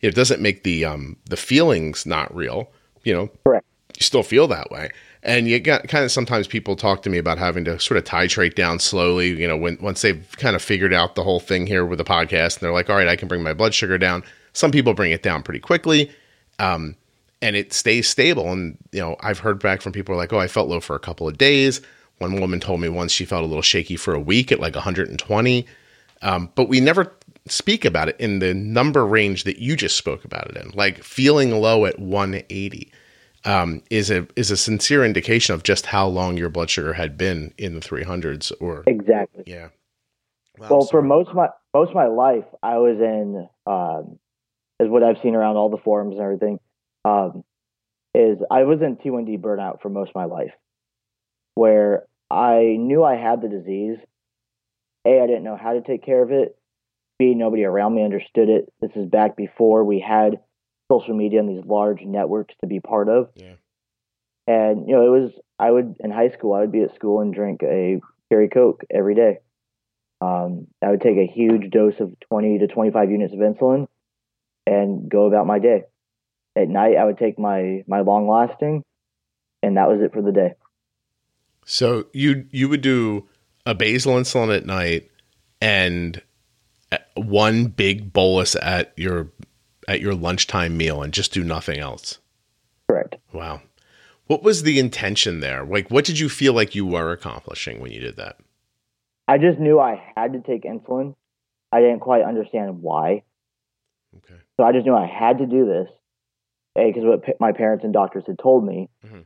it 0.00 0.14
doesn't 0.14 0.40
make 0.42 0.62
the 0.64 0.84
um 0.84 1.16
the 1.28 1.36
feelings 1.36 2.06
not 2.06 2.34
real. 2.34 2.70
You 3.04 3.12
know, 3.14 3.30
Correct. 3.44 3.64
you 3.96 4.02
still 4.02 4.22
feel 4.22 4.48
that 4.48 4.70
way. 4.70 4.90
and 5.22 5.46
you 5.48 5.58
got 5.60 5.86
kind 5.88 6.04
of 6.04 6.10
sometimes 6.10 6.46
people 6.46 6.76
talk 6.76 7.02
to 7.02 7.10
me 7.10 7.18
about 7.18 7.38
having 7.38 7.64
to 7.66 7.78
sort 7.78 7.98
of 7.98 8.04
titrate 8.04 8.54
down 8.54 8.78
slowly 8.78 9.28
you 9.30 9.46
know 9.48 9.56
when 9.56 9.76
once 9.80 10.02
they've 10.02 10.26
kind 10.38 10.54
of 10.56 10.62
figured 10.62 10.92
out 10.94 11.14
the 11.14 11.22
whole 11.24 11.40
thing 11.40 11.66
here 11.66 11.84
with 11.84 11.98
the 11.98 12.04
podcast 12.04 12.54
and 12.56 12.60
they're 12.62 12.72
like 12.72 12.88
all 12.90 12.96
right 12.96 13.08
i 13.08 13.16
can 13.16 13.26
bring 13.28 13.42
my 13.42 13.52
blood 13.54 13.74
sugar 13.74 13.98
down 13.98 14.22
some 14.52 14.70
people 14.70 14.92
bring 14.94 15.12
it 15.12 15.22
down 15.22 15.42
pretty 15.42 15.58
quickly 15.60 16.10
um, 16.58 16.94
and 17.42 17.56
it 17.56 17.72
stays 17.72 18.08
stable 18.08 18.50
and 18.52 18.76
you 18.92 19.00
know 19.00 19.16
i've 19.20 19.38
heard 19.40 19.58
back 19.60 19.80
from 19.82 19.92
people 19.92 20.14
like 20.16 20.32
oh 20.32 20.38
i 20.38 20.46
felt 20.48 20.68
low 20.68 20.80
for 20.80 20.94
a 20.94 21.00
couple 21.00 21.26
of 21.26 21.36
days 21.38 21.80
one 22.18 22.40
woman 22.40 22.60
told 22.60 22.80
me 22.80 22.88
once 22.88 23.12
she 23.12 23.24
felt 23.24 23.44
a 23.44 23.46
little 23.46 23.62
shaky 23.62 23.96
for 23.96 24.14
a 24.14 24.20
week 24.20 24.50
at 24.52 24.60
like 24.60 24.74
120 24.74 25.66
um, 26.22 26.50
but 26.54 26.68
we 26.68 26.80
never 26.80 27.12
speak 27.46 27.84
about 27.84 28.08
it 28.08 28.16
in 28.18 28.38
the 28.38 28.54
number 28.54 29.06
range 29.06 29.44
that 29.44 29.58
you 29.58 29.76
just 29.76 29.96
spoke 29.96 30.24
about 30.24 30.50
it 30.50 30.56
in. 30.56 30.70
Like 30.70 31.02
feeling 31.02 31.50
low 31.50 31.84
at 31.86 31.98
180 31.98 32.90
um, 33.44 33.82
is 33.90 34.10
a 34.10 34.26
is 34.36 34.50
a 34.50 34.56
sincere 34.56 35.04
indication 35.04 35.54
of 35.54 35.62
just 35.62 35.86
how 35.86 36.06
long 36.06 36.36
your 36.36 36.48
blood 36.48 36.70
sugar 36.70 36.94
had 36.94 37.16
been 37.16 37.52
in 37.58 37.74
the 37.74 37.80
300s 37.80 38.52
or 38.60 38.82
exactly. 38.86 39.44
Yeah. 39.46 39.68
Wow, 40.58 40.68
well 40.70 40.86
for 40.86 41.02
most 41.02 41.28
of 41.28 41.36
my 41.36 41.48
most 41.74 41.90
of 41.90 41.94
my 41.94 42.06
life 42.06 42.46
i 42.62 42.78
was 42.78 42.96
in 42.98 43.46
um, 43.66 44.18
is 44.80 44.88
what 44.88 45.02
i've 45.02 45.18
seen 45.22 45.34
around 45.34 45.56
all 45.56 45.68
the 45.68 45.76
forums 45.76 46.14
and 46.14 46.22
everything 46.22 46.58
um, 47.04 47.44
is 48.14 48.38
i 48.50 48.62
was 48.62 48.80
in 48.80 48.96
t1d 48.96 49.38
burnout 49.38 49.82
for 49.82 49.90
most 49.90 50.08
of 50.08 50.14
my 50.14 50.24
life 50.24 50.52
where 51.56 52.04
i 52.30 52.76
knew 52.78 53.02
i 53.02 53.16
had 53.16 53.42
the 53.42 53.48
disease 53.48 53.98
a 55.04 55.20
i 55.20 55.26
didn't 55.26 55.44
know 55.44 55.58
how 55.60 55.72
to 55.72 55.80
take 55.80 56.04
care 56.04 56.22
of 56.22 56.30
it 56.30 56.56
b 57.18 57.34
nobody 57.34 57.64
around 57.64 57.94
me 57.94 58.04
understood 58.04 58.48
it 58.48 58.72
this 58.80 58.92
is 58.94 59.06
back 59.06 59.36
before 59.36 59.84
we 59.84 59.98
had 59.98 60.38
social 60.90 61.14
media 61.14 61.40
and 61.40 61.48
these 61.48 61.64
large 61.64 62.02
networks 62.02 62.54
to 62.60 62.66
be 62.66 62.80
part 62.80 63.08
of. 63.08 63.30
Yeah. 63.34 63.54
And 64.46 64.88
you 64.88 64.94
know, 64.94 65.02
it 65.02 65.20
was 65.20 65.32
I 65.58 65.70
would 65.70 65.96
in 66.00 66.10
high 66.10 66.30
school 66.30 66.54
I 66.54 66.60
would 66.60 66.72
be 66.72 66.82
at 66.82 66.94
school 66.94 67.20
and 67.20 67.34
drink 67.34 67.62
a 67.62 68.00
cherry 68.30 68.48
coke 68.48 68.84
every 68.92 69.14
day. 69.14 69.38
Um, 70.20 70.68
I 70.82 70.90
would 70.90 71.00
take 71.00 71.18
a 71.18 71.26
huge 71.26 71.70
dose 71.70 72.00
of 72.00 72.18
20 72.28 72.60
to 72.60 72.68
25 72.68 73.10
units 73.10 73.34
of 73.34 73.40
insulin 73.40 73.86
and 74.66 75.10
go 75.10 75.26
about 75.26 75.46
my 75.46 75.58
day. 75.58 75.82
At 76.56 76.68
night, 76.68 76.96
I 76.96 77.04
would 77.04 77.18
take 77.18 77.38
my 77.38 77.84
my 77.86 78.00
long 78.00 78.28
lasting, 78.28 78.82
and 79.62 79.76
that 79.76 79.88
was 79.88 80.00
it 80.00 80.12
for 80.12 80.22
the 80.22 80.32
day. 80.32 80.54
So 81.66 82.06
you 82.12 82.46
you 82.50 82.68
would 82.68 82.80
do 82.80 83.28
a 83.66 83.74
basal 83.74 84.14
insulin 84.14 84.56
at 84.56 84.64
night 84.64 85.10
and 85.60 86.22
one 87.14 87.66
big 87.66 88.12
bolus 88.12 88.56
at 88.62 88.92
your 88.96 89.28
at 89.88 90.00
your 90.00 90.14
lunchtime 90.14 90.76
meal 90.76 91.02
and 91.02 91.12
just 91.12 91.32
do 91.32 91.42
nothing 91.44 91.78
else. 91.78 92.18
Correct. 92.88 93.16
Wow. 93.32 93.62
What 94.28 94.42
was 94.42 94.62
the 94.62 94.78
intention 94.78 95.40
there? 95.40 95.64
Like, 95.64 95.90
what 95.90 96.04
did 96.04 96.18
you 96.18 96.28
feel 96.28 96.52
like 96.52 96.74
you 96.74 96.86
were 96.86 97.12
accomplishing 97.12 97.80
when 97.80 97.92
you 97.92 98.00
did 98.00 98.16
that? 98.16 98.38
I 99.28 99.38
just 99.38 99.58
knew 99.58 99.78
I 99.78 100.02
had 100.16 100.32
to 100.32 100.40
take 100.40 100.62
insulin. 100.62 101.14
I 101.72 101.80
didn't 101.80 102.00
quite 102.00 102.22
understand 102.22 102.80
why. 102.80 103.22
Okay. 104.16 104.40
So 104.56 104.64
I 104.64 104.72
just 104.72 104.86
knew 104.86 104.94
I 104.94 105.06
had 105.06 105.38
to 105.38 105.46
do 105.46 105.66
this, 105.66 105.88
because 106.74 107.02
what 107.04 107.24
p- 107.24 107.32
my 107.38 107.52
parents 107.52 107.84
and 107.84 107.92
doctors 107.92 108.24
had 108.26 108.38
told 108.38 108.64
me. 108.64 108.88
Mm-hmm. 109.04 109.20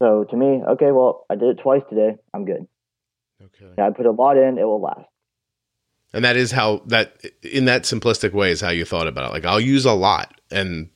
So 0.00 0.24
to 0.30 0.36
me, 0.36 0.62
okay, 0.70 0.90
well, 0.92 1.24
I 1.30 1.36
did 1.36 1.58
it 1.58 1.62
twice 1.62 1.82
today. 1.88 2.16
I'm 2.32 2.44
good. 2.44 2.66
Okay. 3.42 3.80
I 3.80 3.90
put 3.90 4.06
a 4.06 4.10
lot 4.10 4.36
in; 4.36 4.58
it 4.58 4.64
will 4.64 4.80
last. 4.80 5.06
And 6.14 6.24
that 6.24 6.36
is 6.36 6.52
how 6.52 6.82
that 6.86 7.20
in 7.42 7.64
that 7.64 7.82
simplistic 7.82 8.32
way 8.32 8.52
is 8.52 8.60
how 8.60 8.70
you 8.70 8.84
thought 8.84 9.08
about 9.08 9.30
it. 9.30 9.32
Like 9.32 9.44
I'll 9.44 9.60
use 9.60 9.84
a 9.84 9.92
lot 9.92 10.40
and 10.50 10.88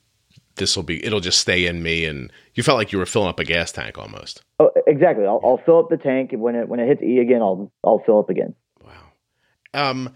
this 0.55 0.77
will 0.77 0.83
be 0.83 1.05
it'll 1.05 1.19
just 1.19 1.39
stay 1.39 1.65
in 1.65 1.83
me 1.83 2.05
and 2.05 2.31
you 2.53 2.63
felt 2.63 2.77
like 2.77 2.93
you 2.93 2.99
were 2.99 3.05
filling 3.05 3.27
up 3.27 3.37
a 3.37 3.43
gas 3.43 3.73
tank 3.73 3.97
almost. 3.97 4.43
Oh, 4.59 4.71
exactly. 4.87 5.25
I'll, 5.25 5.41
I'll 5.43 5.61
fill 5.65 5.79
up 5.79 5.89
the 5.89 5.97
tank 5.97 6.31
when 6.33 6.55
it 6.55 6.69
when 6.69 6.79
it 6.79 6.87
hits 6.87 7.01
E 7.01 7.19
again, 7.19 7.41
I'll 7.41 7.69
I'll 7.83 8.01
fill 8.05 8.19
up 8.19 8.29
again. 8.29 8.55
Wow. 8.81 8.91
Um 9.73 10.15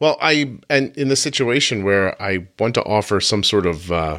well, 0.00 0.18
I 0.20 0.58
and 0.68 0.96
in 0.96 1.06
the 1.06 1.16
situation 1.16 1.84
where 1.84 2.20
I 2.20 2.48
want 2.58 2.74
to 2.74 2.82
offer 2.82 3.20
some 3.20 3.44
sort 3.44 3.66
of 3.66 3.92
uh 3.92 4.18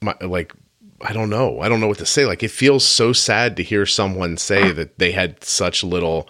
my 0.00 0.14
like 0.22 0.54
I 1.00 1.12
don't 1.12 1.30
know. 1.30 1.60
I 1.60 1.68
don't 1.68 1.80
know 1.80 1.88
what 1.88 1.98
to 1.98 2.06
say. 2.06 2.24
Like 2.24 2.42
it 2.42 2.50
feels 2.50 2.84
so 2.84 3.12
sad 3.12 3.56
to 3.56 3.62
hear 3.62 3.86
someone 3.86 4.36
say 4.36 4.72
that 4.72 4.98
they 4.98 5.12
had 5.12 5.42
such 5.44 5.84
little 5.84 6.28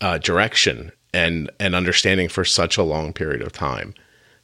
uh, 0.00 0.18
direction 0.18 0.92
and 1.14 1.50
and 1.58 1.74
understanding 1.74 2.28
for 2.28 2.44
such 2.44 2.76
a 2.76 2.82
long 2.82 3.12
period 3.12 3.42
of 3.42 3.52
time. 3.52 3.94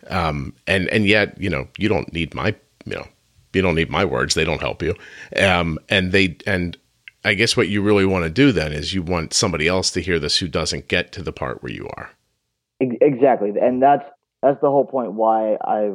Um, 0.09 0.55
and 0.67 0.89
and 0.89 1.07
yet, 1.07 1.41
you 1.41 1.51
know, 1.51 1.69
you 1.77 1.89
don't 1.89 2.13
need 2.13 2.35
my 2.35 2.55
you 2.85 2.97
know 2.97 3.07
you 3.53 3.63
don't 3.63 3.75
need 3.75 3.91
my 3.91 4.05
words; 4.05 4.35
they 4.35 4.45
don't 4.45 4.61
help 4.61 4.83
you. 4.83 4.95
Um, 5.37 5.79
and 5.89 6.13
they 6.13 6.37
and 6.47 6.77
I 7.25 7.35
guess 7.35 7.57
what 7.57 7.69
you 7.69 7.83
really 7.83 8.07
want 8.07 8.25
to 8.25 8.31
do 8.31 8.53
then 8.53 8.73
is 8.73 8.95
you 8.95 9.03
want 9.03 9.35
somebody 9.35 9.69
else 9.69 9.91
to 9.93 10.01
hear 10.01 10.19
this 10.19 10.39
who 10.39 10.49
doesn't 10.49 10.89
get 10.89 11.13
to 11.13 11.23
the 11.23 11.33
part 11.33 11.63
where 11.63 11.73
you 11.73 11.89
are. 11.97 12.11
Exactly, 12.81 13.53
and 13.61 13.83
that's 13.83 14.05
that's 14.43 14.61
the 14.61 14.71
whole 14.71 14.87
point 14.87 15.13
why 15.13 15.57
I 15.61 15.91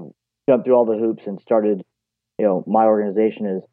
jumped 0.50 0.66
through 0.66 0.76
all 0.76 0.86
the 0.86 0.98
hoops 0.98 1.24
and 1.26 1.40
started, 1.42 1.84
you 2.38 2.46
know, 2.46 2.64
my 2.68 2.86
organization 2.86 3.46
is 3.46 3.64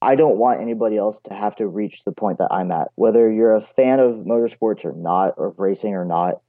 I 0.00 0.14
don't 0.14 0.38
want 0.38 0.60
anybody 0.60 0.96
else 0.96 1.16
to 1.28 1.34
have 1.34 1.56
to 1.56 1.66
reach 1.66 2.00
the 2.04 2.12
point 2.12 2.38
that 2.38 2.52
I'm 2.52 2.70
at. 2.70 2.88
Whether 2.94 3.30
you're 3.32 3.56
a 3.56 3.66
fan 3.74 3.98
of 3.98 4.24
motorsports 4.26 4.84
or 4.84 4.92
not, 4.92 5.34
or 5.36 5.54
racing 5.56 5.94
or 5.94 6.04
not, 6.04 6.40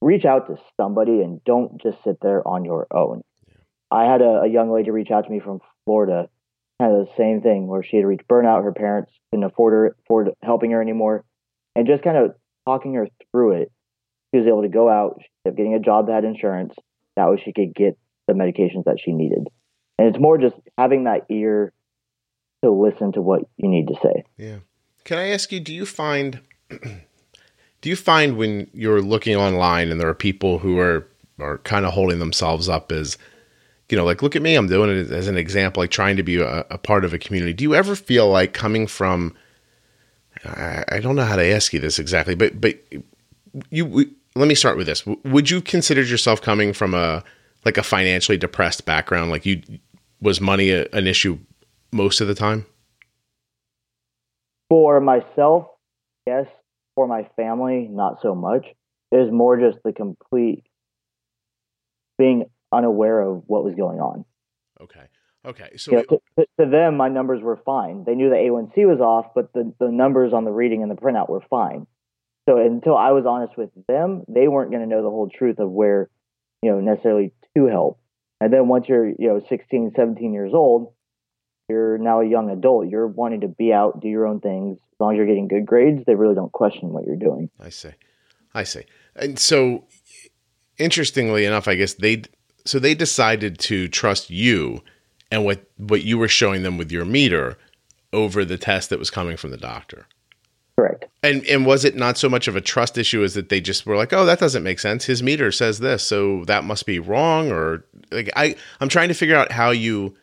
reach 0.00 0.24
out 0.24 0.46
to 0.46 0.56
somebody 0.76 1.20
and 1.20 1.42
don't 1.44 1.80
just 1.82 2.02
sit 2.04 2.18
there 2.20 2.46
on 2.46 2.64
your 2.64 2.86
own. 2.92 3.22
Yeah. 3.48 3.54
I 3.90 4.04
had 4.04 4.20
a, 4.20 4.42
a, 4.42 4.48
young 4.48 4.72
lady 4.72 4.90
reach 4.90 5.10
out 5.10 5.24
to 5.24 5.30
me 5.30 5.40
from 5.40 5.60
Florida, 5.84 6.28
kind 6.80 6.94
of 6.94 7.06
the 7.06 7.12
same 7.16 7.40
thing, 7.40 7.66
where 7.66 7.82
she 7.82 7.96
had 7.96 8.06
reached 8.06 8.28
burnout. 8.28 8.62
Her 8.62 8.72
parents 8.72 9.10
couldn't 9.30 9.44
afford 9.44 9.72
her, 9.72 9.96
afford 10.04 10.30
helping 10.42 10.70
her 10.72 10.82
anymore, 10.82 11.24
and 11.74 11.86
just 11.86 12.04
kind 12.04 12.16
of 12.16 12.34
talking 12.66 12.94
her 12.94 13.08
through 13.32 13.62
it. 13.62 13.72
She 14.32 14.40
was 14.40 14.46
able 14.46 14.62
to 14.62 14.68
go 14.68 14.88
out, 14.88 15.20
getting 15.44 15.74
a 15.74 15.80
job 15.80 16.06
that 16.06 16.14
had 16.14 16.24
insurance. 16.24 16.74
That 17.16 17.30
way, 17.30 17.40
she 17.44 17.52
could 17.52 17.74
get 17.74 17.96
the 18.28 18.34
medications 18.34 18.84
that 18.84 18.98
she 19.02 19.12
needed. 19.12 19.48
And 19.98 20.08
it's 20.08 20.18
more 20.18 20.38
just 20.38 20.56
having 20.76 21.04
that 21.04 21.26
ear 21.28 21.72
to 22.64 22.70
listen 22.70 23.12
to 23.12 23.22
what 23.22 23.42
you 23.56 23.68
need 23.68 23.88
to 23.88 23.94
say. 24.02 24.24
Yeah. 24.36 24.56
Can 25.04 25.18
I 25.18 25.28
ask 25.28 25.52
you, 25.52 25.60
do 25.60 25.74
you 25.74 25.86
find 25.86 26.40
do 26.70 27.90
you 27.90 27.96
find 27.96 28.36
when 28.36 28.70
you're 28.72 29.02
looking 29.02 29.36
online 29.36 29.90
and 29.90 30.00
there 30.00 30.08
are 30.08 30.14
people 30.14 30.58
who 30.58 30.78
are 30.78 31.06
are 31.38 31.58
kind 31.58 31.84
of 31.84 31.92
holding 31.92 32.18
themselves 32.18 32.68
up 32.68 32.90
as 32.90 33.18
you 33.90 33.98
know, 33.98 34.04
like 34.04 34.22
look 34.22 34.34
at 34.34 34.42
me, 34.42 34.54
I'm 34.54 34.66
doing 34.66 34.90
it 34.90 35.10
as 35.10 35.28
an 35.28 35.36
example, 35.36 35.82
like 35.82 35.90
trying 35.90 36.16
to 36.16 36.22
be 36.22 36.40
a, 36.40 36.60
a 36.70 36.78
part 36.78 37.04
of 37.04 37.12
a 37.12 37.18
community. 37.18 37.52
Do 37.52 37.64
you 37.64 37.74
ever 37.74 37.94
feel 37.94 38.28
like 38.28 38.54
coming 38.54 38.86
from 38.86 39.34
I, 40.44 40.84
I 40.90 41.00
don't 41.00 41.16
know 41.16 41.24
how 41.24 41.36
to 41.36 41.44
ask 41.44 41.72
you 41.72 41.80
this 41.80 41.98
exactly, 41.98 42.34
but 42.34 42.60
but 42.60 42.76
you 43.70 43.86
we, 43.86 44.10
let 44.34 44.48
me 44.48 44.54
start 44.54 44.76
with 44.76 44.86
this. 44.86 45.04
Would 45.06 45.50
you 45.50 45.60
consider 45.60 46.02
yourself 46.02 46.40
coming 46.42 46.72
from 46.72 46.94
a 46.94 47.22
like 47.64 47.78
a 47.78 47.82
financially 47.82 48.38
depressed 48.38 48.84
background? 48.84 49.30
Like 49.30 49.46
you 49.46 49.62
was 50.20 50.40
money 50.40 50.70
a, 50.70 50.86
an 50.92 51.06
issue 51.06 51.38
most 51.92 52.20
of 52.20 52.28
the 52.28 52.34
time? 52.34 52.66
For 54.68 55.00
myself, 55.00 55.66
yes. 56.26 56.46
For 56.94 57.06
my 57.08 57.28
family, 57.36 57.88
not 57.90 58.20
so 58.22 58.34
much. 58.34 58.66
It 59.10 59.16
was 59.16 59.32
more 59.32 59.58
just 59.58 59.78
the 59.84 59.92
complete 59.92 60.64
being 62.18 62.44
unaware 62.72 63.20
of 63.20 63.42
what 63.46 63.64
was 63.64 63.74
going 63.74 63.98
on. 63.98 64.24
Okay. 64.80 65.06
Okay. 65.44 65.76
So 65.76 65.90
you 65.90 65.96
know, 65.98 66.20
to, 66.38 66.46
to, 66.60 66.70
them, 66.70 66.96
my 66.96 67.08
numbers 67.08 67.42
were 67.42 67.60
fine. 67.64 68.04
They 68.04 68.14
knew 68.14 68.30
the 68.30 68.36
A1C 68.36 68.86
was 68.86 69.00
off, 69.00 69.32
but 69.34 69.52
the, 69.52 69.72
the 69.78 69.90
numbers 69.90 70.32
on 70.32 70.44
the 70.44 70.50
reading 70.50 70.82
and 70.82 70.90
the 70.90 70.96
printout 70.96 71.28
were 71.28 71.42
fine. 71.50 71.86
So 72.48 72.58
until 72.58 72.96
I 72.96 73.10
was 73.10 73.24
honest 73.26 73.56
with 73.56 73.70
them, 73.88 74.24
they 74.28 74.48
weren't 74.48 74.70
going 74.70 74.82
to 74.82 74.88
know 74.88 75.02
the 75.02 75.10
whole 75.10 75.28
truth 75.28 75.58
of 75.58 75.70
where, 75.70 76.08
you 76.62 76.70
know, 76.70 76.80
necessarily 76.80 77.32
to 77.56 77.66
help. 77.66 78.00
And 78.40 78.52
then 78.52 78.68
once 78.68 78.86
you're, 78.88 79.08
you 79.08 79.28
know, 79.28 79.40
16, 79.48 79.92
17 79.96 80.32
years 80.32 80.52
old, 80.52 80.92
you're 81.68 81.98
now 81.98 82.20
a 82.20 82.26
young 82.26 82.50
adult. 82.50 82.88
You're 82.88 83.06
wanting 83.06 83.40
to 83.40 83.48
be 83.48 83.72
out, 83.72 84.00
do 84.00 84.08
your 84.08 84.26
own 84.26 84.40
things. 84.40 84.78
As 84.78 85.00
long 85.00 85.12
as 85.12 85.16
you're 85.16 85.26
getting 85.26 85.48
good 85.48 85.66
grades, 85.66 86.04
they 86.06 86.14
really 86.14 86.34
don't 86.34 86.52
question 86.52 86.90
what 86.90 87.04
you're 87.04 87.16
doing. 87.16 87.50
I 87.58 87.70
see. 87.70 87.90
I 88.52 88.64
see. 88.64 88.82
And 89.16 89.38
so, 89.38 89.84
interestingly 90.78 91.44
enough, 91.44 91.66
I 91.66 91.74
guess 91.74 91.94
they 91.94 92.22
so 92.64 92.78
they 92.78 92.94
decided 92.94 93.58
to 93.60 93.88
trust 93.88 94.30
you 94.30 94.82
and 95.30 95.44
what 95.44 95.64
what 95.76 96.04
you 96.04 96.18
were 96.18 96.28
showing 96.28 96.62
them 96.62 96.78
with 96.78 96.92
your 96.92 97.04
meter 97.04 97.56
over 98.12 98.44
the 98.44 98.58
test 98.58 98.90
that 98.90 98.98
was 98.98 99.10
coming 99.10 99.36
from 99.36 99.50
the 99.50 99.56
doctor. 99.56 100.06
Correct. 100.78 101.04
And 101.22 101.44
and 101.46 101.64
was 101.64 101.84
it 101.84 101.94
not 101.94 102.18
so 102.18 102.28
much 102.28 102.48
of 102.48 102.56
a 102.56 102.60
trust 102.60 102.98
issue 102.98 103.22
as 103.22 103.34
that 103.34 103.48
they 103.48 103.60
just 103.60 103.86
were 103.86 103.96
like, 103.96 104.12
oh, 104.12 104.26
that 104.26 104.40
doesn't 104.40 104.62
make 104.62 104.78
sense. 104.78 105.04
His 105.04 105.22
meter 105.22 105.52
says 105.52 105.78
this, 105.78 106.02
so 106.02 106.44
that 106.46 106.64
must 106.64 106.84
be 106.84 106.98
wrong, 106.98 107.52
or 107.52 107.84
like 108.10 108.30
I 108.36 108.56
I'm 108.80 108.88
trying 108.88 109.08
to 109.08 109.14
figure 109.14 109.36
out 109.36 109.52
how 109.52 109.70
you 109.70 110.16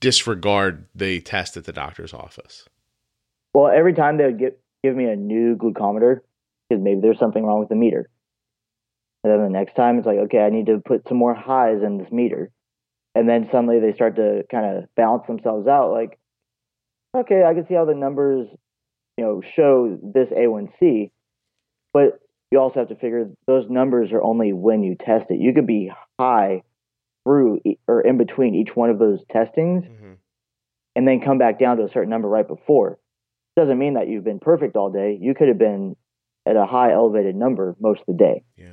disregard 0.00 0.86
the 0.94 1.20
test 1.20 1.56
at 1.56 1.64
the 1.64 1.72
doctor's 1.72 2.12
office? 2.12 2.66
Well, 3.54 3.68
every 3.68 3.94
time 3.94 4.16
they 4.16 4.24
would 4.24 4.38
give, 4.38 4.54
give 4.82 4.96
me 4.96 5.04
a 5.04 5.16
new 5.16 5.56
glucometer, 5.56 6.20
because 6.68 6.82
maybe 6.82 7.00
there's 7.00 7.18
something 7.18 7.44
wrong 7.44 7.60
with 7.60 7.68
the 7.68 7.74
meter. 7.76 8.08
And 9.22 9.32
then 9.32 9.42
the 9.42 9.50
next 9.50 9.74
time 9.74 9.98
it's 9.98 10.06
like, 10.06 10.18
okay, 10.18 10.38
I 10.38 10.50
need 10.50 10.66
to 10.66 10.80
put 10.84 11.06
some 11.06 11.18
more 11.18 11.34
highs 11.34 11.82
in 11.84 11.98
this 11.98 12.10
meter. 12.10 12.50
And 13.14 13.28
then 13.28 13.48
suddenly 13.52 13.80
they 13.80 13.92
start 13.92 14.16
to 14.16 14.44
kind 14.50 14.78
of 14.78 14.94
balance 14.94 15.26
themselves 15.26 15.68
out. 15.68 15.92
Like, 15.92 16.18
okay, 17.14 17.42
I 17.44 17.52
can 17.52 17.66
see 17.66 17.74
how 17.74 17.84
the 17.84 17.94
numbers, 17.94 18.48
you 19.16 19.24
know, 19.24 19.42
show 19.56 19.98
this 20.02 20.28
A1C, 20.30 21.10
but 21.92 22.20
you 22.50 22.58
also 22.58 22.80
have 22.80 22.88
to 22.88 22.96
figure 22.96 23.30
those 23.46 23.66
numbers 23.68 24.12
are 24.12 24.22
only 24.22 24.52
when 24.52 24.82
you 24.82 24.96
test 24.96 25.26
it. 25.30 25.40
You 25.40 25.52
could 25.54 25.66
be 25.66 25.90
high 26.18 26.62
through 27.24 27.60
or 27.86 28.00
in 28.00 28.18
between 28.18 28.54
each 28.54 28.74
one 28.74 28.90
of 28.90 28.98
those 28.98 29.20
testings 29.30 29.84
mm-hmm. 29.84 30.12
and 30.96 31.06
then 31.06 31.20
come 31.20 31.38
back 31.38 31.60
down 31.60 31.76
to 31.76 31.84
a 31.84 31.90
certain 31.90 32.10
number 32.10 32.28
right 32.28 32.46
before. 32.46 32.98
Doesn't 33.56 33.78
mean 33.78 33.94
that 33.94 34.08
you've 34.08 34.24
been 34.24 34.40
perfect 34.40 34.76
all 34.76 34.90
day. 34.90 35.18
You 35.20 35.34
could 35.34 35.48
have 35.48 35.58
been 35.58 35.96
at 36.46 36.56
a 36.56 36.66
high 36.66 36.92
elevated 36.92 37.36
number 37.36 37.76
most 37.80 38.00
of 38.00 38.06
the 38.06 38.14
day. 38.14 38.44
Yeah. 38.56 38.72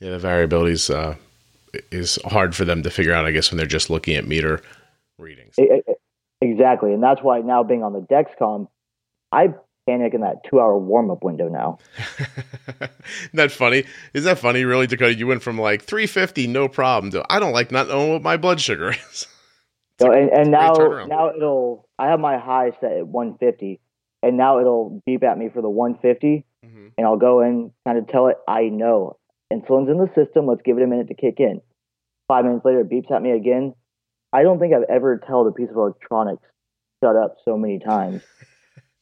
Yeah, 0.00 0.10
the 0.10 0.18
variability 0.18 0.72
is 0.72 0.90
uh, 0.90 1.14
is 1.92 2.18
hard 2.24 2.56
for 2.56 2.64
them 2.64 2.82
to 2.82 2.90
figure 2.90 3.12
out, 3.12 3.26
I 3.26 3.30
guess, 3.30 3.50
when 3.50 3.58
they're 3.58 3.66
just 3.66 3.90
looking 3.90 4.16
at 4.16 4.26
meter 4.26 4.60
readings. 5.18 5.54
Exactly. 6.40 6.92
And 6.92 7.02
that's 7.02 7.22
why 7.22 7.40
now 7.40 7.62
being 7.62 7.82
on 7.82 7.92
the 7.92 8.00
Dexcom, 8.00 8.68
I 9.32 9.54
panic 9.86 10.14
in 10.14 10.20
that 10.22 10.36
two 10.48 10.60
hour 10.60 10.78
warm 10.78 11.10
up 11.10 11.22
window 11.22 11.48
now. 11.48 11.78
Isn't 12.68 13.34
that 13.34 13.52
funny? 13.52 13.84
Is 14.12 14.24
that 14.24 14.38
funny, 14.38 14.64
really, 14.64 14.86
Dakota? 14.86 15.14
You 15.14 15.26
went 15.26 15.42
from 15.42 15.58
like 15.58 15.82
350, 15.82 16.46
no 16.46 16.68
problem, 16.68 17.12
to 17.12 17.24
I 17.30 17.38
don't 17.38 17.52
like 17.52 17.70
not 17.70 17.88
knowing 17.88 18.12
what 18.12 18.22
my 18.22 18.36
blood 18.36 18.60
sugar 18.60 18.90
is. 19.12 19.26
so, 20.00 20.12
and, 20.12 20.30
and 20.30 20.50
now, 20.50 20.72
now 21.06 21.30
it'll, 21.34 21.88
I 21.98 22.08
have 22.08 22.20
my 22.20 22.38
high 22.38 22.72
set 22.80 22.92
at 22.92 23.06
150, 23.06 23.80
and 24.22 24.36
now 24.36 24.60
it'll 24.60 25.02
beep 25.06 25.22
at 25.22 25.38
me 25.38 25.48
for 25.52 25.62
the 25.62 25.70
150, 25.70 26.44
mm-hmm. 26.64 26.86
and 26.96 27.06
I'll 27.06 27.18
go 27.18 27.40
in, 27.40 27.70
kind 27.86 27.98
of 27.98 28.08
tell 28.08 28.28
it, 28.28 28.36
I 28.48 28.64
know 28.64 29.18
insulin's 29.52 29.88
in 29.88 29.98
the 29.98 30.10
system, 30.14 30.46
let's 30.46 30.62
give 30.64 30.78
it 30.78 30.82
a 30.82 30.86
minute 30.86 31.08
to 31.08 31.14
kick 31.14 31.36
in. 31.38 31.60
Five 32.26 32.44
minutes 32.44 32.64
later, 32.64 32.80
it 32.80 32.90
beeps 32.90 33.14
at 33.14 33.22
me 33.22 33.32
again. 33.32 33.74
I 34.32 34.42
don't 34.42 34.58
think 34.58 34.74
I've 34.74 34.88
ever 34.88 35.20
told 35.28 35.46
a 35.46 35.52
piece 35.52 35.68
of 35.70 35.76
electronics 35.76 36.42
shut 37.02 37.14
up 37.14 37.36
so 37.44 37.56
many 37.56 37.78
times 37.78 38.22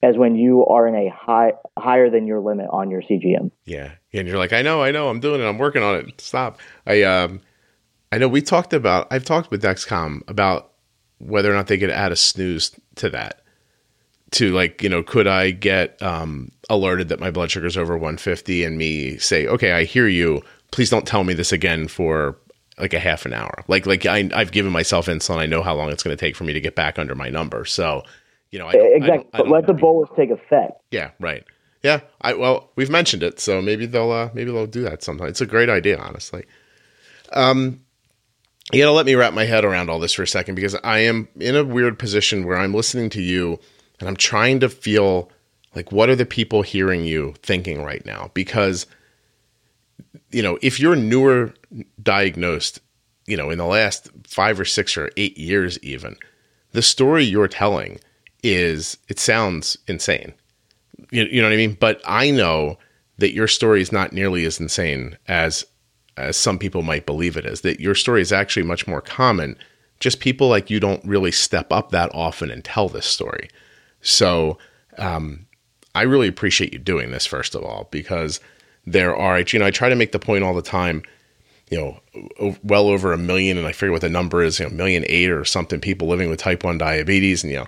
as 0.02 0.16
when 0.16 0.34
you 0.34 0.66
are 0.66 0.86
in 0.86 0.94
a 0.94 1.08
high 1.10 1.52
higher 1.78 2.10
than 2.10 2.26
your 2.26 2.40
limit 2.40 2.66
on 2.70 2.90
your 2.90 3.02
CGM. 3.02 3.50
Yeah, 3.64 3.92
and 4.12 4.26
you're 4.26 4.38
like, 4.38 4.52
I 4.52 4.62
know, 4.62 4.82
I 4.82 4.90
know, 4.90 5.08
I'm 5.08 5.20
doing 5.20 5.40
it, 5.40 5.44
I'm 5.44 5.58
working 5.58 5.82
on 5.82 5.96
it. 5.96 6.20
Stop. 6.20 6.58
I 6.86 7.02
um, 7.02 7.40
I 8.10 8.18
know 8.18 8.28
we 8.28 8.42
talked 8.42 8.72
about. 8.72 9.06
I've 9.10 9.24
talked 9.24 9.50
with 9.50 9.62
Dexcom 9.62 10.28
about 10.28 10.72
whether 11.18 11.50
or 11.50 11.54
not 11.54 11.68
they 11.68 11.78
could 11.78 11.90
add 11.90 12.12
a 12.12 12.16
snooze 12.16 12.78
to 12.96 13.08
that. 13.10 13.40
To 14.32 14.50
like, 14.52 14.82
you 14.82 14.88
know, 14.88 15.02
could 15.02 15.26
I 15.26 15.50
get 15.50 16.00
um, 16.02 16.50
alerted 16.70 17.08
that 17.10 17.20
my 17.20 17.30
blood 17.30 17.50
sugar 17.50 17.66
is 17.66 17.76
over 17.76 17.94
150 17.94 18.64
and 18.64 18.78
me 18.78 19.18
say, 19.18 19.46
okay, 19.46 19.72
I 19.72 19.84
hear 19.84 20.08
you. 20.08 20.42
Please 20.70 20.88
don't 20.88 21.06
tell 21.06 21.22
me 21.22 21.34
this 21.34 21.52
again 21.52 21.86
for 21.86 22.38
like 22.78 22.94
a 22.94 22.98
half 22.98 23.26
an 23.26 23.34
hour. 23.34 23.62
Like 23.68 23.86
like 23.86 24.06
I, 24.06 24.28
I've 24.34 24.52
given 24.52 24.72
myself 24.72 25.06
insulin. 25.06 25.38
I 25.38 25.46
know 25.46 25.62
how 25.62 25.74
long 25.74 25.90
it's 25.90 26.02
going 26.02 26.16
to 26.16 26.20
take 26.20 26.34
for 26.34 26.44
me 26.44 26.54
to 26.54 26.60
get 26.60 26.74
back 26.74 26.98
under 26.98 27.14
my 27.14 27.28
number. 27.28 27.64
So 27.66 28.02
you 28.52 28.58
know, 28.58 28.66
I 28.66 28.72
exactly. 28.74 29.28
I 29.32 29.38
but 29.38 29.48
let 29.48 29.66
the 29.66 29.72
bolus 29.72 30.10
take 30.14 30.30
effect. 30.30 30.74
Yeah, 30.90 31.10
right. 31.18 31.44
Yeah, 31.82 32.00
I 32.20 32.34
well, 32.34 32.70
we've 32.76 32.90
mentioned 32.90 33.24
it, 33.24 33.40
so 33.40 33.60
maybe 33.60 33.86
they'll 33.86 34.12
uh, 34.12 34.30
maybe 34.34 34.52
they'll 34.52 34.66
do 34.66 34.82
that 34.82 35.02
sometime. 35.02 35.28
It's 35.28 35.40
a 35.40 35.46
great 35.46 35.68
idea, 35.68 35.98
honestly. 35.98 36.44
Um, 37.32 37.80
you 38.72 38.80
gotta 38.80 38.92
let 38.92 39.06
me 39.06 39.14
wrap 39.14 39.32
my 39.32 39.44
head 39.44 39.64
around 39.64 39.90
all 39.90 39.98
this 39.98 40.12
for 40.12 40.22
a 40.22 40.28
second 40.28 40.54
because 40.54 40.76
I 40.84 41.00
am 41.00 41.28
in 41.40 41.56
a 41.56 41.64
weird 41.64 41.98
position 41.98 42.46
where 42.46 42.58
I'm 42.58 42.74
listening 42.74 43.10
to 43.10 43.22
you 43.22 43.58
and 43.98 44.08
I'm 44.08 44.16
trying 44.16 44.60
to 44.60 44.68
feel 44.68 45.30
like 45.74 45.90
what 45.90 46.08
are 46.08 46.16
the 46.16 46.26
people 46.26 46.62
hearing 46.62 47.04
you 47.04 47.34
thinking 47.42 47.82
right 47.82 48.04
now? 48.06 48.30
Because 48.34 48.86
you 50.30 50.42
know, 50.42 50.58
if 50.62 50.78
you're 50.78 50.96
newer 50.96 51.54
diagnosed, 52.02 52.80
you 53.26 53.36
know, 53.36 53.50
in 53.50 53.58
the 53.58 53.66
last 53.66 54.10
five 54.24 54.60
or 54.60 54.64
six 54.64 54.96
or 54.96 55.10
eight 55.16 55.36
years, 55.38 55.78
even 55.82 56.16
the 56.72 56.82
story 56.82 57.24
you're 57.24 57.48
telling 57.48 57.98
is 58.42 58.98
it 59.08 59.18
sounds 59.18 59.78
insane. 59.86 60.32
You, 61.10 61.24
you 61.24 61.40
know 61.40 61.48
what 61.48 61.54
I 61.54 61.58
mean? 61.58 61.76
But 61.78 62.00
I 62.04 62.30
know 62.30 62.78
that 63.18 63.32
your 63.32 63.48
story 63.48 63.80
is 63.80 63.92
not 63.92 64.12
nearly 64.12 64.44
as 64.44 64.60
insane 64.60 65.16
as 65.28 65.64
as 66.16 66.36
some 66.36 66.58
people 66.58 66.82
might 66.82 67.06
believe 67.06 67.36
it 67.36 67.46
is. 67.46 67.62
That 67.62 67.80
your 67.80 67.94
story 67.94 68.20
is 68.20 68.32
actually 68.32 68.64
much 68.64 68.86
more 68.86 69.00
common. 69.00 69.56
Just 70.00 70.20
people 70.20 70.48
like 70.48 70.70
you 70.70 70.80
don't 70.80 71.04
really 71.04 71.32
step 71.32 71.72
up 71.72 71.90
that 71.90 72.10
often 72.14 72.50
and 72.50 72.64
tell 72.64 72.88
this 72.88 73.06
story. 73.06 73.48
So 74.00 74.58
um, 74.98 75.46
I 75.94 76.02
really 76.02 76.28
appreciate 76.28 76.72
you 76.72 76.78
doing 76.78 77.12
this 77.12 77.26
first 77.26 77.54
of 77.54 77.62
all 77.62 77.88
because 77.90 78.40
there 78.84 79.16
are 79.16 79.40
you 79.40 79.58
know 79.58 79.66
I 79.66 79.70
try 79.70 79.88
to 79.88 79.96
make 79.96 80.12
the 80.12 80.18
point 80.18 80.44
all 80.44 80.54
the 80.54 80.62
time 80.62 81.02
you 81.72 81.78
know, 81.78 82.58
well 82.62 82.88
over 82.88 83.14
a 83.14 83.18
million, 83.18 83.56
and 83.56 83.66
I 83.66 83.72
forget 83.72 83.92
what 83.92 84.02
the 84.02 84.10
number 84.10 84.42
is, 84.42 84.60
you 84.60 84.66
know, 84.68 84.74
million 84.74 85.04
eight 85.06 85.30
or 85.30 85.42
something 85.42 85.80
people 85.80 86.06
living 86.06 86.28
with 86.28 86.38
type 86.38 86.64
1 86.64 86.76
diabetes. 86.76 87.42
And, 87.42 87.50
you 87.50 87.60
know, 87.60 87.66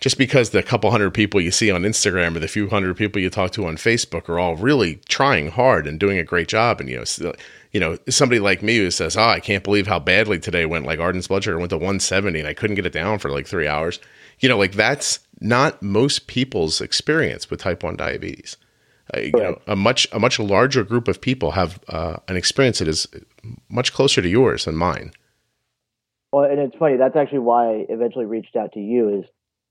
just 0.00 0.16
because 0.16 0.50
the 0.50 0.62
couple 0.62 0.90
hundred 0.90 1.12
people 1.12 1.40
you 1.40 1.50
see 1.50 1.70
on 1.70 1.82
Instagram 1.82 2.34
or 2.34 2.40
the 2.40 2.48
few 2.48 2.68
hundred 2.68 2.96
people 2.96 3.20
you 3.20 3.30
talk 3.30 3.52
to 3.52 3.66
on 3.66 3.76
Facebook 3.76 4.28
are 4.28 4.38
all 4.38 4.56
really 4.56 4.96
trying 5.08 5.50
hard 5.50 5.86
and 5.86 6.00
doing 6.00 6.18
a 6.18 6.24
great 6.24 6.48
job, 6.48 6.80
and 6.80 6.88
you 6.88 6.96
know, 6.96 7.32
you 7.70 7.78
know, 7.78 7.98
somebody 8.08 8.40
like 8.40 8.62
me 8.62 8.78
who 8.78 8.90
says, 8.90 9.16
"Oh, 9.16 9.22
I 9.22 9.40
can't 9.40 9.62
believe 9.62 9.86
how 9.86 9.98
badly 9.98 10.38
today 10.38 10.66
went." 10.66 10.86
Like 10.86 10.98
Arden's 10.98 11.28
blood 11.28 11.44
sugar 11.44 11.58
went 11.58 11.70
to 11.70 11.76
170, 11.76 12.38
and 12.38 12.48
I 12.48 12.54
couldn't 12.54 12.76
get 12.76 12.86
it 12.86 12.92
down 12.92 13.18
for 13.18 13.30
like 13.30 13.46
three 13.46 13.68
hours. 13.68 14.00
You 14.40 14.48
know, 14.48 14.56
like 14.56 14.72
that's 14.72 15.20
not 15.40 15.82
most 15.82 16.26
people's 16.26 16.80
experience 16.80 17.50
with 17.50 17.60
type 17.60 17.82
one 17.82 17.96
diabetes. 17.96 18.56
Uh, 19.14 19.20
you 19.20 19.32
know, 19.32 19.60
a 19.66 19.76
much 19.76 20.08
a 20.12 20.18
much 20.18 20.38
larger 20.38 20.82
group 20.82 21.08
of 21.08 21.20
people 21.20 21.52
have 21.52 21.78
uh, 21.88 22.16
an 22.28 22.36
experience 22.36 22.78
that 22.78 22.88
is 22.88 23.06
much 23.68 23.92
closer 23.92 24.22
to 24.22 24.28
yours 24.28 24.64
than 24.64 24.76
mine. 24.76 25.12
Well, 26.32 26.44
and 26.44 26.60
it's 26.60 26.76
funny. 26.76 26.96
That's 26.96 27.16
actually 27.16 27.40
why 27.40 27.66
I 27.66 27.86
eventually 27.88 28.24
reached 28.24 28.56
out 28.56 28.72
to 28.74 28.80
you. 28.80 29.20
Is 29.20 29.24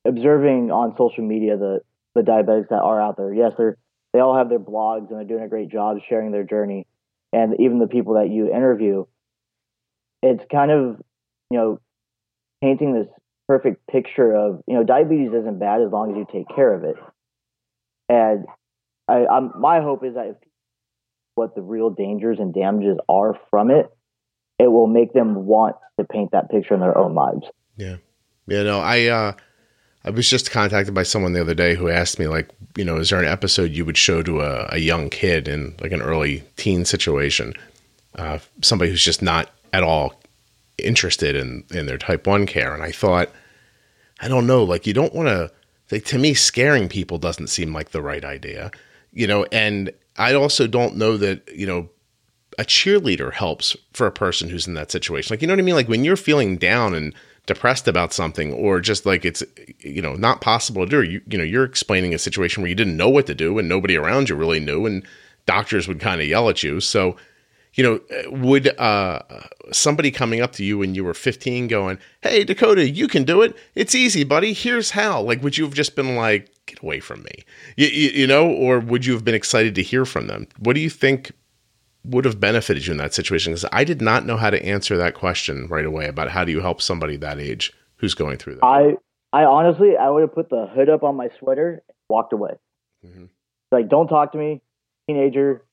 observing 0.06 0.72
on 0.72 0.96
social 0.98 1.24
media 1.24 1.58
the 1.58 1.80
the 2.16 2.22
diabetics 2.22 2.70
that 2.70 2.82
are 2.82 3.02
out 3.02 3.18
there. 3.18 3.34
Yes, 3.34 3.54
they're 3.58 3.78
they 4.14 4.20
all 4.20 4.36
have 4.36 4.50
their 4.50 4.60
blogs 4.60 5.10
and 5.10 5.18
they're 5.18 5.26
doing 5.26 5.44
a 5.44 5.50
great 5.50 5.70
job 5.70 5.98
sharing 6.08 6.32
their 6.32 6.44
journey. 6.44 6.88
And 7.32 7.54
even 7.60 7.80
the 7.80 7.88
people 7.88 8.16
that 8.16 8.30
you 8.30 8.52
interview, 8.52 9.06
it's 10.24 10.44
kind 10.52 10.72
of 10.72 11.02
you 11.52 11.58
know 11.58 11.80
painting 12.62 12.94
this 12.94 13.08
perfect 13.48 13.86
picture 13.88 14.36
of 14.36 14.62
you 14.68 14.76
know 14.76 14.84
diabetes 14.84 15.32
isn't 15.34 15.60
bad 15.60 15.82
as 15.82 15.92
long 15.92 16.12
as 16.12 16.18
you 16.18 16.28
take 16.32 16.48
care 16.56 16.74
of 16.74 16.84
it. 16.84 16.96
And 18.08 18.46
I, 19.08 19.28
I'm, 19.28 19.52
my 19.60 19.82
hope 19.82 20.04
is 20.04 20.16
that 20.16 20.28
if 20.28 20.36
what 21.36 21.56
the 21.56 21.62
real 21.62 21.90
dangers 21.90 22.38
and 22.40 22.54
damages 22.54 22.98
are 23.08 23.40
from 23.50 23.70
it, 23.70 23.90
it 24.58 24.68
will 24.68 24.88
make 24.88 25.14
them 25.14 25.46
want 25.46 25.76
to 26.00 26.06
paint 26.06 26.32
that 26.32 26.50
picture 26.50 26.74
in 26.74 26.80
their 26.80 26.98
own 26.98 27.14
lives. 27.14 27.46
Yeah, 27.78 27.98
yeah. 28.48 28.64
No, 28.64 28.80
I 28.80 29.06
uh, 29.06 29.34
I 30.06 30.12
was 30.12 30.30
just 30.30 30.52
contacted 30.52 30.94
by 30.94 31.04
someone 31.04 31.34
the 31.34 31.42
other 31.42 31.54
day 31.54 31.76
who 31.76 31.90
asked 31.90 32.20
me, 32.20 32.28
like, 32.28 32.50
you 32.78 32.86
know, 32.86 32.98
is 32.98 33.10
there 33.10 33.20
an 33.20 33.28
episode 33.28 33.72
you 33.72 33.86
would 33.86 33.98
show 33.98 34.24
to 34.24 34.42
a, 34.42 34.70
a 34.72 34.78
young 34.78 35.10
kid 35.10 35.48
in 35.48 35.76
like 35.82 35.92
an 35.92 36.02
early 36.02 36.44
teen 36.56 36.86
situation? 36.86 37.54
Uh, 38.16 38.40
somebody 38.62 38.92
who's 38.92 39.04
just 39.04 39.22
not 39.22 39.52
at 39.74 39.84
all 39.84 40.20
interested 40.78 41.36
in, 41.36 41.64
in 41.72 41.86
their 41.86 41.98
type 41.98 42.26
1 42.26 42.46
care. 42.46 42.74
And 42.74 42.82
I 42.82 42.92
thought, 42.92 43.30
I 44.22 44.28
don't 44.28 44.48
know, 44.48 44.64
like, 44.64 44.88
you 44.88 44.94
don't 44.94 45.14
want 45.14 45.28
to, 45.28 45.52
like, 45.92 46.06
to 46.06 46.18
me, 46.18 46.34
scaring 46.34 46.90
people 46.90 47.18
doesn't 47.18 47.48
seem 47.48 47.74
like 47.74 47.90
the 47.92 48.02
right 48.02 48.24
idea, 48.24 48.72
you 49.12 49.28
know, 49.28 49.46
and 49.52 49.92
I 50.18 50.34
also 50.34 50.68
don't 50.68 50.98
know 50.98 51.18
that, 51.18 51.48
you 51.54 51.66
know, 51.66 51.90
a 52.58 52.64
cheerleader 52.64 53.34
helps 53.34 53.76
for 53.94 54.08
a 54.08 54.12
person 54.12 54.50
who's 54.50 54.68
in 54.68 54.74
that 54.74 54.92
situation. 54.92 55.34
Like, 55.34 55.42
you 55.42 55.48
know 55.48 55.54
what 55.54 55.60
I 55.60 55.64
mean? 55.64 55.76
Like, 55.76 55.88
when 55.88 56.04
you're 56.04 56.18
feeling 56.18 56.58
down 56.58 56.94
and, 56.94 57.14
depressed 57.46 57.88
about 57.88 58.14
something 58.14 58.54
or 58.54 58.80
just 58.80 59.06
like 59.06 59.26
it's 59.26 59.44
you 59.80 60.02
know 60.02 60.16
not 60.16 60.42
possible 60.42 60.86
to 60.86 60.90
do. 60.90 61.02
You 61.04 61.22
you 61.28 61.38
know 61.38 61.44
you're 61.44 61.64
explaining 61.64 62.14
a 62.14 62.20
situation 62.20 62.62
where 62.62 62.70
you 62.70 62.76
didn't 62.76 62.98
know 62.98 63.10
what 63.10 63.28
to 63.28 63.36
do 63.36 63.58
and 63.58 63.68
nobody 63.68 63.96
around 63.96 64.30
you 64.30 64.36
really 64.36 64.60
knew 64.60 64.86
and 64.86 65.06
doctors 65.46 65.88
would 65.88 66.00
kind 66.00 66.22
of 66.22 66.28
yell 66.28 66.50
at 66.50 66.64
you. 66.64 66.80
So 66.80 67.16
you 67.74 67.84
know 67.84 68.00
would 68.32 68.68
uh, 68.80 69.22
somebody 69.72 70.12
coming 70.12 70.42
up 70.42 70.54
to 70.54 70.64
you 70.64 70.78
when 70.78 70.96
you 70.96 71.04
were 71.04 71.14
15 71.14 71.68
going 71.68 72.00
hey 72.22 72.44
dakota 72.44 72.90
you 72.90 73.08
can 73.08 73.24
do 73.24 73.42
it. 73.42 73.56
It's 73.76 73.96
easy 73.96 74.24
buddy. 74.24 74.54
Here's 74.54 74.92
how. 74.92 75.22
Like 75.22 75.44
would 75.44 75.58
you 75.58 75.66
have 75.66 75.74
just 75.74 75.96
been 75.96 76.16
like 76.16 76.52
get 76.66 76.82
away 76.82 77.00
from 77.00 77.24
me. 77.24 77.44
You, 77.78 77.88
you, 77.88 78.10
you 78.10 78.28
know 78.28 78.50
or 78.50 78.80
would 78.80 79.06
you 79.06 79.14
have 79.14 79.26
been 79.26 79.36
excited 79.36 79.76
to 79.76 79.84
hear 79.84 80.06
from 80.06 80.28
them? 80.28 80.48
What 80.58 80.74
do 80.74 80.82
you 80.82 80.90
think 80.90 81.32
would 82.10 82.26
have 82.26 82.40
benefited 82.40 82.86
you 82.86 82.92
in 82.92 82.98
that 82.98 83.14
situation? 83.14 83.54
Because 83.54 83.70
I 83.72 83.84
did 83.84 84.02
not 84.02 84.26
know 84.26 84.38
how 84.38 84.50
to 84.50 84.64
answer 84.64 84.98
that 84.98 85.14
question 85.14 85.68
right 85.68 85.86
away 85.86 86.08
about 86.08 86.30
how 86.30 86.44
do 86.44 86.52
you 86.52 86.62
help 86.62 86.82
somebody 86.82 87.16
that 87.18 87.40
age 87.40 87.74
who's 87.98 88.14
going 88.14 88.38
through 88.38 88.56
that. 88.56 88.66
I 88.66 88.96
I 89.32 89.44
honestly 89.44 89.96
I 89.96 90.10
would 90.10 90.22
have 90.22 90.34
put 90.34 90.50
the 90.50 90.68
hood 90.68 90.90
up 90.90 91.04
on 91.04 91.16
my 91.16 91.30
sweater, 91.40 91.84
and 91.88 91.96
walked 92.10 92.34
away. 92.34 92.54
Mm-hmm. 93.06 93.26
Like, 93.72 93.90
don't 93.90 94.08
talk 94.08 94.32
to 94.32 94.38
me, 94.38 94.62
teenager. 95.08 95.64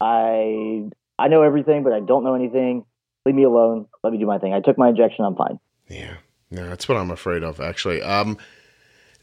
I 0.00 0.88
I 1.18 1.28
know 1.28 1.42
everything, 1.42 1.82
but 1.82 1.92
I 1.92 2.00
don't 2.00 2.24
know 2.24 2.34
anything. 2.34 2.84
Leave 3.24 3.34
me 3.34 3.44
alone. 3.44 3.86
Let 4.02 4.12
me 4.12 4.18
do 4.18 4.26
my 4.26 4.38
thing. 4.38 4.52
I 4.52 4.60
took 4.60 4.76
my 4.76 4.90
injection. 4.90 5.24
I'm 5.24 5.36
fine. 5.36 5.58
Yeah, 5.88 6.16
yeah, 6.50 6.64
that's 6.64 6.88
what 6.88 6.98
I'm 6.98 7.10
afraid 7.10 7.42
of. 7.42 7.60
Actually, 7.60 8.02
um, 8.02 8.36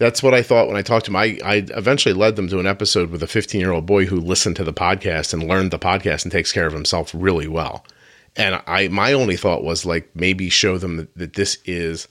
that's 0.01 0.23
what 0.23 0.33
I 0.33 0.41
thought 0.41 0.67
when 0.67 0.77
I 0.77 0.81
talked 0.81 1.05
to 1.05 1.11
him. 1.11 1.15
I, 1.15 1.37
I 1.45 1.63
eventually 1.77 2.15
led 2.15 2.35
them 2.35 2.47
to 2.47 2.59
an 2.59 2.65
episode 2.65 3.11
with 3.11 3.21
a 3.21 3.27
15 3.27 3.61
year 3.61 3.71
old 3.71 3.85
boy 3.85 4.05
who 4.05 4.19
listened 4.19 4.55
to 4.55 4.63
the 4.63 4.73
podcast 4.73 5.31
and 5.31 5.47
learned 5.47 5.69
the 5.69 5.77
podcast 5.77 6.23
and 6.23 6.31
takes 6.31 6.51
care 6.51 6.65
of 6.65 6.73
himself 6.73 7.11
really 7.13 7.47
well. 7.47 7.85
And 8.35 8.59
I, 8.65 8.87
my 8.87 9.13
only 9.13 9.37
thought 9.37 9.63
was 9.63 9.85
like 9.85 10.09
maybe 10.15 10.49
show 10.49 10.79
them 10.79 10.97
that, 10.97 11.15
that 11.17 11.33
this 11.33 11.59
is 11.65 12.07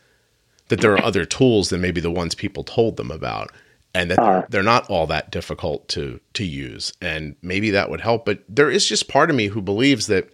that 0.68 0.80
there 0.80 0.92
are 0.92 1.02
other 1.02 1.24
tools 1.24 1.70
than 1.70 1.80
maybe 1.80 2.00
the 2.00 2.12
ones 2.12 2.36
people 2.36 2.62
told 2.62 2.96
them 2.96 3.10
about 3.10 3.50
and 3.92 4.12
that 4.12 4.20
uh, 4.20 4.24
they're, 4.24 4.46
they're 4.50 4.62
not 4.62 4.88
all 4.88 5.08
that 5.08 5.32
difficult 5.32 5.88
to 5.88 6.20
to 6.34 6.44
use 6.44 6.92
and 7.00 7.34
maybe 7.42 7.70
that 7.70 7.90
would 7.90 8.00
help 8.00 8.24
but 8.24 8.44
there 8.48 8.70
is 8.70 8.86
just 8.86 9.08
part 9.08 9.30
of 9.30 9.34
me 9.34 9.48
who 9.48 9.60
believes 9.60 10.06
that 10.06 10.32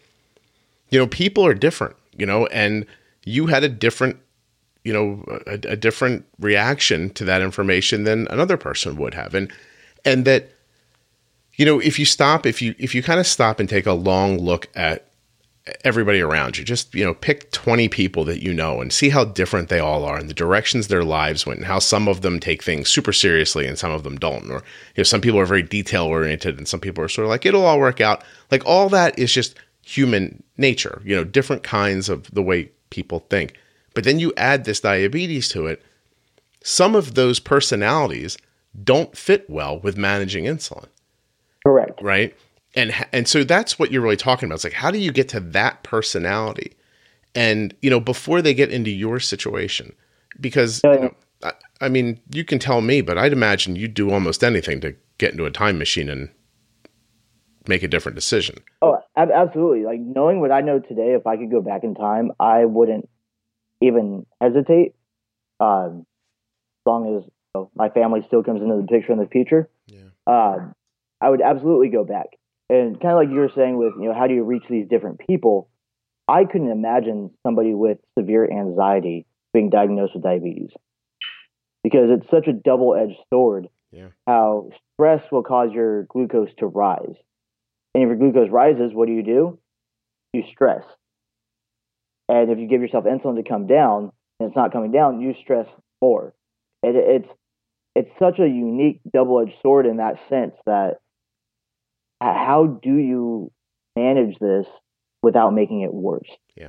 you 0.91 0.99
know 0.99 1.07
people 1.07 1.47
are 1.47 1.55
different 1.55 1.97
you 2.19 2.27
know 2.27 2.45
and 2.49 2.85
you 3.25 3.47
had 3.47 3.65
a 3.65 3.69
different 3.71 4.19
you 4.87 4.93
know 4.93 5.25
a, 5.47 5.55
a 5.73 5.77
different 5.77 6.25
reaction 6.39 7.11
to 7.11 7.25
that 7.25 7.43
information 7.43 8.05
than 8.05 8.27
another 8.29 8.57
person 8.57 8.97
would 8.97 9.15
have 9.15 9.35
and 9.35 9.53
and 10.05 10.25
that 10.25 10.51
you 11.55 11.67
know 11.67 11.79
if 11.81 11.99
you 11.99 12.05
stop 12.05 12.47
if 12.47 12.63
you 12.63 12.75
if 12.79 12.95
you 12.95 13.03
kind 13.03 13.21
of 13.21 13.27
stop 13.27 13.61
and 13.61 13.69
take 13.69 13.87
a 13.87 13.93
long 13.93 14.39
look 14.39 14.69
at 14.75 15.07
everybody 15.85 16.21
around 16.21 16.57
you. 16.57 16.65
Just, 16.65 16.95
you 16.95 17.05
know, 17.05 17.15
pick 17.15 17.51
20 17.51 17.89
people 17.89 18.25
that 18.25 18.43
you 18.43 18.53
know 18.53 18.81
and 18.81 18.93
see 18.93 19.09
how 19.09 19.25
different 19.25 19.69
they 19.69 19.79
all 19.79 20.05
are 20.05 20.17
and 20.17 20.29
the 20.29 20.35
directions 20.35 20.89
their 20.89 21.05
lives 21.05 21.45
went 21.45 21.59
and 21.59 21.67
how 21.67 21.79
some 21.79 22.09
of 22.09 22.21
them 22.21 22.39
take 22.39 22.63
things 22.63 22.89
super 22.89 23.13
seriously 23.13 23.67
and 23.67 23.79
some 23.79 23.91
of 23.91 24.05
them 24.05 24.17
don't. 24.17 24.51
Or, 24.51 24.57
you 24.95 24.99
know, 24.99 25.03
some 25.03 25.21
people 25.21 25.41
are 25.41 25.47
very 25.47 25.63
detail 25.63 26.05
oriented 26.05 26.59
and 26.59 26.69
some 26.69 26.81
people 26.81 27.03
are 27.03 27.09
sort 27.09 27.25
of 27.25 27.31
like, 27.31 27.45
it'll 27.45 27.67
all 27.67 27.81
work 27.81 28.01
out. 28.01 28.23
Like 28.51 28.65
all 28.65 28.89
that 28.91 29.19
is 29.19 29.33
just 29.33 29.57
human 29.85 30.43
nature, 30.57 31.03
you 31.05 31.17
know, 31.17 31.25
different 31.25 31.63
kinds 31.63 32.09
of 32.09 32.31
the 32.33 32.43
way 32.43 32.71
people 32.91 33.21
think. 33.29 33.55
But 33.97 34.05
then 34.05 34.21
you 34.21 34.33
add 34.37 34.65
this 34.65 34.79
diabetes 34.79 35.49
to 35.49 35.67
it. 35.67 35.83
Some 36.63 36.95
of 36.95 37.17
those 37.17 37.41
personalities 37.41 38.39
don't 38.85 39.17
fit 39.17 39.51
well 39.51 39.81
with 39.81 39.97
managing 39.97 40.45
insulin. 40.45 40.87
Correct. 41.65 42.01
Right 42.01 42.37
and 42.77 42.95
and 43.13 43.27
so 43.27 43.43
that's 43.43 43.79
what 43.79 43.91
you're 43.91 44.03
really 44.03 44.17
talking 44.17 44.47
about. 44.47 44.57
It's 44.57 44.65
like 44.65 44.75
how 44.75 44.91
do 44.91 44.99
you 44.99 45.11
get 45.11 45.29
to 45.31 45.41
that 45.41 45.83
personality, 45.83 46.77
and 47.35 47.75
you 47.81 47.91
know 47.91 47.99
before 47.99 48.43
they 48.43 48.55
get 48.55 48.71
into 48.71 48.91
your 48.91 49.19
situation, 49.19 49.95
because 50.39 50.83
you 50.85 50.91
know, 50.91 51.15
I, 51.43 51.53
I, 51.81 51.89
mean 51.89 52.21
you 52.31 52.45
can 52.45 52.59
tell 52.59 52.83
me, 52.83 53.01
but 53.01 53.19
I'd 53.19 53.33
imagine 53.33 53.77
you'd 53.77 53.95
do 53.95 54.13
almost 54.13 54.45
anything 54.45 54.81
to 54.83 54.95
get 55.19 55.33
into 55.33 55.47
a 55.47 55.51
time 55.51 55.79
machine 55.79 56.11
and 56.11 56.29
make 57.67 57.83
a 57.83 57.89
different 57.89 58.15
decision. 58.15 58.59
Oh, 58.83 58.99
absolutely! 59.17 59.85
Like 59.85 60.01
knowing 60.01 60.41
what 60.41 60.53
I 60.53 60.61
know 60.61 60.79
today, 60.79 61.15
if 61.15 61.27
I 61.27 61.39
could 61.39 61.51
go 61.51 61.63
back 61.63 61.83
in 61.83 61.95
time, 61.95 62.31
I 62.39 62.67
wouldn't 62.67 63.09
even 63.81 64.27
hesitate. 64.41 64.95
Um, 65.61 66.07
as 66.81 66.87
long 66.87 67.17
as 67.17 67.25
you 67.25 67.31
know, 67.55 67.71
my 67.75 67.89
family 67.89 68.23
still 68.27 68.43
comes 68.43 68.63
into 68.63 68.77
the 68.77 68.87
picture 68.87 69.13
in 69.13 69.19
the 69.19 69.27
future, 69.27 69.69
yeah. 69.87 70.01
Uh, 70.27 70.73
I 71.21 71.31
would 71.31 71.41
absolutely 71.41 71.89
go 71.89 72.05
back 72.05 72.27
and 72.69 73.01
kind 73.01 73.13
of 73.13 73.19
like 73.19 73.29
you 73.31 73.41
were 73.41 73.51
saying 73.55 73.77
with 73.77 73.95
you 73.99 74.09
know 74.09 74.15
how 74.15 74.27
do 74.27 74.35
you 74.35 74.43
reach 74.43 74.65
these 74.69 74.87
different 74.89 75.19
people 75.19 75.69
i 76.29 76.45
couldn't 76.45 76.71
imagine 76.71 77.31
somebody 77.45 77.75
with 77.75 77.99
severe 78.19 78.51
anxiety 78.51 79.27
being 79.53 79.71
diagnosed 79.71 80.15
with 80.15 80.23
diabetes 80.23 80.71
because 81.83 82.09
it's 82.11 82.29
such 82.31 82.47
a 82.47 82.53
double-edged 82.53 83.19
sword 83.31 83.69
yeah. 83.93 84.09
how 84.27 84.69
stress 84.95 85.23
will 85.31 85.43
cause 85.43 85.71
your 85.73 86.05
glucose 86.05 86.51
to 86.59 86.67
rise 86.67 87.15
and 87.95 88.03
if 88.03 88.09
your 88.09 88.17
glucose 88.17 88.51
rises 88.51 88.93
what 88.93 89.07
do 89.07 89.13
you 89.13 89.23
do 89.23 89.59
you 90.33 90.43
stress 90.53 90.83
and 92.29 92.51
if 92.51 92.59
you 92.59 92.67
give 92.67 92.81
yourself 92.81 93.05
insulin 93.05 93.37
to 93.37 93.49
come 93.49 93.67
down 93.67 94.13
and 94.41 94.49
it's 94.49 94.57
not 94.57 94.73
coming 94.73 94.93
down 94.93 95.21
you 95.21 95.35
stress 95.43 95.67
more 96.01 96.35
it, 96.83 96.95
it's 96.95 97.29
it's 97.95 98.11
such 98.19 98.39
a 98.39 98.47
unique 98.47 99.01
double-edged 99.11 99.55
sword 99.63 99.87
in 99.87 99.97
that 99.97 100.17
sense 100.29 100.53
that 100.67 100.99
how 102.21 102.79
do 102.83 102.95
you 102.95 103.51
manage 103.97 104.39
this 104.39 104.67
without 105.23 105.55
making 105.55 105.81
it 105.81 105.93
worse? 105.93 106.29
Yeah. 106.55 106.69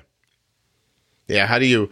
Yeah. 1.27 1.45
How 1.45 1.59
do 1.59 1.65
you, 1.65 1.89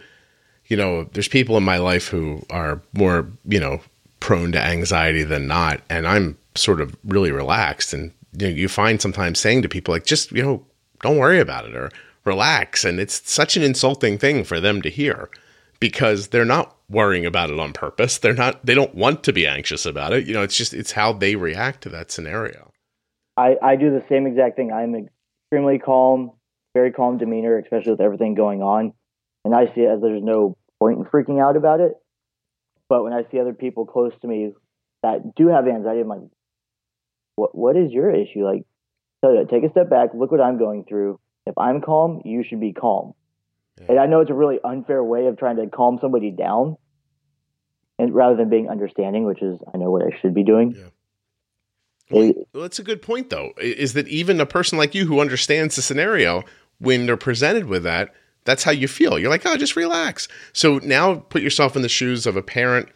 you 0.66 0.76
know, 0.76 1.04
there's 1.04 1.28
people 1.28 1.56
in 1.56 1.62
my 1.62 1.76
life 1.76 2.08
who 2.08 2.44
are 2.50 2.80
more, 2.94 3.30
you 3.44 3.60
know, 3.60 3.80
prone 4.20 4.52
to 4.52 4.60
anxiety 4.60 5.22
than 5.22 5.46
not. 5.46 5.82
And 5.90 6.08
I'm 6.08 6.38
sort 6.54 6.80
of 6.80 6.96
really 7.04 7.30
relaxed. 7.30 7.92
And 7.92 8.12
you, 8.38 8.48
know, 8.48 8.54
you 8.54 8.68
find 8.68 9.00
sometimes 9.00 9.38
saying 9.38 9.62
to 9.62 9.68
people, 9.68 9.92
like, 9.92 10.06
just, 10.06 10.32
you 10.32 10.42
know, 10.42 10.66
don't 11.02 11.18
worry 11.18 11.40
about 11.40 11.66
it 11.66 11.76
or 11.76 11.90
relax. 12.26 12.84
And 12.84 13.00
it's 13.00 13.30
such 13.30 13.56
an 13.56 13.62
insulting 13.62 14.18
thing 14.18 14.44
for 14.44 14.60
them 14.60 14.82
to 14.82 14.90
hear 14.90 15.30
because 15.80 16.28
they're 16.28 16.44
not 16.44 16.76
worrying 16.88 17.24
about 17.24 17.50
it 17.50 17.58
on 17.58 17.72
purpose. 17.72 18.18
They're 18.18 18.34
not, 18.34 18.64
they 18.64 18.74
don't 18.74 18.94
want 18.94 19.22
to 19.24 19.32
be 19.32 19.46
anxious 19.46 19.86
about 19.86 20.12
it. 20.12 20.26
You 20.26 20.34
know, 20.34 20.42
it's 20.42 20.56
just, 20.56 20.74
it's 20.74 20.92
how 20.92 21.12
they 21.12 21.36
react 21.36 21.82
to 21.82 21.88
that 21.90 22.10
scenario. 22.10 22.72
I, 23.36 23.56
I 23.62 23.76
do 23.76 23.90
the 23.90 24.04
same 24.08 24.26
exact 24.26 24.56
thing. 24.56 24.72
I'm 24.72 24.94
extremely 24.94 25.78
calm, 25.78 26.32
very 26.74 26.92
calm 26.92 27.18
demeanor, 27.18 27.58
especially 27.58 27.92
with 27.92 28.00
everything 28.00 28.34
going 28.34 28.62
on. 28.62 28.92
And 29.44 29.54
I 29.54 29.66
see 29.74 29.82
it 29.82 29.90
as 29.90 30.00
there's 30.00 30.22
no 30.22 30.56
point 30.80 30.98
in 30.98 31.04
freaking 31.04 31.42
out 31.42 31.56
about 31.56 31.80
it. 31.80 31.92
But 32.88 33.02
when 33.02 33.12
I 33.12 33.22
see 33.30 33.38
other 33.40 33.52
people 33.52 33.84
close 33.84 34.12
to 34.22 34.28
me 34.28 34.52
that 35.02 35.34
do 35.36 35.48
have 35.48 35.66
anxiety, 35.66 36.00
I'm 36.00 36.08
like, 36.08 36.20
what 37.36 37.54
what 37.54 37.76
is 37.76 37.92
your 37.92 38.10
issue? 38.10 38.44
Like, 38.44 38.62
take 39.50 39.64
a 39.64 39.70
step 39.70 39.90
back, 39.90 40.10
look 40.14 40.30
what 40.30 40.40
I'm 40.40 40.58
going 40.58 40.84
through. 40.88 41.20
If 41.46 41.56
I'm 41.56 41.80
calm, 41.80 42.22
you 42.24 42.42
should 42.42 42.60
be 42.60 42.72
calm. 42.72 43.14
Yeah. 43.80 43.86
And 43.90 44.00
I 44.00 44.06
know 44.06 44.20
it's 44.20 44.30
a 44.30 44.34
really 44.34 44.58
unfair 44.64 45.02
way 45.02 45.26
of 45.26 45.38
trying 45.38 45.56
to 45.56 45.68
calm 45.68 45.98
somebody 46.00 46.30
down, 46.30 46.76
and 47.98 48.14
rather 48.14 48.36
than 48.36 48.50
being 48.50 48.68
understanding, 48.68 49.24
which 49.24 49.42
is 49.42 49.58
I 49.72 49.78
know 49.78 49.90
what 49.90 50.02
I 50.02 50.18
should 50.20 50.34
be 50.34 50.44
doing. 50.44 50.74
Yeah. 50.76 50.88
Well, 52.08 52.32
that's 52.54 52.78
a 52.78 52.84
good 52.84 53.02
point, 53.02 53.30
though. 53.30 53.52
Is 53.58 53.94
that 53.94 54.06
even 54.06 54.40
a 54.40 54.46
person 54.46 54.78
like 54.78 54.94
you 54.94 55.06
who 55.06 55.20
understands 55.20 55.74
the 55.74 55.82
scenario, 55.82 56.44
when 56.78 57.06
they're 57.06 57.16
presented 57.16 57.66
with 57.66 57.82
that, 57.82 58.14
that's 58.44 58.62
how 58.62 58.70
you 58.70 58.86
feel. 58.86 59.18
You're 59.18 59.30
like, 59.30 59.44
oh, 59.44 59.56
just 59.56 59.74
relax. 59.74 60.28
So 60.52 60.78
now 60.78 61.16
put 61.16 61.42
yourself 61.42 61.74
in 61.74 61.82
the 61.82 61.88
shoes 61.88 62.26
of 62.26 62.36
a 62.36 62.42
parent 62.42 62.88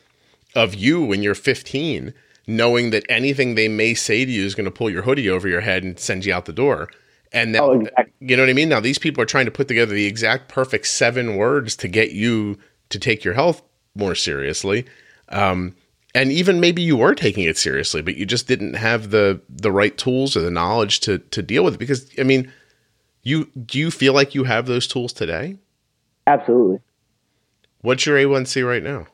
of 0.55 0.77
you 0.77 1.05
when 1.05 1.25
you're 1.25 1.35
15, 1.35 2.15
knowing 2.47 2.91
that 2.91 3.05
anything 3.09 3.57
they 3.57 3.67
may 3.67 3.95
say 3.95 4.25
to 4.25 4.31
you 4.31 4.45
is 4.45 4.55
going 4.55 4.65
to 4.65 4.71
pull 4.71 4.91
your 4.91 5.03
hoodie 5.03 5.29
over 5.29 5.49
your 5.49 5.63
head 5.63 5.83
and 5.83 5.99
send 5.99 6.25
you 6.25 6.33
out 6.33 6.45
the 6.45 6.53
door. 6.53 6.89
And 7.33 7.53
now, 7.53 7.71
oh, 7.71 7.81
exactly. 7.81 8.13
you 8.21 8.37
know 8.37 8.43
what 8.43 8.51
I 8.51 8.55
mean? 8.55 8.69
Now, 8.69 8.81
these 8.81 8.99
people 8.99 9.23
are 9.23 9.27
trying 9.27 9.45
to 9.45 9.51
put 9.51 9.69
together 9.69 9.95
the 9.95 10.07
exact 10.07 10.49
perfect 10.49 10.87
seven 10.87 11.37
words 11.37 11.77
to 11.77 11.89
get 11.89 12.11
you 12.13 12.59
to 12.89 12.99
take 12.99 13.25
your 13.25 13.35
health 13.35 13.63
more 13.95 14.15
seriously. 14.15 14.85
Um, 15.29 15.77
and 16.15 16.33
even 16.33 16.61
maybe 16.61 16.83
you 16.83 16.97
were 16.97 17.15
taking 17.15 17.45
it 17.45 17.57
seriously, 17.57 18.03
but 18.03 18.17
you 18.17 18.27
just 18.27 18.49
didn't 18.49 18.75
have 18.75 19.11
the 19.11 19.41
the 19.49 19.71
right 19.71 19.97
tools 19.97 20.37
or 20.37 20.41
the 20.41 20.51
knowledge 20.51 21.01
to 21.01 21.19
to 21.19 21.43
deal 21.43 21.63
with 21.63 21.75
it. 21.75 21.79
Because 21.79 22.11
I 22.19 22.25
mean, 22.25 22.53
you 23.23 23.49
do 23.65 23.79
you 23.79 23.91
feel 23.91 24.13
like 24.13 24.35
you 24.35 24.45
have 24.45 24.67
those 24.67 24.89
tools 24.89 25.13
today? 25.13 25.57
Absolutely. 26.27 26.81
What's 27.83 28.05
your 28.07 28.19
A1C 28.19 28.67
right 28.67 28.83
now? 28.83 29.07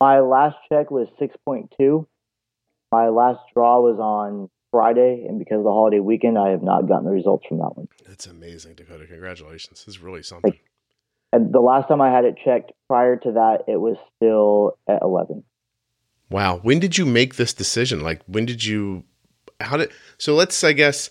My 0.00 0.20
last 0.20 0.56
check 0.68 0.90
was 0.90 1.06
six 1.18 1.36
point 1.44 1.72
two. 1.78 2.06
My 2.90 3.08
last 3.08 3.40
draw 3.54 3.80
was 3.80 3.98
on 4.00 4.50
Friday, 4.70 5.24
and 5.28 5.38
because 5.38 5.58
of 5.58 5.64
the 5.64 5.70
holiday 5.70 6.00
weekend, 6.00 6.38
I 6.38 6.50
have 6.50 6.62
not 6.62 6.88
gotten 6.88 7.04
the 7.04 7.10
results 7.10 7.46
from 7.48 7.58
that 7.58 7.76
one. 7.76 7.88
That's 8.06 8.26
amazing, 8.26 8.74
Dakota. 8.74 9.06
Congratulations. 9.06 9.84
This 9.84 9.96
is 9.96 10.00
really 10.00 10.22
something. 10.22 10.52
Like, 10.52 10.64
and 11.32 11.52
the 11.52 11.60
last 11.60 11.88
time 11.88 12.00
I 12.00 12.10
had 12.10 12.24
it 12.24 12.36
checked 12.44 12.72
prior 12.88 13.16
to 13.16 13.32
that, 13.32 13.64
it 13.68 13.76
was 13.76 13.96
still 14.16 14.76
at 14.88 15.02
eleven. 15.02 15.44
Wow. 16.30 16.58
When 16.58 16.78
did 16.78 16.96
you 16.96 17.06
make 17.06 17.36
this 17.36 17.52
decision? 17.52 18.00
Like 18.00 18.22
when 18.26 18.46
did 18.46 18.64
you 18.64 19.04
how 19.60 19.76
did 19.76 19.90
so 20.18 20.34
let's 20.34 20.62
I 20.64 20.72
guess 20.72 21.10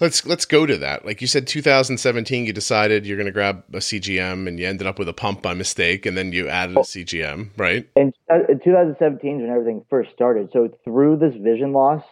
let's 0.00 0.26
let's 0.26 0.44
go 0.44 0.66
to 0.66 0.76
that. 0.78 1.04
Like 1.04 1.20
you 1.20 1.26
said 1.26 1.46
2017 1.46 2.46
you 2.46 2.52
decided 2.52 3.06
you're 3.06 3.16
going 3.16 3.26
to 3.26 3.32
grab 3.32 3.64
a 3.72 3.78
CGM 3.78 4.48
and 4.48 4.58
you 4.58 4.66
ended 4.66 4.86
up 4.86 4.98
with 4.98 5.08
a 5.08 5.12
pump 5.12 5.42
by 5.42 5.54
mistake 5.54 6.06
and 6.06 6.16
then 6.16 6.32
you 6.32 6.48
added 6.48 6.76
a 6.76 6.80
CGM, 6.80 7.50
right? 7.56 7.88
And 7.96 8.12
in 8.48 8.60
2017 8.64 9.36
is 9.36 9.42
when 9.42 9.50
everything 9.50 9.84
first 9.90 10.10
started. 10.12 10.50
So 10.52 10.68
through 10.84 11.18
this 11.18 11.34
vision 11.34 11.72
loss, 11.72 12.02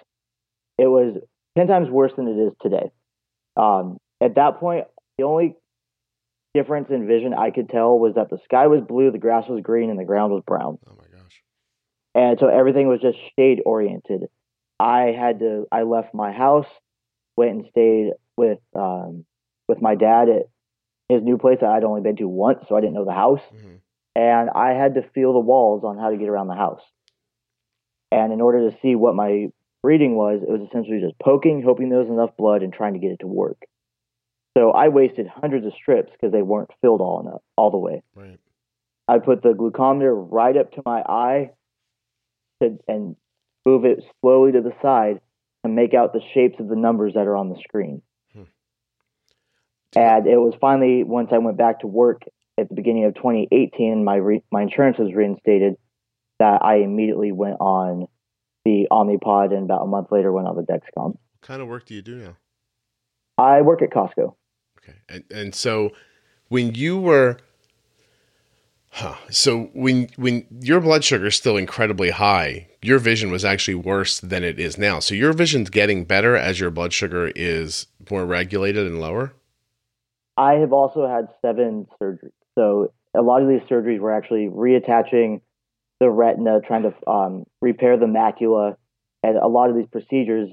it 0.79 0.87
was 0.87 1.17
10 1.57 1.67
times 1.67 1.91
worse 1.91 2.13
than 2.17 2.29
it 2.29 2.41
is 2.41 2.53
today. 2.63 2.91
Um, 3.57 3.99
at 4.21 4.37
that 4.37 4.61
point, 4.61 4.85
the 5.17 5.25
only 5.25 5.57
difference 6.55 6.89
in 6.91 7.07
vision 7.07 7.35
I 7.35 7.51
could 7.51 7.69
tell 7.69 7.99
was 7.99 8.15
that 8.15 8.31
the 8.31 8.39
sky 8.45 8.67
was 8.69 8.83
blue, 8.87 9.11
the 9.11 9.19
grass 9.19 9.45
was 9.49 9.61
green, 9.63 9.91
and 9.91 9.99
the 9.99 10.05
ground 10.05 10.33
was 10.33 10.43
brown. 10.47 10.79
Oh 10.87 10.95
my 10.97 11.05
gosh! 11.05 11.19
and 12.19 12.39
so 12.41 12.49
everything 12.49 12.89
was 12.89 13.01
just 13.01 13.19
shade 13.39 13.61
oriented. 13.65 14.25
I 14.81 15.13
had 15.19 15.41
to. 15.41 15.67
I 15.71 15.83
left 15.83 16.15
my 16.15 16.33
house, 16.33 16.67
went 17.39 17.53
and 17.53 17.67
stayed 17.71 18.11
with 18.37 18.59
um, 18.75 19.25
with 19.69 19.81
my 19.81 19.95
dad 19.95 20.29
at 20.29 20.43
his 21.09 21.23
new 21.23 21.39
place 21.39 21.59
that 21.61 21.71
I'd 21.71 21.85
only 21.85 22.03
been 22.03 22.17
to 22.17 22.29
once, 22.29 22.65
so 22.69 22.77
I 22.77 22.81
didn't 22.81 22.95
know 22.95 23.05
the 23.05 23.13
house. 23.13 23.41
Mm-hmm. 23.55 23.77
And 24.17 24.51
I 24.51 24.73
had 24.73 24.95
to 24.95 25.03
feel 25.15 25.33
the 25.33 25.39
walls 25.39 25.85
on 25.85 25.97
how 25.97 26.11
to 26.11 26.17
get 26.17 26.29
around 26.29 26.49
the 26.49 26.55
house. 26.55 26.83
And 28.11 28.33
in 28.33 28.41
order 28.41 28.69
to 28.69 28.77
see 28.83 28.97
what 28.97 29.15
my 29.15 29.47
reading 29.85 30.17
was, 30.17 30.43
it 30.43 30.51
was 30.51 30.67
essentially 30.69 31.01
just 31.01 31.19
poking, 31.21 31.63
hoping 31.63 31.89
there 31.89 32.01
was 32.01 32.09
enough 32.09 32.37
blood, 32.37 32.63
and 32.63 32.73
trying 32.73 32.95
to 32.95 32.99
get 32.99 33.13
it 33.13 33.21
to 33.21 33.29
work. 33.29 33.63
So 34.57 34.73
I 34.73 34.89
wasted 34.89 35.29
hundreds 35.29 35.67
of 35.67 35.73
strips 35.75 36.11
because 36.11 36.33
they 36.33 36.43
weren't 36.43 36.71
filled 36.81 37.01
all 37.01 37.21
enough, 37.21 37.43
all 37.57 37.71
the 37.71 37.79
way. 37.79 38.03
Right. 38.17 38.41
I 39.07 39.19
put 39.21 39.43
the 39.43 39.51
glucometer 39.51 40.13
right 40.31 40.57
up 40.57 40.73
to 40.73 40.83
my 40.85 41.01
eye 41.01 41.51
to, 42.61 42.77
and 42.89 43.15
move 43.65 43.85
it 43.85 44.03
slowly 44.21 44.53
to 44.53 44.61
the 44.61 44.73
side 44.83 45.21
and 45.69 45.77
make 45.77 45.93
out 45.93 46.13
the 46.13 46.23
shapes 46.33 46.59
of 46.59 46.69
the 46.69 46.77
numbers 46.77 47.13
that 47.15 47.27
are 47.27 47.37
on 47.37 47.51
the 47.51 47.59
screen. 47.63 48.01
Hmm. 48.33 48.43
And 49.95 50.27
it 50.27 50.37
was 50.37 50.55
finally 50.61 51.05
once 51.05 51.29
I 51.31 51.39
went 51.39 51.59
back 51.59 51.81
to 51.81 51.87
work 51.87 52.23
at 52.59 52.69
the 52.69 52.75
beginning 52.75 53.05
of 53.05 53.15
2018, 53.15 54.03
my 54.03 54.17
re- 54.17 54.43
my 54.51 54.63
insurance 54.63 54.99
was 54.99 55.15
reinstated. 55.15 55.75
That 56.39 56.63
I 56.63 56.77
immediately 56.77 57.33
went 57.33 57.57
on 57.59 58.07
the 58.65 58.87
Omnipod, 58.93 59.53
and 59.53 59.65
about 59.65 59.83
a 59.83 59.87
month 59.87 60.13
later 60.13 60.31
went 60.31 60.47
on 60.47 60.55
the 60.55 60.63
Dexcom. 60.63 61.07
What 61.07 61.41
kind 61.43 61.61
of 61.61 61.67
work 61.67 61.87
do 61.87 61.95
you 61.95 62.03
do 62.03 62.17
now? 62.17 62.37
I 63.37 63.61
work 63.63 63.83
at 63.83 63.91
Costco. 63.91 64.35
Okay, 64.79 64.99
and 65.09 65.25
and 65.33 65.55
so 65.55 65.91
when 66.49 66.75
you 66.75 67.01
were 67.01 67.39
Huh. 68.91 69.15
So 69.31 69.71
when 69.75 70.09
when 70.17 70.47
your 70.61 70.81
blood 70.81 71.05
sugar 71.05 71.27
is 71.27 71.37
still 71.37 71.57
incredibly 71.57 72.11
high, 72.11 72.69
your 72.83 72.99
vision 72.99 73.31
was 73.31 73.45
actually 73.45 73.75
worse 73.75 74.21
than 74.21 74.43
it 74.43 74.59
is 74.59 74.79
now. 74.79 74.99
So 75.01 75.15
your 75.15 75.33
vision's 75.33 75.71
getting 75.71 76.05
better 76.05 76.37
as 76.37 76.59
your 76.59 76.71
blood 76.71 76.93
sugar 76.93 77.31
is 77.37 77.87
more 78.11 78.25
regulated 78.25 78.87
and 78.87 79.01
lower. 79.01 79.35
I 80.37 80.55
have 80.55 80.73
also 80.73 81.07
had 81.07 81.29
seven 81.43 81.87
surgeries. 82.01 82.33
So 82.57 82.93
a 83.15 83.23
lot 83.23 83.43
of 83.43 83.49
these 83.49 83.61
surgeries 83.69 83.99
were 83.99 84.15
actually 84.15 84.49
reattaching 84.49 85.43
the 86.01 86.09
retina, 86.09 86.61
trying 86.67 86.85
to 86.85 87.11
um, 87.11 87.45
repair 87.61 87.99
the 87.99 88.07
macula, 88.07 88.77
and 89.23 89.37
a 89.37 89.49
lot 89.49 89.69
of 89.69 89.77
these 89.77 89.89
procedures 89.91 90.49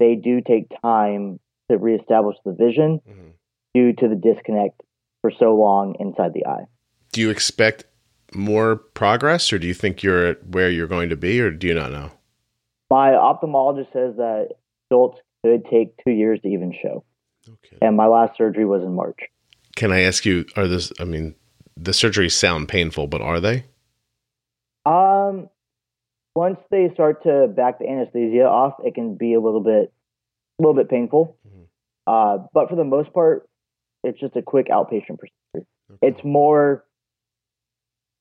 they 0.00 0.14
do 0.14 0.40
take 0.40 0.66
time 0.82 1.38
to 1.70 1.78
reestablish 1.78 2.36
the 2.44 2.52
vision 2.52 3.00
mm-hmm. 3.08 3.28
due 3.74 3.92
to 3.92 4.08
the 4.08 4.16
disconnect 4.16 4.80
for 5.20 5.30
so 5.38 5.54
long 5.54 5.94
inside 6.00 6.32
the 6.34 6.46
eye 6.46 6.64
do 7.14 7.20
you 7.20 7.30
expect 7.30 7.84
more 8.34 8.76
progress 8.76 9.52
or 9.52 9.58
do 9.58 9.66
you 9.66 9.74
think 9.74 10.02
you're 10.02 10.26
at 10.26 10.46
where 10.48 10.68
you're 10.68 10.88
going 10.88 11.08
to 11.08 11.16
be 11.16 11.40
or 11.40 11.50
do 11.50 11.68
you 11.68 11.74
not 11.74 11.92
know? 11.92 12.10
My 12.90 13.10
ophthalmologist 13.10 13.92
says 13.92 14.16
that 14.16 14.48
adults 14.90 15.20
could 15.44 15.64
take 15.70 15.94
two 16.04 16.10
years 16.10 16.40
to 16.42 16.48
even 16.48 16.74
show. 16.82 17.04
Okay. 17.48 17.78
And 17.80 17.96
my 17.96 18.06
last 18.06 18.36
surgery 18.36 18.64
was 18.64 18.82
in 18.82 18.94
March. 18.94 19.18
Can 19.76 19.92
I 19.92 20.00
ask 20.00 20.26
you, 20.26 20.44
are 20.56 20.66
this, 20.66 20.92
I 20.98 21.04
mean, 21.04 21.34
the 21.76 21.92
surgeries 21.92 22.32
sound 22.32 22.68
painful, 22.68 23.06
but 23.06 23.20
are 23.20 23.40
they? 23.40 23.64
Um, 24.84 25.48
once 26.34 26.58
they 26.70 26.90
start 26.94 27.22
to 27.22 27.46
back 27.46 27.78
the 27.78 27.88
anesthesia 27.88 28.44
off, 28.44 28.74
it 28.84 28.94
can 28.94 29.16
be 29.16 29.34
a 29.34 29.40
little 29.40 29.62
bit, 29.62 29.92
a 30.58 30.62
little 30.62 30.74
bit 30.74 30.88
painful. 30.90 31.36
Mm-hmm. 31.46 31.62
Uh, 32.06 32.46
but 32.52 32.68
for 32.68 32.76
the 32.76 32.84
most 32.84 33.12
part, 33.12 33.48
it's 34.02 34.18
just 34.18 34.36
a 34.36 34.42
quick 34.42 34.66
outpatient 34.68 35.18
procedure. 35.18 35.66
Okay. 35.90 36.08
It's 36.08 36.24
more 36.24 36.83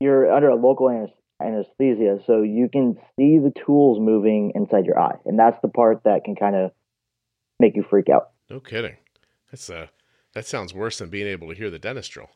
you're 0.03 0.31
under 0.31 0.49
a 0.49 0.55
local 0.55 0.89
anesthesia, 1.41 2.19
so 2.27 2.41
you 2.41 2.69
can 2.71 2.95
see 3.15 3.39
the 3.39 3.53
tools 3.65 3.99
moving 3.99 4.51
inside 4.55 4.85
your 4.85 4.99
eye, 4.99 5.17
and 5.25 5.39
that's 5.39 5.59
the 5.61 5.69
part 5.69 6.03
that 6.03 6.23
can 6.23 6.35
kind 6.35 6.55
of 6.55 6.71
make 7.59 7.75
you 7.75 7.83
freak 7.89 8.09
out. 8.09 8.31
No 8.49 8.59
kidding. 8.59 8.97
That's 9.51 9.69
uh, 9.69 9.87
that 10.33 10.45
sounds 10.45 10.73
worse 10.73 10.99
than 10.99 11.09
being 11.09 11.27
able 11.27 11.49
to 11.49 11.55
hear 11.55 11.69
the 11.69 11.79
dentist 11.79 12.11
drill. 12.11 12.29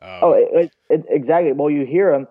Um, 0.00 0.18
oh, 0.22 0.32
it, 0.32 0.72
it, 0.90 1.04
exactly. 1.08 1.52
Well, 1.52 1.70
you 1.70 1.86
hear 1.86 2.12
him, 2.12 2.26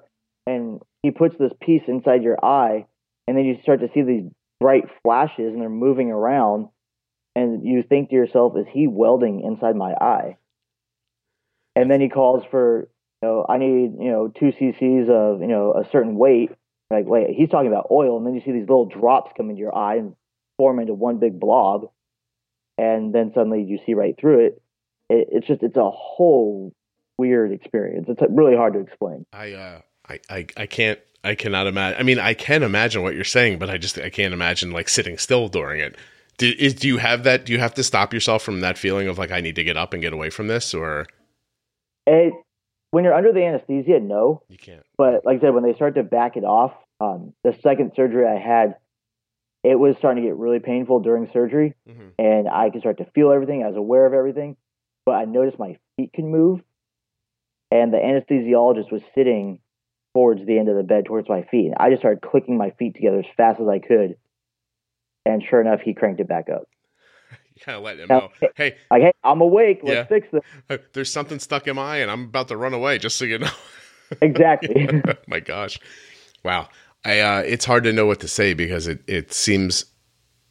and 0.46 0.82
he 1.04 1.12
puts 1.12 1.36
this 1.38 1.54
piece 1.62 1.84
inside 1.88 2.24
your 2.24 2.44
eye, 2.44 2.86
and 3.28 3.38
then 3.38 3.46
you 3.46 3.58
start 3.64 3.80
to 3.80 3.89
see 3.94 4.02
these 4.02 4.30
bright 4.60 4.86
flashes, 5.04 5.54
and 5.54 5.62
they're 5.62 5.70
moving 5.70 6.12
around, 6.12 6.68
and 7.36 7.66
you 7.66 7.84
think 7.88 8.10
to 8.10 8.16
yourself, 8.16 8.58
"Is 8.58 8.68
he 8.72 8.88
welding 8.88 9.42
inside 9.42 9.76
my 9.76 9.94
eye?" 9.94 10.38
And 11.76 11.89
then 11.89 12.02
he 12.02 12.10
calls 12.10 12.44
for 12.52 12.89
you 13.22 13.28
know, 13.28 13.45
I 13.47 13.57
need, 13.57 13.93
you 13.99 14.11
know, 14.11 14.28
two 14.28 14.51
cc's 14.51 15.09
of, 15.09 15.41
you 15.41 15.47
know, 15.47 15.74
a 15.74 15.89
certain 15.91 16.15
weight. 16.15 16.51
Like, 16.89 17.05
wait, 17.05 17.30
he's 17.36 17.49
talking 17.49 17.67
about 17.67 17.88
oil. 17.91 18.17
And 18.17 18.26
then 18.26 18.36
you 18.36 18.41
see 18.41 18.51
these 18.51 18.61
little 18.61 18.86
drops 18.86 19.32
come 19.38 19.49
into 19.49 19.59
your 19.59 19.76
eye 19.76 19.97
and 19.97 20.15
form 20.57 20.80
into 20.80 20.93
one 20.93 21.19
big 21.19 21.39
blob. 21.39 21.89
And 22.78 23.13
then 23.13 23.32
suddenly 23.34 23.63
you 23.63 23.80
see 23.86 23.93
right 23.93 24.15
through 24.19 24.47
it. 24.47 24.61
it 25.09 25.28
it's 25.32 25.47
just, 25.47 25.61
it's 25.63 25.78
a 25.78 25.89
whole 25.89 26.74
weird 27.17 27.51
experience. 27.51 28.07
It's 28.09 28.22
really 28.30 28.55
hard 28.55 28.74
to 28.74 28.80
explain. 28.80 29.26
I, 29.32 29.53
uh, 29.53 29.82
I, 30.09 30.19
I, 30.30 30.45
I 30.57 30.65
can't, 30.65 30.99
I 31.24 31.36
cannot 31.36 31.67
imagine. 31.67 31.99
I 31.99 32.03
mean, 32.03 32.19
I 32.19 32.34
can 32.34 32.63
imagine 32.63 33.03
what 33.03 33.13
you're 33.13 33.24
saying, 33.24 33.59
but 33.59 33.69
I 33.69 33.78
just, 33.78 33.99
I 33.99 34.09
can't 34.09 34.34
imagine 34.34 34.72
like 34.72 34.89
sitting 34.89 35.17
still 35.19 35.47
during 35.47 35.80
it. 35.80 35.95
Do, 36.38 36.51
is, 36.57 36.74
do 36.74 36.88
you 36.88 36.97
have 36.97 37.24
that? 37.24 37.45
Do 37.45 37.53
you 37.53 37.59
have 37.59 37.76
to 37.76 37.84
stop 37.84 38.13
yourself 38.13 38.41
from 38.41 38.61
that 38.61 38.78
feeling 38.80 39.07
of 39.07 39.19
like, 39.19 39.32
I 39.32 39.41
need 39.41 39.55
to 39.55 39.63
get 39.63 39.78
up 39.78 39.93
and 39.93 40.01
get 40.01 40.13
away 40.13 40.32
from 40.32 40.47
this 40.47 40.74
or? 40.74 41.05
It, 42.07 42.34
when 42.92 43.06
you're 43.06 43.14
under 43.14 43.32
the 43.32 43.44
anesthesia, 43.44 44.00
no. 44.00 44.44
You 44.50 44.58
can't. 44.58 44.84
But 44.98 45.26
like 45.26 45.39
I 45.39 45.42
said, 45.42 45.54
when 45.54 45.64
they 45.64 45.74
start 45.74 45.96
to 45.96 46.04
back 46.04 46.38
it 46.38 46.44
off, 46.44 46.74
um, 47.00 47.34
the 47.44 47.58
second 47.64 47.94
surgery 47.96 48.28
I 48.28 48.38
had, 48.38 48.76
it 49.64 49.80
was 49.80 49.98
starting 49.98 50.24
to 50.24 50.30
get 50.30 50.38
really 50.38 50.60
painful 50.60 51.00
during 51.00 51.30
surgery, 51.32 51.76
mm-hmm. 51.88 52.10
and 52.20 52.48
I 52.48 52.70
could 52.70 52.82
start 52.82 52.98
to 52.98 53.06
feel 53.06 53.32
everything. 53.32 53.64
I 53.64 53.68
was 53.68 53.78
aware 53.78 54.06
of 54.06 54.14
everything, 54.14 54.58
but 55.06 55.14
I 55.14 55.26
noticed 55.26 55.58
my 55.58 55.78
feet 55.98 56.14
can 56.14 56.30
move, 56.30 56.62
and 57.72 57.94
the 57.94 57.98
anesthesiologist 57.98 58.92
was 58.92 59.02
sitting 59.16 59.60
towards 60.14 60.46
the 60.46 60.60
end 60.60 60.68
of 60.68 60.76
the 60.76 60.84
bed 60.84 61.06
towards 61.06 61.30
my 61.30 61.44
feet. 61.44 61.68
And 61.68 61.76
I 61.80 61.89
just 61.89 62.02
started 62.02 62.22
clicking 62.22 62.58
my 62.58 62.72
feet 62.72 62.96
together 62.96 63.20
as 63.20 63.26
fast 63.38 63.62
as 63.62 63.68
I 63.68 63.80
could, 63.80 64.18
and 65.26 65.44
sure 65.44 65.62
enough, 65.62 65.82
he 65.82 65.94
cranked 65.94 66.20
it 66.20 66.28
back 66.28 66.50
up 66.50 66.68
kind 67.62 67.78
of 67.78 67.84
letting 67.84 68.01
him 68.01 68.07
know, 68.09 68.30
hey, 68.55 68.76
like, 68.89 69.01
hey, 69.01 69.14
I'm 69.24 69.41
awake. 69.41 69.80
Let's 69.84 69.95
yeah. 69.95 70.03
fix 70.03 70.28
this. 70.32 70.80
There's 70.93 71.12
something 71.12 71.39
stuck 71.39 71.68
in 71.68 71.76
my 71.76 71.95
eye, 71.95 71.97
and 71.97 72.12
I'm 72.12 72.26
about 72.26 72.47
to 72.49 72.57
run 72.57 72.74
away. 72.74 72.97
Just 72.97 73.18
so 73.18 73.26
you 73.26 73.39
know. 73.39 73.51
exactly. 74.22 74.89
my 75.28 75.39
gosh, 75.39 75.80
wow. 76.43 76.68
I 77.03 77.20
uh, 77.20 77.39
it's 77.39 77.66
hard 77.66 77.84
to 77.86 77.93
know 77.93 78.05
what 78.05 78.20
to 78.20 78.28
say 78.28 78.53
because 78.53 78.88
it 78.88 79.01
it 79.07 79.34
seems 79.34 79.86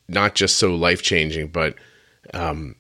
not 0.08 0.34
just 0.34 0.56
so 0.56 0.74
life 0.74 1.02
changing, 1.02 1.48
but 1.48 1.76
um, 2.34 2.74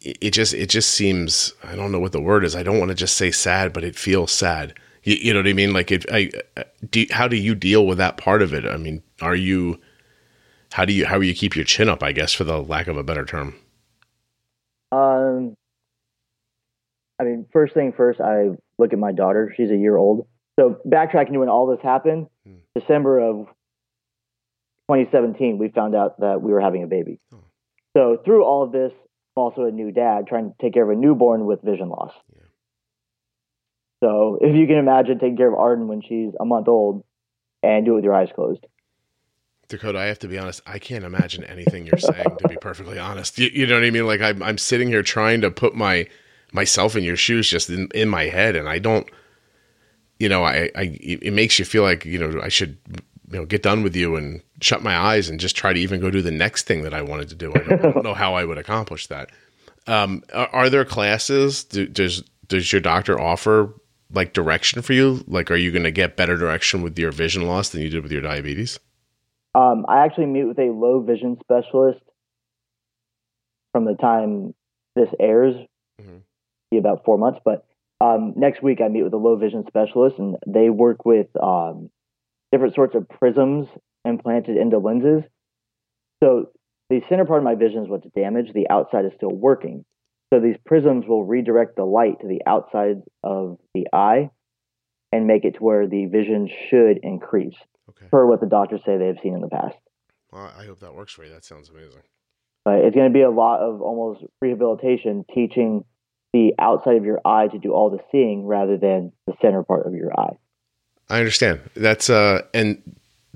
it, 0.00 0.18
it, 0.20 0.30
just 0.32 0.54
it 0.54 0.68
just 0.68 0.90
seems 0.90 1.52
I 1.64 1.74
don't 1.74 1.92
know 1.92 1.98
what 1.98 2.12
the 2.12 2.20
word 2.20 2.44
is. 2.44 2.54
I 2.54 2.62
don't 2.62 2.78
want 2.78 2.90
to 2.90 2.94
just 2.94 3.16
say 3.16 3.30
sad, 3.30 3.72
but 3.72 3.84
it 3.84 3.96
feels 3.96 4.30
sad. 4.30 4.74
You, 5.02 5.16
you 5.16 5.32
know 5.32 5.40
what 5.40 5.48
I 5.48 5.52
mean? 5.52 5.72
Like, 5.72 5.90
it, 5.90 6.04
I 6.12 6.30
uh, 6.56 6.64
do. 6.88 7.06
How 7.10 7.26
do 7.26 7.36
you 7.36 7.54
deal 7.54 7.86
with 7.86 7.98
that 7.98 8.16
part 8.16 8.42
of 8.42 8.52
it? 8.54 8.64
I 8.64 8.76
mean, 8.76 9.02
are 9.20 9.34
you 9.34 9.80
how 10.72 10.84
do 10.84 10.92
you 10.92 11.06
how 11.06 11.18
do 11.18 11.26
you 11.26 11.34
keep 11.34 11.56
your 11.56 11.64
chin 11.64 11.88
up? 11.88 12.02
I 12.02 12.12
guess 12.12 12.32
for 12.32 12.44
the 12.44 12.62
lack 12.62 12.86
of 12.86 12.96
a 12.96 13.02
better 13.02 13.24
term. 13.24 13.54
Um, 14.92 15.56
I 17.18 17.24
mean, 17.24 17.46
first 17.52 17.74
thing 17.74 17.92
first, 17.96 18.20
I 18.20 18.50
look 18.78 18.92
at 18.92 18.98
my 18.98 19.12
daughter. 19.12 19.52
She's 19.56 19.70
a 19.70 19.76
year 19.76 19.96
old. 19.96 20.26
So 20.58 20.80
backtracking 20.86 21.32
to 21.32 21.38
when 21.38 21.48
all 21.48 21.66
this 21.66 21.82
happened, 21.82 22.28
hmm. 22.46 22.56
December 22.74 23.18
of 23.20 23.46
2017, 24.88 25.58
we 25.58 25.68
found 25.68 25.94
out 25.94 26.20
that 26.20 26.40
we 26.40 26.52
were 26.52 26.60
having 26.60 26.82
a 26.82 26.86
baby. 26.86 27.20
Oh. 27.34 27.38
So 27.96 28.22
through 28.24 28.44
all 28.44 28.62
of 28.62 28.72
this, 28.72 28.92
I'm 29.36 29.42
also 29.42 29.64
a 29.64 29.70
new 29.70 29.90
dad 29.90 30.26
trying 30.26 30.50
to 30.50 30.54
take 30.60 30.74
care 30.74 30.84
of 30.84 30.90
a 30.90 31.00
newborn 31.00 31.44
with 31.46 31.62
vision 31.62 31.88
loss. 31.88 32.12
Yeah. 32.32 32.42
So 34.02 34.38
if 34.40 34.54
you 34.54 34.66
can 34.66 34.76
imagine 34.76 35.18
taking 35.18 35.36
care 35.36 35.48
of 35.48 35.58
Arden 35.58 35.88
when 35.88 36.02
she's 36.02 36.32
a 36.38 36.44
month 36.44 36.68
old 36.68 37.02
and 37.62 37.84
do 37.84 37.92
it 37.92 37.94
with 37.96 38.04
your 38.04 38.14
eyes 38.14 38.28
closed. 38.34 38.64
Dakota, 39.68 39.98
I 39.98 40.04
have 40.04 40.18
to 40.20 40.28
be 40.28 40.38
honest. 40.38 40.60
I 40.66 40.78
can't 40.78 41.04
imagine 41.04 41.44
anything 41.44 41.86
you're 41.86 41.98
saying. 41.98 42.36
to 42.38 42.48
be 42.48 42.56
perfectly 42.56 42.98
honest, 42.98 43.38
you, 43.38 43.50
you, 43.52 43.66
know 43.66 43.74
what 43.74 43.84
I 43.84 43.90
mean? 43.90 44.06
Like 44.06 44.20
I'm, 44.20 44.42
I'm 44.42 44.58
sitting 44.58 44.88
here 44.88 45.02
trying 45.02 45.40
to 45.40 45.50
put 45.50 45.74
my 45.74 46.06
myself 46.52 46.96
in 46.96 47.04
your 47.04 47.16
shoes, 47.16 47.50
just 47.50 47.68
in, 47.68 47.88
in 47.94 48.08
my 48.08 48.24
head, 48.24 48.56
and 48.56 48.68
I 48.68 48.78
don't. 48.78 49.08
You 50.18 50.30
know, 50.30 50.44
I, 50.44 50.70
I, 50.74 50.98
it 51.02 51.34
makes 51.34 51.58
you 51.58 51.66
feel 51.66 51.82
like 51.82 52.04
you 52.04 52.18
know 52.18 52.40
I 52.40 52.48
should, 52.48 52.78
you 53.30 53.38
know, 53.38 53.44
get 53.44 53.62
done 53.62 53.82
with 53.82 53.94
you 53.94 54.16
and 54.16 54.40
shut 54.62 54.82
my 54.82 54.96
eyes 54.96 55.28
and 55.28 55.38
just 55.38 55.56
try 55.56 55.72
to 55.72 55.80
even 55.80 56.00
go 56.00 56.10
do 56.10 56.22
the 56.22 56.30
next 56.30 56.66
thing 56.66 56.82
that 56.82 56.94
I 56.94 57.02
wanted 57.02 57.28
to 57.30 57.34
do. 57.34 57.52
I 57.54 57.58
don't, 57.58 57.72
I 57.72 57.90
don't 57.90 58.04
know 58.04 58.14
how 58.14 58.34
I 58.34 58.44
would 58.44 58.56
accomplish 58.56 59.08
that. 59.08 59.30
Um, 59.86 60.22
are, 60.32 60.48
are 60.52 60.70
there 60.70 60.84
classes? 60.84 61.64
Do, 61.64 61.86
does 61.86 62.22
does 62.48 62.72
your 62.72 62.80
doctor 62.80 63.20
offer 63.20 63.74
like 64.12 64.32
direction 64.32 64.82
for 64.82 64.92
you? 64.92 65.24
Like, 65.26 65.50
are 65.50 65.56
you 65.56 65.72
going 65.72 65.84
to 65.84 65.90
get 65.90 66.16
better 66.16 66.36
direction 66.36 66.82
with 66.82 66.98
your 66.98 67.12
vision 67.12 67.46
loss 67.46 67.70
than 67.70 67.82
you 67.82 67.90
did 67.90 68.02
with 68.02 68.12
your 68.12 68.22
diabetes? 68.22 68.78
Um, 69.56 69.86
I 69.88 70.04
actually 70.04 70.26
meet 70.26 70.44
with 70.44 70.58
a 70.58 70.70
low 70.70 71.00
vision 71.00 71.38
specialist 71.40 72.02
from 73.72 73.86
the 73.86 73.94
time 73.94 74.54
this 74.94 75.08
airs, 75.18 75.54
mm-hmm. 76.00 76.18
be 76.70 76.76
about 76.76 77.06
four 77.06 77.16
months. 77.16 77.40
But 77.42 77.64
um, 78.02 78.34
next 78.36 78.62
week 78.62 78.82
I 78.84 78.88
meet 78.88 79.02
with 79.02 79.14
a 79.14 79.18
low 79.18 79.36
vision 79.36 79.64
specialist, 79.66 80.18
and 80.18 80.36
they 80.46 80.68
work 80.68 81.06
with 81.06 81.28
um, 81.42 81.88
different 82.52 82.74
sorts 82.74 82.94
of 82.94 83.08
prisms 83.08 83.66
implanted 84.04 84.58
into 84.58 84.76
lenses. 84.76 85.22
So 86.22 86.50
the 86.90 87.00
center 87.08 87.24
part 87.24 87.38
of 87.38 87.44
my 87.44 87.54
vision 87.54 87.82
is 87.82 87.88
what's 87.88 88.06
damaged. 88.14 88.52
The 88.52 88.68
outside 88.68 89.06
is 89.06 89.12
still 89.16 89.34
working. 89.34 89.86
So 90.32 90.38
these 90.38 90.56
prisms 90.66 91.06
will 91.08 91.24
redirect 91.24 91.76
the 91.76 91.84
light 91.84 92.20
to 92.20 92.28
the 92.28 92.42
outside 92.46 93.00
of 93.22 93.56
the 93.74 93.86
eye 93.90 94.28
and 95.12 95.26
make 95.26 95.46
it 95.46 95.54
to 95.54 95.60
where 95.60 95.86
the 95.86 96.06
vision 96.06 96.50
should 96.68 96.98
increase 97.02 97.56
okay. 97.96 98.08
per 98.10 98.26
what 98.26 98.40
the 98.40 98.46
doctors 98.46 98.80
say 98.84 98.96
they 98.96 99.06
have 99.06 99.18
seen 99.22 99.34
in 99.34 99.40
the 99.40 99.48
past. 99.48 99.76
Well, 100.32 100.52
I 100.58 100.64
hope 100.64 100.80
that 100.80 100.94
works 100.94 101.12
for 101.12 101.24
you. 101.24 101.30
That 101.30 101.44
sounds 101.44 101.68
amazing. 101.68 102.02
But 102.64 102.80
it's 102.80 102.96
going 102.96 103.10
to 103.10 103.14
be 103.14 103.22
a 103.22 103.30
lot 103.30 103.60
of 103.60 103.80
almost 103.80 104.24
rehabilitation, 104.40 105.24
teaching 105.32 105.84
the 106.32 106.52
outside 106.58 106.96
of 106.96 107.04
your 107.04 107.20
eye 107.24 107.48
to 107.48 107.58
do 107.58 107.72
all 107.72 107.90
the 107.90 108.00
seeing 108.10 108.44
rather 108.44 108.76
than 108.76 109.12
the 109.26 109.34
center 109.40 109.62
part 109.62 109.86
of 109.86 109.94
your 109.94 110.18
eye. 110.18 110.36
I 111.08 111.18
understand. 111.18 111.60
That's 111.74 112.10
uh, 112.10 112.42
and 112.52 112.82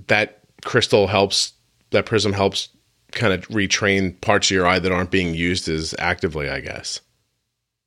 that 0.09 0.41
crystal 0.65 1.07
helps. 1.07 1.53
That 1.91 2.07
prism 2.07 2.33
helps 2.33 2.69
kind 3.13 3.33
of 3.33 3.47
retrain 3.49 4.21
parts 4.21 4.51
of 4.51 4.55
your 4.55 4.67
eye 4.67 4.79
that 4.79 4.93
aren't 4.93 5.11
being 5.11 5.35
used 5.35 5.69
as 5.69 5.95
actively. 5.99 6.49
I 6.51 6.61
guess. 6.61 7.01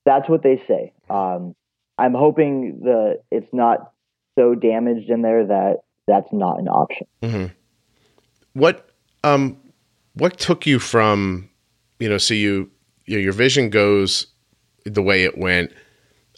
That's 0.06 0.30
what 0.30 0.44
they 0.44 0.62
say. 0.68 0.94
Um, 1.10 1.56
I'm 1.98 2.14
hoping 2.14 2.80
the 2.84 3.22
it's 3.32 3.54
not 3.54 3.92
so 4.38 4.56
damaged 4.56 5.10
in 5.10 5.22
there 5.22 5.46
that 5.48 5.82
that's 6.08 6.32
not 6.32 6.60
an 6.60 6.68
option. 6.68 7.08
Mm-hmm. 7.22 7.46
What 8.54 8.90
um 9.24 9.58
what 10.14 10.38
took 10.38 10.66
you 10.66 10.80
from 10.80 11.50
you 12.00 12.10
know 12.10 12.18
so 12.18 12.34
you, 12.34 12.70
you 13.06 13.18
know, 13.18 13.22
your 13.22 13.34
vision 13.34 13.70
goes 13.70 14.28
the 14.86 15.02
way 15.02 15.24
it 15.24 15.38
went 15.38 15.72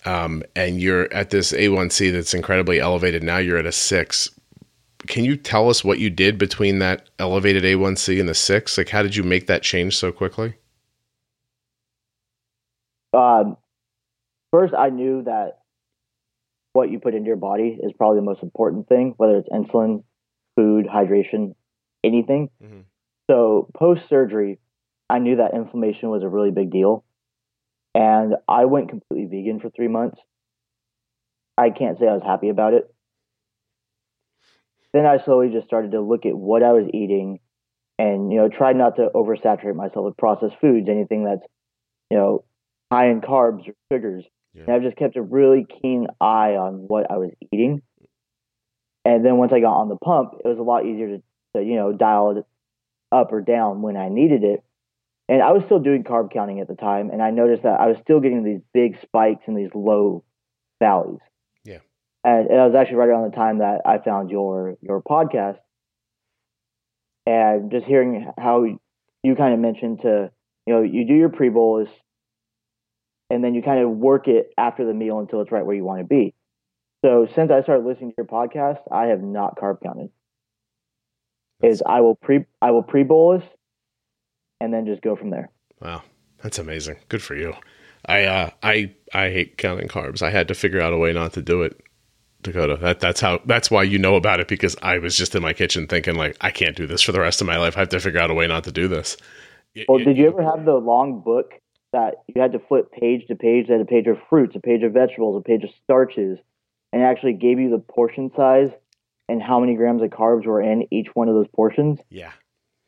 um, 0.06 0.44
and 0.56 0.80
you're 0.80 1.12
at 1.12 1.32
this 1.32 1.52
A1C 1.52 2.12
that's 2.12 2.34
incredibly 2.34 2.80
elevated 2.80 3.24
now 3.24 3.38
you're 3.38 3.58
at 3.58 3.66
a 3.66 3.72
6 3.72 4.30
can 5.08 5.24
you 5.24 5.36
tell 5.36 5.70
us 5.70 5.84
what 5.84 6.00
you 6.00 6.10
did 6.10 6.38
between 6.38 6.80
that 6.80 7.10
elevated 7.20 7.64
A1C 7.64 8.20
and 8.20 8.30
the 8.30 8.36
6 8.36 8.78
like 8.78 8.90
how 8.90 9.02
did 9.02 9.16
you 9.16 9.24
make 9.24 9.48
that 9.48 9.64
change 9.64 9.98
so 9.98 10.12
quickly 10.12 10.56
um, 13.14 13.58
first 14.52 14.74
I 14.78 14.90
knew 14.90 15.24
that 15.24 15.60
what 16.76 16.92
you 16.92 17.00
put 17.00 17.16
into 17.16 17.28
your 17.28 17.38
body 17.38 17.80
is 17.82 17.94
probably 17.98 18.20
the 18.20 18.26
most 18.26 18.44
important 18.44 18.90
thing, 18.90 19.14
whether 19.16 19.38
it's 19.38 19.48
insulin, 19.48 20.04
food, 20.58 20.86
hydration, 20.86 21.56
anything. 22.04 22.50
Mm-hmm. 22.62 22.82
So 23.30 23.70
post 23.74 24.10
surgery, 24.10 24.60
I 25.10 25.20
knew 25.20 25.38
that 25.38 25.54
inflammation 25.54 26.10
was 26.10 26.22
a 26.22 26.28
really 26.28 26.52
big 26.52 26.72
deal. 26.72 27.06
And 27.94 28.36
I 28.48 28.66
went 28.66 28.90
completely 28.90 29.26
vegan 29.26 29.62
for 29.62 29.70
three 29.70 29.88
months. 29.88 30.20
I 31.58 31.70
can't 31.70 31.98
say 31.98 32.08
I 32.08 32.14
was 32.14 32.24
happy 32.26 32.50
about 32.50 32.74
it. 32.74 32.94
Then 34.94 35.06
I 35.06 35.24
slowly 35.24 35.50
just 35.52 35.68
started 35.68 35.92
to 35.92 36.02
look 36.02 36.26
at 36.26 36.36
what 36.36 36.62
I 36.62 36.74
was 36.74 36.90
eating 36.94 37.40
and, 37.98 38.34
you 38.34 38.38
know, 38.38 38.50
tried 38.50 38.76
not 38.76 38.98
to 38.98 39.08
oversaturate 39.16 39.76
myself 39.76 40.06
with 40.06 40.18
processed 40.18 40.56
foods, 40.60 40.90
anything 40.90 41.24
that's, 41.24 41.48
you 42.12 42.18
know, 42.18 42.44
high 42.92 43.10
in 43.10 43.22
carbs 43.22 43.70
or 43.70 43.74
sugars. 43.92 44.26
Yeah. 44.56 44.64
And 44.68 44.76
I've 44.76 44.82
just 44.84 44.98
kept 44.98 45.18
a 45.18 45.22
really 45.22 45.66
keen 45.82 46.08
eye 46.22 46.56
on 46.56 46.86
what 46.88 47.12
I 47.12 47.18
was 47.18 47.32
eating. 47.52 47.82
And 49.04 49.24
then 49.24 49.38
once 49.38 49.52
I 49.54 49.60
got 49.60 49.76
on 49.76 49.90
the 49.90 49.98
pump, 49.98 50.34
it 50.44 50.48
was 50.48 50.58
a 50.58 50.64
lot 50.64 50.86
easier 50.86 51.18
to, 51.18 51.24
to 51.56 51.64
you 51.64 51.76
know, 51.76 51.92
dial 51.92 52.38
it 52.38 52.46
up 53.12 53.32
or 53.32 53.42
down 53.42 53.82
when 53.82 53.98
I 53.98 54.10
needed 54.10 54.44
it. 54.44 54.64
And 55.28 55.42
I 55.42 55.52
was 55.52 55.64
still 55.66 55.80
doing 55.80 56.04
carb 56.04 56.32
counting 56.32 56.60
at 56.60 56.68
the 56.68 56.76
time, 56.76 57.10
and 57.10 57.22
I 57.22 57.32
noticed 57.32 57.64
that 57.64 57.80
I 57.80 57.88
was 57.88 57.98
still 58.04 58.20
getting 58.20 58.44
these 58.44 58.62
big 58.74 59.00
spikes 59.02 59.42
and 59.48 59.58
these 59.58 59.72
low 59.74 60.24
valleys. 60.80 61.20
Yeah. 61.64 61.80
And, 62.24 62.48
and 62.48 62.60
it 62.60 62.64
was 62.64 62.76
actually 62.76 62.98
right 62.98 63.10
around 63.10 63.32
the 63.32 63.36
time 63.36 63.58
that 63.58 63.82
I 63.86 63.98
found 63.98 64.30
your 64.30 64.76
your 64.82 65.02
podcast, 65.02 65.58
and 67.26 67.72
just 67.72 67.86
hearing 67.86 68.32
how 68.38 68.66
you 69.24 69.36
kind 69.36 69.56
of 69.56 69.60
mentioned 69.60 70.02
to 70.04 70.30
you 70.68 70.74
know 70.74 70.84
you 70.84 71.08
do 71.08 71.16
your 71.16 71.30
pre 71.30 71.50
bolus, 71.50 71.90
and 73.30 73.44
then 73.44 73.54
you 73.56 73.62
kind 73.62 73.80
of 73.84 73.90
work 73.90 74.28
it 74.28 74.52
after 74.58 74.86
the 74.86 74.94
meal 74.94 75.20
until 75.20 75.42
it's 75.42 75.52
right 75.52 75.66
where 75.66 75.76
you 75.76 75.84
want 75.84 76.00
to 76.00 76.06
be. 76.06 76.34
So 77.04 77.28
since 77.36 77.52
I 77.52 77.62
started 77.62 77.86
listening 77.86 78.12
to 78.12 78.16
your 78.18 78.26
podcast, 78.26 78.80
I 78.92 79.08
have 79.08 79.22
not 79.22 79.58
carb 79.58 79.82
counted. 79.82 80.10
Is 81.64 81.82
I 81.86 82.02
will 82.02 82.16
pre 82.16 82.46
I 82.62 82.72
will 82.72 82.84
pre 82.84 83.04
bolus, 83.04 83.44
and 84.60 84.74
then 84.74 84.86
just 84.86 85.02
go 85.02 85.16
from 85.16 85.30
there. 85.30 85.50
Wow, 85.82 86.04
that's 86.44 86.60
amazing. 86.60 86.98
Good 87.08 87.22
for 87.22 87.36
you. 87.36 87.54
I 88.06 88.26
uh, 88.26 88.50
I 88.62 88.94
I 89.14 89.30
hate 89.30 89.58
counting 89.58 89.88
carbs. 89.88 90.22
I 90.22 90.32
had 90.32 90.48
to 90.50 90.54
figure 90.54 90.82
out 90.82 90.94
a 90.94 90.98
way 90.98 91.14
not 91.14 91.34
to 91.34 91.42
do 91.42 91.64
it. 91.64 91.82
Dakota. 92.42 92.78
That 92.78 93.00
that's 93.00 93.20
how 93.20 93.40
that's 93.46 93.72
why 93.72 93.84
you 93.84 93.98
know 93.98 94.16
about 94.16 94.40
it 94.40 94.48
because 94.48 94.76
I 94.82 95.00
was 95.00 95.18
just 95.18 95.36
in 95.36 95.42
my 95.42 95.54
kitchen 95.54 95.88
thinking 95.88 96.16
like 96.16 96.38
I 96.42 96.52
can't 96.52 96.76
do 96.76 96.88
this 96.88 97.02
for 97.02 97.12
the 97.12 97.20
rest 97.20 97.42
of 97.42 97.48
my 97.48 97.58
life. 97.58 97.76
I 97.76 97.82
have 97.82 97.90
to 97.90 98.00
figure 98.00 98.20
out 98.20 98.30
a 98.30 98.34
way 98.34 98.48
not 98.48 98.64
to 98.66 98.72
do 98.72 98.88
this. 98.88 99.18
Well, 99.88 99.98
did 99.98 100.18
you 100.18 100.28
ever 100.28 100.44
have 100.44 100.64
the 100.64 100.76
long 100.76 101.22
book 101.22 101.54
that 101.96 102.24
you 102.28 102.42
had 102.42 102.52
to 102.52 102.60
flip 102.60 102.92
page 102.92 103.26
to 103.28 103.36
page, 103.36 103.70
that 103.70 103.80
a 103.80 103.86
page 103.86 104.06
of 104.08 104.18
fruits, 104.30 104.54
a 104.54 104.60
page 104.60 104.84
of 104.84 104.92
vegetables, 104.92 105.38
a 105.40 105.42
page 105.42 105.64
of 105.64 105.70
starches, 105.86 106.38
and 106.92 107.02
actually 107.02 107.32
gave 107.32 107.58
you 107.58 107.70
the 107.70 107.80
portion 107.80 108.30
size 108.36 108.70
and 109.30 109.42
how 109.42 109.62
many 109.62 109.76
grams 109.76 110.04
of 110.04 110.10
carbs 110.10 110.46
were 110.46 110.62
in 110.62 110.86
each 110.92 111.08
one 111.14 111.30
of 111.30 111.36
those 111.36 111.48
portions. 111.56 112.00
Yeah, 112.10 112.34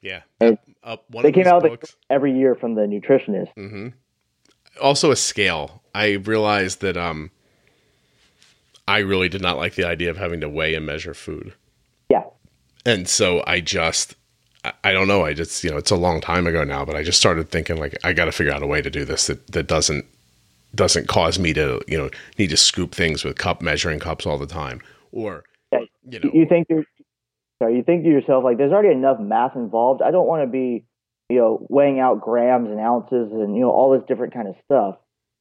yeah. 0.01 0.23
Uh, 0.41 0.57
uh, 0.83 0.97
they 1.21 1.31
came 1.31 1.47
out 1.47 1.63
books, 1.63 1.95
every 2.09 2.37
year 2.37 2.53
from 2.53 2.75
the 2.75 2.81
nutritionist. 2.81 3.47
Mm-hmm. 3.57 3.87
Also, 4.81 5.11
a 5.11 5.15
scale. 5.15 5.81
I 5.95 6.11
realized 6.15 6.81
that 6.81 6.97
um, 6.97 7.31
I 8.89 8.99
really 8.99 9.29
did 9.29 9.41
not 9.41 9.55
like 9.55 9.75
the 9.75 9.87
idea 9.87 10.09
of 10.09 10.17
having 10.17 10.41
to 10.41 10.49
weigh 10.49 10.75
and 10.75 10.85
measure 10.85 11.13
food. 11.13 11.53
Yeah, 12.09 12.23
and 12.85 13.07
so 13.07 13.41
I 13.47 13.61
just 13.61 14.15
I 14.83 14.91
don't 14.93 15.07
know. 15.07 15.25
I 15.25 15.33
just, 15.33 15.63
you 15.63 15.71
know, 15.71 15.77
it's 15.77 15.91
a 15.91 15.95
long 15.95 16.21
time 16.21 16.47
ago 16.47 16.63
now, 16.63 16.85
but 16.85 16.95
I 16.95 17.03
just 17.03 17.19
started 17.19 17.49
thinking 17.49 17.77
like 17.77 17.97
I 18.03 18.13
got 18.13 18.25
to 18.25 18.31
figure 18.31 18.53
out 18.53 18.63
a 18.63 18.67
way 18.67 18.81
to 18.81 18.89
do 18.89 19.05
this 19.05 19.27
that, 19.27 19.47
that 19.47 19.67
doesn't 19.67 20.05
doesn't 20.75 21.07
cause 21.07 21.39
me 21.39 21.53
to, 21.53 21.81
you 21.87 21.97
know, 21.97 22.09
need 22.37 22.49
to 22.49 22.57
scoop 22.57 22.93
things 22.93 23.23
with 23.23 23.37
cup 23.37 23.61
measuring 23.61 23.99
cups 23.99 24.25
all 24.25 24.37
the 24.37 24.47
time. 24.47 24.81
Or 25.11 25.43
you 25.71 26.19
know, 26.19 26.31
you 26.33 26.45
think 26.47 26.67
you're 26.69 26.85
sorry, 27.59 27.75
you 27.75 27.83
think 27.83 28.03
to 28.03 28.09
yourself 28.09 28.43
like 28.43 28.57
there's 28.57 28.71
already 28.71 28.93
enough 28.93 29.19
math 29.19 29.55
involved. 29.55 30.01
I 30.01 30.11
don't 30.11 30.27
want 30.27 30.43
to 30.43 30.47
be, 30.47 30.85
you 31.29 31.37
know, 31.37 31.65
weighing 31.69 31.99
out 31.99 32.21
grams 32.21 32.69
and 32.69 32.79
ounces 32.79 33.31
and 33.31 33.55
you 33.55 33.61
know 33.61 33.71
all 33.71 33.91
this 33.91 34.07
different 34.07 34.33
kind 34.33 34.47
of 34.47 34.55
stuff. 34.65 34.95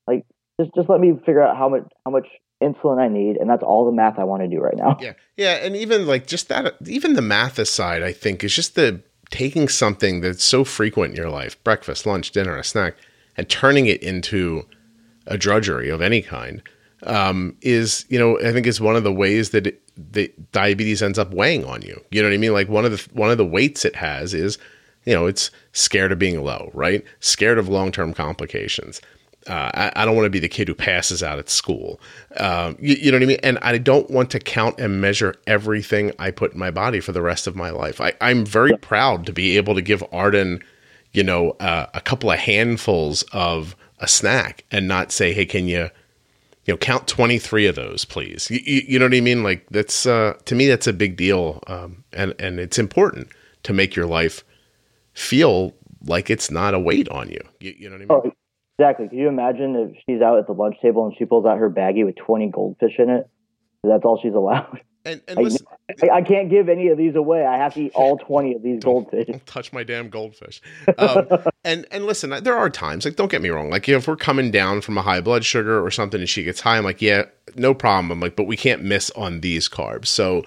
Like 0.06 0.24
just 0.60 0.74
just 0.74 0.88
let 0.88 1.00
me 1.00 1.12
figure 1.24 1.42
out 1.42 1.56
how 1.56 1.68
much 1.68 1.84
how 2.04 2.10
much 2.10 2.26
insulin 2.62 2.98
I 2.98 3.08
need, 3.08 3.36
and 3.36 3.48
that's 3.48 3.62
all 3.62 3.84
the 3.84 3.92
math 3.92 4.18
I 4.18 4.24
want 4.24 4.42
to 4.42 4.48
do 4.48 4.60
right 4.60 4.76
now. 4.76 4.96
Yeah, 5.00 5.12
yeah, 5.36 5.54
and 5.56 5.76
even 5.76 6.06
like 6.06 6.26
just 6.26 6.48
that, 6.48 6.74
even 6.86 7.14
the 7.14 7.22
math 7.22 7.58
aside, 7.58 8.02
I 8.02 8.12
think 8.12 8.42
is 8.42 8.54
just 8.54 8.74
the 8.74 9.02
taking 9.30 9.68
something 9.68 10.20
that's 10.20 10.44
so 10.44 10.64
frequent 10.64 11.10
in 11.10 11.16
your 11.16 11.30
life 11.30 11.62
breakfast, 11.64 12.06
lunch, 12.06 12.30
dinner, 12.30 12.56
a 12.56 12.64
snack 12.64 12.96
and 13.36 13.48
turning 13.48 13.86
it 13.86 14.02
into 14.02 14.66
a 15.26 15.36
drudgery 15.36 15.88
of 15.88 16.00
any 16.00 16.22
kind 16.22 16.62
um, 17.02 17.56
is, 17.60 18.06
you 18.08 18.18
know, 18.18 18.38
I 18.40 18.52
think 18.52 18.66
is 18.66 18.80
one 18.80 18.96
of 18.96 19.04
the 19.04 19.12
ways 19.12 19.50
that 19.50 19.66
it, 19.66 19.82
the 19.96 20.32
diabetes 20.52 21.02
ends 21.02 21.18
up 21.18 21.32
weighing 21.32 21.64
on 21.64 21.82
you. 21.82 22.02
You 22.10 22.22
know 22.22 22.28
what 22.28 22.34
I 22.34 22.38
mean? 22.38 22.52
Like 22.52 22.68
one 22.68 22.84
of 22.84 22.92
the 22.92 23.08
one 23.12 23.30
of 23.30 23.38
the 23.38 23.46
weights 23.46 23.84
it 23.84 23.96
has 23.96 24.34
is, 24.34 24.58
you 25.04 25.14
know, 25.14 25.26
it's 25.26 25.50
scared 25.72 26.12
of 26.12 26.18
being 26.18 26.42
low, 26.42 26.70
right? 26.74 27.04
Scared 27.20 27.58
of 27.58 27.68
long 27.68 27.92
term 27.92 28.12
complications. 28.12 29.00
Uh, 29.48 29.70
I, 29.74 29.92
I, 30.02 30.04
don't 30.04 30.16
want 30.16 30.26
to 30.26 30.30
be 30.30 30.40
the 30.40 30.48
kid 30.48 30.66
who 30.66 30.74
passes 30.74 31.22
out 31.22 31.38
at 31.38 31.48
school. 31.48 32.00
Um, 32.36 32.76
you, 32.80 32.96
you, 32.96 33.12
know 33.12 33.16
what 33.18 33.22
I 33.22 33.26
mean? 33.26 33.38
And 33.44 33.58
I 33.62 33.78
don't 33.78 34.10
want 34.10 34.30
to 34.32 34.40
count 34.40 34.80
and 34.80 35.00
measure 35.00 35.36
everything 35.46 36.10
I 36.18 36.32
put 36.32 36.54
in 36.54 36.58
my 36.58 36.72
body 36.72 36.98
for 36.98 37.12
the 37.12 37.22
rest 37.22 37.46
of 37.46 37.54
my 37.54 37.70
life. 37.70 38.00
I, 38.00 38.14
am 38.20 38.44
very 38.44 38.76
proud 38.76 39.24
to 39.26 39.32
be 39.32 39.56
able 39.56 39.76
to 39.76 39.82
give 39.82 40.02
Arden, 40.10 40.64
you 41.12 41.22
know, 41.22 41.50
uh, 41.60 41.86
a 41.94 42.00
couple 42.00 42.30
of 42.30 42.40
handfuls 42.40 43.22
of 43.32 43.76
a 44.00 44.08
snack 44.08 44.64
and 44.72 44.88
not 44.88 45.12
say, 45.12 45.32
hey, 45.32 45.46
can 45.46 45.68
you, 45.68 45.90
you 46.64 46.74
know, 46.74 46.76
count 46.76 47.06
23 47.06 47.66
of 47.66 47.76
those, 47.76 48.04
please. 48.04 48.50
You, 48.50 48.60
you, 48.64 48.82
you 48.88 48.98
know 48.98 49.04
what 49.04 49.14
I 49.14 49.20
mean? 49.20 49.44
Like 49.44 49.64
that's, 49.70 50.06
uh, 50.06 50.34
to 50.44 50.54
me, 50.56 50.66
that's 50.66 50.88
a 50.88 50.92
big 50.92 51.16
deal. 51.16 51.62
Um, 51.68 52.02
and, 52.12 52.34
and 52.40 52.58
it's 52.58 52.80
important 52.80 53.28
to 53.62 53.72
make 53.72 53.94
your 53.94 54.06
life 54.06 54.42
feel 55.12 55.72
like 56.04 56.30
it's 56.30 56.50
not 56.50 56.74
a 56.74 56.80
weight 56.80 57.08
on 57.10 57.30
you. 57.30 57.40
You, 57.60 57.74
you 57.78 57.88
know 57.88 57.96
what 57.96 58.02
I 58.02 58.22
mean? 58.22 58.32
Oh 58.32 58.32
Exactly. 58.78 59.08
Can 59.08 59.18
you 59.18 59.28
imagine 59.28 59.74
if 59.76 59.96
she's 60.04 60.20
out 60.20 60.38
at 60.38 60.46
the 60.46 60.52
lunch 60.52 60.76
table 60.82 61.06
and 61.06 61.16
she 61.16 61.24
pulls 61.24 61.46
out 61.46 61.58
her 61.58 61.70
baggie 61.70 62.04
with 62.04 62.16
20 62.16 62.50
goldfish 62.50 62.92
in 62.98 63.08
it? 63.08 63.28
That's 63.82 64.04
all 64.04 64.20
she's 64.22 64.34
allowed. 64.34 64.80
And, 65.06 65.22
and 65.28 65.38
listen, 65.38 65.64
I, 66.02 66.16
I, 66.16 66.22
can't 66.22 66.50
give 66.50 66.68
any 66.68 66.88
of 66.88 66.98
these 66.98 67.14
away. 67.14 67.46
I 67.46 67.58
have 67.58 67.74
to 67.74 67.82
eat 67.82 67.92
all 67.94 68.18
20 68.26 68.54
of 68.56 68.62
these 68.64 68.80
don't, 68.80 69.08
goldfish. 69.08 69.28
Don't 69.28 69.46
touch 69.46 69.72
my 69.72 69.84
damn 69.84 70.10
goldfish. 70.10 70.60
Um, 70.98 71.28
and 71.64 71.86
and 71.92 72.06
listen, 72.06 72.30
there 72.42 72.56
are 72.56 72.68
times, 72.68 73.04
like, 73.04 73.14
don't 73.14 73.30
get 73.30 73.40
me 73.40 73.48
wrong. 73.48 73.70
Like, 73.70 73.88
if 73.88 74.08
we're 74.08 74.16
coming 74.16 74.50
down 74.50 74.80
from 74.80 74.98
a 74.98 75.02
high 75.02 75.20
blood 75.20 75.44
sugar 75.44 75.84
or 75.84 75.92
something 75.92 76.18
and 76.18 76.28
she 76.28 76.42
gets 76.42 76.60
high, 76.60 76.76
I'm 76.76 76.82
like, 76.84 77.00
yeah, 77.00 77.26
no 77.54 77.72
problem. 77.72 78.10
I'm 78.10 78.18
like, 78.18 78.34
but 78.34 78.48
we 78.48 78.56
can't 78.56 78.82
miss 78.82 79.10
on 79.10 79.42
these 79.42 79.68
carbs. 79.68 80.06
So, 80.06 80.42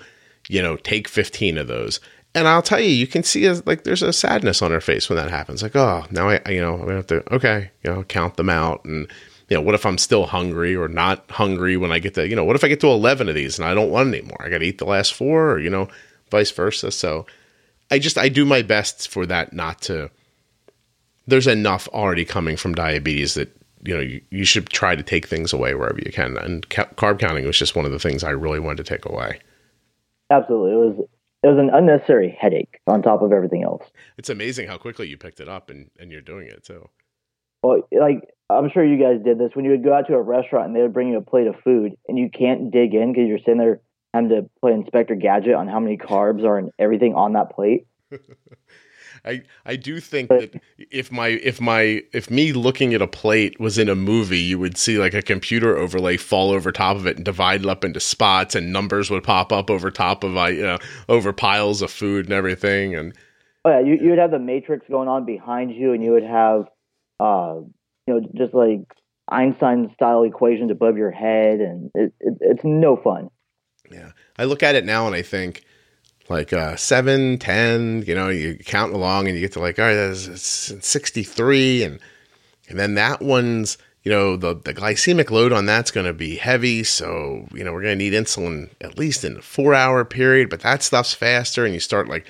you 0.50 0.62
know, 0.62 0.76
take 0.76 1.08
15 1.08 1.58
of 1.58 1.68
those 1.68 2.02
and 2.36 2.48
I'll 2.48 2.62
tell 2.62 2.80
you, 2.80 2.90
you 2.90 3.08
can 3.08 3.24
see 3.24 3.46
a, 3.46 3.56
like 3.66 3.84
there's 3.84 4.04
a 4.04 4.14
sadness 4.14 4.62
on 4.62 4.72
her 4.72 4.82
face 4.82 5.10
when 5.10 5.18
that 5.18 5.32
happens. 5.32 5.64
Like, 5.64 5.76
oh, 5.76 6.06
now 6.12 6.30
I, 6.30 6.42
you 6.50 6.62
know, 6.62 6.78
gonna 6.78 6.96
have 6.96 7.08
to 7.08 7.34
okay, 7.34 7.72
you 7.84 7.92
know, 7.92 8.04
count 8.04 8.38
them 8.38 8.50
out, 8.50 8.86
and 8.86 9.08
you 9.50 9.58
know, 9.58 9.62
what 9.62 9.76
if 9.76 9.86
I'm 9.86 9.98
still 9.98 10.28
hungry 10.28 10.76
or 10.76 10.88
not 10.88 11.30
hungry 11.32 11.76
when 11.76 11.92
I 11.92 12.00
get 12.00 12.14
to, 12.16 12.28
you 12.28 12.36
know, 12.36 12.44
what 12.44 12.56
if 12.56 12.64
I 12.64 12.68
get 12.68 12.80
to 12.82 12.88
eleven 12.88 13.30
of 13.30 13.36
these 13.36 13.58
and 13.58 13.68
I 13.68 13.74
don't 13.74 13.90
want 13.90 14.14
any 14.14 14.22
more? 14.22 14.42
I 14.42 14.50
got 14.50 14.60
to 14.60 14.66
eat 14.66 14.78
the 14.78 14.86
last 14.86 15.14
four, 15.14 15.52
or 15.52 15.60
you 15.60 15.70
know, 15.70 15.88
vice 16.30 16.52
versa. 16.52 16.92
So, 16.92 17.26
I 17.90 18.00
just 18.00 18.18
I 18.18 18.30
do 18.30 18.46
my 18.46 18.62
best 18.62 19.08
for 19.08 19.26
that 19.26 19.54
not 19.54 19.82
to. 19.84 20.12
There's 21.26 21.48
enough 21.48 21.88
already 21.90 22.26
coming 22.26 22.58
from 22.58 22.74
diabetes 22.76 23.34
that 23.36 23.56
you 23.84 23.96
know 23.96 24.02
you, 24.02 24.22
you 24.30 24.46
should 24.46 24.70
try 24.70 24.96
to 24.96 25.04
take 25.04 25.28
things 25.28 25.52
away 25.52 25.74
wherever 25.74 26.00
you 26.00 26.12
can, 26.12 26.38
and 26.38 26.70
ca- 26.70 26.90
carb 26.96 27.20
counting 27.20 27.46
was 27.46 27.58
just 27.58 27.76
one 27.76 27.86
of 27.86 27.92
the 27.92 28.00
things 28.00 28.24
I 28.24 28.32
really 28.32 28.60
wanted 28.60 28.86
to 28.86 28.96
take 28.96 29.06
away. 29.06 29.40
Absolutely, 30.30 30.74
it 30.74 30.76
was 30.76 31.08
it 31.44 31.48
was 31.48 31.58
an 31.58 31.70
unnecessary 31.74 32.38
headache 32.40 32.80
on 32.88 33.02
top 33.02 33.22
of 33.22 33.32
everything 33.32 33.64
else. 33.64 33.84
It's 34.18 34.30
amazing 34.30 34.68
how 34.68 34.78
quickly 34.78 35.08
you 35.08 35.18
picked 35.18 35.40
it 35.40 35.48
up 35.48 35.70
and, 35.70 35.90
and 36.00 36.12
you're 36.12 36.22
doing 36.22 36.48
it 36.48 36.64
too. 36.64 36.90
Well, 37.64 37.88
like 37.92 38.24
I'm 38.50 38.70
sure 38.72 38.84
you 38.84 39.02
guys 39.02 39.24
did 39.24 39.38
this 39.38 39.52
when 39.54 39.66
you 39.66 39.72
would 39.72 39.84
go 39.84 39.94
out 39.94 40.08
to 40.08 40.16
a 40.16 40.22
restaurant 40.22 40.68
and 40.68 40.76
they 40.76 40.82
would 40.82 40.94
bring 40.94 41.10
you 41.10 41.18
a 41.18 41.22
plate 41.22 41.48
of 41.48 41.56
food 41.64 41.94
and 42.08 42.18
you 42.18 42.30
can't 42.30 42.72
dig 42.72 42.94
in 42.94 43.14
because 43.14 43.28
you're 43.28 43.40
sitting 43.40 43.58
there 43.58 43.82
having 44.14 44.30
to 44.30 44.50
play 44.60 44.74
Inspector 44.74 45.16
Gadget 45.16 45.54
on 45.54 45.68
how 45.68 45.80
many 45.80 45.98
carbs 45.98 46.44
are 46.44 46.58
in 46.58 46.72
everything 46.80 47.16
on 47.16 47.34
that 47.34 47.52
plate. 47.52 47.86
I 49.26 49.42
I 49.66 49.76
do 49.76 50.00
think 50.00 50.30
that 50.30 50.62
if 50.78 51.12
my 51.12 51.28
if 51.28 51.60
my 51.60 52.04
if 52.14 52.30
me 52.30 52.54
looking 52.54 52.94
at 52.94 53.02
a 53.02 53.08
plate 53.08 53.60
was 53.60 53.78
in 53.78 53.90
a 53.90 53.96
movie, 53.96 54.40
you 54.40 54.60
would 54.60 54.78
see 54.78 54.98
like 54.98 55.14
a 55.14 55.22
computer 55.22 55.78
overlay 55.78 56.18
fall 56.18 56.52
over 56.52 56.72
top 56.72 56.98
of 56.98 57.06
it 57.06 57.18
and 57.18 57.26
divide 57.26 57.62
it 57.62 57.68
up 57.68 57.84
into 57.84 58.00
spots, 58.00 58.56
and 58.56 58.74
numbers 58.74 59.10
would 59.10 59.24
pop 59.24 59.52
up 59.52 59.70
over 59.70 59.92
top 59.92 60.24
of 60.24 60.38
I 60.38 60.50
you 60.50 60.64
know 60.64 60.78
over 61.08 61.34
piles 61.34 61.82
of 61.82 61.92
food 61.92 62.26
and 62.26 62.34
everything, 62.34 62.96
and 62.96 63.14
oh 63.66 63.72
yeah, 63.72 63.80
you 63.80 63.98
you 64.02 64.10
would 64.10 64.20
have 64.20 64.32
the 64.32 64.40
matrix 64.40 64.88
going 64.90 65.08
on 65.08 65.26
behind 65.26 65.74
you, 65.74 65.94
and 65.94 66.04
you 66.04 66.12
would 66.12 66.24
have 66.24 66.68
uh 67.20 67.56
you 68.08 68.14
know 68.14 68.22
just 68.36 68.54
like 68.54 68.82
Einstein 69.28 69.92
style 69.94 70.24
equations 70.24 70.72
above 70.72 70.98
your 70.98 71.12
head, 71.12 71.60
and 71.60 71.92
it, 71.94 72.14
it, 72.20 72.38
it's 72.42 72.64
no 72.64 72.96
fun. 72.96 73.30
Yeah, 73.92 74.12
I 74.38 74.46
look 74.46 74.64
at 74.64 74.76
it 74.76 74.86
now 74.86 75.08
and 75.08 75.16
I 75.16 75.22
think 75.22 75.64
like 76.30 76.54
uh, 76.54 76.76
seven, 76.76 77.38
ten. 77.38 78.04
You 78.08 78.16
know, 78.16 78.30
you 78.30 78.56
count 78.56 78.94
along 78.94 79.28
and 79.28 79.36
you 79.36 79.42
get 79.42 79.54
to 79.54 79.60
like, 79.60 79.80
all 79.80 79.86
right, 79.86 79.96
that's 79.96 80.76
sixty 80.86 81.24
three, 81.24 81.84
and 81.84 82.00
and 82.68 82.80
then 82.80 82.96
that 82.96 83.22
one's 83.22 83.78
you 84.04 84.12
know 84.12 84.38
the 84.38 84.56
the 84.56 84.74
glycemic 84.74 85.32
load 85.32 85.52
on 85.52 85.66
that's 85.66 85.92
going 85.92 86.06
to 86.06 86.14
be 86.14 86.38
heavy, 86.38 86.84
so 86.84 87.48
you 87.54 87.64
know 87.64 87.74
we're 87.74 87.82
going 87.82 87.98
to 87.98 88.04
need 88.04 88.14
insulin 88.14 88.70
at 88.82 88.98
least 88.98 89.26
in 89.26 89.38
a 89.38 89.42
four 89.42 89.74
hour 89.74 90.06
period. 90.06 90.50
But 90.50 90.62
that 90.62 90.84
stuff's 90.84 91.14
faster, 91.14 91.66
and 91.66 91.74
you 91.74 91.80
start 91.80 92.08
like. 92.08 92.28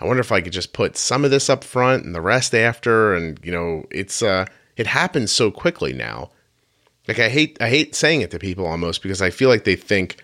I 0.00 0.04
wonder 0.04 0.20
if 0.20 0.30
I 0.30 0.40
could 0.40 0.52
just 0.52 0.74
put 0.74 0.96
some 0.96 1.24
of 1.24 1.32
this 1.32 1.50
up 1.50 1.64
front 1.64 2.04
and 2.04 2.14
the 2.14 2.20
rest 2.20 2.54
after, 2.54 3.16
and 3.16 3.36
you 3.42 3.50
know, 3.50 3.84
it's 3.90 4.22
uh, 4.22 4.46
it 4.76 4.86
happens 4.86 5.32
so 5.32 5.50
quickly 5.50 5.92
now. 5.92 6.30
Like 7.08 7.18
I 7.18 7.28
hate 7.28 7.58
I 7.60 7.68
hate 7.68 7.94
saying 7.94 8.20
it 8.20 8.30
to 8.30 8.38
people 8.38 8.64
almost 8.66 9.02
because 9.02 9.20
I 9.20 9.30
feel 9.30 9.48
like 9.48 9.64
they 9.64 9.74
think 9.74 10.22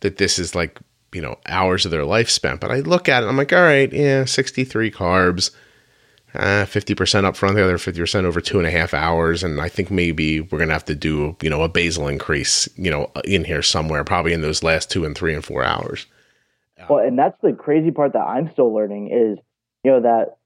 that 0.00 0.18
this 0.18 0.38
is 0.38 0.54
like 0.54 0.78
you 1.12 1.20
know 1.20 1.38
hours 1.46 1.84
of 1.84 1.90
their 1.90 2.04
life 2.04 2.30
spent. 2.30 2.60
But 2.60 2.70
I 2.70 2.80
look 2.80 3.08
at 3.08 3.22
it, 3.22 3.26
I'm 3.26 3.36
like, 3.36 3.52
all 3.52 3.62
right, 3.62 3.92
yeah, 3.92 4.24
63 4.24 4.90
carbs, 4.90 5.50
uh, 6.34 6.64
50% 6.64 7.24
up 7.24 7.36
front, 7.36 7.56
the 7.56 7.64
other 7.64 7.78
50% 7.78 8.24
over 8.24 8.40
two 8.40 8.58
and 8.58 8.66
a 8.66 8.70
half 8.70 8.94
hours, 8.94 9.42
and 9.42 9.60
I 9.60 9.68
think 9.68 9.90
maybe 9.90 10.40
we're 10.40 10.58
gonna 10.58 10.72
have 10.72 10.84
to 10.86 10.94
do 10.94 11.36
you 11.42 11.50
know 11.50 11.62
a 11.62 11.68
basal 11.68 12.08
increase, 12.08 12.68
you 12.76 12.90
know, 12.90 13.10
in 13.24 13.44
here 13.44 13.62
somewhere, 13.62 14.04
probably 14.04 14.32
in 14.32 14.42
those 14.42 14.62
last 14.62 14.90
two 14.90 15.04
and 15.04 15.16
three 15.16 15.34
and 15.34 15.44
four 15.44 15.64
hours. 15.64 16.06
Well, 16.88 17.04
and 17.04 17.18
that's 17.18 17.36
the 17.42 17.52
crazy 17.52 17.90
part 17.90 18.12
that 18.12 18.20
I'm 18.20 18.50
still 18.52 18.72
learning 18.72 19.08
is 19.08 19.38
you 19.84 19.90
know 19.90 20.00
that 20.00 20.36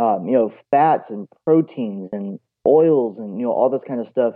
um, 0.00 0.26
you 0.26 0.32
know 0.32 0.52
fats 0.70 1.04
and 1.08 1.28
proteins 1.44 2.10
and 2.12 2.38
oils 2.66 3.18
and 3.18 3.38
you 3.38 3.46
know 3.46 3.52
all 3.52 3.70
this 3.70 3.82
kind 3.86 4.00
of 4.00 4.08
stuff 4.10 4.34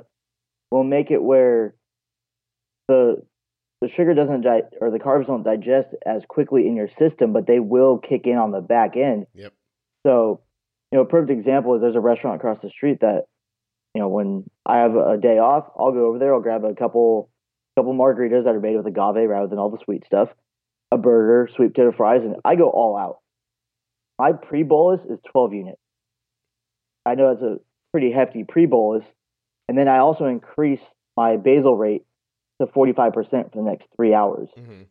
will 0.70 0.84
make 0.84 1.11
it 1.11 1.22
where 1.22 1.74
the 2.88 3.22
the 3.81 3.89
sugar 3.97 4.14
doesn't 4.14 4.43
di- 4.43 4.62
or 4.81 4.91
the 4.91 4.99
carbs 4.99 5.26
don't 5.26 5.45
digest 5.45 5.89
as 6.05 6.22
quickly 6.29 6.66
in 6.66 6.74
your 6.76 6.89
system, 6.99 7.33
but 7.33 7.47
they 7.47 7.61
will 7.61 7.99
kick 7.99 8.22
in 8.26 8.37
on 8.37 8.51
the 8.51 8.61
back 8.61 8.97
end. 8.97 9.26
Yep. 9.35 9.53
So, 10.07 10.41
you 10.91 10.99
know, 10.99 11.05
a 11.05 11.09
perfect 11.09 11.39
example 11.39 11.74
is 11.74 11.81
there's 11.81 11.95
a 11.95 12.01
restaurant 12.01 12.37
across 12.37 12.59
the 12.62 12.70
street 12.70 13.01
that, 13.01 13.24
you 13.95 14.01
know, 14.01 14.09
when 14.09 14.45
I 14.66 14.79
have 14.79 14.97
a 14.97 15.16
day 15.16 15.39
off, 15.39 15.70
I'll 15.79 15.93
go 15.93 16.07
over 16.07 16.18
there, 16.18 16.35
I'll 16.35 16.41
grab 16.41 16.64
a 16.64 16.74
couple 16.74 17.31
couple 17.76 17.95
margaritas 17.95 18.45
that 18.45 18.55
are 18.55 18.61
made 18.61 18.76
with 18.76 18.87
agave 18.87 19.29
rather 19.29 19.47
than 19.47 19.59
all 19.59 19.70
the 19.70 19.79
sweet 19.85 20.05
stuff, 20.05 20.29
a 20.91 20.99
burger, 20.99 21.49
sweet 21.55 21.74
potato 21.74 21.93
fries, 21.97 22.22
and 22.24 22.37
I 22.45 22.57
go 22.57 22.68
all 22.68 22.97
out. 22.97 23.18
My 24.18 24.33
pre 24.33 24.64
bolus 24.64 25.01
is 25.09 25.20
12 25.31 25.55
units. 25.55 25.81
I 27.07 27.14
know 27.14 27.31
it's 27.31 27.43
a 27.43 27.59
pretty 27.93 28.11
hefty 28.11 28.43
pre 28.43 28.66
bolus, 28.66 29.05
and 29.68 29.79
then 29.79 29.87
I 29.87 29.99
also 29.99 30.24
increase 30.24 30.81
my 31.16 31.37
basal 31.37 31.76
rate 31.76 32.03
to 32.61 32.66
45% 32.66 33.12
for 33.14 33.50
the 33.54 33.62
next 33.62 33.86
three 33.96 34.14
hours. 34.14 34.48
Mm-hmm. 34.59 34.82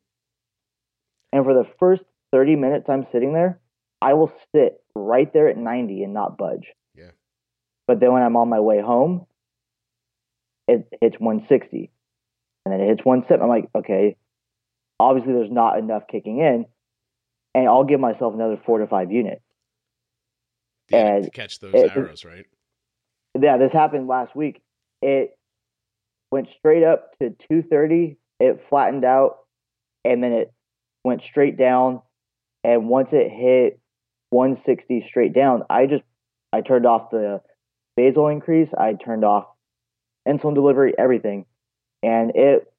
And 1.33 1.45
for 1.45 1.53
the 1.53 1.65
first 1.79 2.03
30 2.31 2.55
minutes 2.55 2.85
I'm 2.89 3.05
sitting 3.11 3.33
there, 3.33 3.59
I 4.01 4.13
will 4.13 4.31
sit 4.55 4.81
right 4.95 5.31
there 5.33 5.49
at 5.49 5.57
90 5.57 6.03
and 6.03 6.13
not 6.13 6.37
budge. 6.37 6.67
Yeah. 6.95 7.11
But 7.87 7.99
then 7.99 8.13
when 8.13 8.21
I'm 8.21 8.35
on 8.35 8.49
my 8.49 8.59
way 8.59 8.81
home, 8.81 9.25
it 10.67 10.87
hits 11.01 11.19
160. 11.19 11.91
And 12.65 12.73
then 12.73 12.81
it 12.81 12.87
hits 12.89 13.05
170. 13.05 13.41
I'm 13.41 13.49
like, 13.49 13.69
okay, 13.75 14.17
obviously 14.99 15.33
there's 15.33 15.51
not 15.51 15.77
enough 15.77 16.03
kicking 16.09 16.39
in. 16.39 16.65
And 17.55 17.67
I'll 17.67 17.85
give 17.85 17.99
myself 17.99 18.33
another 18.33 18.59
four 18.65 18.79
to 18.79 18.87
five 18.87 19.11
units. 19.11 19.41
Yeah, 20.89 21.15
and 21.15 21.33
catch 21.33 21.59
those 21.59 21.73
it, 21.73 21.91
arrows, 21.95 22.23
right? 22.23 22.45
Yeah, 23.39 23.57
this 23.57 23.73
happened 23.73 24.07
last 24.07 24.35
week. 24.35 24.61
It 25.01 25.36
went 26.31 26.47
straight 26.57 26.83
up 26.83 27.11
to 27.19 27.29
230. 27.29 28.17
It 28.39 28.65
flattened 28.69 29.05
out, 29.05 29.39
and 30.03 30.23
then 30.23 30.31
it 30.31 30.53
went 31.03 31.21
straight 31.29 31.57
down. 31.57 32.01
And 32.63 32.89
once 32.89 33.09
it 33.11 33.31
hit 33.31 33.79
160 34.31 35.05
straight 35.09 35.33
down, 35.33 35.63
I 35.69 35.85
just 35.85 36.03
I 36.51 36.61
turned 36.61 36.85
off 36.85 37.11
the 37.11 37.41
basal 37.95 38.27
increase. 38.27 38.69
I 38.77 38.93
turned 38.93 39.23
off 39.23 39.45
insulin 40.27 40.53
delivery, 40.53 40.93
everything, 40.97 41.45
and 42.03 42.31
it 42.35 42.71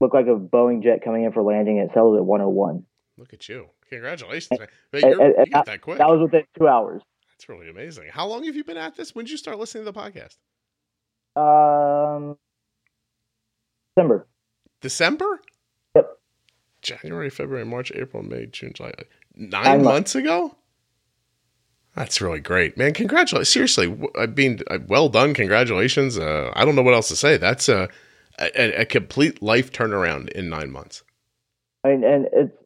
looked 0.00 0.14
like 0.14 0.26
a 0.26 0.36
Boeing 0.38 0.82
jet 0.82 1.04
coming 1.04 1.24
in 1.24 1.32
for 1.32 1.42
landing. 1.42 1.78
It 1.78 1.90
settled 1.94 2.16
at 2.16 2.24
101. 2.24 2.84
Look 3.18 3.32
at 3.32 3.48
you! 3.48 3.68
Congratulations, 3.88 4.58
man! 4.58 4.68
And, 4.92 5.04
and, 5.04 5.20
and 5.20 5.52
that, 5.52 5.66
that, 5.66 5.80
that 5.86 6.08
was 6.08 6.20
within 6.22 6.44
two 6.58 6.66
hours. 6.66 7.02
That's 7.30 7.48
really 7.48 7.68
amazing. 7.68 8.08
How 8.10 8.26
long 8.26 8.44
have 8.44 8.56
you 8.56 8.64
been 8.64 8.76
at 8.76 8.96
this? 8.96 9.14
When 9.14 9.24
did 9.24 9.32
you 9.32 9.36
start 9.36 9.58
listening 9.58 9.84
to 9.84 9.92
the 9.92 9.98
podcast? 9.98 10.36
Um, 11.36 12.36
December. 13.96 14.26
December? 14.80 15.40
Yep. 15.94 16.18
January, 16.82 17.30
February, 17.30 17.64
March, 17.64 17.92
April, 17.94 18.22
May, 18.22 18.46
June, 18.46 18.72
July. 18.74 18.92
Nine, 19.34 19.50
Nine 19.50 19.64
months. 19.82 19.84
months 19.84 20.14
ago? 20.14 20.56
That's 21.94 22.20
really 22.20 22.40
great, 22.40 22.78
man. 22.78 22.94
Congratulations. 22.94 23.50
Seriously, 23.50 23.94
I 24.18 24.26
mean, 24.26 24.60
well 24.88 25.08
done. 25.08 25.34
Congratulations. 25.34 26.18
Uh, 26.18 26.50
I 26.54 26.64
don't 26.64 26.74
know 26.74 26.82
what 26.82 26.94
else 26.94 27.08
to 27.08 27.16
say. 27.16 27.36
That's 27.36 27.68
a, 27.68 27.88
a, 28.38 28.80
a, 28.80 28.84
complete 28.86 29.42
life 29.42 29.72
turnaround 29.72 30.30
in 30.30 30.48
nine 30.48 30.70
months. 30.70 31.02
I 31.84 31.88
mean, 31.88 32.04
and 32.04 32.28
it's, 32.32 32.56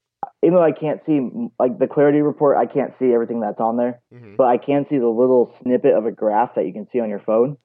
even 0.45 0.55
though 0.55 0.63
I 0.63 0.71
can't 0.71 1.01
see, 1.07 1.29
like 1.59 1.79
the 1.79 1.89
clarity 1.89 2.21
report, 2.21 2.57
I 2.57 2.67
can't 2.67 2.93
see 3.01 3.13
everything 3.13 3.41
that's 3.41 3.61
on 3.61 3.77
there, 3.77 4.01
mm-hmm. 4.15 4.37
but 4.37 4.45
I 4.45 4.59
can 4.59 4.87
see 4.89 4.99
the 4.99 5.09
little 5.09 5.57
snippet 5.61 5.95
of 5.95 6.07
a 6.07 6.13
graph 6.13 6.55
that 6.55 6.67
you 6.67 6.73
can 6.73 6.87
see 6.93 7.01
on 7.01 7.09
your 7.09 7.21
phone. 7.21 7.57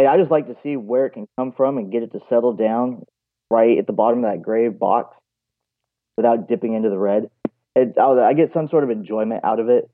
And 0.00 0.08
I 0.08 0.16
just 0.16 0.30
like 0.30 0.46
to 0.46 0.56
see 0.62 0.76
where 0.76 1.06
it 1.06 1.10
can 1.10 1.28
come 1.36 1.52
from 1.52 1.76
and 1.76 1.92
get 1.92 2.02
it 2.02 2.12
to 2.12 2.20
settle 2.30 2.54
down 2.54 3.04
right 3.50 3.76
at 3.76 3.86
the 3.86 3.92
bottom 3.92 4.24
of 4.24 4.30
that 4.30 4.40
gray 4.40 4.68
box 4.68 5.14
without 6.16 6.48
dipping 6.48 6.72
into 6.72 6.88
the 6.88 6.98
red. 6.98 7.30
It, 7.76 7.98
I 7.98 8.32
get 8.32 8.52
some 8.54 8.68
sort 8.68 8.82
of 8.82 8.90
enjoyment 8.90 9.44
out 9.44 9.60
of 9.60 9.68
it, 9.68 9.90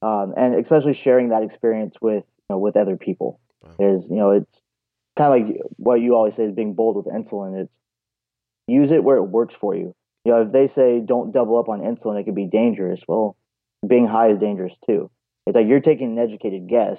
um, 0.00 0.32
and 0.36 0.54
especially 0.54 0.98
sharing 1.04 1.28
that 1.28 1.42
experience 1.42 1.94
with 2.00 2.24
you 2.24 2.54
know, 2.54 2.58
with 2.58 2.76
other 2.76 2.96
people. 2.96 3.38
Wow. 3.62 3.74
There's 3.78 4.02
you 4.08 4.16
know 4.16 4.30
it's 4.30 4.50
kind 5.18 5.42
of 5.42 5.46
like 5.48 5.56
what 5.76 6.00
you 6.00 6.14
always 6.14 6.34
say 6.36 6.44
is 6.44 6.54
being 6.54 6.74
bold 6.74 6.96
with 6.96 7.06
insulin. 7.06 7.62
It's 7.62 7.72
use 8.66 8.90
it 8.90 9.04
where 9.04 9.18
it 9.18 9.24
works 9.24 9.54
for 9.60 9.76
you. 9.76 9.94
You 10.24 10.32
know, 10.32 10.42
if 10.42 10.52
they 10.52 10.72
say 10.74 11.00
don't 11.04 11.32
double 11.32 11.58
up 11.58 11.68
on 11.68 11.80
insulin, 11.80 12.18
it 12.18 12.24
could 12.24 12.34
be 12.34 12.46
dangerous. 12.46 13.00
Well, 13.06 13.36
being 13.86 14.06
high 14.06 14.30
is 14.30 14.38
dangerous 14.38 14.72
too. 14.86 15.10
It's 15.46 15.54
like 15.54 15.66
you're 15.68 15.80
taking 15.80 16.12
an 16.12 16.18
educated 16.18 16.68
guess 16.68 16.98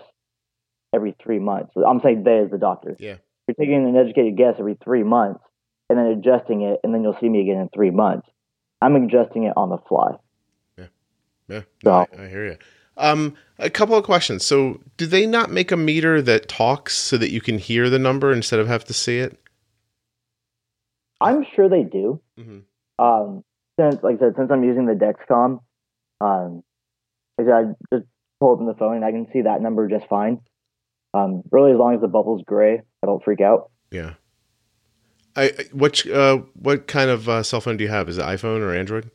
every 0.93 1.15
three 1.23 1.39
months. 1.39 1.71
I'm 1.75 1.99
saying 2.01 2.23
they 2.23 2.39
as 2.39 2.51
the 2.51 2.57
doctor. 2.57 2.95
Yeah. 2.99 3.15
You're 3.47 3.55
taking 3.55 3.87
an 3.87 3.95
educated 3.97 4.37
guess 4.37 4.55
every 4.59 4.77
three 4.83 5.03
months 5.03 5.43
and 5.89 5.97
then 5.97 6.05
adjusting 6.07 6.61
it, 6.61 6.79
and 6.83 6.93
then 6.93 7.03
you'll 7.03 7.17
see 7.19 7.29
me 7.29 7.41
again 7.41 7.59
in 7.59 7.69
three 7.69 7.91
months. 7.91 8.27
I'm 8.81 8.95
adjusting 8.95 9.43
it 9.43 9.53
on 9.57 9.69
the 9.69 9.77
fly. 9.87 10.15
Yeah. 10.77 10.85
Yeah. 11.47 11.61
No, 11.83 11.91
I, 11.91 12.05
I 12.17 12.27
hear 12.27 12.45
you. 12.45 12.57
Um, 12.95 13.35
a 13.59 13.69
couple 13.69 13.97
of 13.97 14.03
questions. 14.03 14.45
So, 14.45 14.81
do 14.97 15.05
they 15.05 15.25
not 15.25 15.49
make 15.49 15.71
a 15.71 15.77
meter 15.77 16.21
that 16.21 16.47
talks 16.47 16.95
so 16.95 17.17
that 17.17 17.31
you 17.31 17.41
can 17.41 17.57
hear 17.57 17.89
the 17.89 17.99
number 17.99 18.31
instead 18.31 18.59
of 18.59 18.67
have 18.67 18.85
to 18.85 18.93
see 18.93 19.19
it? 19.19 19.37
I'm 21.19 21.45
sure 21.55 21.69
they 21.69 21.83
do. 21.83 22.21
Mm-hmm. 22.39 23.03
Um, 23.03 23.43
since, 23.79 24.03
like 24.03 24.17
I 24.17 24.19
said, 24.19 24.33
since 24.37 24.51
I'm 24.51 24.63
using 24.63 24.85
the 24.85 24.93
Dexcom, 24.93 25.59
um, 26.21 26.63
I 27.39 27.63
just 27.91 28.05
pull 28.39 28.53
up 28.53 28.65
the 28.65 28.77
phone 28.77 28.97
and 28.97 29.05
I 29.05 29.11
can 29.11 29.27
see 29.33 29.41
that 29.41 29.61
number 29.61 29.87
just 29.87 30.07
fine. 30.07 30.41
Um, 31.13 31.43
really, 31.51 31.71
as 31.71 31.77
long 31.77 31.95
as 31.95 32.01
the 32.01 32.07
bubble's 32.07 32.43
gray, 32.45 32.81
I 33.03 33.05
don't 33.05 33.23
freak 33.23 33.41
out. 33.41 33.69
Yeah. 33.91 34.13
I 35.35 35.51
what 35.71 36.05
uh 36.07 36.39
what 36.53 36.87
kind 36.87 37.09
of 37.09 37.27
uh, 37.27 37.43
cell 37.43 37.61
phone 37.61 37.77
do 37.77 37.83
you 37.83 37.89
have? 37.89 38.07
Is 38.07 38.17
it 38.17 38.21
iPhone 38.21 38.61
or 38.61 38.73
Android? 38.75 39.09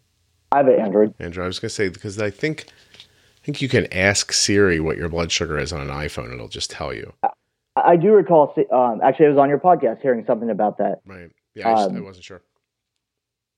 I 0.51 0.59
have 0.59 0.67
an 0.67 0.81
Android. 0.81 1.15
Android. 1.19 1.45
I 1.45 1.47
was 1.47 1.59
gonna 1.59 1.71
say 1.71 1.89
because 1.89 2.21
I 2.21 2.31
think 2.31 2.67
I 2.97 3.45
think 3.45 3.63
you 3.63 3.69
can 3.69 3.93
ask 3.93 4.33
Siri 4.33 4.81
what 4.81 4.97
your 4.97 5.09
blood 5.09 5.31
sugar 5.31 5.59
is 5.59 5.73
on 5.73 5.81
an 5.81 5.89
iPhone. 5.89 6.33
It'll 6.33 6.49
just 6.49 6.71
tell 6.71 6.93
you. 6.93 7.13
I, 7.23 7.29
I 7.77 7.97
do 7.97 8.13
recall. 8.13 8.55
Um, 8.73 9.01
actually, 9.03 9.27
I 9.27 9.31
was 9.31 9.39
on 9.39 9.49
your 9.49 9.61
podcast 9.61 10.01
hearing 10.01 10.25
something 10.27 10.51
about 10.51 10.79
that. 10.79 11.01
Right. 11.07 11.31
Yeah, 11.55 11.69
I, 11.69 11.85
um, 11.85 11.97
I 11.97 12.01
wasn't 12.01 12.25
sure. 12.25 12.43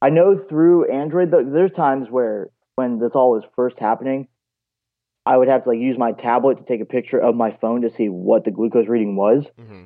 I 0.02 0.10
know 0.10 0.38
through 0.48 0.90
Android, 0.90 1.30
there's 1.30 1.72
times 1.72 2.08
where 2.10 2.48
when 2.76 2.98
this 2.98 3.10
all 3.14 3.32
was 3.32 3.42
first 3.54 3.76
happening, 3.78 4.28
I 5.26 5.36
would 5.36 5.48
have 5.48 5.64
to 5.64 5.70
like 5.70 5.78
use 5.78 5.98
my 5.98 6.12
tablet 6.12 6.58
to 6.58 6.64
take 6.64 6.80
a 6.80 6.86
picture 6.86 7.18
of 7.18 7.34
my 7.34 7.56
phone 7.60 7.82
to 7.82 7.90
see 7.96 8.08
what 8.08 8.44
the 8.44 8.50
glucose 8.50 8.88
reading 8.88 9.16
was. 9.16 9.44
Mm-hmm. 9.60 9.84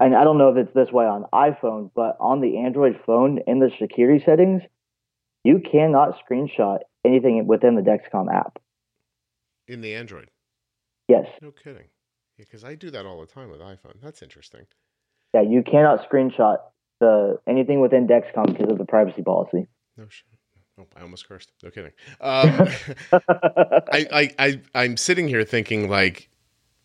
And 0.00 0.16
I 0.16 0.24
don't 0.24 0.38
know 0.38 0.48
if 0.48 0.56
it's 0.56 0.74
this 0.74 0.90
way 0.90 1.04
on 1.04 1.26
iPhone, 1.32 1.90
but 1.94 2.16
on 2.18 2.40
the 2.40 2.58
Android 2.58 3.00
phone 3.06 3.38
in 3.46 3.60
the 3.60 3.70
security 3.78 4.22
settings, 4.24 4.62
you 5.44 5.60
cannot 5.60 6.18
screenshot 6.18 6.78
anything 7.04 7.46
within 7.46 7.76
the 7.76 7.82
Dexcom 7.82 8.32
app. 8.32 8.58
In 9.68 9.80
the 9.80 9.94
Android. 9.94 10.28
Yes. 11.08 11.26
No 11.40 11.52
kidding. 11.52 11.86
Yeah, 12.36 12.44
because 12.46 12.64
I 12.64 12.74
do 12.74 12.90
that 12.90 13.06
all 13.06 13.20
the 13.20 13.26
time 13.26 13.50
with 13.50 13.60
iPhone. 13.60 14.00
That's 14.02 14.22
interesting. 14.22 14.66
Yeah, 15.34 15.42
you 15.42 15.62
cannot 15.62 16.08
screenshot 16.10 16.58
the 17.00 17.38
anything 17.46 17.80
within 17.80 18.08
Dexcom 18.08 18.46
because 18.46 18.72
of 18.72 18.78
the 18.78 18.84
privacy 18.84 19.22
policy. 19.22 19.68
No 19.96 20.06
shit. 20.08 20.26
Oh, 20.78 20.86
I 20.96 21.02
almost 21.02 21.28
cursed. 21.28 21.52
No 21.62 21.70
kidding. 21.70 21.92
Um, 22.20 22.68
I, 23.92 24.06
I, 24.12 24.30
I, 24.38 24.60
I'm 24.74 24.96
sitting 24.96 25.28
here 25.28 25.44
thinking, 25.44 25.88
like, 25.88 26.28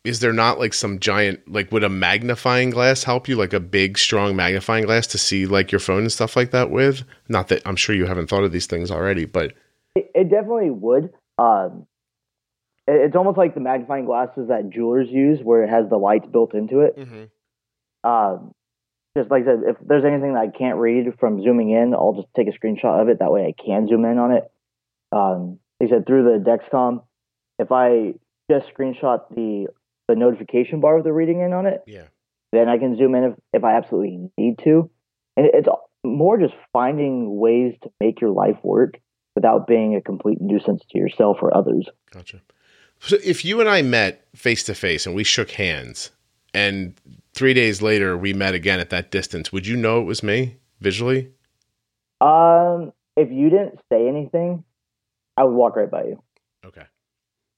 is 0.03 0.19
there 0.19 0.33
not 0.33 0.59
like 0.59 0.73
some 0.73 0.99
giant, 0.99 1.39
like, 1.51 1.71
would 1.71 1.83
a 1.83 1.89
magnifying 1.89 2.69
glass 2.69 3.03
help 3.03 3.27
you, 3.27 3.35
like 3.35 3.53
a 3.53 3.59
big, 3.59 3.97
strong 3.97 4.35
magnifying 4.35 4.85
glass 4.85 5.07
to 5.07 5.17
see 5.17 5.45
like 5.45 5.71
your 5.71 5.79
phone 5.79 5.99
and 6.01 6.11
stuff 6.11 6.35
like 6.35 6.51
that 6.51 6.69
with? 6.69 7.03
Not 7.29 7.47
that 7.49 7.61
I'm 7.65 7.75
sure 7.75 7.95
you 7.95 8.05
haven't 8.05 8.27
thought 8.27 8.43
of 8.43 8.51
these 8.51 8.67
things 8.67 8.91
already, 8.91 9.25
but 9.25 9.53
It, 9.95 10.11
it 10.13 10.29
definitely 10.29 10.71
would. 10.71 11.13
Um, 11.37 11.87
it- 12.87 13.01
it's 13.07 13.15
almost 13.15 13.37
like 13.37 13.53
the 13.53 13.59
magnifying 13.61 14.05
glasses 14.05 14.47
that 14.49 14.69
jewelers 14.69 15.09
use, 15.09 15.39
where 15.41 15.63
it 15.63 15.69
has 15.69 15.89
the 15.89 15.97
lights 15.97 16.27
built 16.27 16.53
into 16.53 16.81
it. 16.81 16.97
Um, 18.03 18.53
just 19.17 19.31
like 19.31 19.43
I 19.43 19.45
said, 19.45 19.59
if 19.65 19.75
there's 19.85 20.05
anything 20.05 20.33
that 20.33 20.41
I 20.53 20.57
can't 20.57 20.77
read 20.77 21.07
from 21.19 21.41
zooming 21.41 21.71
in, 21.71 21.93
I'll 21.93 22.13
just 22.13 22.27
take 22.35 22.47
a 22.47 22.57
screenshot 22.57 23.01
of 23.01 23.09
it. 23.09 23.19
That 23.19 23.31
way 23.31 23.45
I 23.45 23.53
can 23.61 23.87
zoom 23.87 24.05
in 24.05 24.19
on 24.19 24.31
it. 24.31 24.43
Um, 25.11 25.59
like 25.79 25.89
I 25.89 25.95
said, 25.95 26.05
through 26.05 26.23
the 26.23 26.43
Dexcom, 26.43 27.03
if 27.59 27.71
I 27.71 28.13
just 28.49 28.67
screenshot 28.73 29.21
the 29.35 29.67
the 30.07 30.15
notification 30.15 30.79
bar 30.79 30.95
with 30.95 31.03
the 31.03 31.11
reading 31.11 31.41
in 31.41 31.51
on 31.51 31.65
it, 31.65 31.83
yeah. 31.85 32.05
then 32.53 32.69
I 32.69 32.77
can 32.77 32.97
zoom 32.97 33.13
in 33.15 33.23
if, 33.25 33.33
if 33.51 33.63
I 33.63 33.75
absolutely 33.75 34.29
need 34.37 34.59
to. 34.63 34.89
And 35.35 35.47
it's 35.53 35.67
more 36.05 36.37
just 36.37 36.53
finding 36.71 37.37
ways 37.37 37.73
to 37.83 37.89
make 37.99 38.21
your 38.21 38.29
life 38.29 38.55
work 38.63 38.99
without 39.35 39.67
being 39.67 39.95
a 39.95 40.01
complete 40.01 40.39
nuisance 40.39 40.81
to 40.91 40.97
yourself 40.97 41.37
or 41.41 41.55
others. 41.55 41.87
Gotcha. 42.11 42.41
So 42.99 43.17
if 43.23 43.43
you 43.43 43.59
and 43.59 43.67
I 43.67 43.81
met 43.81 44.25
face 44.33 44.63
to 44.63 44.73
face 44.73 45.05
and 45.05 45.13
we 45.13 45.25
shook 45.25 45.51
hands, 45.51 46.11
and 46.57 46.99
three 47.35 47.53
days 47.53 47.83
later 47.83 48.17
we 48.17 48.33
met 48.33 48.55
again 48.55 48.79
at 48.79 48.89
that 48.89 49.11
distance, 49.11 49.51
would 49.51 49.67
you 49.67 49.75
know 49.75 50.01
it 50.01 50.05
was 50.05 50.23
me 50.23 50.57
visually? 50.79 51.31
Um, 52.19 52.93
if 53.15 53.31
you 53.31 53.51
didn't 53.51 53.79
say 53.91 54.07
anything, 54.07 54.63
I 55.37 55.43
would 55.43 55.53
walk 55.53 55.75
right 55.75 55.89
by 55.89 56.05
you. 56.05 56.23
Okay. 56.65 56.85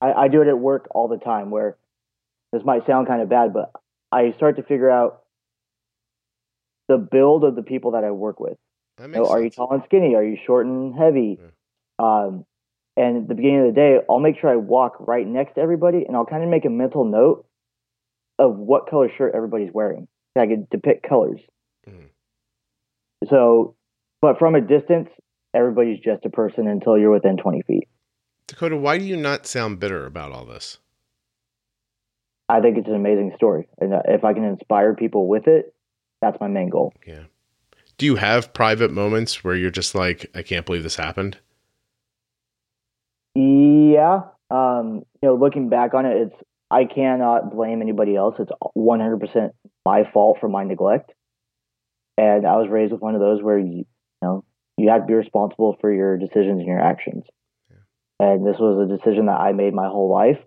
I, 0.02 0.12
I 0.12 0.28
do 0.28 0.42
it 0.42 0.50
at 0.50 0.60
work 0.60 0.88
all 0.92 1.08
the 1.08 1.18
time 1.18 1.50
where 1.50 1.78
this 2.52 2.62
might 2.66 2.86
sound 2.86 3.08
kind 3.08 3.22
of 3.22 3.30
bad, 3.30 3.54
but 3.54 3.72
I 4.12 4.34
start 4.36 4.58
to 4.58 4.64
figure 4.64 4.90
out 4.90 5.24
the 6.90 6.98
build 6.98 7.46
of 7.46 7.56
the 7.56 7.64
people 7.64 7.92
that 7.92 8.04
I 8.04 8.12
work 8.12 8.42
with. 8.42 8.58
That 8.98 9.04
You 9.04 9.10
makes 9.10 9.20
know, 9.20 9.30
are 9.30 9.42
you 9.42 9.50
tall 9.50 9.72
and 9.72 9.84
skinny? 9.86 10.16
Are 10.16 10.24
you 10.24 10.38
short 10.46 10.66
and 10.66 10.94
heavy? 10.94 11.40
Um, 12.00 12.46
and 12.98 13.16
at 13.16 13.28
the 13.30 13.36
beginning 13.36 13.62
of 13.62 13.68
the 13.68 13.80
day, 13.80 14.00
I'll 14.10 14.20
make 14.20 14.40
sure 14.42 14.50
I 14.50 14.58
walk 14.58 14.96
right 15.00 15.26
next 15.26 15.56
to 15.56 15.62
everybody, 15.62 16.04
and 16.06 16.18
I'll 16.18 16.26
kind 16.26 16.44
of 16.44 16.50
make 16.50 16.66
a 16.66 16.70
mental 16.70 17.06
note 17.06 17.46
of 18.40 18.58
what 18.58 18.90
color 18.90 19.10
shirt 19.16 19.34
everybody's 19.36 19.72
wearing. 19.74 20.08
I 20.36 20.48
can 20.48 20.68
depict 20.72 21.08
colors. 21.08 21.42
Mhm. 21.88 22.10
So, 23.30 23.76
but 24.22 24.40
from 24.40 24.56
a 24.56 24.62
distance, 24.62 25.10
everybody's 25.54 26.00
just 26.00 26.26
a 26.26 26.30
person 26.30 26.68
until 26.68 26.98
you're 26.98 27.12
within 27.12 27.38
20 27.38 27.62
feet. 27.64 27.88
Dakota, 28.48 28.78
why 28.78 28.98
do 28.98 29.04
you 29.04 29.18
not 29.18 29.46
sound 29.46 29.80
bitter 29.80 30.06
about 30.06 30.32
all 30.32 30.46
this? 30.46 30.80
I 32.48 32.62
think 32.62 32.78
it's 32.78 32.88
an 32.88 32.96
amazing 32.96 33.34
story, 33.36 33.68
and 33.80 33.94
uh, 33.94 34.02
if 34.06 34.24
I 34.24 34.34
can 34.34 34.44
inspire 34.44 34.96
people 34.96 35.28
with 35.28 35.48
it, 35.48 35.74
that's 36.22 36.40
my 36.40 36.48
main 36.48 36.70
goal. 36.70 36.94
Yeah. 37.06 37.26
Do 37.98 38.06
you 38.06 38.16
have 38.16 38.54
private 38.54 38.92
moments 38.92 39.44
where 39.44 39.56
you're 39.56 39.70
just 39.70 39.94
like, 39.94 40.32
I 40.34 40.42
can't 40.42 40.66
believe 40.66 40.84
this 40.84 40.96
happened? 40.96 41.38
Yeah. 43.36 44.22
Um, 44.50 45.04
you 45.22 45.30
know, 45.30 45.36
looking 45.36 45.70
back 45.70 45.94
on 45.94 46.06
it, 46.06 46.18
it's 46.18 46.36
I 46.72 46.86
cannot 46.86 47.52
blame 47.52 47.82
anybody 47.82 48.16
else. 48.16 48.36
It's 48.40 48.52
100% 48.78 49.50
my 49.86 50.04
fault 50.12 50.38
for 50.40 50.48
my 50.48 50.64
neglect. 50.64 51.12
And 52.18 52.46
I 52.46 52.58
was 52.58 52.68
raised 52.70 52.92
with 52.92 53.02
one 53.02 53.16
of 53.16 53.22
those 53.22 53.42
where 53.42 53.58
you, 53.58 53.78
you 53.78 53.86
know, 54.22 54.44
you 54.78 54.90
have 54.90 55.02
to 55.02 55.08
be 55.08 55.14
responsible 55.14 55.78
for 55.82 55.92
your 55.92 56.18
decisions 56.18 56.60
and 56.60 56.68
your 56.68 56.80
actions. 56.80 57.24
And 58.20 58.46
this 58.46 58.58
was 58.60 58.90
a 58.90 58.98
decision 58.98 59.28
that 59.28 59.40
I 59.40 59.54
made 59.54 59.74
my 59.74 59.88
whole 59.88 60.12
life. 60.12 60.40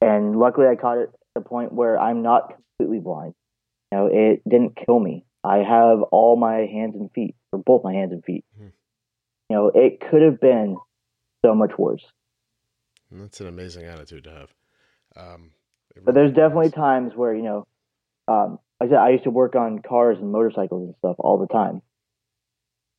And 0.00 0.38
luckily 0.38 0.68
I 0.68 0.76
caught 0.76 0.98
it 0.98 1.10
at 1.36 1.42
a 1.42 1.48
point 1.48 1.72
where 1.72 1.98
I'm 1.98 2.22
not 2.22 2.54
completely 2.78 3.02
blind. 3.02 3.34
You 3.90 3.98
know, 3.98 4.08
it 4.12 4.42
didn't 4.48 4.78
kill 4.86 5.00
me. 5.00 5.24
I 5.42 5.58
have 5.58 6.02
all 6.12 6.36
my 6.36 6.66
hands 6.66 6.94
and 6.94 7.10
feet, 7.12 7.34
or 7.52 7.58
both 7.58 7.82
my 7.82 7.92
hands 7.92 8.12
and 8.12 8.24
feet. 8.24 8.44
Hmm. 8.56 8.68
You 9.48 9.56
know, 9.56 9.72
it 9.74 10.00
could 10.00 10.22
have 10.22 10.40
been 10.40 10.76
so 11.44 11.54
much 11.54 11.72
worse. 11.78 12.04
That's 13.10 13.40
an 13.40 13.48
amazing 13.48 13.86
attitude 13.86 14.24
to 14.24 14.30
have. 14.30 14.52
Um, 15.18 15.50
But 16.04 16.14
there's 16.14 16.32
definitely 16.32 16.70
times 16.70 17.12
where 17.14 17.34
you 17.34 17.42
know, 17.42 17.66
um, 18.28 18.58
like 18.80 18.88
I 18.88 18.92
said 18.92 18.98
I 18.98 19.10
used 19.10 19.24
to 19.24 19.30
work 19.30 19.54
on 19.56 19.80
cars 19.80 20.18
and 20.20 20.30
motorcycles 20.32 20.84
and 20.86 20.94
stuff 20.98 21.16
all 21.18 21.38
the 21.38 21.46
time. 21.52 21.82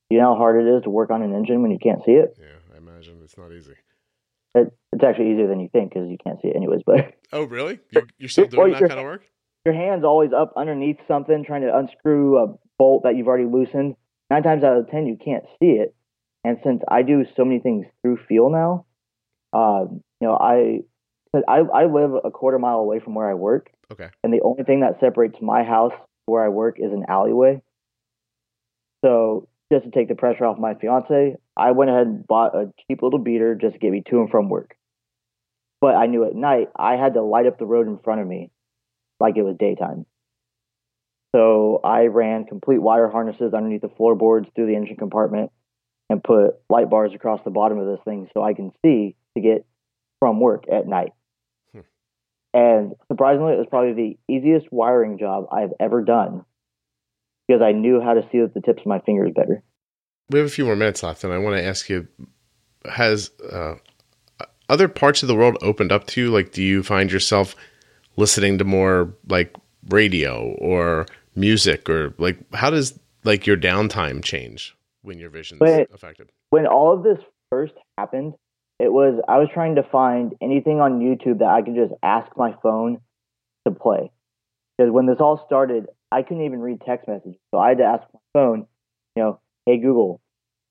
You 0.09 0.17
know 0.19 0.33
how 0.33 0.37
hard 0.39 0.65
it 0.65 0.69
is 0.77 0.83
to 0.83 0.89
work 0.89 1.11
on 1.11 1.21
an 1.21 1.33
engine 1.33 1.61
when 1.61 1.71
you 1.71 1.79
can't 1.79 2.03
see 2.05 2.13
it. 2.13 2.35
Yeah, 2.39 2.47
I 2.73 2.77
imagine 2.77 3.19
it's 3.23 3.37
not 3.37 3.51
easy. 3.51 3.75
it 4.55 4.73
it's 4.91 5.03
actually 5.03 5.31
easier 5.33 5.47
than 5.47 5.59
you 5.59 5.69
think 5.71 5.93
because 5.93 6.09
you 6.09 6.17
can't 6.23 6.41
see 6.41 6.47
it 6.49 6.55
anyways. 6.55 6.81
But 6.85 7.13
Oh, 7.31 7.43
really? 7.43 7.79
You're, 7.91 8.07
you're 8.17 8.29
still 8.29 8.47
doing 8.47 8.71
that 8.71 8.79
you're- 8.79 8.89
kind 8.89 8.99
of 8.99 9.05
work? 9.05 9.23
your 9.65 9.73
hand's 9.75 10.05
always 10.05 10.31
up 10.33 10.53
underneath 10.55 10.97
something 11.07 11.43
trying 11.43 11.61
to 11.61 11.77
unscrew 11.77 12.37
a 12.39 12.55
bolt 12.79 13.03
that 13.03 13.15
you've 13.17 13.27
already 13.27 13.45
loosened. 13.45 13.95
Nine 14.31 14.41
times 14.41 14.63
out 14.63 14.77
of 14.77 14.89
ten, 14.89 15.05
you 15.05 15.17
can't 15.23 15.43
see 15.59 15.71
it. 15.71 15.93
And 16.45 16.57
since 16.63 16.81
I 16.87 17.01
do 17.03 17.25
so 17.35 17.43
many 17.43 17.59
things 17.59 17.85
through 18.01 18.17
feel 18.27 18.49
now, 18.49 18.85
um, 19.51 20.01
you 20.21 20.27
know, 20.27 20.33
I, 20.35 20.79
'cause 21.33 21.43
I 21.47 21.59
I 21.59 21.85
live 21.85 22.11
a 22.23 22.31
quarter 22.31 22.59
mile 22.59 22.79
away 22.79 22.99
from 22.99 23.15
where 23.15 23.29
I 23.29 23.33
work. 23.33 23.71
Okay. 23.91 24.09
and 24.23 24.31
the 24.31 24.41
only 24.41 24.63
thing 24.63 24.81
that 24.81 24.99
separates 24.99 25.41
my 25.41 25.63
house 25.63 25.93
where 26.27 26.43
I 26.43 26.49
work 26.49 26.79
is 26.79 26.93
an 26.93 27.05
alleyway. 27.07 27.59
So 29.03 29.47
just 29.71 29.85
to 29.85 29.91
take 29.91 30.07
the 30.07 30.15
pressure 30.15 30.45
off 30.45 30.59
my 30.59 30.75
fiance, 30.75 31.35
I 31.57 31.71
went 31.71 31.89
ahead 31.89 32.07
and 32.07 32.27
bought 32.27 32.55
a 32.55 32.71
cheap 32.87 33.01
little 33.01 33.19
beater 33.19 33.55
just 33.55 33.73
to 33.73 33.79
get 33.79 33.91
me 33.91 34.03
to 34.09 34.19
and 34.21 34.29
from 34.29 34.49
work. 34.49 34.75
But 35.81 35.95
I 35.95 36.07
knew 36.07 36.23
at 36.25 36.35
night 36.35 36.69
I 36.75 36.97
had 36.97 37.13
to 37.13 37.21
light 37.21 37.45
up 37.47 37.57
the 37.57 37.65
road 37.65 37.87
in 37.87 37.97
front 37.99 38.21
of 38.21 38.27
me 38.27 38.51
like 39.19 39.37
it 39.37 39.43
was 39.43 39.55
daytime. 39.57 40.05
So 41.35 41.79
I 41.83 42.07
ran 42.07 42.45
complete 42.45 42.79
wire 42.79 43.07
harnesses 43.09 43.53
underneath 43.53 43.81
the 43.81 43.89
floorboards 43.89 44.49
through 44.55 44.65
the 44.67 44.75
engine 44.75 44.97
compartment 44.97 45.51
and 46.09 46.23
put 46.23 46.55
light 46.69 46.89
bars 46.89 47.13
across 47.13 47.39
the 47.43 47.51
bottom 47.51 47.77
of 47.77 47.85
this 47.85 48.03
thing 48.03 48.27
so 48.33 48.41
I 48.43 48.53
can 48.53 48.71
see 48.83 49.15
to 49.35 49.41
get 49.41 49.65
from 50.19 50.39
work 50.39 50.65
at 50.71 50.87
night. 50.87 51.13
And 52.53 52.93
surprisingly, 53.07 53.53
it 53.53 53.57
was 53.57 53.67
probably 53.69 53.93
the 54.27 54.33
easiest 54.33 54.71
wiring 54.71 55.19
job 55.19 55.45
I've 55.51 55.73
ever 55.79 56.03
done 56.03 56.45
because 57.47 57.61
I 57.61 57.71
knew 57.71 58.01
how 58.01 58.13
to 58.13 58.27
see 58.31 58.39
with 58.39 58.53
the 58.53 58.61
tips 58.61 58.81
of 58.81 58.87
my 58.87 58.99
fingers 58.99 59.31
better. 59.35 59.63
We 60.29 60.39
have 60.39 60.47
a 60.47 60.51
few 60.51 60.65
more 60.65 60.75
minutes 60.75 61.03
left, 61.03 61.23
and 61.23 61.33
I 61.33 61.37
want 61.37 61.57
to 61.57 61.63
ask 61.63 61.89
you: 61.89 62.07
Has 62.85 63.31
uh, 63.51 63.75
other 64.67 64.87
parts 64.87 65.23
of 65.23 65.27
the 65.27 65.35
world 65.35 65.57
opened 65.61 65.91
up 65.91 66.07
to 66.07 66.21
you? 66.21 66.31
Like, 66.31 66.51
do 66.51 66.63
you 66.63 66.83
find 66.83 67.11
yourself 67.11 67.55
listening 68.15 68.57
to 68.59 68.63
more 68.63 69.13
like 69.27 69.55
radio 69.89 70.55
or 70.59 71.05
music, 71.35 71.89
or 71.89 72.13
like 72.17 72.37
how 72.53 72.69
does 72.69 72.99
like 73.23 73.45
your 73.45 73.57
downtime 73.57 74.23
change 74.23 74.75
when 75.01 75.19
your 75.19 75.29
vision's 75.29 75.61
Wait. 75.61 75.87
affected? 75.93 76.29
When 76.49 76.65
all 76.65 76.93
of 76.93 77.03
this 77.03 77.19
first 77.49 77.73
happened, 77.97 78.33
it 78.79 78.91
was 78.91 79.21
I 79.27 79.37
was 79.37 79.49
trying 79.53 79.75
to 79.75 79.83
find 79.83 80.33
anything 80.41 80.79
on 80.79 80.99
YouTube 80.99 81.39
that 81.39 81.49
I 81.49 81.61
could 81.61 81.75
just 81.75 81.93
ask 82.01 82.31
my 82.37 82.55
phone 82.63 82.99
to 83.67 83.73
play. 83.73 84.11
Because 84.77 84.91
when 84.91 85.05
this 85.05 85.19
all 85.19 85.43
started, 85.45 85.87
I 86.11 86.23
couldn't 86.23 86.45
even 86.45 86.61
read 86.61 86.81
text 86.85 87.07
messages. 87.07 87.35
So 87.51 87.59
I 87.59 87.69
had 87.69 87.79
to 87.79 87.83
ask 87.83 88.03
my 88.13 88.19
phone, 88.33 88.67
you 89.15 89.23
know, 89.23 89.39
hey 89.65 89.77
Google, 89.77 90.21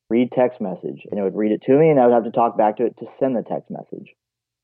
read 0.09 0.33
text 0.33 0.61
message. 0.61 1.03
And 1.11 1.21
it 1.21 1.23
would 1.23 1.37
read 1.37 1.53
it 1.53 1.63
to 1.67 1.79
me 1.79 1.91
and 1.91 2.01
I 2.01 2.07
would 2.07 2.15
have 2.15 2.25
to 2.25 2.31
talk 2.31 2.57
back 2.57 2.79
to 2.79 2.87
it 2.87 2.97
to 3.01 3.07
send 3.21 3.37
the 3.37 3.43
text 3.43 3.71
message. 3.71 4.15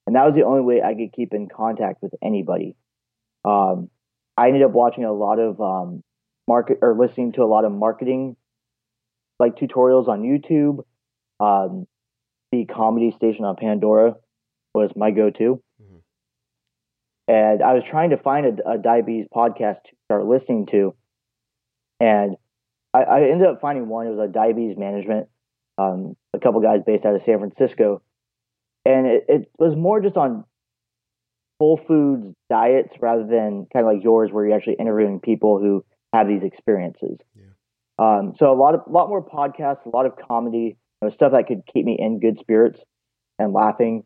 And 0.06 0.16
that 0.16 0.24
was 0.24 0.34
the 0.34 0.44
only 0.44 0.62
way 0.62 0.82
I 0.82 0.94
could 0.94 1.12
keep 1.14 1.34
in 1.34 1.48
contact 1.48 2.02
with 2.02 2.12
anybody. 2.22 2.76
Um, 3.44 3.90
I 4.36 4.48
ended 4.48 4.62
up 4.62 4.72
watching 4.72 5.04
a 5.04 5.12
lot 5.12 5.38
of 5.38 5.60
um, 5.60 6.02
market 6.48 6.78
or 6.82 6.96
listening 6.98 7.32
to 7.32 7.42
a 7.42 7.46
lot 7.46 7.64
of 7.64 7.72
marketing 7.72 8.36
like 9.38 9.56
tutorials 9.56 10.08
on 10.08 10.22
YouTube. 10.22 10.84
Um, 11.40 11.86
the 12.54 12.72
comedy 12.72 13.12
station 13.16 13.44
on 13.44 13.56
Pandora 13.56 14.16
was 14.74 14.90
my 14.96 15.10
go-to. 15.10 15.62
Mhm. 15.80 16.00
And 17.28 17.62
I 17.62 17.74
was 17.74 17.82
trying 17.88 18.10
to 18.10 18.16
find 18.16 18.46
a, 18.46 18.70
a 18.72 18.78
diabetes 18.78 19.26
podcast 19.34 19.82
to 19.84 19.96
start 20.06 20.26
listening 20.26 20.66
to, 20.66 20.94
and 22.00 22.36
I, 22.92 23.02
I 23.02 23.20
ended 23.22 23.46
up 23.46 23.60
finding 23.60 23.88
one. 23.88 24.06
It 24.06 24.10
was 24.10 24.28
a 24.28 24.32
diabetes 24.32 24.76
management, 24.76 25.28
um, 25.78 26.16
a 26.32 26.38
couple 26.38 26.60
guys 26.60 26.80
based 26.86 27.04
out 27.04 27.14
of 27.14 27.22
San 27.24 27.38
Francisco, 27.38 28.02
and 28.84 29.06
it, 29.06 29.24
it 29.28 29.50
was 29.58 29.74
more 29.76 30.00
just 30.00 30.16
on 30.16 30.44
whole 31.60 31.80
foods 31.86 32.34
diets 32.50 32.92
rather 33.00 33.24
than 33.26 33.66
kind 33.72 33.86
of 33.86 33.92
like 33.94 34.04
yours, 34.04 34.30
where 34.32 34.44
you're 34.44 34.56
actually 34.56 34.74
interviewing 34.74 35.20
people 35.20 35.58
who 35.58 35.84
have 36.12 36.28
these 36.28 36.42
experiences. 36.42 37.18
Yeah. 37.34 37.44
Um, 37.96 38.34
so 38.38 38.52
a 38.52 38.58
lot 38.58 38.74
of, 38.74 38.80
lot 38.88 39.08
more 39.08 39.24
podcasts, 39.24 39.86
a 39.86 39.88
lot 39.88 40.04
of 40.04 40.14
comedy, 40.16 40.76
stuff 41.12 41.32
that 41.32 41.46
could 41.46 41.62
keep 41.72 41.84
me 41.84 41.96
in 41.98 42.20
good 42.20 42.38
spirits 42.40 42.80
and 43.38 43.52
laughing. 43.52 44.04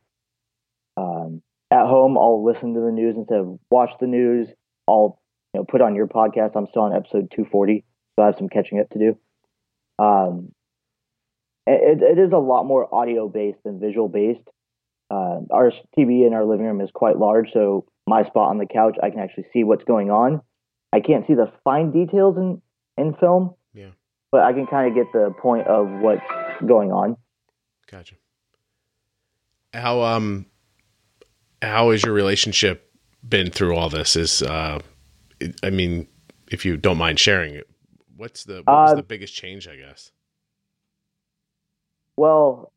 Um, 0.97 1.43
at 1.71 1.87
home, 1.87 2.17
I'll 2.17 2.45
listen 2.45 2.75
to 2.75 2.81
the 2.81 2.93
news 2.93 3.15
instead 3.17 3.39
of 3.39 3.59
watch 3.71 3.91
the 4.01 4.07
news. 4.07 4.49
I'll 4.89 5.21
you 5.55 5.61
know 5.61 5.65
put 5.65 5.81
on 5.81 5.95
your 5.95 6.07
podcast. 6.07 6.53
I'm 6.57 6.67
still 6.71 6.83
on 6.83 6.95
episode 6.95 7.31
240, 7.31 7.85
so 8.17 8.23
I 8.23 8.27
have 8.27 8.37
some 8.39 8.49
catching 8.49 8.81
up 8.81 8.89
to 8.91 8.99
do. 8.99 9.19
Um, 10.03 10.53
it, 11.67 12.03
it 12.03 12.19
is 12.19 12.33
a 12.33 12.39
lot 12.39 12.65
more 12.65 12.93
audio 12.95 13.29
based 13.29 13.59
than 13.65 13.81
visual 13.81 14.09
based. 14.09 14.49
Uh, 15.11 15.41
our 15.51 15.73
TV 15.99 16.27
in 16.27 16.33
our 16.35 16.45
living 16.45 16.67
room 16.67 16.81
is 16.81 16.91
quite 16.93 17.19
large, 17.19 17.53
so 17.53 17.87
my 18.07 18.25
spot 18.25 18.51
on 18.51 18.59
the 18.59 18.67
couch, 18.67 18.97
I 19.03 19.11
can 19.11 19.21
actually 19.21 19.47
see 19.53 19.65
what's 19.65 19.85
going 19.85 20.11
on. 20.11 20.41
I 20.93 21.01
can't 21.01 21.27
see 21.27 21.35
the 21.35 21.53
fine 21.65 21.93
details 21.93 22.37
in 22.37 22.63
in 22.97 23.15
film. 23.15 23.55
But 24.31 24.43
I 24.43 24.53
can 24.53 24.67
kind 24.67 24.89
of 24.89 24.95
get 24.95 25.13
the 25.13 25.35
point 25.41 25.67
of 25.67 25.89
what's 26.01 26.23
going 26.67 26.93
on. 26.93 27.17
Gotcha. 27.91 28.17
How 29.73 30.03
um 30.03 30.47
how 31.63 31.91
has 31.91 32.03
your 32.05 32.15
relationship 32.15 32.93
been 33.27 33.51
through 33.51 33.77
all 33.77 33.89
this? 33.89 34.17
Is 34.17 34.43
uh 34.43 34.81
I 35.63 35.71
mean, 35.71 36.07
if 36.51 36.65
you 36.65 36.77
don't 36.77 36.99
mind 36.99 37.19
sharing 37.21 37.55
it, 37.55 37.69
what's 38.17 38.45
the 38.45 38.63
what 38.65 38.67
was 38.67 38.93
Uh, 38.93 38.97
the 38.97 39.03
biggest 39.03 39.35
change, 39.35 39.69
I 39.69 39.77
guess? 39.77 40.11
Well, 42.17 42.73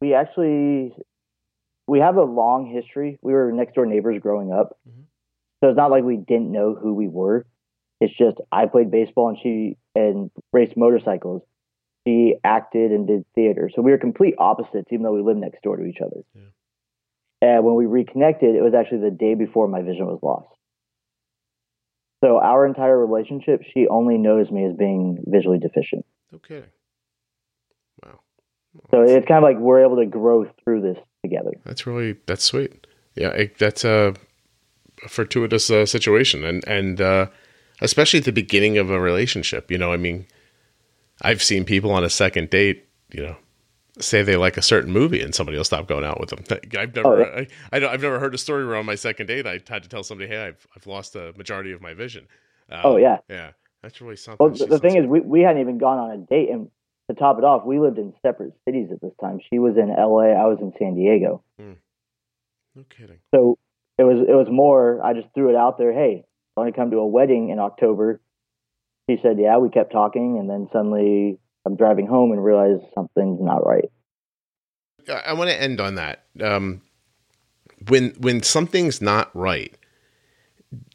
we 0.00 0.14
actually 0.14 0.94
we 1.86 1.98
have 2.00 2.16
a 2.16 2.22
long 2.24 2.66
history. 2.66 3.18
We 3.22 3.32
were 3.32 3.52
next 3.52 3.74
door 3.74 3.86
neighbors 3.86 4.20
growing 4.20 4.52
up, 4.52 4.78
Mhm. 4.88 5.04
so 5.60 5.68
it's 5.70 5.76
not 5.76 5.90
like 5.90 6.04
we 6.04 6.16
didn't 6.16 6.50
know 6.50 6.74
who 6.74 6.94
we 6.94 7.08
were. 7.08 7.46
It's 8.02 8.16
just 8.18 8.38
I 8.50 8.66
played 8.66 8.90
baseball 8.90 9.28
and 9.28 9.38
she 9.40 9.76
and 9.94 10.28
raced 10.52 10.76
motorcycles. 10.76 11.42
She 12.04 12.34
acted 12.42 12.90
and 12.90 13.06
did 13.06 13.24
theater, 13.36 13.70
so 13.72 13.80
we 13.80 13.92
were 13.92 13.98
complete 13.98 14.34
opposites, 14.38 14.88
even 14.90 15.04
though 15.04 15.12
we 15.12 15.22
lived 15.22 15.38
next 15.38 15.62
door 15.62 15.76
to 15.76 15.84
each 15.84 16.00
other. 16.04 16.22
Yeah. 16.34 16.42
And 17.42 17.64
when 17.64 17.76
we 17.76 17.86
reconnected, 17.86 18.56
it 18.56 18.60
was 18.60 18.74
actually 18.74 19.08
the 19.08 19.16
day 19.16 19.34
before 19.34 19.68
my 19.68 19.82
vision 19.82 20.06
was 20.06 20.18
lost. 20.20 20.48
So 22.24 22.38
our 22.38 22.66
entire 22.66 22.98
relationship, 22.98 23.62
she 23.72 23.86
only 23.86 24.18
knows 24.18 24.50
me 24.50 24.64
as 24.66 24.74
being 24.76 25.22
visually 25.26 25.58
deficient. 25.58 26.04
Okay. 26.34 26.64
Wow. 28.04 28.18
Well, 28.74 28.84
So 28.90 29.02
it's 29.02 29.28
kind 29.28 29.38
of 29.38 29.44
like 29.44 29.58
we're 29.58 29.84
able 29.84 29.98
to 29.98 30.06
grow 30.06 30.50
through 30.64 30.82
this 30.82 30.98
together. 31.24 31.52
That's 31.64 31.86
really 31.86 32.16
that's 32.26 32.42
sweet. 32.42 32.88
Yeah, 33.14 33.28
it, 33.28 33.58
that's 33.58 33.84
a 33.84 34.14
fortuitous 35.08 35.70
uh, 35.70 35.86
situation, 35.86 36.44
and 36.44 36.66
and 36.66 37.00
uh, 37.00 37.26
especially 37.82 38.18
at 38.20 38.24
the 38.24 38.32
beginning 38.32 38.78
of 38.78 38.90
a 38.90 38.98
relationship. 39.00 39.70
You 39.70 39.78
know, 39.78 39.92
I 39.92 39.96
mean, 39.96 40.26
I've 41.20 41.42
seen 41.42 41.64
people 41.64 41.90
on 41.92 42.04
a 42.04 42.10
second 42.10 42.50
date, 42.50 42.88
you 43.12 43.22
know, 43.22 43.36
say 43.98 44.22
they 44.22 44.36
like 44.36 44.56
a 44.56 44.62
certain 44.62 44.90
movie, 44.92 45.20
and 45.20 45.34
somebody 45.34 45.58
will 45.58 45.64
stop 45.64 45.86
going 45.86 46.04
out 46.04 46.18
with 46.18 46.30
them. 46.30 46.44
I've 46.78 46.94
never, 46.94 47.08
Oh, 47.08 47.38
yeah. 47.40 47.44
I, 47.72 47.86
I've 47.92 48.02
never 48.02 48.18
heard 48.18 48.34
a 48.34 48.38
story 48.38 48.66
where 48.66 48.76
on 48.76 48.86
my 48.86 48.94
second 48.94 49.26
date 49.26 49.46
I 49.46 49.60
had 49.68 49.82
to 49.82 49.88
tell 49.88 50.02
somebody, 50.02 50.28
hey, 50.30 50.46
I've 50.46 50.66
I've 50.74 50.86
lost 50.86 51.14
a 51.16 51.32
majority 51.36 51.72
of 51.72 51.82
my 51.82 51.92
vision. 51.94 52.26
Um, 52.70 52.80
Oh, 52.84 52.96
yeah. 52.96 53.18
yeah, 53.28 53.50
that's 53.82 54.00
really 54.00 54.16
something. 54.16 54.38
Well, 54.44 54.56
the, 54.56 54.66
the 54.66 54.78
thing 54.78 54.96
is, 54.96 55.06
we, 55.06 55.20
we 55.20 55.40
hadn't 55.42 55.60
even 55.60 55.76
gone 55.78 55.98
on 55.98 56.10
a 56.12 56.18
date, 56.18 56.48
and 56.50 56.70
to 57.10 57.14
top 57.16 57.36
it 57.38 57.44
off, 57.44 57.64
we 57.66 57.78
lived 57.78 57.98
in 57.98 58.14
separate 58.22 58.54
cities 58.64 58.88
at 58.92 59.00
this 59.02 59.12
time. 59.20 59.40
She 59.52 59.58
was 59.58 59.76
in 59.76 59.90
L.A., 59.90 60.28
I 60.32 60.46
was 60.46 60.58
in 60.60 60.72
San 60.78 60.94
Diego. 60.94 61.42
no 61.58 62.84
kidding. 62.88 63.18
So 63.34 63.58
it 63.98 64.04
was 64.04 64.24
it 64.26 64.32
was 64.34 64.48
more. 64.50 65.04
I 65.04 65.12
just 65.12 65.28
threw 65.34 65.50
it 65.50 65.56
out 65.56 65.76
there. 65.78 65.92
Hey, 65.92 66.24
want 66.56 66.74
to 66.74 66.78
come 66.78 66.90
to 66.90 66.98
a 66.98 67.06
wedding 67.06 67.50
in 67.50 67.58
October? 67.58 68.20
She 69.08 69.18
said, 69.22 69.36
yeah. 69.38 69.58
We 69.58 69.68
kept 69.68 69.92
talking, 69.92 70.38
and 70.38 70.48
then 70.48 70.68
suddenly 70.72 71.38
I'm 71.66 71.76
driving 71.76 72.06
home 72.06 72.32
and 72.32 72.44
realize 72.44 72.78
something's 72.94 73.40
not 73.40 73.66
right. 73.66 73.90
I, 75.08 75.22
I 75.28 75.32
want 75.32 75.50
to 75.50 75.60
end 75.60 75.80
on 75.80 75.96
that. 75.96 76.24
Um, 76.40 76.82
when 77.88 78.10
when 78.18 78.42
something's 78.42 79.00
not 79.00 79.34
right, 79.34 79.74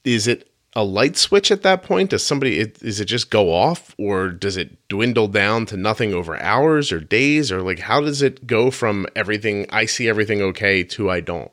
is 0.03 0.27
it 0.27 0.49
a 0.73 0.83
light 0.83 1.17
switch 1.17 1.51
at 1.51 1.63
that 1.63 1.83
point? 1.83 2.11
Does 2.11 2.25
somebody 2.25 2.59
it, 2.59 2.81
is 2.81 2.99
it 2.99 3.05
just 3.05 3.29
go 3.29 3.51
off, 3.51 3.95
or 3.97 4.29
does 4.29 4.57
it 4.57 4.87
dwindle 4.87 5.27
down 5.27 5.65
to 5.67 5.77
nothing 5.77 6.13
over 6.13 6.39
hours 6.41 6.91
or 6.91 6.99
days, 6.99 7.51
or 7.51 7.61
like 7.61 7.79
how 7.79 7.99
does 8.01 8.21
it 8.21 8.47
go 8.47 8.71
from 8.71 9.07
everything 9.15 9.65
I 9.69 9.85
see 9.85 10.07
everything 10.07 10.41
okay 10.41 10.83
to 10.83 11.09
I 11.09 11.19
don't? 11.19 11.51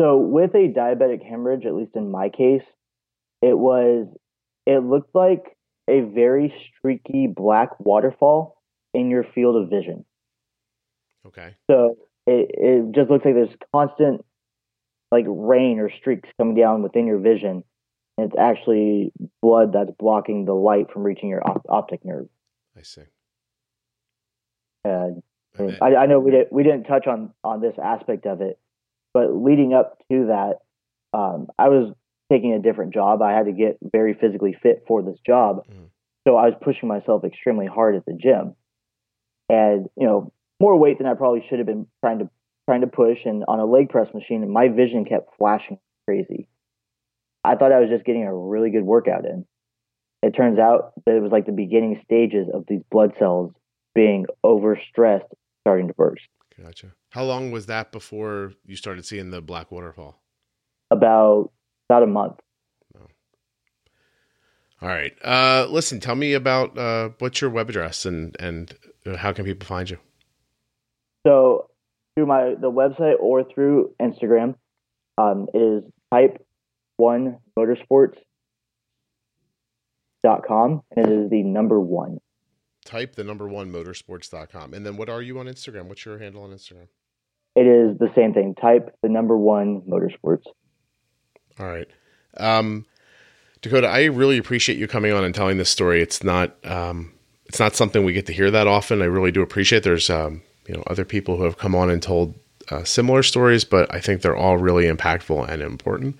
So 0.00 0.16
with 0.16 0.54
a 0.54 0.72
diabetic 0.72 1.22
hemorrhage, 1.28 1.66
at 1.66 1.74
least 1.74 1.94
in 1.94 2.10
my 2.10 2.30
case, 2.30 2.62
it 3.42 3.56
was 3.58 4.06
it 4.66 4.82
looked 4.82 5.14
like 5.14 5.56
a 5.88 6.00
very 6.00 6.54
streaky 6.78 7.26
black 7.26 7.78
waterfall 7.80 8.62
in 8.94 9.10
your 9.10 9.24
field 9.24 9.56
of 9.62 9.68
vision. 9.68 10.04
Okay, 11.26 11.54
So 11.70 11.96
it, 12.26 12.50
it 12.54 12.94
just 12.94 13.10
looks 13.10 13.24
like 13.26 13.34
there's 13.34 13.54
constant 13.74 14.24
like 15.12 15.26
rain 15.28 15.78
or 15.78 15.90
streaks 15.90 16.28
coming 16.38 16.54
down 16.54 16.82
within 16.82 17.06
your 17.06 17.18
vision. 17.18 17.62
And 18.16 18.26
it's 18.30 18.36
actually 18.38 19.12
blood 19.42 19.72
that's 19.74 19.90
blocking 19.98 20.44
the 20.46 20.54
light 20.54 20.90
from 20.92 21.02
reaching 21.02 21.28
your 21.28 21.46
op- 21.46 21.66
optic 21.68 22.04
nerve. 22.04 22.28
I 22.76 22.82
see. 22.82 23.02
Then- 24.84 25.22
I, 25.82 25.94
I 25.96 26.06
know 26.06 26.20
we 26.20 26.30
didn't 26.30 26.52
we 26.52 26.62
didn't 26.62 26.84
touch 26.84 27.06
on 27.06 27.34
on 27.44 27.60
this 27.60 27.74
aspect 27.82 28.24
of 28.24 28.40
it, 28.40 28.58
but 29.14 29.34
leading 29.34 29.74
up 29.74 29.98
to 30.10 30.26
that, 30.26 30.58
um, 31.12 31.48
I 31.58 31.68
was 31.68 31.92
taking 32.30 32.52
a 32.52 32.58
different 32.60 32.94
job. 32.94 33.22
I 33.22 33.32
had 33.32 33.46
to 33.46 33.52
get 33.52 33.78
very 33.82 34.14
physically 34.14 34.52
fit 34.62 34.84
for 34.86 35.02
this 35.02 35.18
job, 35.26 35.66
Mhm. 35.68 35.90
so 36.26 36.36
I 36.36 36.46
was 36.46 36.54
pushing 36.60 36.88
myself 36.88 37.24
extremely 37.24 37.66
hard 37.66 37.96
at 37.96 38.04
the 38.06 38.14
gym, 38.14 38.54
and 39.48 39.88
you 39.96 40.06
know 40.06 40.32
more 40.60 40.76
weight 40.76 40.98
than 40.98 41.06
I 41.06 41.14
probably 41.14 41.42
should 41.48 41.58
have 41.58 41.66
been 41.66 41.86
trying 42.00 42.18
to 42.20 42.30
trying 42.68 42.82
to 42.82 42.86
push. 42.86 43.24
And 43.24 43.44
on 43.48 43.58
a 43.58 43.64
leg 43.64 43.88
press 43.88 44.12
machine, 44.14 44.48
my 44.50 44.68
vision 44.68 45.04
kept 45.04 45.36
flashing 45.36 45.78
crazy. 46.06 46.48
I 47.42 47.56
thought 47.56 47.72
I 47.72 47.80
was 47.80 47.88
just 47.88 48.04
getting 48.04 48.24
a 48.24 48.34
really 48.36 48.70
good 48.70 48.84
workout 48.84 49.24
in. 49.24 49.46
It 50.22 50.32
turns 50.32 50.58
out 50.58 50.92
that 51.06 51.16
it 51.16 51.20
was 51.22 51.32
like 51.32 51.46
the 51.46 51.52
beginning 51.52 52.00
stages 52.04 52.48
of 52.52 52.66
these 52.68 52.82
blood 52.90 53.16
cells 53.18 53.52
being 53.94 54.26
overstressed, 54.44 55.26
starting 55.62 55.88
to 55.88 55.94
burst. 55.94 56.28
gotcha. 56.62 56.92
How 57.10 57.24
long 57.24 57.50
was 57.50 57.66
that 57.66 57.92
before 57.92 58.52
you 58.64 58.76
started 58.76 59.04
seeing 59.04 59.30
the 59.30 59.40
black 59.40 59.70
waterfall? 59.70 60.22
About 60.90 61.50
about 61.88 62.02
a 62.02 62.06
month. 62.06 62.38
All 64.82 64.88
right. 64.88 65.12
Uh, 65.22 65.66
listen, 65.68 66.00
tell 66.00 66.14
me 66.14 66.32
about 66.32 66.78
uh, 66.78 67.10
what's 67.18 67.40
your 67.42 67.50
web 67.50 67.68
address 67.68 68.06
and 68.06 68.34
and 68.40 68.74
uh, 69.04 69.16
how 69.16 69.32
can 69.32 69.44
people 69.44 69.66
find 69.66 69.90
you? 69.90 69.98
So 71.26 71.68
through 72.14 72.26
my 72.26 72.54
the 72.58 72.70
website 72.70 73.16
or 73.20 73.44
through 73.44 73.94
Instagram, 74.00 74.54
um, 75.18 75.48
it 75.52 75.58
is 75.58 75.82
type 76.10 76.46
one 76.96 77.38
motorsports 77.58 78.16
dot 80.24 80.44
com 80.46 80.82
and 80.96 81.06
it 81.06 81.12
is 81.24 81.30
the 81.30 81.42
number 81.42 81.78
one. 81.78 82.18
type 82.86 83.16
the 83.16 83.24
number 83.24 83.46
one 83.48 83.70
motorsports.com. 83.70 84.72
And 84.72 84.86
then 84.86 84.96
what 84.96 85.10
are 85.10 85.20
you 85.20 85.38
on 85.38 85.46
Instagram? 85.46 85.88
What's 85.88 86.06
your 86.06 86.18
handle 86.18 86.42
on 86.42 86.50
Instagram? 86.50 86.88
It 87.56 87.66
is 87.66 87.98
the 87.98 88.10
same 88.14 88.32
thing. 88.32 88.54
Type 88.54 88.96
the 89.02 89.08
number 89.08 89.36
one 89.36 89.82
motorsports. 89.82 90.44
All 91.58 91.66
right. 91.66 91.88
Um, 92.36 92.86
Dakota, 93.60 93.88
I 93.88 94.04
really 94.04 94.38
appreciate 94.38 94.78
you 94.78 94.88
coming 94.88 95.12
on 95.12 95.24
and 95.24 95.34
telling 95.34 95.58
this 95.58 95.68
story. 95.68 96.00
It's 96.00 96.22
not, 96.24 96.56
um, 96.64 97.12
it's 97.46 97.60
not 97.60 97.74
something 97.74 98.04
we 98.04 98.12
get 98.12 98.26
to 98.26 98.32
hear 98.32 98.50
that 98.50 98.66
often. 98.66 99.02
I 99.02 99.06
really 99.06 99.32
do 99.32 99.42
appreciate. 99.42 99.82
There's, 99.82 100.08
um, 100.08 100.42
you 100.66 100.74
know, 100.74 100.82
other 100.86 101.04
people 101.04 101.36
who 101.36 101.44
have 101.44 101.58
come 101.58 101.74
on 101.74 101.90
and 101.90 102.02
told 102.02 102.34
uh, 102.70 102.84
similar 102.84 103.22
stories, 103.22 103.64
but 103.64 103.92
I 103.92 104.00
think 104.00 104.22
they're 104.22 104.36
all 104.36 104.56
really 104.56 104.84
impactful 104.84 105.48
and 105.48 105.60
important. 105.60 106.18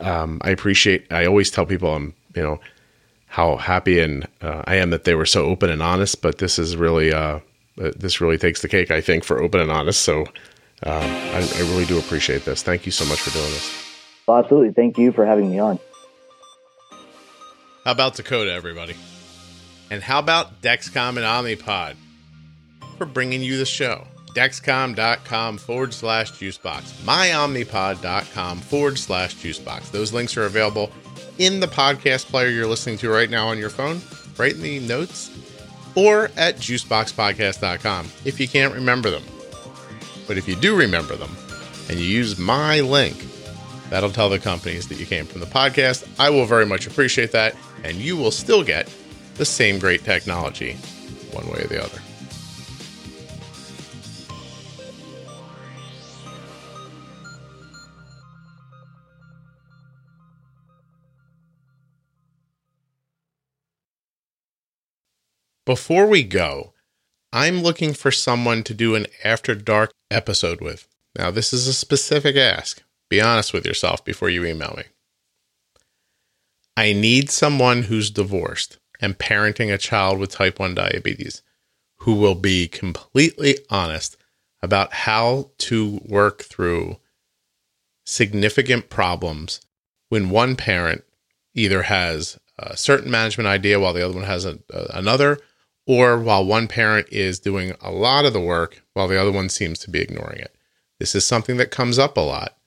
Um, 0.00 0.38
I 0.42 0.50
appreciate. 0.50 1.10
I 1.10 1.26
always 1.26 1.50
tell 1.50 1.66
people 1.66 1.94
I'm, 1.94 2.14
you 2.36 2.42
know, 2.42 2.60
how 3.26 3.56
happy 3.56 3.98
and 3.98 4.26
uh, 4.42 4.62
I 4.66 4.76
am 4.76 4.90
that 4.90 5.04
they 5.04 5.14
were 5.14 5.26
so 5.26 5.44
open 5.46 5.70
and 5.70 5.82
honest. 5.82 6.22
But 6.22 6.38
this 6.38 6.58
is 6.58 6.76
really, 6.76 7.12
uh, 7.12 7.40
uh, 7.80 7.92
this 7.96 8.20
really 8.20 8.38
takes 8.38 8.62
the 8.62 8.68
cake, 8.68 8.90
I 8.90 9.00
think, 9.00 9.24
for 9.24 9.42
open 9.42 9.60
and 9.60 9.70
honest. 9.70 10.02
So 10.02 10.26
um, 10.84 11.02
I, 11.02 11.48
I 11.56 11.60
really 11.60 11.84
do 11.86 11.98
appreciate 11.98 12.44
this. 12.44 12.62
Thank 12.62 12.86
you 12.86 12.92
so 12.92 13.04
much 13.06 13.20
for 13.20 13.30
doing 13.30 13.50
this. 13.50 13.84
Well, 14.26 14.38
absolutely. 14.38 14.72
Thank 14.72 14.98
you 14.98 15.12
for 15.12 15.24
having 15.26 15.50
me 15.50 15.58
on. 15.58 15.78
How 17.84 17.92
about 17.92 18.14
Dakota, 18.14 18.52
everybody? 18.52 18.94
And 19.90 20.02
how 20.02 20.18
about 20.18 20.60
Dexcom 20.60 21.16
and 21.16 21.18
Omnipod 21.18 21.94
for 22.98 23.06
bringing 23.06 23.42
you 23.42 23.56
the 23.56 23.64
show? 23.64 24.06
Dexcom.com 24.34 25.58
forward 25.58 25.94
slash 25.94 26.32
juicebox, 26.32 26.82
myomnipod.com 27.04 28.58
forward 28.60 28.98
slash 28.98 29.34
juicebox. 29.36 29.90
Those 29.90 30.12
links 30.12 30.36
are 30.36 30.44
available 30.44 30.92
in 31.38 31.60
the 31.60 31.66
podcast 31.66 32.26
player 32.26 32.48
you're 32.48 32.66
listening 32.66 32.98
to 32.98 33.10
right 33.10 33.30
now 33.30 33.48
on 33.48 33.58
your 33.58 33.70
phone, 33.70 34.00
right 34.36 34.52
in 34.52 34.60
the 34.60 34.80
notes, 34.80 35.30
or 35.94 36.26
at 36.36 36.56
juiceboxpodcast.com 36.56 38.06
if 38.24 38.38
you 38.38 38.46
can't 38.46 38.74
remember 38.74 39.10
them. 39.10 39.24
But 40.28 40.38
if 40.38 40.46
you 40.46 40.54
do 40.54 40.76
remember 40.76 41.16
them 41.16 41.36
and 41.88 41.98
you 41.98 42.06
use 42.06 42.38
my 42.38 42.80
link, 42.80 43.16
That'll 43.90 44.10
tell 44.10 44.28
the 44.28 44.38
companies 44.38 44.88
that 44.88 44.98
you 44.98 45.06
came 45.06 45.24
from 45.24 45.40
the 45.40 45.46
podcast. 45.46 46.06
I 46.18 46.28
will 46.30 46.44
very 46.44 46.66
much 46.66 46.86
appreciate 46.86 47.32
that, 47.32 47.56
and 47.84 47.96
you 47.96 48.16
will 48.16 48.30
still 48.30 48.62
get 48.62 48.92
the 49.36 49.46
same 49.46 49.78
great 49.78 50.04
technology 50.04 50.74
one 51.32 51.46
way 51.48 51.60
or 51.60 51.68
the 51.68 51.82
other. 51.82 51.98
Before 65.64 66.06
we 66.06 66.22
go, 66.22 66.72
I'm 67.30 67.62
looking 67.62 67.92
for 67.92 68.10
someone 68.10 68.62
to 68.64 68.74
do 68.74 68.94
an 68.94 69.06
After 69.22 69.54
Dark 69.54 69.92
episode 70.10 70.60
with. 70.60 70.88
Now, 71.16 71.30
this 71.30 71.52
is 71.52 71.66
a 71.66 71.72
specific 71.72 72.36
ask. 72.36 72.82
Be 73.08 73.20
honest 73.20 73.52
with 73.52 73.66
yourself 73.66 74.04
before 74.04 74.28
you 74.28 74.44
email 74.44 74.74
me. 74.76 74.84
I 76.76 76.92
need 76.92 77.30
someone 77.30 77.84
who's 77.84 78.10
divorced 78.10 78.78
and 79.00 79.18
parenting 79.18 79.72
a 79.72 79.78
child 79.78 80.18
with 80.18 80.30
type 80.30 80.58
1 80.58 80.74
diabetes 80.74 81.42
who 81.98 82.14
will 82.14 82.34
be 82.34 82.68
completely 82.68 83.58
honest 83.70 84.16
about 84.62 84.92
how 84.92 85.50
to 85.58 86.00
work 86.04 86.42
through 86.42 86.98
significant 88.04 88.88
problems 88.88 89.60
when 90.08 90.30
one 90.30 90.56
parent 90.56 91.04
either 91.54 91.82
has 91.82 92.38
a 92.58 92.76
certain 92.76 93.10
management 93.10 93.46
idea 93.46 93.78
while 93.78 93.92
the 93.92 94.04
other 94.04 94.14
one 94.14 94.24
has 94.24 94.44
a, 94.44 94.58
another, 94.90 95.38
or 95.88 96.18
while 96.18 96.44
one 96.44 96.68
parent 96.68 97.08
is 97.10 97.40
doing 97.40 97.72
a 97.80 97.90
lot 97.90 98.26
of 98.26 98.34
the 98.34 98.40
work 98.40 98.82
while 98.92 99.08
the 99.08 99.20
other 99.20 99.32
one 99.32 99.48
seems 99.48 99.78
to 99.78 99.90
be 99.90 100.00
ignoring 100.00 100.38
it. 100.38 100.54
This 101.00 101.14
is 101.14 101.24
something 101.24 101.56
that 101.56 101.70
comes 101.70 101.98
up 101.98 102.18
a 102.18 102.20
lot, 102.20 102.58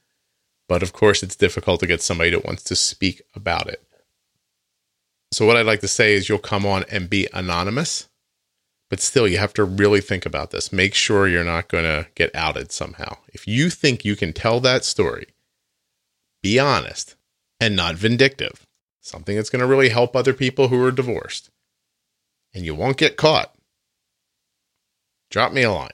but 0.67 0.81
of 0.81 0.91
course, 0.91 1.21
it's 1.21 1.35
difficult 1.35 1.79
to 1.81 1.87
get 1.87 2.01
somebody 2.01 2.31
that 2.31 2.45
wants 2.45 2.63
to 2.63 2.75
speak 2.75 3.21
about 3.35 3.67
it. 3.67 3.83
So, 5.31 5.45
what 5.45 5.55
I'd 5.55 5.67
like 5.67 5.81
to 5.81 5.87
say 5.87 6.15
is 6.15 6.27
you'll 6.27 6.39
come 6.39 6.65
on 6.65 6.83
and 6.91 7.09
be 7.09 7.27
anonymous, 7.31 8.09
but 8.89 8.99
still, 8.99 9.27
you 9.27 9.37
have 9.37 9.53
to 9.53 9.63
really 9.63 10.01
think 10.01 10.25
about 10.25 10.49
this. 10.49 10.73
Make 10.73 10.95
sure 10.95 11.27
you're 11.27 11.43
not 11.43 11.67
going 11.67 11.83
to 11.83 12.07
get 12.15 12.35
outed 12.35 12.71
somehow. 12.71 13.17
If 13.31 13.47
you 13.47 13.69
think 13.69 14.03
you 14.03 14.15
can 14.15 14.33
tell 14.33 14.59
that 14.61 14.83
story, 14.83 15.27
be 16.41 16.57
honest 16.57 17.15
and 17.59 17.75
not 17.75 17.95
vindictive. 17.95 18.65
Something 18.99 19.35
that's 19.35 19.49
going 19.51 19.61
to 19.61 19.67
really 19.67 19.89
help 19.89 20.15
other 20.15 20.33
people 20.33 20.69
who 20.69 20.83
are 20.83 20.91
divorced 20.91 21.50
and 22.53 22.65
you 22.65 22.75
won't 22.75 22.97
get 22.97 23.17
caught, 23.17 23.53
drop 25.29 25.53
me 25.53 25.63
a 25.63 25.71
line. 25.71 25.91